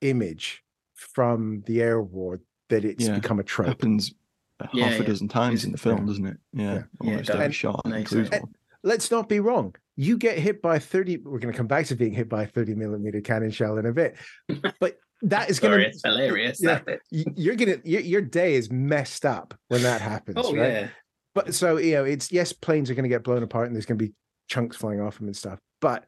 image 0.00 0.64
from 0.94 1.62
the 1.68 1.80
air 1.80 2.02
war 2.02 2.40
that 2.68 2.84
it's 2.84 3.06
Yeah. 3.06 3.14
become 3.14 3.38
a 3.38 3.44
trope. 3.44 3.68
Happens 3.68 4.12
a 4.58 4.68
Yeah, 4.74 4.86
half 4.86 4.94
a 4.98 5.02
yeah. 5.02 5.08
dozen 5.08 5.28
times 5.28 5.64
in 5.64 5.70
the 5.70 5.78
film, 5.78 6.00
Yeah. 6.00 6.06
doesn't 6.06 6.26
it? 6.26 6.36
Yeah. 6.52 6.64
Yeah. 6.64 6.74
Yeah, 6.74 6.82
Almost 7.10 7.26
does. 7.28 7.36
every 7.36 7.52
shot 7.52 7.82
includes 7.86 8.30
one. 8.30 8.54
Let's 8.82 9.08
not 9.12 9.28
be 9.28 9.38
wrong. 9.38 9.76
You 9.96 10.18
get 10.18 10.38
hit 10.38 10.60
by 10.60 10.78
30, 10.78 11.18
we're 11.18 11.38
going 11.38 11.52
to 11.52 11.56
come 11.56 11.66
back 11.66 11.86
to 11.86 11.96
being 11.96 12.12
hit 12.12 12.28
by 12.28 12.42
a 12.42 12.46
30 12.46 12.74
millimeter 12.74 13.20
cannon 13.20 13.50
shell 13.50 13.78
in 13.78 13.86
a 13.86 13.92
bit. 13.92 14.16
But 14.80 14.98
that 15.22 15.48
is 15.48 15.58
going 15.58 15.78
to 15.80 15.86
it's 15.86 16.02
hilarious. 16.04 16.60
Yeah. 16.60 16.74
that 16.74 16.86
bit. 16.86 17.00
you're 17.10 17.56
gonna 17.56 17.78
your, 17.84 18.02
your 18.02 18.20
day 18.20 18.54
is 18.54 18.70
messed 18.70 19.24
up 19.24 19.54
when 19.68 19.82
that 19.82 20.00
happens 20.02 20.36
Oh 20.38 20.54
right 20.54 20.72
yeah. 20.72 20.88
but 21.34 21.54
so 21.54 21.78
you 21.78 21.94
know 21.94 22.04
it's 22.04 22.30
yes 22.30 22.52
planes 22.52 22.90
are 22.90 22.94
going 22.94 23.04
to 23.04 23.08
get 23.08 23.24
blown 23.24 23.42
apart 23.42 23.66
and 23.66 23.74
there's 23.74 23.86
going 23.86 23.98
to 23.98 24.04
be 24.04 24.12
chunks 24.48 24.76
flying 24.76 25.00
off 25.00 25.16
them 25.18 25.26
and 25.26 25.36
stuff 25.36 25.58
but 25.80 26.04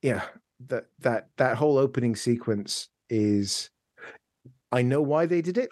yeah 0.00 0.22
that 0.68 0.86
that 1.00 1.28
that 1.36 1.58
whole 1.58 1.76
opening 1.76 2.16
sequence 2.16 2.88
is 3.10 3.68
i 4.72 4.80
know 4.80 5.02
why 5.02 5.26
they 5.26 5.42
did 5.42 5.58
it 5.58 5.68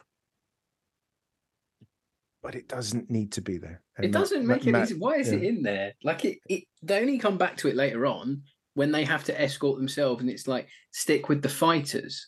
but 2.42 2.54
it 2.54 2.68
doesn't 2.68 3.10
need 3.10 3.32
to 3.32 3.40
be 3.40 3.56
there 3.56 3.80
And 3.96 4.06
It 4.06 4.12
doesn't 4.12 4.46
Matt- 4.46 4.58
make 4.58 4.62
any 4.64 4.72
Matt- 4.72 4.88
sense. 4.88 5.00
Why 5.00 5.16
is 5.16 5.30
it 5.30 5.42
in 5.42 5.62
there? 5.62 5.92
Like 6.02 6.24
it, 6.24 6.38
it, 6.48 6.64
they 6.82 7.00
only 7.00 7.18
come 7.18 7.38
back 7.38 7.56
to 7.58 7.68
it 7.68 7.76
later 7.76 8.06
on 8.06 8.42
when 8.74 8.90
they 8.90 9.04
have 9.04 9.24
to 9.24 9.40
escort 9.40 9.78
themselves, 9.78 10.20
and 10.20 10.28
it's 10.30 10.48
like 10.48 10.68
stick 10.92 11.28
with 11.28 11.42
the 11.42 11.48
fighters. 11.48 12.26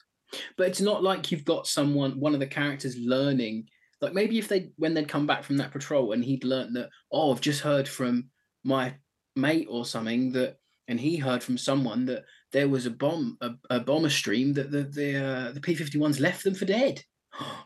But 0.56 0.68
it's 0.68 0.80
not 0.80 1.02
like 1.02 1.30
you've 1.32 1.44
got 1.44 1.66
someone, 1.66 2.20
one 2.20 2.34
of 2.34 2.40
the 2.40 2.46
characters, 2.46 2.96
learning 2.96 3.66
Like 4.00 4.12
maybe 4.12 4.38
if 4.38 4.48
they 4.48 4.70
when 4.76 4.94
they'd 4.94 5.08
come 5.08 5.26
back 5.26 5.42
from 5.44 5.56
that 5.58 5.72
patrol 5.72 6.12
and 6.12 6.24
he'd 6.24 6.44
learned 6.44 6.76
that, 6.76 6.90
oh, 7.10 7.32
I've 7.32 7.40
just 7.40 7.62
heard 7.62 7.88
from 7.88 8.30
my 8.64 8.94
mate 9.34 9.66
or 9.70 9.84
something 9.84 10.32
that 10.32 10.56
and 10.88 11.00
he 11.00 11.16
heard 11.16 11.42
from 11.42 11.58
someone 11.58 12.04
that 12.06 12.24
there 12.52 12.68
was 12.68 12.86
a 12.86 12.90
bomb 12.90 13.36
a, 13.40 13.50
a 13.70 13.80
bomber 13.80 14.08
stream 14.10 14.52
that 14.54 14.70
the 14.70 14.82
the 14.84 15.24
uh, 15.24 15.52
the 15.52 15.60
P51s 15.60 16.20
left 16.20 16.44
them 16.44 16.54
for 16.54 16.64
dead. 16.64 17.02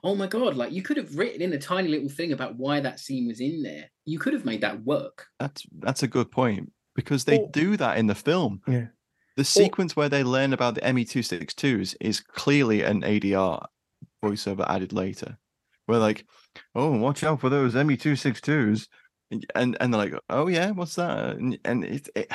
Oh 0.03 0.15
my 0.15 0.27
god, 0.27 0.57
like 0.57 0.73
you 0.73 0.83
could 0.83 0.97
have 0.97 1.17
written 1.17 1.43
in 1.43 1.53
a 1.53 1.59
tiny 1.59 1.89
little 1.89 2.09
thing 2.09 2.33
about 2.33 2.57
why 2.57 2.81
that 2.81 3.01
scene 3.01 3.29
was 3.29 3.41
in 3.41 3.63
there. 3.63 3.91
You 4.05 4.19
could 4.19 4.33
have 4.33 4.45
made 4.45 4.63
that 4.63 4.83
work. 4.83 5.27
That's 5.39 5.67
that's 5.79 6.03
a 6.03 6.09
good 6.09 6.31
point 6.31 6.73
because 6.95 7.25
they 7.25 7.47
do 7.53 7.77
that 7.77 7.99
in 7.99 8.07
the 8.07 8.15
film. 8.15 8.61
Yeah. 8.67 8.87
The 9.37 9.45
sequence 9.45 9.97
where 9.97 10.09
they 10.09 10.23
learn 10.23 10.53
about 10.53 10.75
the 10.75 10.83
ME262s 10.83 11.97
is 12.01 12.21
clearly 12.21 12.83
an 12.83 13.03
ADR 13.03 13.65
voiceover 14.23 14.69
added 14.69 14.93
later. 14.93 15.39
Where 15.87 15.99
like, 15.99 16.27
oh, 16.75 16.97
watch 16.99 17.25
out 17.25 17.41
for 17.41 17.49
those 17.49 17.75
ME262s. 17.75 18.89
And 19.55 19.77
and 19.81 19.95
they're 19.95 19.99
like, 19.99 20.15
oh 20.29 20.49
yeah, 20.49 20.73
what's 20.73 20.97
that? 20.97 21.37
And, 21.37 21.57
and 21.65 21.85
it, 21.85 22.09
it, 22.17 22.33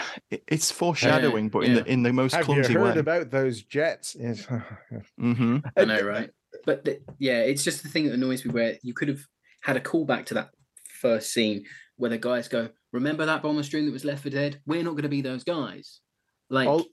it's 0.48 0.72
foreshadowing, 0.72 1.50
but 1.50 1.66
in 1.66 1.74
the 1.74 1.86
in 1.86 2.04
the 2.04 2.14
most 2.14 2.34
Have 2.34 2.46
clumsy 2.46 2.72
you 2.72 2.80
heard 2.80 2.96
way. 2.96 3.02
about 3.02 3.32
those 3.32 3.62
jets? 3.62 4.16
Yes. 4.18 4.46
mm-hmm. 5.20 5.58
I 5.76 5.86
know, 5.86 6.02
right? 6.02 6.30
But 6.66 6.86
the, 6.86 7.00
yeah, 7.20 7.42
it's 7.42 7.64
just 7.64 7.84
the 7.84 7.90
thing 7.90 8.06
that 8.06 8.14
annoys 8.14 8.44
me 8.46 8.52
where 8.52 8.78
you 8.82 8.94
could 8.94 9.08
have 9.08 9.22
had 9.62 9.78
a 9.78 9.82
callback 9.82 10.26
to 10.28 10.34
that 10.36 10.50
first 11.02 11.32
scene 11.34 11.66
where 11.98 12.10
the 12.10 12.18
guys 12.18 12.48
go, 12.48 12.70
"Remember 12.92 13.26
that 13.26 13.42
bomber 13.42 13.64
stream 13.64 13.86
that 13.86 13.92
was 13.92 14.06
left 14.06 14.24
for 14.24 14.30
dead? 14.30 14.62
We're 14.66 14.84
not 14.84 14.92
going 14.92 15.04
to 15.04 15.10
be 15.10 15.22
those 15.22 15.44
guys." 15.44 16.00
Like 16.50 16.68
All- 16.68 16.86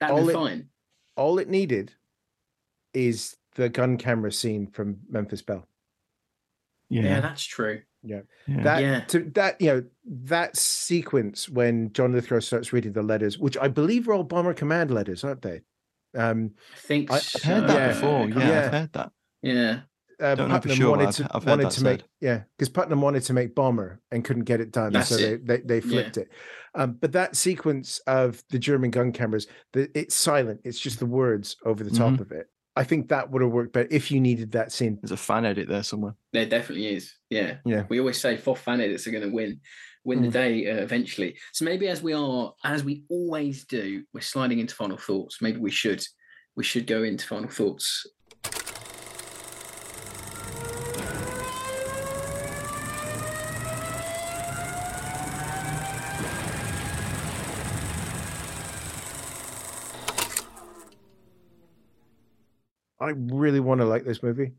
that'd 0.00 0.14
all 0.16 0.24
be 0.26 0.30
it- 0.32 0.34
fine. 0.34 0.68
All 1.16 1.38
it 1.38 1.48
needed 1.48 1.92
is 2.94 3.36
the 3.56 3.68
gun 3.68 3.96
camera 3.98 4.32
scene 4.32 4.66
from 4.68 4.98
Memphis 5.08 5.42
Belle. 5.42 5.66
Yeah. 6.88 7.20
that's 7.20 7.44
true. 7.44 7.82
Yeah. 8.02 8.22
Yeah. 8.48 8.62
That 8.62 8.82
Yeah. 8.82 9.00
to 9.00 9.20
that, 9.34 9.60
you 9.60 9.66
know, 9.68 9.84
that 10.06 10.56
sequence 10.56 11.48
when 11.48 11.92
John 11.92 12.12
Lithgow 12.12 12.40
starts 12.40 12.72
reading 12.72 12.92
the 12.92 13.02
letters, 13.02 13.38
which 13.38 13.56
I 13.58 13.68
believe 13.68 14.08
are 14.08 14.14
all 14.14 14.24
bomber 14.24 14.54
command 14.54 14.90
letters, 14.90 15.22
aren't 15.22 15.42
they? 15.42 15.60
Um 16.16 16.52
I 16.74 16.76
think 16.78 17.10
I- 17.10 17.16
I've 17.16 17.30
I've 17.36 17.42
heard 17.42 17.68
that 17.68 17.76
Yeah. 17.76 17.88
before. 17.88 18.28
Yeah, 18.28 18.38
Yeah. 18.48 18.64
I've 18.66 18.72
heard 18.72 18.92
that. 18.94 19.12
Yeah. 19.42 19.80
uh, 20.20 20.34
Don't 20.34 20.48
know 20.48 20.54
for 20.56 20.60
Putnam 20.62 20.76
sure, 20.76 20.86
but 20.86 20.90
wanted 20.90 21.08
I've- 21.08 21.16
to 21.24 21.28
I've 21.36 21.46
wanted 21.46 21.70
to 21.70 21.84
make 21.84 22.00
said. 22.00 22.08
yeah 22.20 22.42
because 22.56 22.68
Putnam 22.68 23.00
wanted 23.00 23.22
to 23.24 23.32
make 23.32 23.54
Bomber 23.54 24.00
and 24.10 24.24
couldn't 24.24 24.44
get 24.44 24.60
it 24.60 24.70
done, 24.72 24.92
That's 24.92 25.08
so 25.08 25.16
it. 25.16 25.46
they, 25.46 25.56
they 25.58 25.62
they 25.62 25.80
flipped 25.80 26.16
it. 26.18 26.28
Um, 26.74 26.98
but 27.00 27.12
that 27.12 27.36
sequence 27.36 28.00
of 28.06 28.42
the 28.50 28.58
German 28.58 28.90
gun 28.90 29.12
cameras, 29.12 29.46
the, 29.72 29.90
it's 29.98 30.14
silent. 30.14 30.60
It's 30.64 30.78
just 30.78 30.98
the 30.98 31.06
words 31.06 31.56
over 31.64 31.82
the 31.82 31.90
top 31.90 32.12
Mhm. 32.14 32.20
of 32.20 32.32
it. 32.32 32.48
I 32.76 32.84
think 32.84 33.08
that 33.08 33.28
would 33.30 33.42
have 33.42 33.50
worked 33.50 33.72
better 33.72 33.88
if 33.90 34.10
you 34.12 34.20
needed 34.20 34.52
that 34.52 34.70
scene. 34.70 34.96
There's 35.02 35.10
a 35.10 35.16
fan 35.16 35.44
edit 35.44 35.68
there 35.68 35.82
somewhere. 35.82 36.14
There 36.32 36.46
definitely 36.46 36.86
is. 36.94 37.12
Yeah. 37.28 37.56
Yeah. 37.64 37.84
We 37.88 37.98
always 37.98 38.20
say 38.20 38.36
four 38.36 38.54
fan 38.56 38.80
edits 38.80 39.06
are 39.08 39.10
going 39.10 39.24
to 39.28 39.34
win, 39.34 39.60
win 40.04 40.22
the 40.22 40.28
Mm. 40.28 40.32
day 40.32 40.70
uh, 40.70 40.76
eventually. 40.76 41.36
So 41.52 41.64
maybe 41.64 41.88
as 41.88 42.00
we 42.02 42.12
are, 42.12 42.54
as 42.64 42.84
we 42.84 43.02
always 43.08 43.64
do, 43.64 44.04
we're 44.14 44.20
sliding 44.20 44.60
into 44.60 44.74
final 44.76 44.96
thoughts. 44.96 45.42
Maybe 45.42 45.58
we 45.58 45.72
should, 45.72 46.02
we 46.54 46.62
should 46.62 46.86
go 46.86 47.02
into 47.02 47.26
final 47.26 47.50
thoughts. 47.50 48.06
I 63.10 63.14
really 63.16 63.60
want 63.60 63.80
to 63.80 63.86
like 63.86 64.04
this 64.04 64.22
movie. 64.22 64.52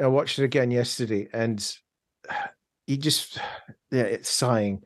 I 0.00 0.06
watched 0.06 0.38
it 0.38 0.44
again 0.44 0.70
yesterday, 0.70 1.28
and 1.32 1.60
you 2.86 2.96
just 2.96 3.40
yeah, 3.90 4.02
it's 4.02 4.30
sighing. 4.30 4.82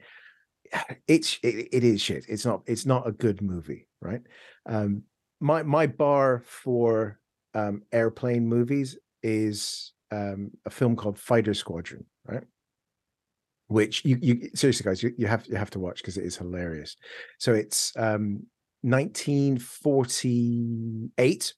It's 1.07 1.39
it, 1.43 1.69
it 1.73 1.85
is 1.85 2.01
shit. 2.01 2.25
It's 2.29 2.47
not 2.47 2.63
it's 2.67 2.87
not 2.87 3.09
a 3.09 3.13
good 3.13 3.43
movie, 3.43 3.89
right? 4.01 4.23
Um, 4.67 5.03
my 5.41 5.65
my 5.65 5.89
bar 5.89 6.45
for 6.47 7.19
um, 7.55 7.83
airplane 7.91 8.47
movies 8.47 8.97
is 9.23 9.93
um, 10.13 10.53
a 10.65 10.71
film 10.71 10.95
called 10.95 11.19
Fighter 11.19 11.55
Squadron, 11.55 12.05
right? 12.25 12.45
Which 13.67 14.05
you 14.05 14.17
you 14.21 14.51
seriously 14.55 14.85
guys 14.85 15.03
you, 15.03 15.13
you 15.19 15.27
have 15.27 15.45
you 15.49 15.57
have 15.57 15.71
to 15.71 15.81
watch 15.81 15.99
because 15.99 16.17
it 16.17 16.25
is 16.25 16.37
hilarious. 16.37 16.97
So 17.39 17.53
it's 17.53 17.93
um, 17.97 18.47
1948 18.83 21.55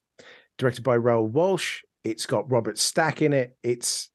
directed 0.57 0.83
by 0.83 0.95
Raoul 0.95 1.27
Walsh. 1.27 1.81
It's 2.03 2.25
got 2.25 2.51
Robert 2.51 2.77
Stack 2.77 3.21
in 3.21 3.33
it. 3.33 3.57
It's 3.63 4.09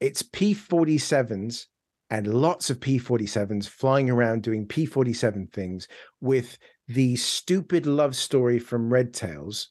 it's 0.00 0.22
P47s 0.22 1.66
and 2.10 2.26
lots 2.26 2.70
of 2.70 2.80
P47s 2.80 3.68
flying 3.68 4.10
around 4.10 4.42
doing 4.42 4.66
P47 4.66 5.52
things 5.52 5.88
with 6.20 6.58
the 6.86 7.16
stupid 7.16 7.86
love 7.86 8.14
story 8.14 8.58
from 8.58 8.92
Red 8.92 9.12
Tails 9.12 9.70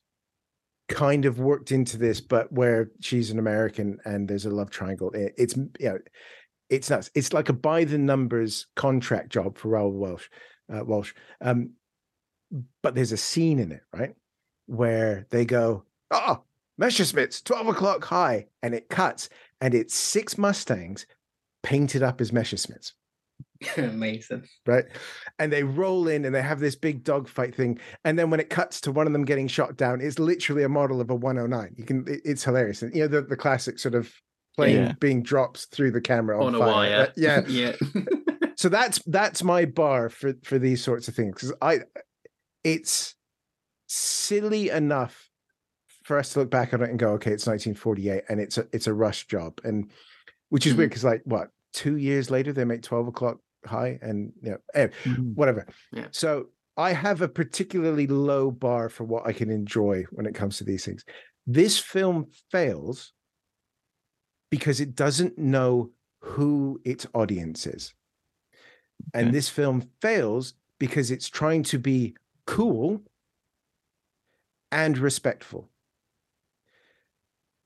kind 0.90 1.26
of 1.26 1.40
worked 1.40 1.72
into 1.72 1.98
this, 1.98 2.22
but 2.22 2.52
where 2.52 2.92
she's 3.02 3.32
an 3.32 3.40
American 3.40 3.98
and 4.06 4.28
there's 4.28 4.46
a 4.46 4.50
love 4.50 4.70
triangle. 4.70 5.12
It- 5.12 5.34
It's 5.38 5.56
you 5.56 5.70
know, 5.80 6.00
it's 6.70 6.90
nuts. 6.90 7.10
It's 7.16 7.32
like 7.32 7.50
a 7.50 7.54
by 7.54 7.84
the 7.86 7.98
numbers 7.98 8.68
contract 8.76 9.30
job 9.30 9.58
for 9.58 9.70
Raoul 9.70 9.92
Walsh. 9.92 10.28
Uh, 10.72 10.84
Walsh. 10.84 11.14
Um, 11.42 11.72
but 12.82 12.96
there's 12.96 13.12
a 13.12 13.18
scene 13.18 13.60
in 13.60 13.72
it, 13.72 13.82
right? 13.94 14.16
Where 14.68 15.26
they 15.30 15.46
go, 15.46 15.84
oh, 16.12 16.42
Messerschmitts, 16.82 17.44
12 17.44 17.68
o'clock 17.68 18.04
high. 18.04 18.48
And 18.64 18.74
it 18.74 18.90
cuts, 18.90 19.30
and 19.62 19.74
it's 19.74 19.94
six 19.96 20.38
Mustangs 20.38 21.06
painted 21.64 22.04
up 22.04 22.20
as 22.22 22.32
Messerschmitts, 22.32 22.92
Amazing. 23.78 24.44
right? 24.66 24.86
And 25.40 25.52
they 25.52 25.64
roll 25.64 26.08
in 26.08 26.26
and 26.26 26.34
they 26.36 26.42
have 26.42 26.60
this 26.60 26.76
big 26.76 27.04
dogfight 27.04 27.56
thing. 27.56 27.80
And 28.04 28.20
then 28.20 28.30
when 28.30 28.40
it 28.40 28.50
cuts 28.50 28.82
to 28.82 28.92
one 28.92 29.08
of 29.08 29.14
them 29.14 29.26
getting 29.26 29.48
shot 29.48 29.78
down, 29.78 30.02
it's 30.02 30.20
literally 30.20 30.64
a 30.64 30.70
model 30.70 31.00
of 31.02 31.10
a 31.10 31.16
109. 31.16 31.76
You 31.78 31.84
can, 31.86 32.06
it- 32.08 32.22
it's 32.26 32.44
hilarious. 32.44 32.82
And 32.82 32.94
you 32.96 33.02
know, 33.04 33.08
the, 33.08 33.22
the 33.22 33.38
classic 33.38 33.80
sort 33.80 33.96
of 33.96 34.12
plane 34.56 34.76
Yeah. 34.76 34.94
being 35.00 35.22
dropped 35.24 35.68
through 35.72 35.92
the 35.92 36.02
camera 36.02 36.40
on, 36.40 36.54
On 36.54 36.56
a 36.56 36.60
fire. 36.60 36.72
wire. 36.74 37.12
That- 37.16 37.18
yeah. 37.50 37.76
yeah. 37.94 38.04
so 38.58 38.70
that's 38.70 39.00
that's 39.08 39.44
my 39.44 39.66
bar 39.66 40.10
for 40.10 40.34
for 40.44 40.58
these 40.58 40.82
sorts 40.82 41.08
of 41.10 41.14
things 41.16 41.34
because 41.34 41.52
i 41.62 41.80
it's 42.64 43.15
silly 43.88 44.70
enough 44.70 45.30
for 46.04 46.18
us 46.18 46.34
to 46.34 46.40
look 46.40 46.52
back 46.52 46.74
on 46.74 46.82
it 46.82 46.90
and 46.90 47.00
go 47.00 47.14
okay 47.14 47.32
it's 47.32 47.48
1948 47.48 48.24
and 48.30 48.40
it's 48.40 48.58
a 48.58 48.68
it's 48.72 48.88
a 48.88 48.94
rush 48.94 49.28
job. 49.28 49.60
And 49.64 49.92
which 50.50 50.66
is 50.66 50.74
weird 50.74 50.90
mm-hmm. 50.90 50.94
because 50.94 51.04
like 51.04 51.22
what 51.26 51.50
two 51.74 51.98
years 51.98 52.30
later 52.30 52.54
they 52.54 52.66
make 52.66 52.82
12 52.82 53.08
o'clock 53.08 53.38
high 53.66 54.00
and 54.02 54.32
you 54.42 54.52
know 54.52 54.58
anyway, 54.74 54.94
mm-hmm. 55.04 55.32
whatever. 55.34 55.66
Yeah. 55.92 56.08
so 56.12 56.48
i 56.78 56.92
have 56.92 57.22
a 57.22 57.28
particularly 57.28 58.06
low 58.06 58.52
bar 58.52 58.90
for 58.90 59.06
what 59.06 59.26
i 59.26 59.32
can 59.32 59.50
enjoy 59.50 60.04
when 60.12 60.26
it 60.26 60.36
comes 60.36 60.58
to 60.58 60.64
these 60.64 60.86
things. 60.86 61.04
This 61.48 61.78
film 61.78 62.28
fails 62.52 63.14
because 64.50 64.80
it 64.80 64.96
doesn't 64.96 65.38
know 65.38 65.92
who 66.22 66.80
its 66.86 67.06
audience 67.14 67.68
is. 67.68 67.94
And 69.14 69.34
this 69.34 69.50
film 69.50 69.90
fails 70.02 70.54
because 70.80 71.12
it's 71.12 71.28
trying 71.28 71.64
to 71.64 71.78
be 71.78 72.16
cool 72.48 73.04
and 74.76 74.98
respectful. 74.98 75.70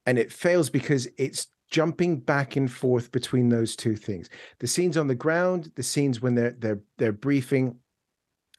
And 0.06 0.18
it 0.18 0.32
fails 0.32 0.70
because 0.70 1.08
it's 1.18 1.48
jumping 1.70 2.20
back 2.20 2.56
and 2.56 2.72
forth 2.72 3.12
between 3.12 3.50
those 3.50 3.76
two 3.76 3.96
things. 3.96 4.30
The 4.60 4.68
scenes 4.68 4.96
on 4.96 5.08
the 5.08 5.16
ground, 5.16 5.72
the 5.76 5.84
scenes 5.84 6.22
when 6.22 6.36
they're 6.36 6.56
they're 6.58 6.80
they're 6.98 7.12
briefing. 7.12 7.78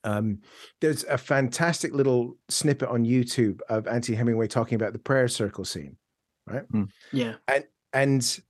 Um, 0.03 0.41
there's 0.81 1.05
a 1.05 1.17
fantastic 1.17 1.95
little 1.95 2.37
snippet 2.49 2.89
on 2.89 3.05
YouTube 3.05 3.61
of 3.69 3.87
Anthony 3.87 4.17
Hemingway 4.17 4.49
talking 4.49 4.77
about 4.77 4.93
the 4.93 4.99
prayer 4.99 5.29
circle 5.29 5.65
scene, 5.65 5.97
right? 6.47 6.65
yeah. 7.13 7.35
and 7.49 7.65
and 7.93 8.41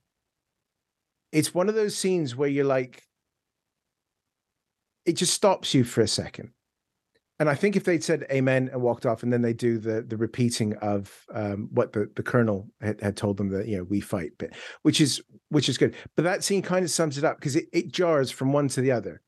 it's 1.32 1.54
one 1.54 1.68
of 1.68 1.74
those 1.74 1.96
scenes 1.96 2.34
where 2.34 2.48
you're 2.48 2.64
like 2.64 3.02
it 5.04 5.14
just 5.14 5.34
stops 5.34 5.74
you 5.74 5.84
for 5.84 6.02
a 6.02 6.08
second 6.08 6.52
and 7.40 7.50
i 7.50 7.54
think 7.54 7.74
if 7.74 7.82
they'd 7.82 8.04
said 8.04 8.24
amen 8.30 8.70
and 8.72 8.80
walked 8.80 9.04
off 9.04 9.24
and 9.24 9.32
then 9.32 9.42
they 9.42 9.52
do 9.52 9.78
the 9.78 10.02
the 10.02 10.16
repeating 10.16 10.74
of 10.76 11.26
um, 11.34 11.68
what 11.72 11.92
the, 11.92 12.08
the 12.14 12.22
colonel 12.22 12.68
had, 12.80 13.00
had 13.00 13.16
told 13.16 13.36
them 13.36 13.48
that 13.48 13.66
you 13.66 13.76
know 13.76 13.84
we 13.84 14.00
fight 14.00 14.30
bit 14.38 14.54
which 14.82 15.00
is 15.00 15.20
which 15.48 15.68
is 15.68 15.76
good 15.76 15.96
but 16.14 16.22
that 16.22 16.44
scene 16.44 16.62
kind 16.62 16.84
of 16.84 16.90
sums 16.90 17.18
it 17.18 17.24
up 17.24 17.36
because 17.38 17.56
it, 17.56 17.66
it 17.72 17.90
jars 17.90 18.30
from 18.30 18.52
one 18.52 18.68
to 18.68 18.80
the 18.80 18.92
other 18.92 19.20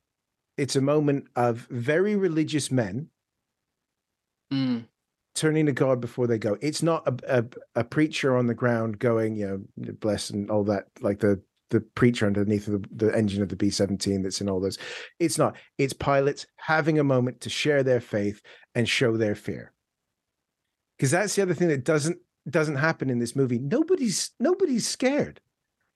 it's 0.56 0.76
a 0.76 0.80
moment 0.80 1.26
of 1.34 1.66
very 1.70 2.14
religious 2.14 2.70
men 2.70 3.08
Mm. 4.52 4.84
turning 5.34 5.64
to 5.66 5.72
God 5.72 6.00
before 6.00 6.26
they 6.26 6.36
go. 6.36 6.58
It's 6.60 6.82
not 6.82 7.08
a, 7.08 7.38
a 7.38 7.80
a 7.80 7.84
preacher 7.84 8.36
on 8.36 8.46
the 8.46 8.54
ground 8.54 8.98
going, 8.98 9.34
you 9.36 9.66
know, 9.78 9.92
bless 9.94 10.28
and 10.28 10.50
all 10.50 10.64
that, 10.64 10.88
like 11.00 11.20
the 11.20 11.40
the 11.72 11.80
preacher 11.80 12.26
underneath 12.26 12.66
the, 12.66 12.84
the 12.94 13.12
engine 13.16 13.42
of 13.42 13.48
the 13.48 13.56
B 13.56 13.70
seventeen 13.70 14.22
that's 14.22 14.40
in 14.40 14.48
all 14.48 14.60
those. 14.60 14.78
It's 15.18 15.36
not. 15.36 15.56
It's 15.78 15.92
pilots 15.92 16.46
having 16.56 17.00
a 17.00 17.04
moment 17.04 17.40
to 17.40 17.50
share 17.50 17.82
their 17.82 18.00
faith 18.00 18.40
and 18.76 18.88
show 18.88 19.16
their 19.16 19.34
fear. 19.34 19.72
Because 20.96 21.10
that's 21.10 21.34
the 21.34 21.42
other 21.42 21.54
thing 21.54 21.68
that 21.68 21.84
doesn't 21.84 22.18
doesn't 22.48 22.76
happen 22.76 23.10
in 23.10 23.18
this 23.18 23.34
movie. 23.34 23.58
Nobody's 23.58 24.30
nobody's 24.38 24.86
scared. 24.86 25.40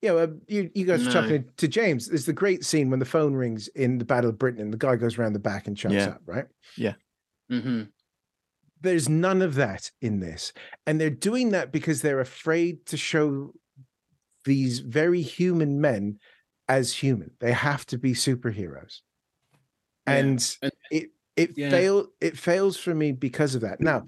You 0.03 0.09
know, 0.09 0.19
uh, 0.19 0.27
you 0.49 0.71
you 0.75 0.85
guys 0.85 1.05
no. 1.05 1.13
talking 1.13 1.45
to 1.57 1.69
James. 1.69 2.09
There's 2.09 2.27
the 2.27 2.33
great 2.33 2.65
scene 2.65 2.91
when 2.91 2.99
the 2.99 3.05
phone 3.05 3.35
rings 3.35 3.69
in 3.69 3.99
the 3.99 4.05
Battle 4.05 4.31
of 4.31 4.39
Britain, 4.39 4.61
and 4.61 4.73
the 4.73 4.79
guy 4.79 4.97
goes 4.97 5.19
around 5.19 5.35
the 5.35 5.39
back 5.39 5.67
and 5.69 5.79
shuts 5.79 5.95
yeah. 5.95 6.09
up. 6.09 6.23
Right? 6.27 6.47
Yeah. 6.77 6.95
Mm-hmm. 7.51 7.85
There's 8.81 9.09
none 9.09 9.43
of 9.43 9.55
that 9.55 9.91
in 10.03 10.21
this, 10.21 10.53
and 10.87 11.01
they're 11.01 11.11
doing 11.11 11.51
that 11.51 11.73
because 11.73 12.03
they're 12.03 12.21
afraid 12.21 12.85
to 12.87 12.97
show 12.97 13.53
these 14.47 14.79
very 14.79 15.21
human 15.21 15.81
men 15.81 16.19
as 16.69 16.95
human. 16.95 17.33
They 17.41 17.53
have 17.53 17.85
to 17.87 17.99
be 17.99 18.13
superheroes, 18.13 19.01
yeah. 20.07 20.15
and, 20.15 20.57
and 20.63 20.73
it 20.91 21.11
it 21.37 21.53
yeah. 21.57 21.71
fail 21.71 22.07
it 22.21 22.39
fails 22.39 22.79
for 22.79 22.95
me 22.95 23.13
because 23.13 23.55
of 23.55 23.61
that. 23.61 23.81
Now, 23.81 24.05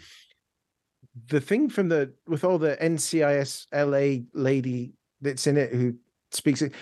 the 1.28 1.40
thing 1.40 1.69
from 1.69 1.90
the 1.90 2.15
with 2.27 2.44
all 2.44 2.59
the 2.59 2.77
NCIS 2.81 3.66
LA 3.73 4.24
lady 4.32 4.94
that's 5.20 5.47
in 5.47 5.56
it 5.56 5.73
who 5.73 5.94
speaks 6.31 6.62
it 6.62 6.73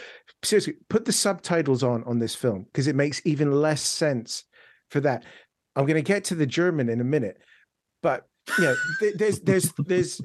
seriously 0.43 0.75
put 0.89 1.05
the 1.05 1.13
subtitles 1.13 1.83
on 1.83 2.05
on 2.05 2.19
this 2.19 2.35
film 2.35 2.65
because 2.65 2.87
it 2.87 2.97
makes 2.97 3.21
even 3.25 3.51
less 3.51 3.83
sense 3.83 4.45
for 4.91 5.01
that. 5.01 5.25
I'm 5.75 5.85
going 5.85 5.97
to 5.97 6.03
get 6.03 6.25
to 6.25 6.35
the 6.35 6.47
German 6.47 6.89
in 6.89 7.01
a 7.01 7.05
minute, 7.05 7.39
but 8.03 8.29
you 8.59 8.65
know, 8.65 8.77
there's 9.17 9.41
there's 9.41 9.73
there's 9.79 10.21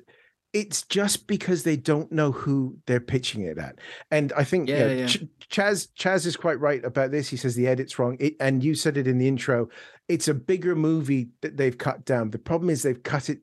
it's 0.54 0.84
just 0.84 1.28
because 1.28 1.64
they 1.64 1.78
don't 1.78 2.12
know 2.12 2.32
who 2.32 2.78
they're 2.86 3.00
pitching 3.00 3.44
it 3.44 3.58
at. 3.58 3.80
And 4.10 4.34
I 4.34 4.44
think 4.44 4.68
yeah, 4.68 4.80
you 4.80 4.84
know, 4.84 4.94
yeah. 4.94 5.08
Ch- 5.08 5.24
Chaz 5.50 5.88
Chaz 5.98 6.26
is 6.26 6.36
quite 6.36 6.60
right 6.60 6.84
about 6.84 7.12
this. 7.12 7.30
He 7.30 7.38
says 7.38 7.56
the 7.56 7.68
edit's 7.68 7.98
wrong. 7.98 8.18
It, 8.20 8.36
and 8.40 8.64
you 8.64 8.76
said 8.76 8.98
it 8.98 9.08
in 9.08 9.18
the 9.18 9.28
intro. 9.28 9.70
It's 10.10 10.28
a 10.28 10.34
bigger 10.34 10.76
movie 10.76 11.30
that 11.42 11.56
they've 11.56 11.78
cut 11.78 12.04
down. 12.06 12.32
The 12.32 12.40
problem 12.40 12.70
is 12.70 12.84
they've 12.84 13.02
cut 13.02 13.30
it 13.30 13.40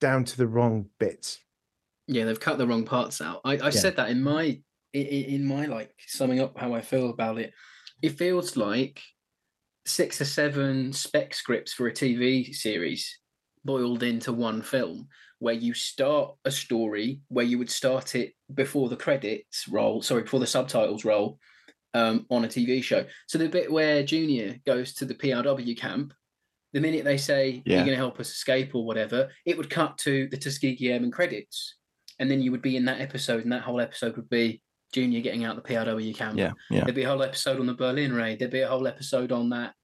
down 0.00 0.24
to 0.24 0.36
the 0.36 0.46
wrong 0.46 0.86
bits. 0.98 1.38
Yeah, 2.06 2.24
they've 2.24 2.40
cut 2.40 2.58
the 2.58 2.66
wrong 2.66 2.84
parts 2.84 3.20
out. 3.20 3.40
I, 3.44 3.52
I 3.52 3.64
yeah. 3.64 3.70
said 3.70 3.96
that 3.96 4.10
in 4.10 4.22
my 4.22 4.60
in, 4.92 5.06
in 5.06 5.44
my 5.46 5.66
like 5.66 5.92
summing 6.06 6.40
up 6.40 6.58
how 6.58 6.74
I 6.74 6.82
feel 6.82 7.10
about 7.10 7.38
it. 7.38 7.52
It 8.02 8.18
feels 8.18 8.56
like 8.56 9.02
six 9.86 10.20
or 10.20 10.26
seven 10.26 10.92
spec 10.92 11.32
scripts 11.32 11.72
for 11.72 11.86
a 11.86 11.92
TV 11.92 12.54
series 12.54 13.18
boiled 13.64 14.02
into 14.02 14.32
one 14.32 14.62
film 14.62 15.08
where 15.38 15.54
you 15.54 15.74
start 15.74 16.34
a 16.44 16.50
story 16.50 17.20
where 17.28 17.44
you 17.44 17.58
would 17.58 17.70
start 17.70 18.14
it 18.14 18.34
before 18.52 18.88
the 18.88 18.96
credits 18.96 19.68
roll, 19.68 20.02
sorry, 20.02 20.22
before 20.22 20.40
the 20.40 20.46
subtitles 20.46 21.04
roll 21.04 21.38
um, 21.94 22.26
on 22.30 22.44
a 22.44 22.48
TV 22.48 22.82
show. 22.82 23.04
So 23.26 23.38
the 23.38 23.48
bit 23.48 23.70
where 23.70 24.02
Junior 24.02 24.56
goes 24.66 24.94
to 24.94 25.04
the 25.04 25.14
POW 25.14 25.74
camp, 25.76 26.12
the 26.72 26.80
minute 26.80 27.04
they 27.04 27.16
say 27.16 27.62
yeah. 27.64 27.76
you're 27.76 27.84
going 27.84 27.96
to 27.96 27.96
help 27.96 28.20
us 28.20 28.30
escape 28.30 28.74
or 28.74 28.84
whatever, 28.84 29.30
it 29.46 29.56
would 29.56 29.70
cut 29.70 29.96
to 29.98 30.28
the 30.28 30.36
Tuskegee 30.36 30.92
Airmen 30.92 31.10
credits, 31.10 31.76
and 32.18 32.30
then 32.30 32.42
you 32.42 32.50
would 32.50 32.62
be 32.62 32.76
in 32.76 32.84
that 32.86 33.00
episode, 33.00 33.44
and 33.44 33.52
that 33.52 33.62
whole 33.62 33.80
episode 33.80 34.16
would 34.16 34.28
be 34.28 34.60
Junior 34.92 35.20
getting 35.20 35.44
out 35.44 35.56
the 35.56 35.62
POW 35.62 36.12
camp. 36.12 36.38
Yeah, 36.38 36.52
yeah. 36.70 36.84
There'd 36.84 36.94
be 36.94 37.04
a 37.04 37.08
whole 37.08 37.22
episode 37.22 37.60
on 37.60 37.66
the 37.66 37.74
Berlin 37.74 38.12
raid. 38.12 38.38
There'd 38.38 38.50
be 38.50 38.60
a 38.60 38.68
whole 38.68 38.86
episode 38.86 39.32
on 39.32 39.50
that 39.50 39.74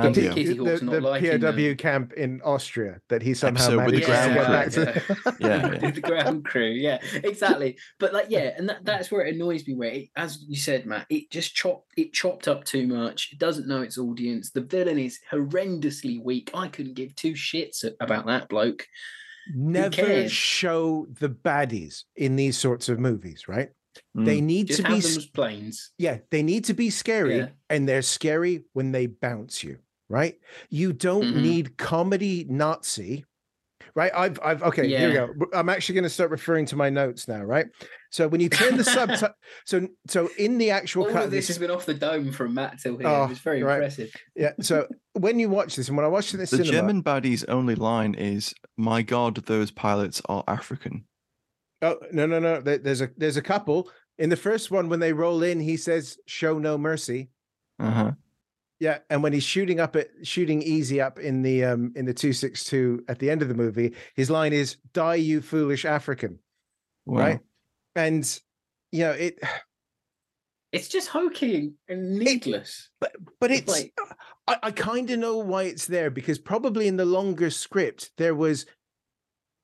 the, 0.00 0.10
the, 0.10 0.28
the, 0.28 1.00
the 1.00 1.36
um, 1.36 1.40
POW 1.40 1.74
camp 1.76 2.12
in 2.14 2.40
Austria 2.42 3.00
that 3.08 3.22
he 3.22 3.34
somehow 3.34 3.64
Episode 3.64 3.76
managed 3.76 4.06
to 4.06 4.08
get 4.08 4.46
back 4.48 4.70
to. 4.70 5.36
yeah, 5.40 5.72
yeah. 5.72 5.90
the 5.90 6.00
ground 6.00 6.44
crew. 6.44 6.70
Yeah, 6.70 6.98
exactly. 7.14 7.76
But 7.98 8.12
like, 8.12 8.26
yeah, 8.28 8.52
and 8.56 8.68
that, 8.68 8.84
that's 8.84 9.10
where 9.10 9.26
it 9.26 9.34
annoys 9.34 9.66
me. 9.66 9.74
Where, 9.74 9.90
it, 9.90 10.08
as 10.16 10.44
you 10.48 10.56
said, 10.56 10.86
Matt, 10.86 11.06
it 11.10 11.30
just 11.30 11.54
chopped 11.54 11.92
it 11.96 12.12
chopped 12.12 12.48
up 12.48 12.64
too 12.64 12.86
much. 12.86 13.30
It 13.32 13.38
doesn't 13.38 13.68
know 13.68 13.82
its 13.82 13.98
audience. 13.98 14.50
The 14.50 14.62
villain 14.62 14.98
is 14.98 15.18
horrendously 15.30 16.22
weak. 16.22 16.50
I 16.54 16.68
couldn't 16.68 16.94
give 16.94 17.14
two 17.14 17.32
shits 17.32 17.84
about 18.00 18.26
that 18.26 18.48
bloke. 18.48 18.86
Never 19.54 20.28
show 20.28 21.06
the 21.10 21.28
baddies 21.28 22.04
in 22.16 22.36
these 22.36 22.56
sorts 22.56 22.88
of 22.88 22.98
movies, 22.98 23.48
right? 23.48 23.70
Mm. 24.16 24.24
They 24.24 24.40
need 24.40 24.68
Just 24.68 24.84
to 24.84 24.88
be 24.88 25.30
planes. 25.34 25.92
Yeah, 25.98 26.18
they 26.30 26.42
need 26.42 26.64
to 26.66 26.74
be 26.74 26.90
scary, 26.90 27.38
yeah. 27.38 27.48
and 27.70 27.88
they're 27.88 28.02
scary 28.02 28.64
when 28.72 28.92
they 28.92 29.06
bounce 29.06 29.62
you. 29.62 29.78
Right? 30.08 30.38
You 30.68 30.92
don't 30.92 31.24
mm-hmm. 31.24 31.42
need 31.42 31.76
comedy 31.78 32.44
Nazi. 32.48 33.24
Right? 33.94 34.12
I've 34.14 34.38
I've 34.42 34.62
okay. 34.62 34.86
Yeah. 34.86 34.98
Here 34.98 35.08
we 35.08 35.46
go. 35.46 35.46
I'm 35.54 35.68
actually 35.68 35.94
going 35.94 36.04
to 36.04 36.10
start 36.10 36.30
referring 36.30 36.66
to 36.66 36.76
my 36.76 36.90
notes 36.90 37.28
now. 37.28 37.42
Right? 37.42 37.66
So 38.10 38.28
when 38.28 38.40
you 38.40 38.50
turn 38.50 38.76
the 38.76 38.84
subtitle, 38.84 39.30
so 39.64 39.88
so 40.06 40.28
in 40.38 40.58
the 40.58 40.70
actual 40.70 41.04
all 41.04 41.12
cut, 41.12 41.24
of 41.24 41.30
this 41.30 41.48
has 41.48 41.58
been 41.58 41.70
off 41.70 41.86
the 41.86 41.94
dome 41.94 42.30
from 42.30 42.54
Matt 42.54 42.78
till 42.82 42.98
here. 42.98 43.08
Oh, 43.08 43.28
it's 43.30 43.40
very 43.40 43.62
right. 43.62 43.76
impressive. 43.76 44.14
Yeah. 44.36 44.52
So 44.60 44.86
when 45.14 45.38
you 45.38 45.48
watch 45.48 45.76
this, 45.76 45.88
and 45.88 45.96
when 45.96 46.04
I 46.04 46.10
watched 46.10 46.36
this, 46.36 46.50
the 46.50 46.58
cinema, 46.58 46.72
German 46.72 47.00
baddie's 47.02 47.44
only 47.44 47.74
line 47.74 48.14
is, 48.14 48.54
"My 48.76 49.00
God, 49.00 49.36
those 49.46 49.70
pilots 49.70 50.20
are 50.26 50.44
African." 50.46 51.04
Oh 51.82 51.98
no 52.12 52.26
no 52.26 52.38
no! 52.38 52.60
There's 52.60 53.00
a 53.00 53.10
there's 53.16 53.36
a 53.36 53.42
couple 53.42 53.90
in 54.16 54.30
the 54.30 54.36
first 54.36 54.70
one 54.70 54.88
when 54.88 55.00
they 55.00 55.12
roll 55.12 55.42
in. 55.42 55.58
He 55.58 55.76
says, 55.76 56.16
"Show 56.26 56.58
no 56.58 56.78
mercy." 56.78 57.30
Uh 57.80 57.90
huh. 57.90 58.12
Yeah, 58.78 58.98
and 59.10 59.22
when 59.22 59.32
he's 59.32 59.44
shooting 59.44 59.80
up 59.80 59.96
at 59.96 60.08
shooting 60.22 60.62
easy 60.62 61.00
up 61.00 61.18
in 61.18 61.42
the 61.42 61.64
um 61.64 61.92
in 61.96 62.04
the 62.04 62.14
two 62.14 62.32
six 62.32 62.62
two 62.62 63.04
at 63.08 63.18
the 63.18 63.30
end 63.30 63.42
of 63.42 63.48
the 63.48 63.54
movie, 63.54 63.94
his 64.14 64.30
line 64.30 64.52
is 64.52 64.76
"Die, 64.92 65.16
you 65.16 65.40
foolish 65.40 65.84
African," 65.84 66.38
wow. 67.04 67.20
right? 67.20 67.40
And 67.96 68.40
you 68.92 69.04
know 69.04 69.12
it. 69.12 69.38
It's 70.72 70.88
just 70.88 71.08
hokey 71.08 71.74
and 71.86 72.18
needless. 72.18 72.88
It, 72.88 72.92
but 72.98 73.12
but 73.40 73.50
it's, 73.50 73.60
it's 73.60 73.70
like 73.70 73.92
I, 74.48 74.68
I 74.68 74.70
kind 74.70 75.10
of 75.10 75.18
know 75.18 75.36
why 75.36 75.64
it's 75.64 75.84
there 75.84 76.08
because 76.08 76.38
probably 76.38 76.88
in 76.88 76.96
the 76.96 77.04
longer 77.04 77.50
script 77.50 78.10
there 78.16 78.34
was 78.34 78.64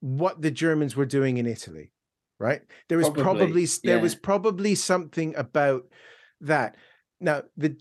what 0.00 0.42
the 0.42 0.50
Germans 0.50 0.96
were 0.96 1.06
doing 1.06 1.38
in 1.38 1.46
Italy 1.46 1.92
right? 2.38 2.62
There 2.88 2.98
was 2.98 3.10
probably, 3.10 3.22
probably 3.22 3.66
there 3.84 3.96
yeah. 3.96 4.02
was 4.02 4.14
probably 4.14 4.74
something 4.74 5.34
about 5.36 5.84
that. 6.40 6.76
Now, 7.20 7.42
the 7.56 7.76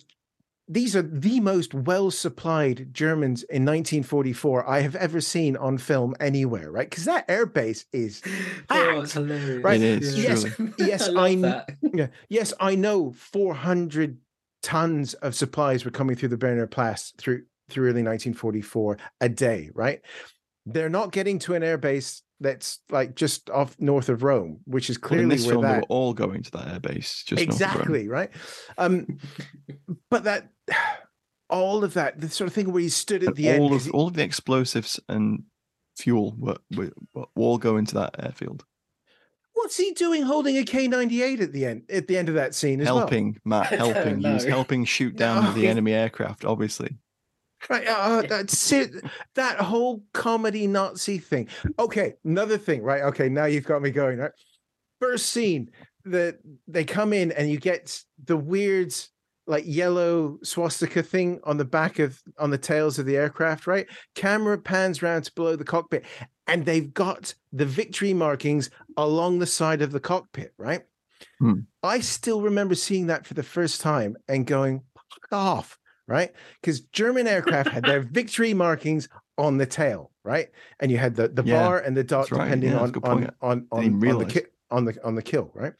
these 0.70 0.96
are 0.96 1.02
the 1.02 1.40
most 1.40 1.74
well 1.74 2.12
supplied 2.12 2.90
Germans 2.92 3.44
in 3.44 3.64
1944 3.64 4.70
I 4.70 4.82
have 4.82 4.96
ever 4.96 5.22
seen 5.22 5.56
on 5.56 5.78
film 5.78 6.14
anywhere, 6.20 6.72
right? 6.72 6.90
Because 6.90 7.06
that 7.06 7.28
airbase 7.28 7.86
is 7.94 8.22
oh, 8.70 9.02
it's 9.02 9.14
hilarious. 9.14 9.64
Right? 9.64 9.82
It 9.82 10.04
is. 10.04 10.20
Yes, 10.20 10.46
yes, 10.78 11.10
I, 11.10 11.28
I 11.28 11.66
yeah, 11.94 12.08
yes, 12.30 12.54
I 12.60 12.76
know 12.76 13.14
400 13.14 14.18
tons 14.62 15.14
of 15.16 15.36
supplies 15.36 15.86
were 15.86 15.92
coming 15.92 16.16
through 16.16 16.30
the 16.30 16.38
Brenner 16.38 16.68
Pass 16.68 17.14
through 17.18 17.44
through 17.70 17.86
early 17.86 18.04
1944 18.04 18.98
a 19.22 19.30
day, 19.30 19.70
right? 19.74 20.02
They're 20.66 20.90
not 20.90 21.12
getting 21.12 21.40
to 21.40 21.54
an 21.54 21.64
airbase 21.64 22.22
that's 22.40 22.80
like 22.90 23.16
just 23.16 23.50
off 23.50 23.76
north 23.80 24.10
of 24.10 24.24
Rome, 24.24 24.60
which 24.66 24.90
is 24.90 24.98
clearly 24.98 25.26
well, 25.26 25.32
in 25.32 25.38
this 25.38 25.46
where 25.46 25.54
film 25.54 25.64
that... 25.64 25.72
they 25.72 25.78
were 25.80 25.86
all 25.90 26.14
going 26.14 26.44
to 26.44 26.52
that 26.52 26.82
airbase. 26.82 27.26
Just 27.26 27.42
exactly 27.42 28.08
right. 28.08 28.30
Um, 28.78 29.18
but 30.10 30.24
that 30.26 30.50
all 31.50 31.84
of 31.84 31.94
that, 31.96 32.20
the 32.20 32.30
sort 32.30 32.48
of 32.48 32.54
thing 32.54 32.72
where 32.72 32.82
he 32.82 32.90
stood 32.90 33.24
at 33.24 33.30
and 33.30 33.36
the 33.36 33.50
all 33.50 33.66
end, 33.66 33.76
of 33.76 33.86
he... 33.86 33.92
all 33.92 34.08
of 34.08 34.14
the 34.14 34.24
explosives 34.24 35.00
and 35.10 35.44
fuel 35.98 36.36
were, 36.38 36.58
were, 36.76 36.92
were 37.14 37.26
all 37.36 37.58
go 37.58 37.78
into 37.78 37.96
that 37.96 38.16
airfield. 38.20 38.66
What's 39.54 39.78
he 39.78 39.92
doing 39.92 40.22
holding 40.22 40.56
a 40.58 40.64
K 40.64 40.88
ninety 40.88 41.24
eight 41.24 41.42
at 41.42 41.52
the 41.52 41.66
end 41.66 41.84
at 41.90 42.08
the 42.08 42.16
end 42.16 42.30
of 42.30 42.36
that 42.36 42.54
scene? 42.54 42.80
helping 42.80 43.40
well? 43.44 43.62
Matt, 43.62 43.68
helping. 43.80 44.20
He 44.20 44.32
was 44.32 44.44
helping 44.44 44.86
shoot 44.86 45.16
down 45.16 45.46
no. 45.46 45.52
the 45.54 45.68
enemy 45.68 45.94
aircraft, 45.94 46.46
obviously. 46.46 46.98
Right. 47.70 47.88
Uh, 47.88 48.22
that's 48.22 48.72
it. 48.72 48.92
That 49.36 49.58
whole 49.58 50.04
comedy 50.14 50.68
Nazi 50.68 51.18
thing. 51.18 51.48
Okay. 51.80 52.14
Another 52.24 52.58
thing. 52.58 52.82
Right. 52.82 53.02
Okay. 53.04 53.30
Now 53.30 53.46
you've 53.46 53.66
got 53.66 53.82
me 53.82 53.92
going. 53.92 54.20
Right. 54.20 54.32
First 55.00 55.30
scene 55.30 55.70
that 56.06 56.40
they 56.68 56.84
come 56.84 57.14
in 57.14 57.32
and 57.34 57.50
you 57.50 57.60
get 57.60 58.04
the 58.26 58.38
weird 58.38 58.94
like 59.46 59.64
yellow 59.66 60.38
swastika 60.44 61.02
thing 61.02 61.40
on 61.44 61.58
the 61.58 61.66
back 61.66 62.00
of 62.00 62.22
on 62.38 62.50
the 62.50 62.58
tails 62.58 63.00
of 63.00 63.06
the 63.06 63.16
aircraft 63.16 63.66
right 63.66 63.88
camera 64.14 64.58
pans 64.58 65.02
round 65.02 65.24
to 65.24 65.34
below 65.34 65.56
the 65.56 65.64
cockpit 65.64 66.04
and 66.48 66.66
they've 66.66 66.94
got 66.94 67.34
the 67.54 67.66
victory 67.66 68.14
markings 68.14 68.70
along 68.98 69.40
the 69.40 69.46
side 69.46 69.82
of 69.82 69.92
the 69.92 70.00
cockpit 70.00 70.54
right 70.58 70.82
hmm. 71.40 71.60
i 71.84 72.00
still 72.00 72.42
remember 72.42 72.76
seeing 72.76 73.08
that 73.08 73.26
for 73.26 73.34
the 73.34 73.44
first 73.44 73.80
time 73.80 74.16
and 74.28 74.46
going 74.46 74.82
off 75.32 75.78
right? 76.08 76.32
Because 76.62 76.82
German 76.82 77.28
aircraft 77.36 77.70
had 77.70 77.84
their 77.84 78.02
victory 78.02 78.54
markings 78.54 79.10
on 79.38 79.58
the 79.58 79.66
tail, 79.66 80.12
right? 80.24 80.50
And 80.80 80.92
you 80.92 80.98
had 80.98 81.16
the, 81.16 81.28
the 81.28 81.44
yeah, 81.44 81.64
bar 81.64 81.80
and 81.80 81.96
the 81.96 82.04
dot 82.04 82.32
right. 82.32 82.46
depending 82.46 82.72
yeah, 82.72 82.80
on, 82.80 82.94
on, 83.04 83.32
on, 83.42 83.68
on, 83.72 84.04
on, 84.04 84.18
the 84.20 84.26
ki- 84.26 84.48
on 84.72 84.86
the 84.86 84.98
on 85.06 85.16
the 85.16 85.22
kill, 85.22 85.52
right? 85.54 85.74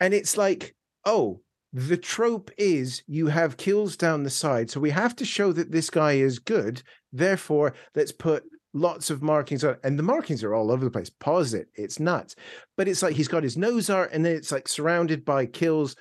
And 0.00 0.14
it's 0.14 0.36
like, 0.36 0.74
oh, 1.04 1.40
the 1.72 1.96
trope 1.96 2.50
is 2.56 3.02
you 3.06 3.26
have 3.26 3.56
kills 3.56 3.96
down 3.96 4.22
the 4.22 4.30
side. 4.30 4.70
So 4.70 4.80
we 4.80 4.90
have 4.90 5.16
to 5.16 5.24
show 5.24 5.52
that 5.52 5.72
this 5.72 5.90
guy 5.90 6.12
is 6.12 6.38
good. 6.38 6.82
Therefore, 7.12 7.74
let's 7.94 8.12
put 8.12 8.44
lots 8.74 9.10
of 9.10 9.22
markings 9.22 9.64
on 9.64 9.76
and 9.82 9.98
the 9.98 10.02
markings 10.02 10.44
are 10.44 10.54
all 10.54 10.70
over 10.70 10.84
the 10.84 10.90
place. 10.90 11.10
Pause 11.10 11.54
it. 11.54 11.68
It's 11.74 11.98
nuts. 11.98 12.36
But 12.76 12.86
it's 12.86 13.02
like 13.02 13.16
he's 13.16 13.28
got 13.28 13.42
his 13.42 13.56
nose 13.56 13.90
art 13.90 14.10
and 14.12 14.24
then 14.24 14.36
it's 14.36 14.52
like 14.52 14.68
surrounded 14.68 15.24
by 15.24 15.46
kills. 15.46 15.96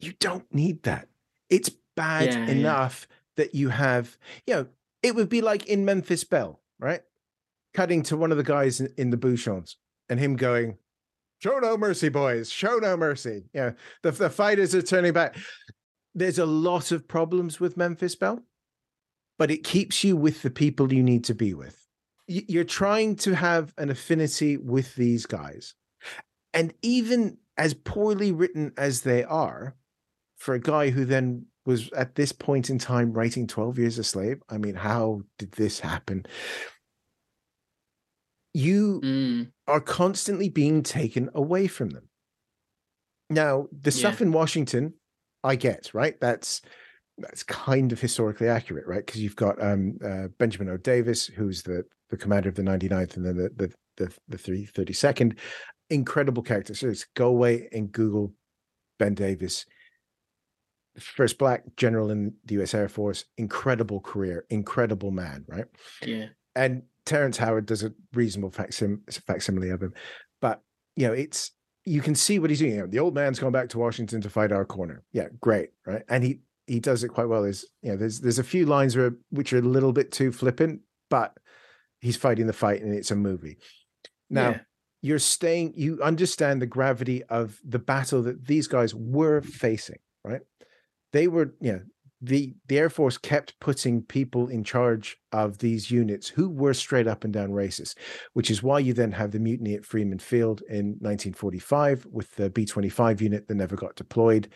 You 0.00 0.12
don't 0.20 0.46
need 0.52 0.82
that. 0.84 1.08
It's 1.48 1.70
bad 2.00 2.32
yeah, 2.32 2.46
enough 2.46 3.06
yeah. 3.08 3.16
that 3.36 3.54
you 3.54 3.68
have, 3.68 4.16
you 4.46 4.54
know, 4.54 4.66
it 5.02 5.14
would 5.14 5.28
be 5.28 5.40
like 5.40 5.66
in 5.66 5.84
Memphis 5.84 6.24
Belle, 6.24 6.60
right? 6.78 7.02
cutting 7.74 8.02
to 8.02 8.16
one 8.16 8.30
of 8.30 8.38
the 8.38 8.44
guys 8.44 8.80
in, 8.80 8.92
in 8.96 9.10
the 9.10 9.16
bouchons 9.16 9.76
and 10.08 10.18
him 10.18 10.36
going, 10.36 10.78
"Show 11.38 11.58
no 11.58 11.76
mercy, 11.76 12.08
boys! 12.08 12.50
Show 12.50 12.78
no 12.78 12.96
mercy!" 12.96 13.44
Yeah, 13.52 13.72
the 14.02 14.10
the 14.10 14.30
fighters 14.30 14.74
are 14.74 14.82
turning 14.82 15.12
back. 15.12 15.36
There's 16.14 16.38
a 16.38 16.46
lot 16.46 16.92
of 16.92 17.06
problems 17.06 17.60
with 17.60 17.76
Memphis 17.76 18.16
Belle, 18.16 18.42
but 19.38 19.50
it 19.50 19.64
keeps 19.64 20.02
you 20.02 20.16
with 20.16 20.42
the 20.42 20.50
people 20.50 20.92
you 20.92 21.02
need 21.02 21.24
to 21.24 21.34
be 21.34 21.54
with. 21.54 21.86
You're 22.26 22.64
trying 22.64 23.16
to 23.16 23.34
have 23.34 23.74
an 23.76 23.90
affinity 23.90 24.56
with 24.56 24.94
these 24.94 25.26
guys, 25.26 25.74
and 26.52 26.72
even 26.82 27.38
as 27.56 27.74
poorly 27.74 28.32
written 28.32 28.72
as 28.76 29.02
they 29.02 29.24
are, 29.24 29.76
for 30.36 30.54
a 30.54 30.60
guy 30.60 30.90
who 30.90 31.04
then 31.04 31.46
was 31.70 31.90
at 31.92 32.16
this 32.16 32.32
point 32.32 32.68
in 32.68 32.78
time 32.78 33.12
writing 33.12 33.46
12 33.46 33.78
Years 33.78 33.98
a 33.98 34.04
Slave. 34.04 34.42
I 34.48 34.58
mean, 34.58 34.74
how 34.74 35.22
did 35.38 35.52
this 35.52 35.78
happen? 35.80 36.26
You 38.52 39.00
mm. 39.02 39.52
are 39.68 39.80
constantly 39.80 40.48
being 40.48 40.82
taken 40.82 41.30
away 41.34 41.68
from 41.68 41.90
them. 41.90 42.08
Now, 43.30 43.68
the 43.70 43.92
yeah. 43.92 43.96
stuff 43.96 44.20
in 44.20 44.32
Washington, 44.32 44.94
I 45.44 45.54
get, 45.54 45.94
right? 45.94 46.20
That's 46.20 46.62
that's 47.18 47.42
kind 47.44 47.92
of 47.92 48.00
historically 48.00 48.48
accurate, 48.48 48.86
right? 48.86 49.04
Because 49.04 49.20
you've 49.20 49.36
got 49.36 49.62
um, 49.62 49.98
uh, 50.04 50.28
Benjamin 50.38 50.70
O. 50.70 50.76
Davis, 50.76 51.26
who's 51.26 51.62
the 51.62 51.84
the 52.08 52.16
commander 52.16 52.48
of 52.48 52.56
the 52.56 52.62
99th 52.62 53.16
and 53.16 53.24
then 53.24 53.36
the 53.36 53.50
the 53.56 53.72
the, 53.96 54.12
the 54.28 54.36
332nd. 54.36 55.38
Incredible 55.90 56.42
character. 56.42 56.74
So 56.74 56.88
it's 56.88 57.06
go 57.14 57.28
away 57.28 57.68
and 57.72 57.92
Google 57.92 58.32
Ben 58.98 59.14
Davis 59.14 59.66
first 60.98 61.38
black 61.38 61.64
general 61.76 62.10
in 62.10 62.34
the 62.44 62.54
U.S. 62.54 62.74
Air 62.74 62.88
Force, 62.88 63.24
incredible 63.36 64.00
career, 64.00 64.44
incredible 64.50 65.10
man, 65.10 65.44
right? 65.48 65.66
Yeah. 66.04 66.26
And 66.54 66.82
Terrence 67.04 67.36
Howard 67.38 67.66
does 67.66 67.82
a 67.82 67.92
reasonable 68.12 68.50
facsim- 68.50 69.00
facsimile 69.26 69.70
of 69.70 69.82
him, 69.82 69.94
but 70.40 70.62
you 70.96 71.06
know, 71.06 71.12
it's 71.12 71.52
you 71.84 72.02
can 72.02 72.14
see 72.14 72.38
what 72.38 72.50
he's 72.50 72.58
doing. 72.58 72.72
You 72.72 72.78
know, 72.80 72.86
the 72.86 72.98
old 72.98 73.14
man's 73.14 73.38
going 73.38 73.52
back 73.52 73.68
to 73.70 73.78
Washington 73.78 74.20
to 74.20 74.30
fight 74.30 74.52
our 74.52 74.64
corner. 74.64 75.02
Yeah, 75.12 75.28
great, 75.40 75.70
right? 75.86 76.02
And 76.08 76.22
he 76.24 76.40
he 76.66 76.80
does 76.80 77.04
it 77.04 77.08
quite 77.08 77.28
well. 77.28 77.42
There's 77.42 77.64
you 77.82 77.92
know, 77.92 77.96
there's 77.96 78.20
there's 78.20 78.38
a 78.38 78.44
few 78.44 78.66
lines 78.66 78.96
where 78.96 79.12
which 79.30 79.52
are 79.52 79.58
a 79.58 79.62
little 79.62 79.92
bit 79.92 80.12
too 80.12 80.32
flippant, 80.32 80.80
but 81.08 81.36
he's 82.00 82.16
fighting 82.16 82.46
the 82.46 82.52
fight 82.52 82.82
and 82.82 82.94
it's 82.94 83.10
a 83.10 83.16
movie. 83.16 83.58
Now. 84.28 84.50
Yeah 84.50 84.60
you're 85.02 85.18
staying 85.18 85.72
you 85.76 85.98
understand 86.02 86.60
the 86.60 86.66
gravity 86.66 87.22
of 87.24 87.58
the 87.64 87.78
battle 87.78 88.22
that 88.22 88.46
these 88.46 88.66
guys 88.66 88.94
were 88.94 89.40
facing 89.40 89.98
right 90.24 90.42
they 91.12 91.28
were, 91.28 91.54
you 91.60 91.72
know, 91.72 91.80
the 92.22 92.54
the 92.68 92.78
Air 92.78 92.90
Force 92.90 93.16
kept 93.16 93.58
putting 93.60 94.02
people 94.02 94.48
in 94.48 94.62
charge 94.62 95.16
of 95.32 95.58
these 95.58 95.90
units 95.90 96.28
who 96.28 96.50
were 96.50 96.74
straight 96.74 97.06
up 97.06 97.24
and 97.24 97.32
down 97.32 97.50
racist, 97.50 97.94
which 98.34 98.50
is 98.50 98.62
why 98.62 98.78
you 98.78 98.92
then 98.92 99.12
have 99.12 99.30
the 99.30 99.38
mutiny 99.38 99.74
at 99.74 99.86
Freeman 99.86 100.18
Field 100.18 100.62
in 100.68 100.98
1945 101.00 102.06
with 102.10 102.34
the 102.36 102.50
B-25 102.50 103.20
unit 103.22 103.48
that 103.48 103.54
never 103.54 103.74
got 103.74 103.96
deployed, 103.96 104.48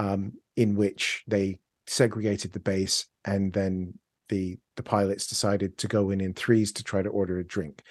um, 0.00 0.32
in 0.56 0.74
which 0.74 1.22
they 1.28 1.58
segregated 1.86 2.52
the 2.52 2.60
base 2.60 3.06
and 3.24 3.52
then 3.52 3.94
the 4.28 4.58
the 4.76 4.82
pilots 4.82 5.26
decided 5.26 5.78
to 5.78 5.86
go 5.86 6.10
in 6.10 6.20
in 6.20 6.34
threes 6.34 6.72
to 6.72 6.82
try 6.82 7.02
to 7.02 7.10
order 7.10 7.38
a 7.38 7.44
drink. 7.44 7.82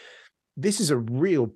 This 0.58 0.80
is 0.80 0.92
a 0.92 0.98
real 0.98 1.54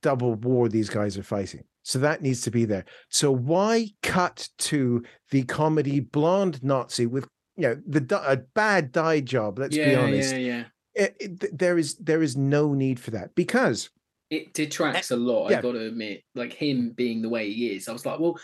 double 0.00 0.34
war 0.34 0.68
these 0.68 0.90
guys 0.90 1.18
are 1.18 1.22
fighting. 1.22 1.64
So 1.84 1.98
that 1.98 2.22
needs 2.22 2.40
to 2.42 2.50
be 2.50 2.64
there. 2.64 2.86
So 3.10 3.30
why 3.30 3.90
cut 4.02 4.48
to 4.58 5.02
the 5.30 5.42
comedy 5.44 6.00
blonde 6.00 6.62
Nazi 6.64 7.04
with 7.06 7.28
you 7.56 7.68
know 7.68 7.82
the 7.86 8.20
a 8.26 8.38
bad 8.38 8.90
dye 8.90 9.20
job? 9.20 9.58
Let's 9.58 9.76
yeah, 9.76 9.90
be 9.90 9.94
honest. 9.94 10.32
Yeah, 10.32 10.38
yeah. 10.38 10.64
Eh, 10.96 11.02
eh, 11.02 11.08
it, 11.20 11.44
it, 11.44 11.58
there 11.58 11.76
is 11.76 11.96
there 11.96 12.22
is 12.22 12.36
no 12.36 12.72
need 12.72 12.98
for 12.98 13.10
that 13.10 13.34
because 13.34 13.90
it 14.30 14.46
eh, 14.46 14.50
detracts 14.54 15.10
a 15.10 15.16
lot. 15.16 15.50
Yeah. 15.50 15.58
I 15.58 15.62
got 15.62 15.72
to 15.72 15.86
admit, 15.86 16.22
like 16.34 16.54
him 16.54 16.92
being 16.96 17.20
the 17.20 17.28
way 17.28 17.52
he 17.52 17.76
is, 17.76 17.86
I 17.86 17.92
was 17.92 18.06
like, 18.06 18.18
well, 18.18 18.38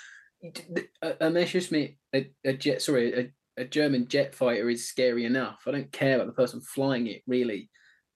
a 1.02 1.30
Messerschmitt, 1.30 1.96
uh, 2.14 2.20
a, 2.44 2.50
a 2.50 2.52
jet, 2.52 2.82
sorry, 2.82 3.32
a, 3.58 3.62
a 3.62 3.64
German 3.64 4.06
jet 4.06 4.34
fighter 4.34 4.68
is 4.68 4.86
scary 4.86 5.24
enough. 5.24 5.62
I 5.66 5.70
don't 5.70 5.92
care 5.92 6.16
about 6.16 6.26
the 6.26 6.34
person 6.34 6.60
flying 6.60 7.06
it 7.06 7.22
really 7.26 7.70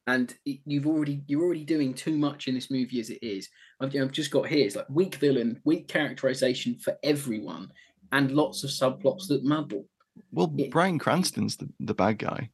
and 0.06 0.34
you've 0.44 0.86
already 0.86 1.22
you're 1.26 1.42
already 1.42 1.64
doing 1.64 1.94
too 1.94 2.16
much 2.16 2.46
in 2.46 2.54
this 2.54 2.70
movie 2.70 3.00
as 3.00 3.10
it 3.10 3.22
is. 3.22 3.48
I've, 3.80 3.94
I've 3.96 4.12
just 4.12 4.30
got 4.30 4.46
here. 4.48 4.66
It's 4.66 4.76
like 4.76 4.88
weak 4.88 5.16
villain, 5.16 5.60
weak 5.64 5.88
characterization 5.88 6.78
for 6.78 6.96
everyone, 7.02 7.70
and 8.12 8.32
lots 8.32 8.64
of 8.64 8.70
subplots 8.70 9.28
that 9.28 9.44
muddle. 9.44 9.86
Well, 10.30 10.52
it, 10.58 10.70
Bryan 10.70 10.98
Cranston's 10.98 11.56
the, 11.56 11.68
the 11.80 11.94
bad 11.94 12.18
guy. 12.18 12.50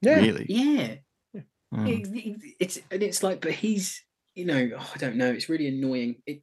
Yeah, 0.00 0.16
really. 0.16 0.46
Yeah. 0.48 0.94
yeah. 1.32 1.86
It, 1.86 2.08
it, 2.12 2.54
it's 2.58 2.78
and 2.90 3.02
it's 3.02 3.22
like, 3.22 3.40
but 3.40 3.52
he's 3.52 4.02
you 4.34 4.44
know 4.44 4.70
oh, 4.76 4.92
I 4.94 4.98
don't 4.98 5.16
know. 5.16 5.30
It's 5.30 5.48
really 5.48 5.68
annoying. 5.68 6.16
It 6.26 6.42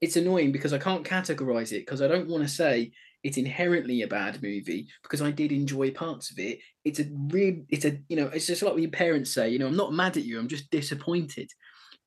it's 0.00 0.16
annoying 0.16 0.52
because 0.52 0.72
I 0.72 0.78
can't 0.78 1.04
categorize 1.04 1.72
it 1.72 1.86
because 1.86 2.02
I 2.02 2.08
don't 2.08 2.28
want 2.28 2.42
to 2.42 2.48
say 2.48 2.92
it's 3.22 3.36
inherently 3.36 4.02
a 4.02 4.08
bad 4.08 4.42
movie 4.42 4.88
because 5.02 5.20
I 5.20 5.30
did 5.30 5.52
enjoy 5.52 5.90
parts 5.90 6.30
of 6.30 6.38
it. 6.38 6.60
It's 6.84 7.00
a 7.00 7.06
real, 7.30 7.62
it's 7.68 7.84
a, 7.84 7.98
you 8.08 8.16
know, 8.16 8.26
it's 8.26 8.46
just 8.46 8.62
like 8.62 8.78
your 8.78 8.90
parents 8.90 9.34
say, 9.34 9.50
you 9.50 9.58
know, 9.58 9.66
I'm 9.66 9.76
not 9.76 9.92
mad 9.92 10.16
at 10.16 10.24
you, 10.24 10.38
I'm 10.38 10.48
just 10.48 10.70
disappointed 10.70 11.50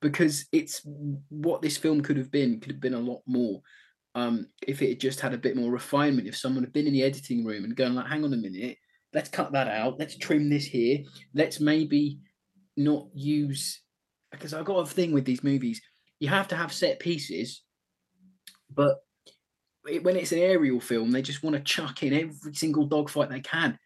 because 0.02 0.46
it's 0.52 0.82
what 1.30 1.62
this 1.62 1.78
film 1.78 2.02
could 2.02 2.18
have 2.18 2.32
been, 2.32 2.60
could 2.60 2.72
have 2.72 2.82
been 2.82 2.94
a 2.94 3.00
lot 3.00 3.22
more. 3.28 3.62
Um, 4.16 4.48
if 4.68 4.82
it 4.82 4.90
had 4.90 5.00
just 5.00 5.20
had 5.20 5.34
a 5.34 5.38
bit 5.38 5.56
more 5.56 5.72
refinement, 5.72 6.28
if 6.28 6.36
someone 6.36 6.64
had 6.64 6.74
been 6.74 6.88
in 6.88 6.94
the 6.94 7.04
editing 7.04 7.46
room 7.46 7.64
and 7.64 7.76
going 7.76 7.94
like, 7.94 8.08
hang 8.08 8.24
on 8.24 8.34
a 8.34 8.38
minute, 8.38 8.78
let's 9.14 9.30
cut 9.30 9.52
that 9.52 9.68
out, 9.68 10.00
let's 10.00 10.18
trim 10.18 10.50
this 10.50 10.66
here, 10.66 11.00
let's 11.34 11.60
maybe 11.60 12.20
not 12.78 13.08
use 13.14 13.82
because 14.32 14.54
I've 14.54 14.66
got 14.66 14.80
a 14.80 14.86
thing 14.86 15.12
with 15.12 15.26
these 15.26 15.44
movies. 15.44 15.82
You 16.20 16.30
have 16.30 16.48
to 16.50 16.56
have 16.56 16.72
set 16.72 17.00
pieces, 17.00 17.64
but 18.74 18.98
when 19.84 20.16
it's 20.16 20.32
an 20.32 20.40
aerial 20.40 20.80
film, 20.80 21.12
they 21.12 21.22
just 21.22 21.44
want 21.44 21.56
to 21.56 21.62
chuck 21.62 22.04
in 22.04 22.14
every 22.14 22.54
single 22.54 22.86
dogfight 22.86 23.30
they 23.30 23.40
can. 23.40 23.78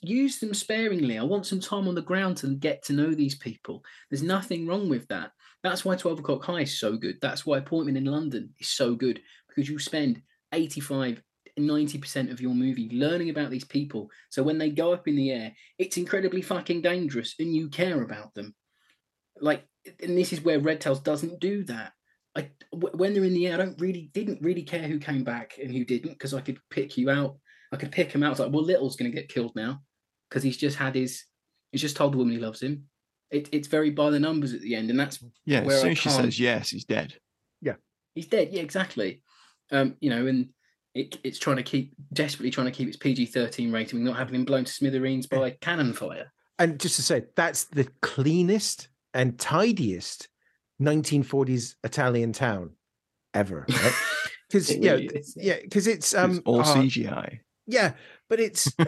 Use 0.00 0.38
them 0.38 0.54
sparingly. 0.54 1.18
I 1.18 1.24
want 1.24 1.46
some 1.46 1.60
time 1.60 1.88
on 1.88 1.94
the 1.94 2.02
ground 2.02 2.36
to 2.38 2.54
get 2.54 2.82
to 2.84 2.92
know 2.92 3.12
these 3.12 3.34
people. 3.34 3.82
There's 4.08 4.22
nothing 4.22 4.66
wrong 4.66 4.88
with 4.88 5.06
that. 5.08 5.32
That's 5.62 5.84
why 5.84 5.96
12 5.96 6.20
O'Clock 6.20 6.44
High 6.44 6.60
is 6.60 6.78
so 6.78 6.96
good. 6.96 7.18
That's 7.20 7.44
why 7.44 7.58
Appointment 7.58 7.98
in 7.98 8.04
London 8.04 8.54
is 8.60 8.68
so 8.68 8.94
good 8.94 9.20
because 9.48 9.68
you 9.68 9.78
spend 9.78 10.22
85, 10.52 11.22
90% 11.58 12.30
of 12.30 12.40
your 12.40 12.54
movie 12.54 12.88
learning 12.92 13.30
about 13.30 13.50
these 13.50 13.64
people. 13.64 14.10
So 14.30 14.42
when 14.42 14.58
they 14.58 14.70
go 14.70 14.92
up 14.92 15.08
in 15.08 15.16
the 15.16 15.32
air, 15.32 15.52
it's 15.78 15.96
incredibly 15.96 16.42
fucking 16.42 16.82
dangerous 16.82 17.34
and 17.38 17.54
you 17.54 17.68
care 17.68 18.02
about 18.02 18.34
them. 18.34 18.54
Like, 19.40 19.66
and 20.02 20.16
this 20.16 20.32
is 20.32 20.42
where 20.42 20.60
Red 20.60 20.80
Tails 20.80 21.00
doesn't 21.00 21.40
do 21.40 21.64
that. 21.64 21.92
I 22.36 22.50
when 22.72 23.14
they're 23.14 23.24
in 23.24 23.34
the 23.34 23.46
air, 23.46 23.54
I 23.54 23.58
don't 23.58 23.80
really 23.80 24.10
didn't 24.12 24.42
really 24.42 24.62
care 24.62 24.88
who 24.88 24.98
came 24.98 25.24
back 25.24 25.58
and 25.62 25.72
who 25.72 25.84
didn't 25.84 26.12
because 26.12 26.34
I 26.34 26.40
could 26.40 26.58
pick 26.70 26.98
you 26.98 27.10
out. 27.10 27.36
I 27.72 27.76
could 27.76 27.92
pick 27.92 28.12
him 28.12 28.22
out. 28.22 28.32
It's 28.32 28.40
like, 28.40 28.52
well, 28.52 28.64
Little's 28.64 28.96
going 28.96 29.10
to 29.10 29.16
get 29.16 29.28
killed 29.28 29.54
now 29.54 29.82
because 30.28 30.42
he's 30.42 30.56
just 30.56 30.76
had 30.76 30.94
his. 30.94 31.24
He's 31.72 31.80
just 31.80 31.96
told 31.96 32.12
the 32.12 32.18
woman 32.18 32.34
he 32.34 32.40
loves 32.40 32.62
him. 32.62 32.84
It, 33.30 33.48
it's 33.52 33.68
very 33.68 33.90
by 33.90 34.10
the 34.10 34.20
numbers 34.20 34.52
at 34.52 34.60
the 34.60 34.74
end, 34.74 34.90
and 34.90 34.98
that's 34.98 35.22
yeah. 35.44 35.60
As 35.60 35.80
soon 35.80 35.92
as 35.92 35.98
she 35.98 36.08
says 36.08 36.38
yes, 36.38 36.70
he's 36.70 36.84
dead. 36.84 37.14
Yeah, 37.60 37.74
he's 38.14 38.26
dead. 38.26 38.48
Yeah, 38.52 38.62
exactly. 38.62 39.22
Um, 39.72 39.96
you 40.00 40.10
know, 40.10 40.26
and 40.26 40.50
it, 40.94 41.18
it's 41.24 41.38
trying 41.38 41.56
to 41.56 41.62
keep 41.62 41.94
desperately 42.12 42.50
trying 42.50 42.66
to 42.66 42.72
keep 42.72 42.88
its 42.88 42.96
PG 42.96 43.26
thirteen 43.26 43.72
rating, 43.72 44.04
not 44.04 44.16
having 44.16 44.34
him 44.34 44.44
blown 44.44 44.64
to 44.64 44.72
smithereens 44.72 45.26
by 45.26 45.50
cannon 45.60 45.92
fire. 45.92 46.32
And 46.58 46.78
just 46.78 46.96
to 46.96 47.02
say, 47.02 47.24
that's 47.34 47.64
the 47.64 47.88
cleanest 48.00 48.88
and 49.12 49.38
tidiest 49.38 50.28
1940s 50.80 51.76
Italian 51.84 52.32
town 52.32 52.70
ever, 53.32 53.66
right? 53.68 53.92
Because 54.48 54.74
yeah, 54.74 54.92
really 54.92 55.24
yeah, 55.36 55.56
because 55.62 55.86
it's 55.86 56.14
um 56.14 56.32
it's 56.32 56.40
all 56.44 56.60
uh, 56.60 56.64
CGI. 56.64 57.40
Yeah, 57.66 57.92
but 58.28 58.40
it's 58.40 58.72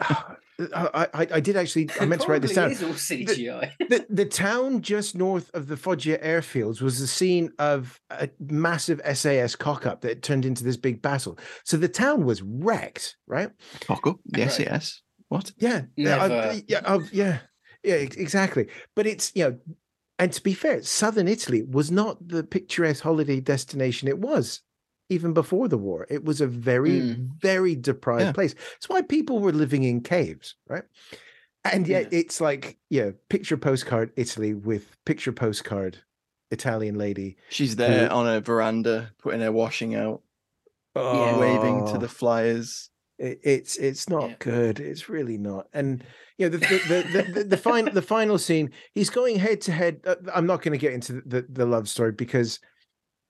I, 0.74 1.08
I, 1.12 1.26
I 1.34 1.40
did 1.40 1.56
actually 1.56 1.90
I 2.00 2.06
meant 2.06 2.22
to 2.22 2.28
write 2.28 2.42
this 2.42 2.54
down. 2.54 2.70
Is 2.70 2.82
all 2.82 2.90
CGI. 2.90 3.72
The, 3.78 3.86
the, 3.88 4.06
the 4.08 4.24
town 4.24 4.80
just 4.80 5.14
north 5.14 5.50
of 5.54 5.66
the 5.68 5.76
Foggia 5.76 6.18
airfields 6.18 6.80
was 6.80 6.98
the 6.98 7.06
scene 7.06 7.52
of 7.58 8.00
a 8.10 8.30
massive 8.38 9.00
SAS 9.14 9.54
cock 9.56 9.86
up 9.86 10.00
that 10.02 10.22
turned 10.22 10.44
into 10.44 10.64
this 10.64 10.76
big 10.76 11.02
battle. 11.02 11.38
So 11.64 11.76
the 11.76 11.88
town 11.88 12.24
was 12.24 12.42
wrecked, 12.42 13.16
right? 13.26 13.50
Cock 13.80 14.06
up, 14.06 14.16
the 14.24 14.48
SAS. 14.48 15.02
What? 15.28 15.52
Yeah, 15.58 15.82
yeah, 15.96 16.60
yeah, 16.68 16.98
yeah, 17.12 17.38
yeah, 17.82 17.94
exactly. 17.94 18.68
But 18.94 19.06
it's 19.06 19.32
you 19.34 19.44
know 19.44 19.58
and 20.18 20.32
to 20.32 20.42
be 20.42 20.54
fair, 20.54 20.82
southern 20.82 21.28
Italy 21.28 21.62
was 21.62 21.90
not 21.90 22.26
the 22.26 22.42
picturesque 22.42 23.02
holiday 23.02 23.40
destination 23.40 24.08
it 24.08 24.18
was 24.18 24.62
even 25.08 25.32
before 25.32 25.68
the 25.68 25.78
war. 25.78 26.06
It 26.10 26.24
was 26.24 26.40
a 26.40 26.46
very, 26.46 27.00
mm. 27.00 27.28
very 27.40 27.76
deprived 27.76 28.22
yeah. 28.22 28.32
place. 28.32 28.54
That's 28.54 28.88
why 28.88 29.02
people 29.02 29.38
were 29.38 29.52
living 29.52 29.84
in 29.84 30.00
caves, 30.00 30.56
right? 30.68 30.84
And 31.64 31.86
yet 31.86 32.12
yeah. 32.12 32.20
it's 32.20 32.40
like, 32.40 32.78
yeah, 32.90 33.10
picture 33.28 33.56
postcard 33.56 34.12
Italy 34.16 34.54
with 34.54 34.96
picture 35.04 35.32
postcard 35.32 35.98
Italian 36.50 36.96
lady. 36.96 37.36
She's 37.50 37.76
there 37.76 38.08
who, 38.08 38.14
on 38.14 38.28
a 38.28 38.40
veranda 38.40 39.12
putting 39.18 39.40
her 39.40 39.52
washing 39.52 39.94
out, 39.94 40.22
oh, 40.94 41.38
waving 41.38 41.86
to 41.92 41.98
the 41.98 42.08
flyers. 42.08 42.90
It, 43.18 43.40
it's 43.42 43.76
it's 43.76 44.08
not 44.08 44.28
yeah. 44.28 44.36
good. 44.38 44.80
It's 44.80 45.08
really 45.08 45.38
not. 45.38 45.68
And 45.72 46.04
you 46.38 46.48
know 46.48 46.56
the 46.56 46.58
the 46.58 47.06
the, 47.12 47.32
the, 47.32 47.44
the 47.44 47.56
final 47.56 47.92
the 47.92 48.02
final 48.02 48.38
scene. 48.38 48.70
He's 48.94 49.10
going 49.10 49.38
head 49.38 49.60
to 49.62 49.72
head. 49.72 50.00
Uh, 50.06 50.16
I'm 50.34 50.46
not 50.46 50.62
going 50.62 50.72
to 50.72 50.78
get 50.78 50.92
into 50.92 51.22
the, 51.24 51.46
the 51.48 51.66
love 51.66 51.88
story 51.88 52.12
because 52.12 52.60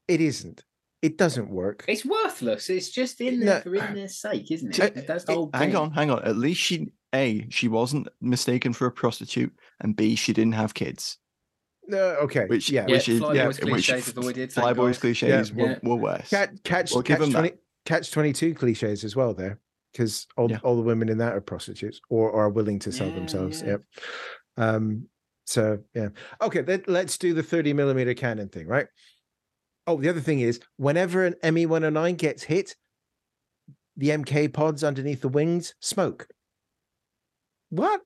it 0.08 0.20
isn't. 0.20 0.64
It 1.02 1.18
doesn't 1.18 1.50
work. 1.50 1.84
It's 1.86 2.04
worthless. 2.04 2.68
It's 2.68 2.90
just 2.90 3.20
in 3.20 3.40
there 3.40 3.62
no, 3.64 3.70
for 3.70 3.74
in 3.76 3.94
their 3.94 4.08
sake, 4.08 4.50
isn't 4.50 4.78
it? 4.78 5.06
That's 5.06 5.24
the 5.24 5.34
whole. 5.34 5.50
Hang 5.54 5.76
on, 5.76 5.92
hang 5.92 6.10
on. 6.10 6.22
At 6.24 6.36
least 6.36 6.60
she 6.60 6.88
a 7.14 7.46
she 7.50 7.68
wasn't 7.68 8.08
mistaken 8.20 8.72
for 8.72 8.86
a 8.86 8.92
prostitute, 8.92 9.52
and 9.80 9.94
b 9.94 10.16
she 10.16 10.32
didn't 10.32 10.54
have 10.54 10.74
kids. 10.74 11.18
Uh, 11.92 12.16
okay. 12.24 12.46
Which 12.46 12.70
yeah, 12.70 12.86
which 12.86 13.08
is 13.08 13.20
yeah, 13.32 13.46
which 13.46 13.60
avoided, 13.60 14.50
flyboys 14.50 14.98
cliches 14.98 15.50
yeah. 15.50 15.62
were, 15.62 15.78
were 15.84 15.96
worse. 15.96 16.30
Catch 16.30 16.62
catch, 16.64 16.92
we'll 16.92 17.04
catch, 17.04 17.30
20, 17.30 17.52
catch 17.84 18.10
twenty 18.10 18.32
two 18.32 18.54
cliches 18.54 19.04
as 19.04 19.14
well 19.14 19.32
there 19.32 19.60
because 19.96 20.26
all, 20.36 20.50
yeah. 20.50 20.58
all 20.62 20.76
the 20.76 20.82
women 20.82 21.08
in 21.08 21.18
that 21.18 21.32
are 21.32 21.40
prostitutes 21.40 22.00
or, 22.10 22.30
or 22.30 22.44
are 22.44 22.50
willing 22.50 22.78
to 22.80 22.92
sell 22.92 23.08
yeah, 23.08 23.14
themselves. 23.14 23.62
Yeah. 23.62 23.68
Yep. 23.68 23.82
Um. 24.58 25.08
So 25.46 25.78
yeah. 25.94 26.08
Okay. 26.42 26.62
Let, 26.62 26.88
let's 26.88 27.16
do 27.16 27.32
the 27.32 27.42
thirty 27.42 27.72
millimeter 27.72 28.12
cannon 28.14 28.48
thing, 28.48 28.66
right? 28.66 28.86
Oh, 29.86 29.96
the 29.96 30.08
other 30.08 30.20
thing 30.20 30.40
is, 30.40 30.60
whenever 30.76 31.24
an 31.24 31.54
ME 31.54 31.66
one 31.66 31.82
hundred 31.82 31.98
oh 31.98 32.02
nine 32.02 32.16
gets 32.16 32.42
hit, 32.42 32.76
the 33.96 34.10
MK 34.10 34.52
pods 34.52 34.84
underneath 34.84 35.22
the 35.22 35.28
wings 35.28 35.74
smoke. 35.80 36.26
What? 37.70 38.02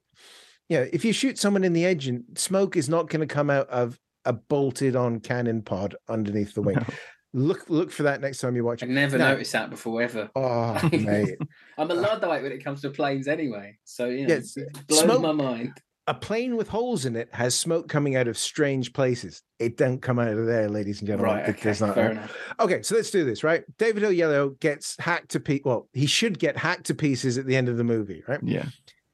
Yeah, 0.68 0.84
if 0.92 1.04
you 1.04 1.12
shoot 1.12 1.38
someone 1.38 1.64
in 1.64 1.72
the 1.72 1.84
engine, 1.84 2.24
smoke 2.36 2.76
is 2.76 2.88
not 2.88 3.08
going 3.08 3.26
to 3.26 3.34
come 3.34 3.50
out 3.50 3.68
of 3.70 3.98
a 4.24 4.32
bolted 4.32 4.94
on 4.94 5.18
cannon 5.18 5.62
pod 5.62 5.96
underneath 6.08 6.54
the 6.54 6.62
wing. 6.62 6.76
No. 6.88 6.94
Look 7.32 7.70
look 7.70 7.92
for 7.92 8.04
that 8.04 8.20
next 8.20 8.38
time 8.38 8.56
you 8.56 8.64
watch 8.64 8.82
it. 8.82 8.86
I 8.86 8.88
never 8.88 9.16
now, 9.16 9.30
noticed 9.30 9.52
that 9.52 9.70
before 9.70 10.02
ever. 10.02 10.30
Oh 10.34 10.80
mate. 10.92 11.38
I'm 11.78 11.90
a 11.90 11.94
uh, 11.94 11.96
Luddite 11.96 12.42
when 12.42 12.50
it 12.50 12.64
comes 12.64 12.80
to 12.82 12.90
planes 12.90 13.28
anyway. 13.28 13.78
So 13.84 14.06
you 14.06 14.26
know, 14.26 14.34
yeah, 14.34 14.62
it 14.64 14.86
blows 14.88 15.00
smoke, 15.00 15.22
my 15.22 15.32
mind. 15.32 15.80
A 16.08 16.14
plane 16.14 16.56
with 16.56 16.68
holes 16.68 17.04
in 17.04 17.14
it 17.14 17.28
has 17.32 17.54
smoke 17.54 17.88
coming 17.88 18.16
out 18.16 18.26
of 18.26 18.36
strange 18.36 18.92
places. 18.92 19.42
It 19.60 19.76
don't 19.76 20.02
come 20.02 20.18
out 20.18 20.28
of 20.28 20.44
there, 20.46 20.68
ladies 20.68 21.00
and 21.00 21.06
gentlemen. 21.06 21.36
Right, 21.36 21.48
okay, 21.50 21.72
not, 21.78 21.94
fair 21.94 22.10
enough. 22.12 22.36
Okay, 22.58 22.82
so 22.82 22.96
let's 22.96 23.12
do 23.12 23.24
this, 23.24 23.44
right? 23.44 23.62
David 23.78 24.02
Oyelowo 24.02 24.58
gets 24.58 24.96
hacked 24.98 25.30
to 25.30 25.40
pieces. 25.40 25.64
Well, 25.64 25.88
he 25.92 26.06
should 26.06 26.36
get 26.36 26.56
hacked 26.56 26.86
to 26.86 26.94
pieces 26.94 27.38
at 27.38 27.46
the 27.46 27.54
end 27.54 27.68
of 27.68 27.76
the 27.76 27.84
movie, 27.84 28.24
right? 28.26 28.40
Yeah. 28.42 28.64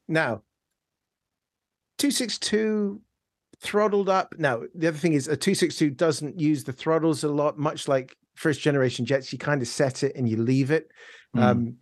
Now, 0.08 0.42
262 1.98 3.02
throttled 3.60 4.08
up. 4.08 4.34
Now, 4.38 4.62
the 4.74 4.88
other 4.88 4.98
thing 4.98 5.14
is 5.14 5.28
a 5.28 5.36
262 5.36 5.90
doesn't 5.90 6.38
use 6.38 6.64
the 6.64 6.72
throttles 6.72 7.24
a 7.24 7.28
lot, 7.28 7.58
much 7.58 7.88
like 7.88 8.16
first 8.34 8.60
generation 8.60 9.04
jets. 9.04 9.32
You 9.32 9.38
kind 9.38 9.62
of 9.62 9.68
set 9.68 10.02
it 10.02 10.14
and 10.16 10.28
you 10.28 10.36
leave 10.36 10.70
it. 10.70 10.88
Mm. 11.36 11.42
Um, 11.42 11.76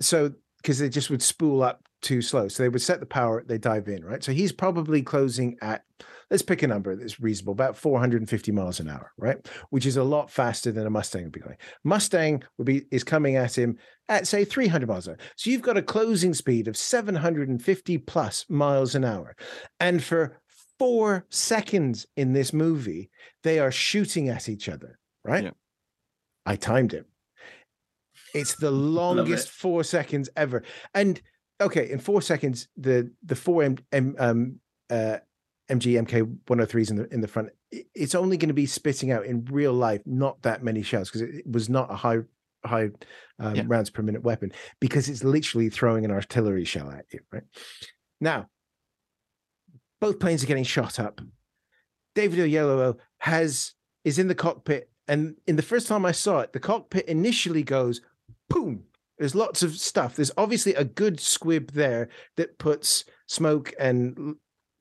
so 0.00 0.32
because 0.58 0.78
they 0.78 0.88
just 0.88 1.10
would 1.10 1.22
spool 1.22 1.62
up 1.62 1.82
too 2.02 2.22
slow. 2.22 2.48
So 2.48 2.62
they 2.62 2.68
would 2.68 2.82
set 2.82 3.00
the 3.00 3.06
power, 3.06 3.42
they 3.46 3.58
dive 3.58 3.88
in, 3.88 4.04
right? 4.04 4.22
So 4.22 4.32
he's 4.32 4.52
probably 4.52 5.02
closing 5.02 5.56
at 5.62 5.82
let's 6.30 6.42
pick 6.42 6.62
a 6.62 6.66
number 6.66 6.94
that's 6.94 7.20
reasonable, 7.20 7.52
about 7.52 7.76
450 7.76 8.52
miles 8.52 8.80
an 8.80 8.88
hour, 8.88 9.12
right? 9.16 9.48
Which 9.70 9.86
is 9.86 9.96
a 9.96 10.04
lot 10.04 10.30
faster 10.30 10.70
than 10.70 10.86
a 10.86 10.90
Mustang 10.90 11.24
would 11.24 11.32
be 11.32 11.40
going. 11.40 11.56
Mustang 11.84 12.42
would 12.58 12.66
be 12.66 12.84
is 12.90 13.04
coming 13.04 13.36
at 13.36 13.56
him 13.56 13.78
at 14.08 14.26
say 14.26 14.44
300 14.44 14.86
miles 14.86 15.06
an 15.06 15.14
hour. 15.14 15.18
So 15.36 15.50
you've 15.50 15.62
got 15.62 15.78
a 15.78 15.82
closing 15.82 16.34
speed 16.34 16.68
of 16.68 16.76
750 16.76 17.98
plus 17.98 18.44
miles 18.48 18.94
an 18.94 19.04
hour. 19.04 19.36
And 19.80 20.02
for 20.02 20.38
four 20.78 21.26
seconds 21.30 22.06
in 22.16 22.32
this 22.32 22.52
movie, 22.52 23.10
they 23.42 23.58
are 23.58 23.72
shooting 23.72 24.28
at 24.28 24.48
each 24.48 24.68
other, 24.68 24.98
right? 25.24 25.44
Yeah. 25.44 25.50
I 26.46 26.56
timed 26.56 26.94
it. 26.94 27.06
It's 28.34 28.56
the 28.56 28.70
longest 29.00 29.48
it. 29.48 29.52
four 29.52 29.84
seconds 29.84 30.28
ever. 30.36 30.62
And 30.94 31.20
okay, 31.60 31.90
in 31.90 31.98
four 31.98 32.22
seconds, 32.22 32.68
the 32.76 33.10
the 33.24 33.36
four 33.36 33.62
M, 33.62 33.78
M 33.92 34.16
um 34.18 34.60
uh 34.90 35.18
MG 35.70 36.02
MK 36.02 36.38
103s 36.46 36.90
in 36.90 36.96
the 36.96 37.12
in 37.12 37.20
the 37.20 37.28
front, 37.28 37.50
it's 37.70 38.14
only 38.14 38.36
going 38.36 38.48
to 38.48 38.54
be 38.54 38.66
spitting 38.66 39.12
out 39.12 39.26
in 39.26 39.44
real 39.50 39.72
life 39.72 40.00
not 40.06 40.40
that 40.42 40.62
many 40.62 40.82
shells 40.82 41.10
because 41.10 41.22
it, 41.22 41.46
was 41.46 41.68
not 41.68 41.90
a 41.90 41.96
high 41.96 42.18
high 42.64 42.90
um, 43.38 43.54
yeah. 43.54 43.64
rounds 43.66 43.90
per 43.90 44.02
minute 44.02 44.22
weapon 44.22 44.52
because 44.80 45.08
it's 45.08 45.22
literally 45.22 45.68
throwing 45.68 46.04
an 46.04 46.10
artillery 46.10 46.64
shell 46.64 46.90
at 46.90 47.04
you. 47.12 47.20
Right 47.30 47.44
now, 48.20 48.48
both 50.00 50.18
planes 50.20 50.42
are 50.42 50.46
getting 50.46 50.64
shot 50.64 50.98
up. 50.98 51.20
David 52.14 52.38
Oyelowo 52.38 52.96
has 53.18 53.74
is 54.04 54.18
in 54.18 54.28
the 54.28 54.34
cockpit, 54.34 54.90
and 55.06 55.36
in 55.46 55.56
the 55.56 55.62
first 55.62 55.86
time 55.86 56.04
I 56.04 56.12
saw 56.12 56.40
it, 56.40 56.52
the 56.52 56.60
cockpit 56.60 57.06
initially 57.06 57.62
goes 57.62 58.00
boom. 58.48 58.84
There's 59.18 59.34
lots 59.34 59.62
of 59.62 59.76
stuff. 59.76 60.14
There's 60.14 60.30
obviously 60.36 60.74
a 60.74 60.84
good 60.84 61.18
squib 61.18 61.72
there 61.72 62.08
that 62.36 62.58
puts 62.58 63.04
smoke 63.26 63.72
and 63.78 64.36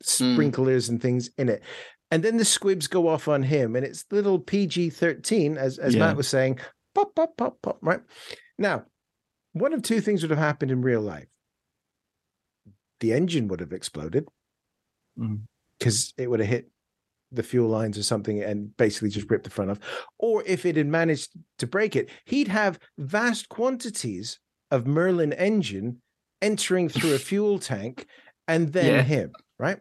Hmm. 0.05 0.33
sprinklers 0.33 0.87
mm. 0.87 0.89
and 0.89 1.01
things 1.01 1.29
in 1.37 1.49
it. 1.49 1.63
And 2.11 2.23
then 2.23 2.37
the 2.37 2.45
squibs 2.45 2.87
go 2.87 3.07
off 3.07 3.27
on 3.27 3.43
him, 3.43 3.75
and 3.75 3.85
it's 3.85 4.05
little 4.11 4.39
PG 4.39 4.91
13, 4.91 5.57
as, 5.57 5.77
as 5.77 5.93
yeah. 5.93 5.99
Matt 5.99 6.15
was 6.15 6.27
saying, 6.27 6.59
pop, 6.95 7.13
pop, 7.15 7.35
pop, 7.35 7.61
pop, 7.61 7.77
right? 7.81 7.99
Now, 8.57 8.85
one 9.51 9.73
of 9.73 9.81
two 9.81 9.99
things 9.99 10.21
would 10.21 10.29
have 10.29 10.39
happened 10.39 10.71
in 10.71 10.81
real 10.81 11.01
life. 11.01 11.27
The 13.01 13.11
engine 13.13 13.49
would 13.49 13.59
have 13.59 13.73
exploded 13.73 14.27
because 15.79 16.13
mm. 16.13 16.23
it 16.23 16.29
would 16.29 16.39
have 16.39 16.49
hit 16.49 16.69
the 17.31 17.43
fuel 17.43 17.69
lines 17.69 17.97
or 17.97 18.03
something 18.03 18.41
and 18.41 18.75
basically 18.77 19.09
just 19.09 19.29
ripped 19.29 19.43
the 19.43 19.49
front 19.49 19.71
off. 19.71 19.79
Or 20.17 20.43
if 20.45 20.65
it 20.65 20.77
had 20.77 20.87
managed 20.87 21.31
to 21.59 21.67
break 21.67 21.95
it, 21.95 22.09
he'd 22.25 22.47
have 22.47 22.79
vast 22.97 23.49
quantities 23.49 24.39
of 24.71 24.87
Merlin 24.87 25.33
engine 25.33 26.01
entering 26.41 26.89
through 26.89 27.15
a 27.15 27.19
fuel 27.29 27.59
tank 27.59 28.07
and 28.47 28.71
then 28.71 28.93
yeah. 28.93 29.03
him, 29.03 29.31
right? 29.59 29.79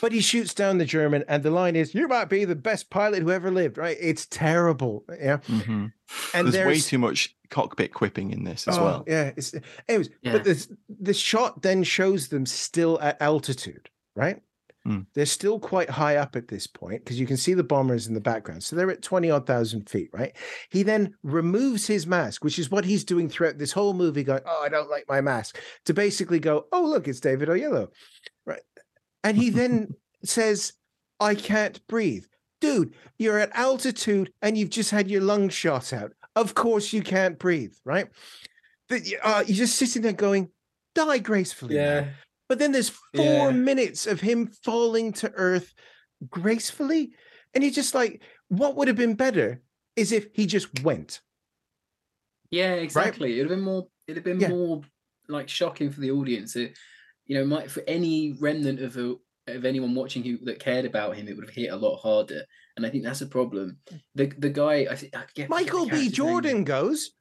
But 0.00 0.12
he 0.12 0.20
shoots 0.20 0.54
down 0.54 0.78
the 0.78 0.84
German, 0.84 1.24
and 1.28 1.42
the 1.42 1.50
line 1.50 1.76
is, 1.76 1.94
"You 1.94 2.08
might 2.08 2.28
be 2.28 2.44
the 2.44 2.56
best 2.56 2.90
pilot 2.90 3.22
who 3.22 3.30
ever 3.30 3.50
lived." 3.50 3.78
Right? 3.78 3.96
It's 4.00 4.26
terrible. 4.26 5.04
Yeah. 5.08 5.38
Mm-hmm. 5.38 5.86
And 6.34 6.46
there's, 6.46 6.52
there's, 6.52 6.66
way 6.66 6.80
too 6.80 6.98
much 6.98 7.36
cockpit 7.50 7.92
quipping 7.92 8.30
in 8.30 8.44
this 8.44 8.66
as 8.68 8.78
oh, 8.78 8.84
well. 8.84 9.04
Yeah. 9.06 9.32
It's 9.36 9.54
anyways, 9.88 10.10
yeah. 10.22 10.32
but 10.32 10.44
the 10.44 10.76
the 10.88 11.14
shot 11.14 11.62
then 11.62 11.82
shows 11.82 12.28
them 12.28 12.46
still 12.46 13.00
at 13.00 13.20
altitude, 13.20 13.90
right? 14.14 14.42
Mm. 14.86 15.06
They're 15.14 15.26
still 15.26 15.60
quite 15.60 15.90
high 15.90 16.16
up 16.16 16.34
at 16.34 16.48
this 16.48 16.66
point 16.66 17.04
because 17.04 17.20
you 17.20 17.26
can 17.26 17.36
see 17.36 17.54
the 17.54 17.62
bombers 17.62 18.08
in 18.08 18.14
the 18.14 18.20
background. 18.20 18.64
So 18.64 18.74
they're 18.74 18.90
at 18.90 19.02
20 19.02 19.30
odd 19.30 19.46
thousand 19.46 19.88
feet, 19.88 20.10
right? 20.12 20.32
He 20.70 20.82
then 20.82 21.14
removes 21.22 21.86
his 21.86 22.06
mask, 22.06 22.42
which 22.42 22.58
is 22.58 22.70
what 22.70 22.84
he's 22.84 23.04
doing 23.04 23.28
throughout 23.28 23.58
this 23.58 23.72
whole 23.72 23.94
movie, 23.94 24.24
going, 24.24 24.42
Oh, 24.44 24.62
I 24.64 24.68
don't 24.68 24.90
like 24.90 25.04
my 25.08 25.20
mask, 25.20 25.58
to 25.84 25.94
basically 25.94 26.40
go, 26.40 26.66
Oh, 26.72 26.82
look, 26.82 27.06
it's 27.06 27.20
David 27.20 27.48
Oyelowo. 27.48 27.88
Right. 28.44 28.62
And 29.24 29.36
he 29.36 29.50
then 29.50 29.94
says, 30.24 30.72
I 31.20 31.34
can't 31.34 31.84
breathe. 31.86 32.24
Dude, 32.60 32.94
you're 33.18 33.38
at 33.38 33.50
altitude 33.54 34.32
and 34.40 34.56
you've 34.56 34.70
just 34.70 34.90
had 34.90 35.10
your 35.10 35.22
lungs 35.22 35.54
shot 35.54 35.92
out. 35.92 36.12
Of 36.36 36.54
course 36.54 36.92
you 36.92 37.02
can't 37.02 37.38
breathe, 37.38 37.74
right? 37.84 38.08
That 38.88 39.02
uh, 39.22 39.44
you're 39.46 39.56
just 39.56 39.76
sitting 39.76 40.02
there 40.02 40.12
going, 40.12 40.50
die 40.94 41.18
gracefully. 41.18 41.74
Yeah. 41.74 42.02
Man. 42.02 42.12
But 42.48 42.58
then 42.58 42.72
there's 42.72 42.90
four 42.90 43.24
yeah. 43.24 43.50
minutes 43.50 44.06
of 44.06 44.20
him 44.20 44.46
falling 44.62 45.12
to 45.14 45.32
earth 45.32 45.72
gracefully. 46.28 47.12
And 47.54 47.64
you're 47.64 47.72
just 47.72 47.94
like, 47.94 48.22
what 48.48 48.76
would 48.76 48.88
have 48.88 48.96
been 48.96 49.14
better 49.14 49.60
is 49.96 50.12
if 50.12 50.28
he 50.34 50.46
just 50.46 50.82
went. 50.82 51.20
Yeah, 52.50 52.74
exactly. 52.74 53.30
Right? 53.30 53.38
It'd 53.38 53.50
have 53.50 53.58
been 53.58 53.64
more 53.64 53.86
it'd 54.06 54.16
have 54.18 54.24
been 54.24 54.40
yeah. 54.40 54.48
more 54.48 54.82
like 55.28 55.48
shocking 55.48 55.90
for 55.90 56.00
the 56.00 56.10
audience. 56.10 56.56
It, 56.56 56.76
you 57.26 57.36
know, 57.36 57.44
might 57.44 57.70
for 57.70 57.82
any 57.86 58.36
remnant 58.40 58.80
of 58.80 58.96
a, 58.96 59.14
of 59.48 59.64
anyone 59.64 59.94
watching 59.94 60.22
who 60.22 60.38
that 60.44 60.60
cared 60.60 60.84
about 60.84 61.16
him, 61.16 61.28
it 61.28 61.36
would 61.36 61.46
have 61.46 61.54
hit 61.54 61.72
a 61.72 61.76
lot 61.76 61.98
harder. 61.98 62.42
And 62.76 62.86
I 62.86 62.90
think 62.90 63.04
that's 63.04 63.20
a 63.20 63.26
problem. 63.26 63.78
Hmm. 63.88 63.96
The 64.14 64.32
the 64.38 64.50
guy, 64.50 64.86
I 64.90 64.96
think, 64.96 65.14
I 65.14 65.46
Michael 65.48 65.86
B. 65.86 66.08
Jordan 66.08 66.56
name. 66.56 66.64
goes. 66.64 67.12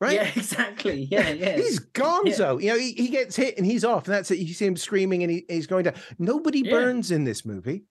Right? 0.00 0.14
Yeah, 0.14 0.30
exactly. 0.36 1.08
Yeah, 1.10 1.30
yeah. 1.30 1.56
he's 1.56 1.80
gonzo. 1.80 2.60
Yeah. 2.60 2.66
You 2.66 2.72
know, 2.72 2.78
he, 2.78 2.92
he 2.92 3.08
gets 3.08 3.36
hit 3.36 3.56
and 3.56 3.64
he's 3.64 3.84
off, 3.84 4.06
and 4.06 4.14
that's 4.14 4.30
it. 4.30 4.38
You 4.38 4.52
see 4.52 4.66
him 4.66 4.76
screaming 4.76 5.22
and 5.22 5.30
he, 5.30 5.44
he's 5.48 5.66
going 5.66 5.84
down. 5.84 5.94
Nobody 6.18 6.60
yeah. 6.60 6.72
burns 6.72 7.10
in 7.10 7.24
this 7.24 7.44
movie, 7.44 7.84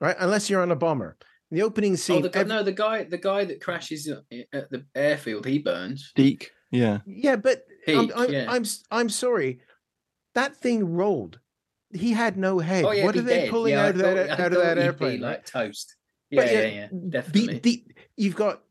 right? 0.00 0.16
Unless 0.18 0.50
you're 0.50 0.62
on 0.62 0.72
a 0.72 0.76
bomber. 0.76 1.16
In 1.50 1.58
the 1.58 1.62
opening 1.62 1.92
oh, 1.92 1.96
scene. 1.96 2.24
Oh, 2.24 2.28
the, 2.28 2.38
every... 2.38 2.48
no, 2.48 2.62
the 2.62 2.72
guy, 2.72 3.04
the 3.04 3.18
guy 3.18 3.44
that 3.44 3.60
crashes 3.60 4.10
uh, 4.10 4.22
at 4.52 4.70
the 4.70 4.86
airfield, 4.94 5.44
he 5.44 5.58
burns. 5.58 6.12
Deke. 6.16 6.50
Yeah. 6.70 7.00
Yeah, 7.06 7.36
but 7.36 7.64
I'm, 7.86 8.10
I'm, 8.16 8.32
yeah. 8.32 8.46
I'm, 8.48 8.64
I'm 8.90 9.08
sorry 9.10 9.60
that 10.34 10.56
thing 10.56 10.94
rolled. 10.94 11.38
He 11.92 12.12
had 12.12 12.36
no 12.36 12.58
head. 12.58 12.84
Oh, 12.84 12.92
yeah, 12.92 13.04
what 13.04 13.16
are 13.16 13.22
they 13.22 13.42
did. 13.42 13.50
pulling 13.50 13.74
yeah, 13.74 13.84
out, 13.84 13.90
of 13.90 13.98
that, 13.98 14.40
out 14.40 14.52
of 14.52 14.62
that 14.62 14.78
airplane? 14.78 15.20
like 15.20 15.44
toast. 15.44 15.96
Yeah, 16.30 16.44
yeah, 16.44 16.66
yeah, 16.66 16.88
definitely. 17.10 17.58
The, 17.58 17.60
the, 17.60 17.84
you've 18.16 18.36
got, 18.36 18.62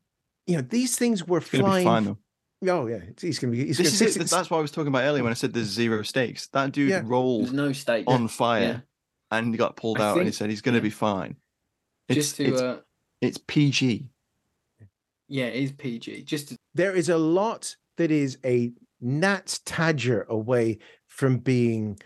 you 0.46 0.56
know, 0.56 0.62
these 0.62 0.98
things 0.98 1.26
were 1.26 1.40
flying. 1.40 1.84
Fine, 1.84 2.16
oh 2.68 2.86
yeah, 2.86 2.98
he's 3.20 3.38
gonna 3.38 3.52
be. 3.52 3.66
He's 3.66 3.78
this 3.78 3.98
gonna, 3.98 4.08
is 4.08 4.16
it. 4.16 4.26
That's 4.28 4.50
what 4.50 4.58
I 4.58 4.60
was 4.60 4.72
talking 4.72 4.88
about 4.88 5.04
earlier 5.04 5.22
when 5.22 5.30
I 5.30 5.34
said 5.34 5.52
there's 5.52 5.68
zero 5.68 6.02
stakes. 6.02 6.48
That 6.48 6.72
dude 6.72 6.90
yeah. 6.90 7.02
rolled 7.04 7.52
no 7.52 7.72
stake 7.72 8.04
on 8.08 8.26
fire, 8.26 8.82
and 9.30 9.54
he 9.54 9.58
got 9.58 9.76
pulled 9.76 10.00
I 10.00 10.08
out, 10.08 10.14
think, 10.14 10.22
and 10.22 10.28
he 10.28 10.32
said 10.32 10.50
he's 10.50 10.62
gonna 10.62 10.80
be 10.80 10.90
fine. 10.90 11.36
It's, 12.08 12.16
just 12.16 12.36
to, 12.36 12.44
it's, 12.44 12.60
uh, 12.60 12.80
it's 13.20 13.38
PG. 13.46 14.08
Yeah, 15.28 15.46
it 15.46 15.62
is 15.62 15.72
PG. 15.72 16.24
Just 16.24 16.48
to... 16.48 16.56
there 16.74 16.94
is 16.94 17.08
a 17.08 17.16
lot 17.16 17.76
that 17.96 18.10
is 18.10 18.38
a 18.44 18.72
gnats 19.00 19.60
tadger 19.60 20.26
away 20.26 20.78
from 21.12 21.36
being 21.36 21.98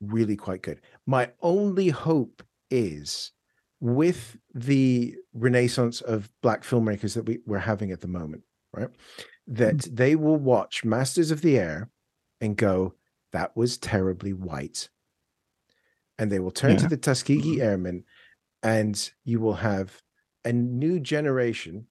really 0.00 0.34
quite 0.34 0.62
good. 0.62 0.80
My 1.06 1.30
only 1.42 1.88
hope 1.88 2.42
is 2.70 3.32
with 3.80 4.38
the 4.54 5.14
renaissance 5.34 6.00
of 6.00 6.30
black 6.42 6.64
filmmakers 6.64 7.14
that 7.14 7.26
we, 7.26 7.40
we're 7.44 7.58
having 7.58 7.92
at 7.92 8.00
the 8.00 8.08
moment, 8.08 8.42
right? 8.72 8.88
That 9.46 9.76
mm-hmm. 9.76 9.94
they 9.94 10.16
will 10.16 10.38
watch 10.38 10.84
Masters 10.84 11.30
of 11.30 11.42
the 11.42 11.58
Air 11.58 11.90
and 12.40 12.56
go, 12.56 12.94
that 13.32 13.54
was 13.54 13.76
terribly 13.76 14.32
white. 14.32 14.88
And 16.18 16.32
they 16.32 16.38
will 16.38 16.50
turn 16.50 16.72
yeah. 16.72 16.78
to 16.78 16.88
the 16.88 16.96
Tuskegee 16.96 17.56
mm-hmm. 17.56 17.62
Airmen 17.62 18.04
and 18.62 19.10
you 19.24 19.38
will 19.38 19.54
have 19.54 20.00
a 20.46 20.52
new 20.52 20.98
generation 20.98 21.88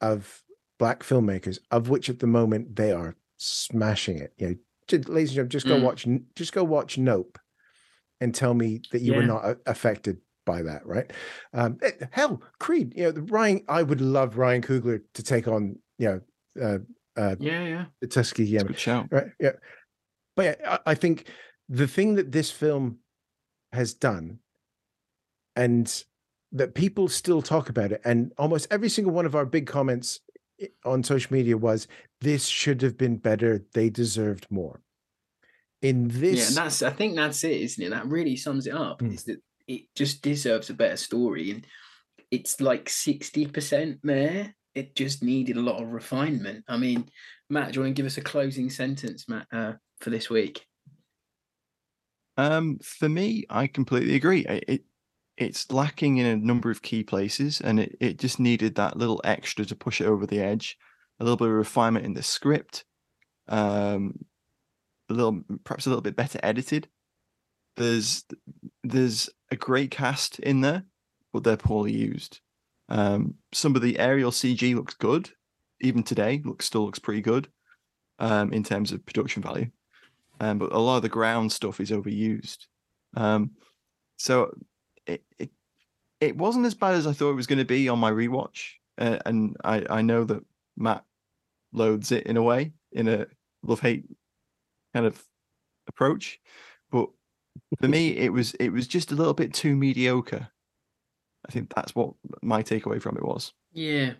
of 0.00 0.42
black 0.78 1.02
filmmakers, 1.02 1.58
of 1.72 1.88
which 1.88 2.08
at 2.08 2.20
the 2.20 2.28
moment 2.28 2.76
they 2.76 2.92
are 2.92 3.16
smashing 3.38 4.18
it. 4.18 4.32
You 4.38 4.48
know, 4.48 4.54
ladies 4.92 5.36
and 5.36 5.50
gentlemen, 5.50 5.50
just 5.50 5.66
go 5.66 5.76
mm. 5.78 5.82
watch, 5.82 6.06
just 6.36 6.52
go 6.52 6.64
watch 6.64 6.98
Nope, 6.98 7.38
and 8.20 8.34
tell 8.34 8.54
me 8.54 8.80
that 8.92 9.02
you 9.02 9.12
yeah. 9.12 9.18
were 9.18 9.26
not 9.26 9.56
affected 9.66 10.18
by 10.46 10.62
that, 10.62 10.86
right? 10.86 11.12
Um, 11.52 11.78
it, 11.82 11.98
eh, 12.00 12.06
hell, 12.10 12.42
Creed. 12.58 12.94
You 12.96 13.04
know, 13.04 13.12
the 13.12 13.22
Ryan. 13.22 13.64
I 13.68 13.82
would 13.82 14.00
love 14.00 14.36
Ryan 14.36 14.62
Coogler 14.62 15.02
to 15.14 15.22
take 15.22 15.48
on. 15.48 15.76
You 15.98 16.22
know, 16.56 16.62
uh, 16.62 17.20
uh, 17.20 17.36
yeah, 17.38 17.64
yeah, 17.64 17.84
the 18.00 18.06
Tuskegee. 18.06 18.58
Good 18.58 18.78
shout. 18.78 19.08
Right. 19.10 19.28
Yeah, 19.38 19.52
but 20.36 20.44
yeah, 20.44 20.78
I, 20.86 20.90
I 20.90 20.94
think 20.94 21.26
the 21.68 21.88
thing 21.88 22.16
that 22.16 22.32
this 22.32 22.50
film 22.50 22.98
has 23.72 23.94
done, 23.94 24.40
and 25.56 26.04
that 26.52 26.74
people 26.74 27.08
still 27.08 27.42
talk 27.42 27.68
about 27.68 27.92
it, 27.92 28.00
and 28.04 28.32
almost 28.38 28.66
every 28.70 28.88
single 28.88 29.12
one 29.12 29.26
of 29.26 29.34
our 29.34 29.46
big 29.46 29.66
comments 29.66 30.20
on 30.84 31.02
social 31.02 31.32
media 31.32 31.56
was 31.56 31.88
this 32.20 32.46
should 32.46 32.82
have 32.82 32.96
been 32.96 33.16
better. 33.16 33.64
They 33.72 33.90
deserved 33.90 34.46
more. 34.50 34.80
In 35.82 36.08
this, 36.08 36.50
yeah, 36.50 36.62
that's 36.62 36.82
I 36.82 36.90
think 36.90 37.16
that's 37.16 37.42
it, 37.42 37.60
isn't 37.62 37.82
it? 37.84 37.90
That 37.90 38.06
really 38.06 38.36
sums 38.36 38.66
it 38.66 38.74
up. 38.74 39.00
Mm. 39.00 39.14
Is 39.14 39.24
that 39.24 39.40
it 39.66 39.82
just 39.94 40.20
deserves 40.20 40.68
a 40.68 40.74
better 40.74 40.96
story, 40.96 41.50
and 41.52 41.66
it's 42.30 42.60
like 42.60 42.88
sixty 42.90 43.46
percent 43.46 43.98
there. 44.02 44.54
It 44.74 44.94
just 44.94 45.22
needed 45.22 45.56
a 45.56 45.62
lot 45.62 45.82
of 45.82 45.88
refinement. 45.88 46.64
I 46.68 46.76
mean, 46.76 47.08
Matt, 47.48 47.72
do 47.72 47.78
you 47.78 47.84
want 47.84 47.96
to 47.96 48.00
give 48.00 48.06
us 48.06 48.18
a 48.18 48.22
closing 48.22 48.70
sentence, 48.70 49.28
Matt, 49.28 49.46
uh, 49.52 49.72
for 50.00 50.10
this 50.10 50.28
week? 50.28 50.64
Um, 52.36 52.78
for 52.82 53.08
me, 53.08 53.44
I 53.50 53.66
completely 53.66 54.14
agree. 54.14 54.46
It, 54.46 54.84
it's 55.40 55.72
lacking 55.72 56.18
in 56.18 56.26
a 56.26 56.36
number 56.36 56.70
of 56.70 56.82
key 56.82 57.02
places, 57.02 57.62
and 57.62 57.80
it, 57.80 57.96
it 57.98 58.18
just 58.18 58.38
needed 58.38 58.74
that 58.74 58.98
little 58.98 59.22
extra 59.24 59.64
to 59.64 59.74
push 59.74 60.00
it 60.00 60.06
over 60.06 60.26
the 60.26 60.38
edge. 60.38 60.76
A 61.18 61.24
little 61.24 61.38
bit 61.38 61.48
of 61.48 61.54
refinement 61.54 62.04
in 62.04 62.12
the 62.12 62.22
script, 62.22 62.84
um, 63.48 64.18
a 65.08 65.14
little 65.14 65.42
perhaps 65.64 65.86
a 65.86 65.88
little 65.88 66.02
bit 66.02 66.14
better 66.14 66.38
edited. 66.42 66.88
There's 67.76 68.24
there's 68.84 69.30
a 69.50 69.56
great 69.56 69.90
cast 69.90 70.38
in 70.40 70.60
there, 70.60 70.84
but 71.32 71.42
they're 71.42 71.56
poorly 71.56 71.92
used. 71.92 72.40
Um, 72.90 73.34
some 73.52 73.74
of 73.74 73.82
the 73.82 73.98
aerial 73.98 74.32
CG 74.32 74.74
looks 74.74 74.94
good, 74.94 75.30
even 75.80 76.02
today 76.02 76.42
looks 76.44 76.66
still 76.66 76.84
looks 76.84 76.98
pretty 76.98 77.22
good 77.22 77.48
um, 78.18 78.52
in 78.52 78.62
terms 78.62 78.92
of 78.92 79.06
production 79.06 79.42
value, 79.42 79.70
um, 80.38 80.58
but 80.58 80.72
a 80.72 80.78
lot 80.78 80.96
of 80.96 81.02
the 81.02 81.08
ground 81.08 81.50
stuff 81.50 81.80
is 81.80 81.90
overused. 81.90 82.66
Um, 83.16 83.52
so 84.18 84.52
it, 85.06 85.22
it 85.38 85.50
it 86.20 86.36
wasn't 86.36 86.66
as 86.66 86.74
bad 86.74 86.94
as 86.94 87.06
I 87.06 87.12
thought 87.12 87.30
it 87.30 87.36
was 87.36 87.46
going 87.46 87.58
to 87.58 87.64
be 87.64 87.88
on 87.88 87.98
my 87.98 88.10
rewatch, 88.10 88.72
uh, 88.98 89.18
and 89.26 89.56
I 89.64 89.84
I 89.88 90.02
know 90.02 90.24
that 90.24 90.44
Matt 90.76 91.04
loads 91.72 92.12
it 92.12 92.26
in 92.26 92.36
a 92.36 92.42
way 92.42 92.72
in 92.92 93.08
a 93.08 93.26
love 93.62 93.80
hate 93.80 94.04
kind 94.94 95.06
of 95.06 95.22
approach, 95.88 96.40
but 96.90 97.08
for 97.80 97.88
me 97.88 98.08
it 98.16 98.32
was 98.32 98.54
it 98.54 98.70
was 98.70 98.86
just 98.86 99.12
a 99.12 99.14
little 99.14 99.34
bit 99.34 99.54
too 99.54 99.76
mediocre. 99.76 100.48
I 101.48 101.52
think 101.52 101.72
that's 101.74 101.94
what 101.94 102.12
my 102.42 102.62
takeaway 102.62 103.00
from 103.00 103.16
it 103.16 103.24
was. 103.24 103.52
Yeah, 103.72 104.12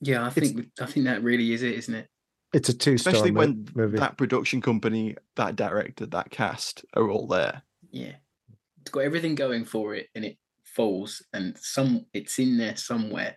yeah, 0.00 0.24
I 0.24 0.30
think 0.30 0.58
it's, 0.58 0.80
I 0.80 0.86
think 0.86 1.06
that 1.06 1.22
really 1.22 1.52
is 1.52 1.62
it, 1.62 1.74
isn't 1.74 1.94
it? 1.94 2.08
It's 2.52 2.68
a 2.68 2.74
two, 2.74 2.94
especially 2.94 3.30
when 3.30 3.68
movie. 3.74 3.98
that 3.98 4.18
production 4.18 4.60
company, 4.60 5.16
that 5.36 5.56
director, 5.56 6.06
that 6.06 6.30
cast 6.30 6.84
are 6.94 7.08
all 7.08 7.26
there. 7.26 7.62
Yeah, 7.90 8.12
it's 8.82 8.90
got 8.90 9.04
everything 9.04 9.34
going 9.36 9.64
for 9.64 9.94
it 9.94 10.08
and 10.14 10.24
it 10.24 10.36
falls 10.64 11.22
and 11.32 11.56
some 11.58 12.04
it's 12.12 12.38
in 12.38 12.58
there 12.58 12.76
somewhere. 12.76 13.36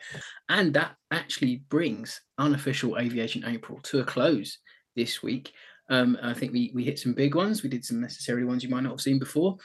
And 0.50 0.74
that 0.74 0.96
actually 1.12 1.64
brings 1.70 2.20
unofficial 2.38 2.98
aviation 2.98 3.46
april 3.46 3.80
to 3.84 4.00
a 4.00 4.04
close 4.04 4.58
this 4.96 5.22
week. 5.22 5.54
Um, 5.88 6.18
i 6.24 6.34
think 6.34 6.52
we, 6.52 6.72
we 6.74 6.84
hit 6.84 6.98
some 6.98 7.14
big 7.14 7.36
ones. 7.36 7.62
We 7.62 7.70
did 7.70 7.86
some 7.86 8.02
necessary 8.02 8.44
ones 8.44 8.64
you 8.64 8.70
might 8.70 8.84
not 8.84 8.92
have 8.94 9.02
seen 9.02 9.20
before. 9.20 9.58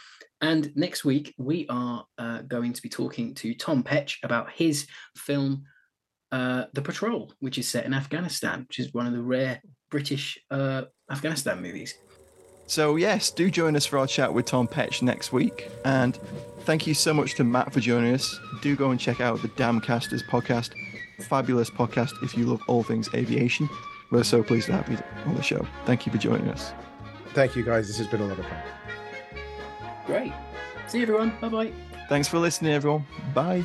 And 0.42 0.70
next 0.76 1.04
week 1.04 1.34
we 1.38 1.66
are 1.68 2.04
uh, 2.18 2.42
going 2.42 2.74
to 2.74 2.82
be 2.82 2.90
talking 2.90 3.34
to 3.36 3.54
tom 3.54 3.82
petch 3.82 4.18
about 4.22 4.50
his 4.50 4.86
film 5.16 5.64
uh, 6.30 6.64
the 6.74 6.82
patrol 6.82 7.32
which 7.40 7.58
is 7.58 7.68
set 7.68 7.86
in 7.86 7.92
afghanistan 7.92 8.64
which 8.68 8.78
is 8.78 8.94
one 8.94 9.06
of 9.06 9.12
the 9.12 9.22
rare 9.22 9.60
british 9.90 10.38
uh, 10.52 10.82
afghanistan 11.10 11.60
movies 11.60 11.94
so, 12.70 12.94
yes, 12.94 13.30
do 13.32 13.50
join 13.50 13.74
us 13.74 13.84
for 13.84 13.98
our 13.98 14.06
chat 14.06 14.32
with 14.32 14.46
Tom 14.46 14.68
Petch 14.68 15.02
next 15.02 15.32
week. 15.32 15.68
And 15.84 16.16
thank 16.60 16.86
you 16.86 16.94
so 16.94 17.12
much 17.12 17.34
to 17.34 17.44
Matt 17.44 17.72
for 17.72 17.80
joining 17.80 18.14
us. 18.14 18.38
Do 18.62 18.76
go 18.76 18.90
and 18.90 19.00
check 19.00 19.20
out 19.20 19.42
the 19.42 19.48
Damcasters 19.48 20.22
podcast. 20.28 20.70
Fabulous 21.22 21.68
podcast 21.68 22.12
if 22.22 22.36
you 22.36 22.46
love 22.46 22.62
all 22.68 22.84
things 22.84 23.12
aviation. 23.12 23.68
We're 24.12 24.22
so 24.22 24.44
pleased 24.44 24.66
to 24.66 24.72
have 24.74 24.88
you 24.88 24.98
on 25.26 25.34
the 25.34 25.42
show. 25.42 25.66
Thank 25.84 26.06
you 26.06 26.12
for 26.12 26.18
joining 26.18 26.48
us. 26.48 26.72
Thank 27.34 27.56
you, 27.56 27.64
guys. 27.64 27.88
This 27.88 27.98
has 27.98 28.06
been 28.06 28.20
a 28.20 28.26
lot 28.26 28.38
of 28.38 28.46
fun. 28.46 28.62
Great. 30.06 30.32
See 30.86 30.98
you, 30.98 31.02
everyone. 31.02 31.32
Bye 31.40 31.48
bye. 31.48 31.72
Thanks 32.08 32.28
for 32.28 32.38
listening, 32.38 32.72
everyone. 32.72 33.04
Bye. 33.34 33.64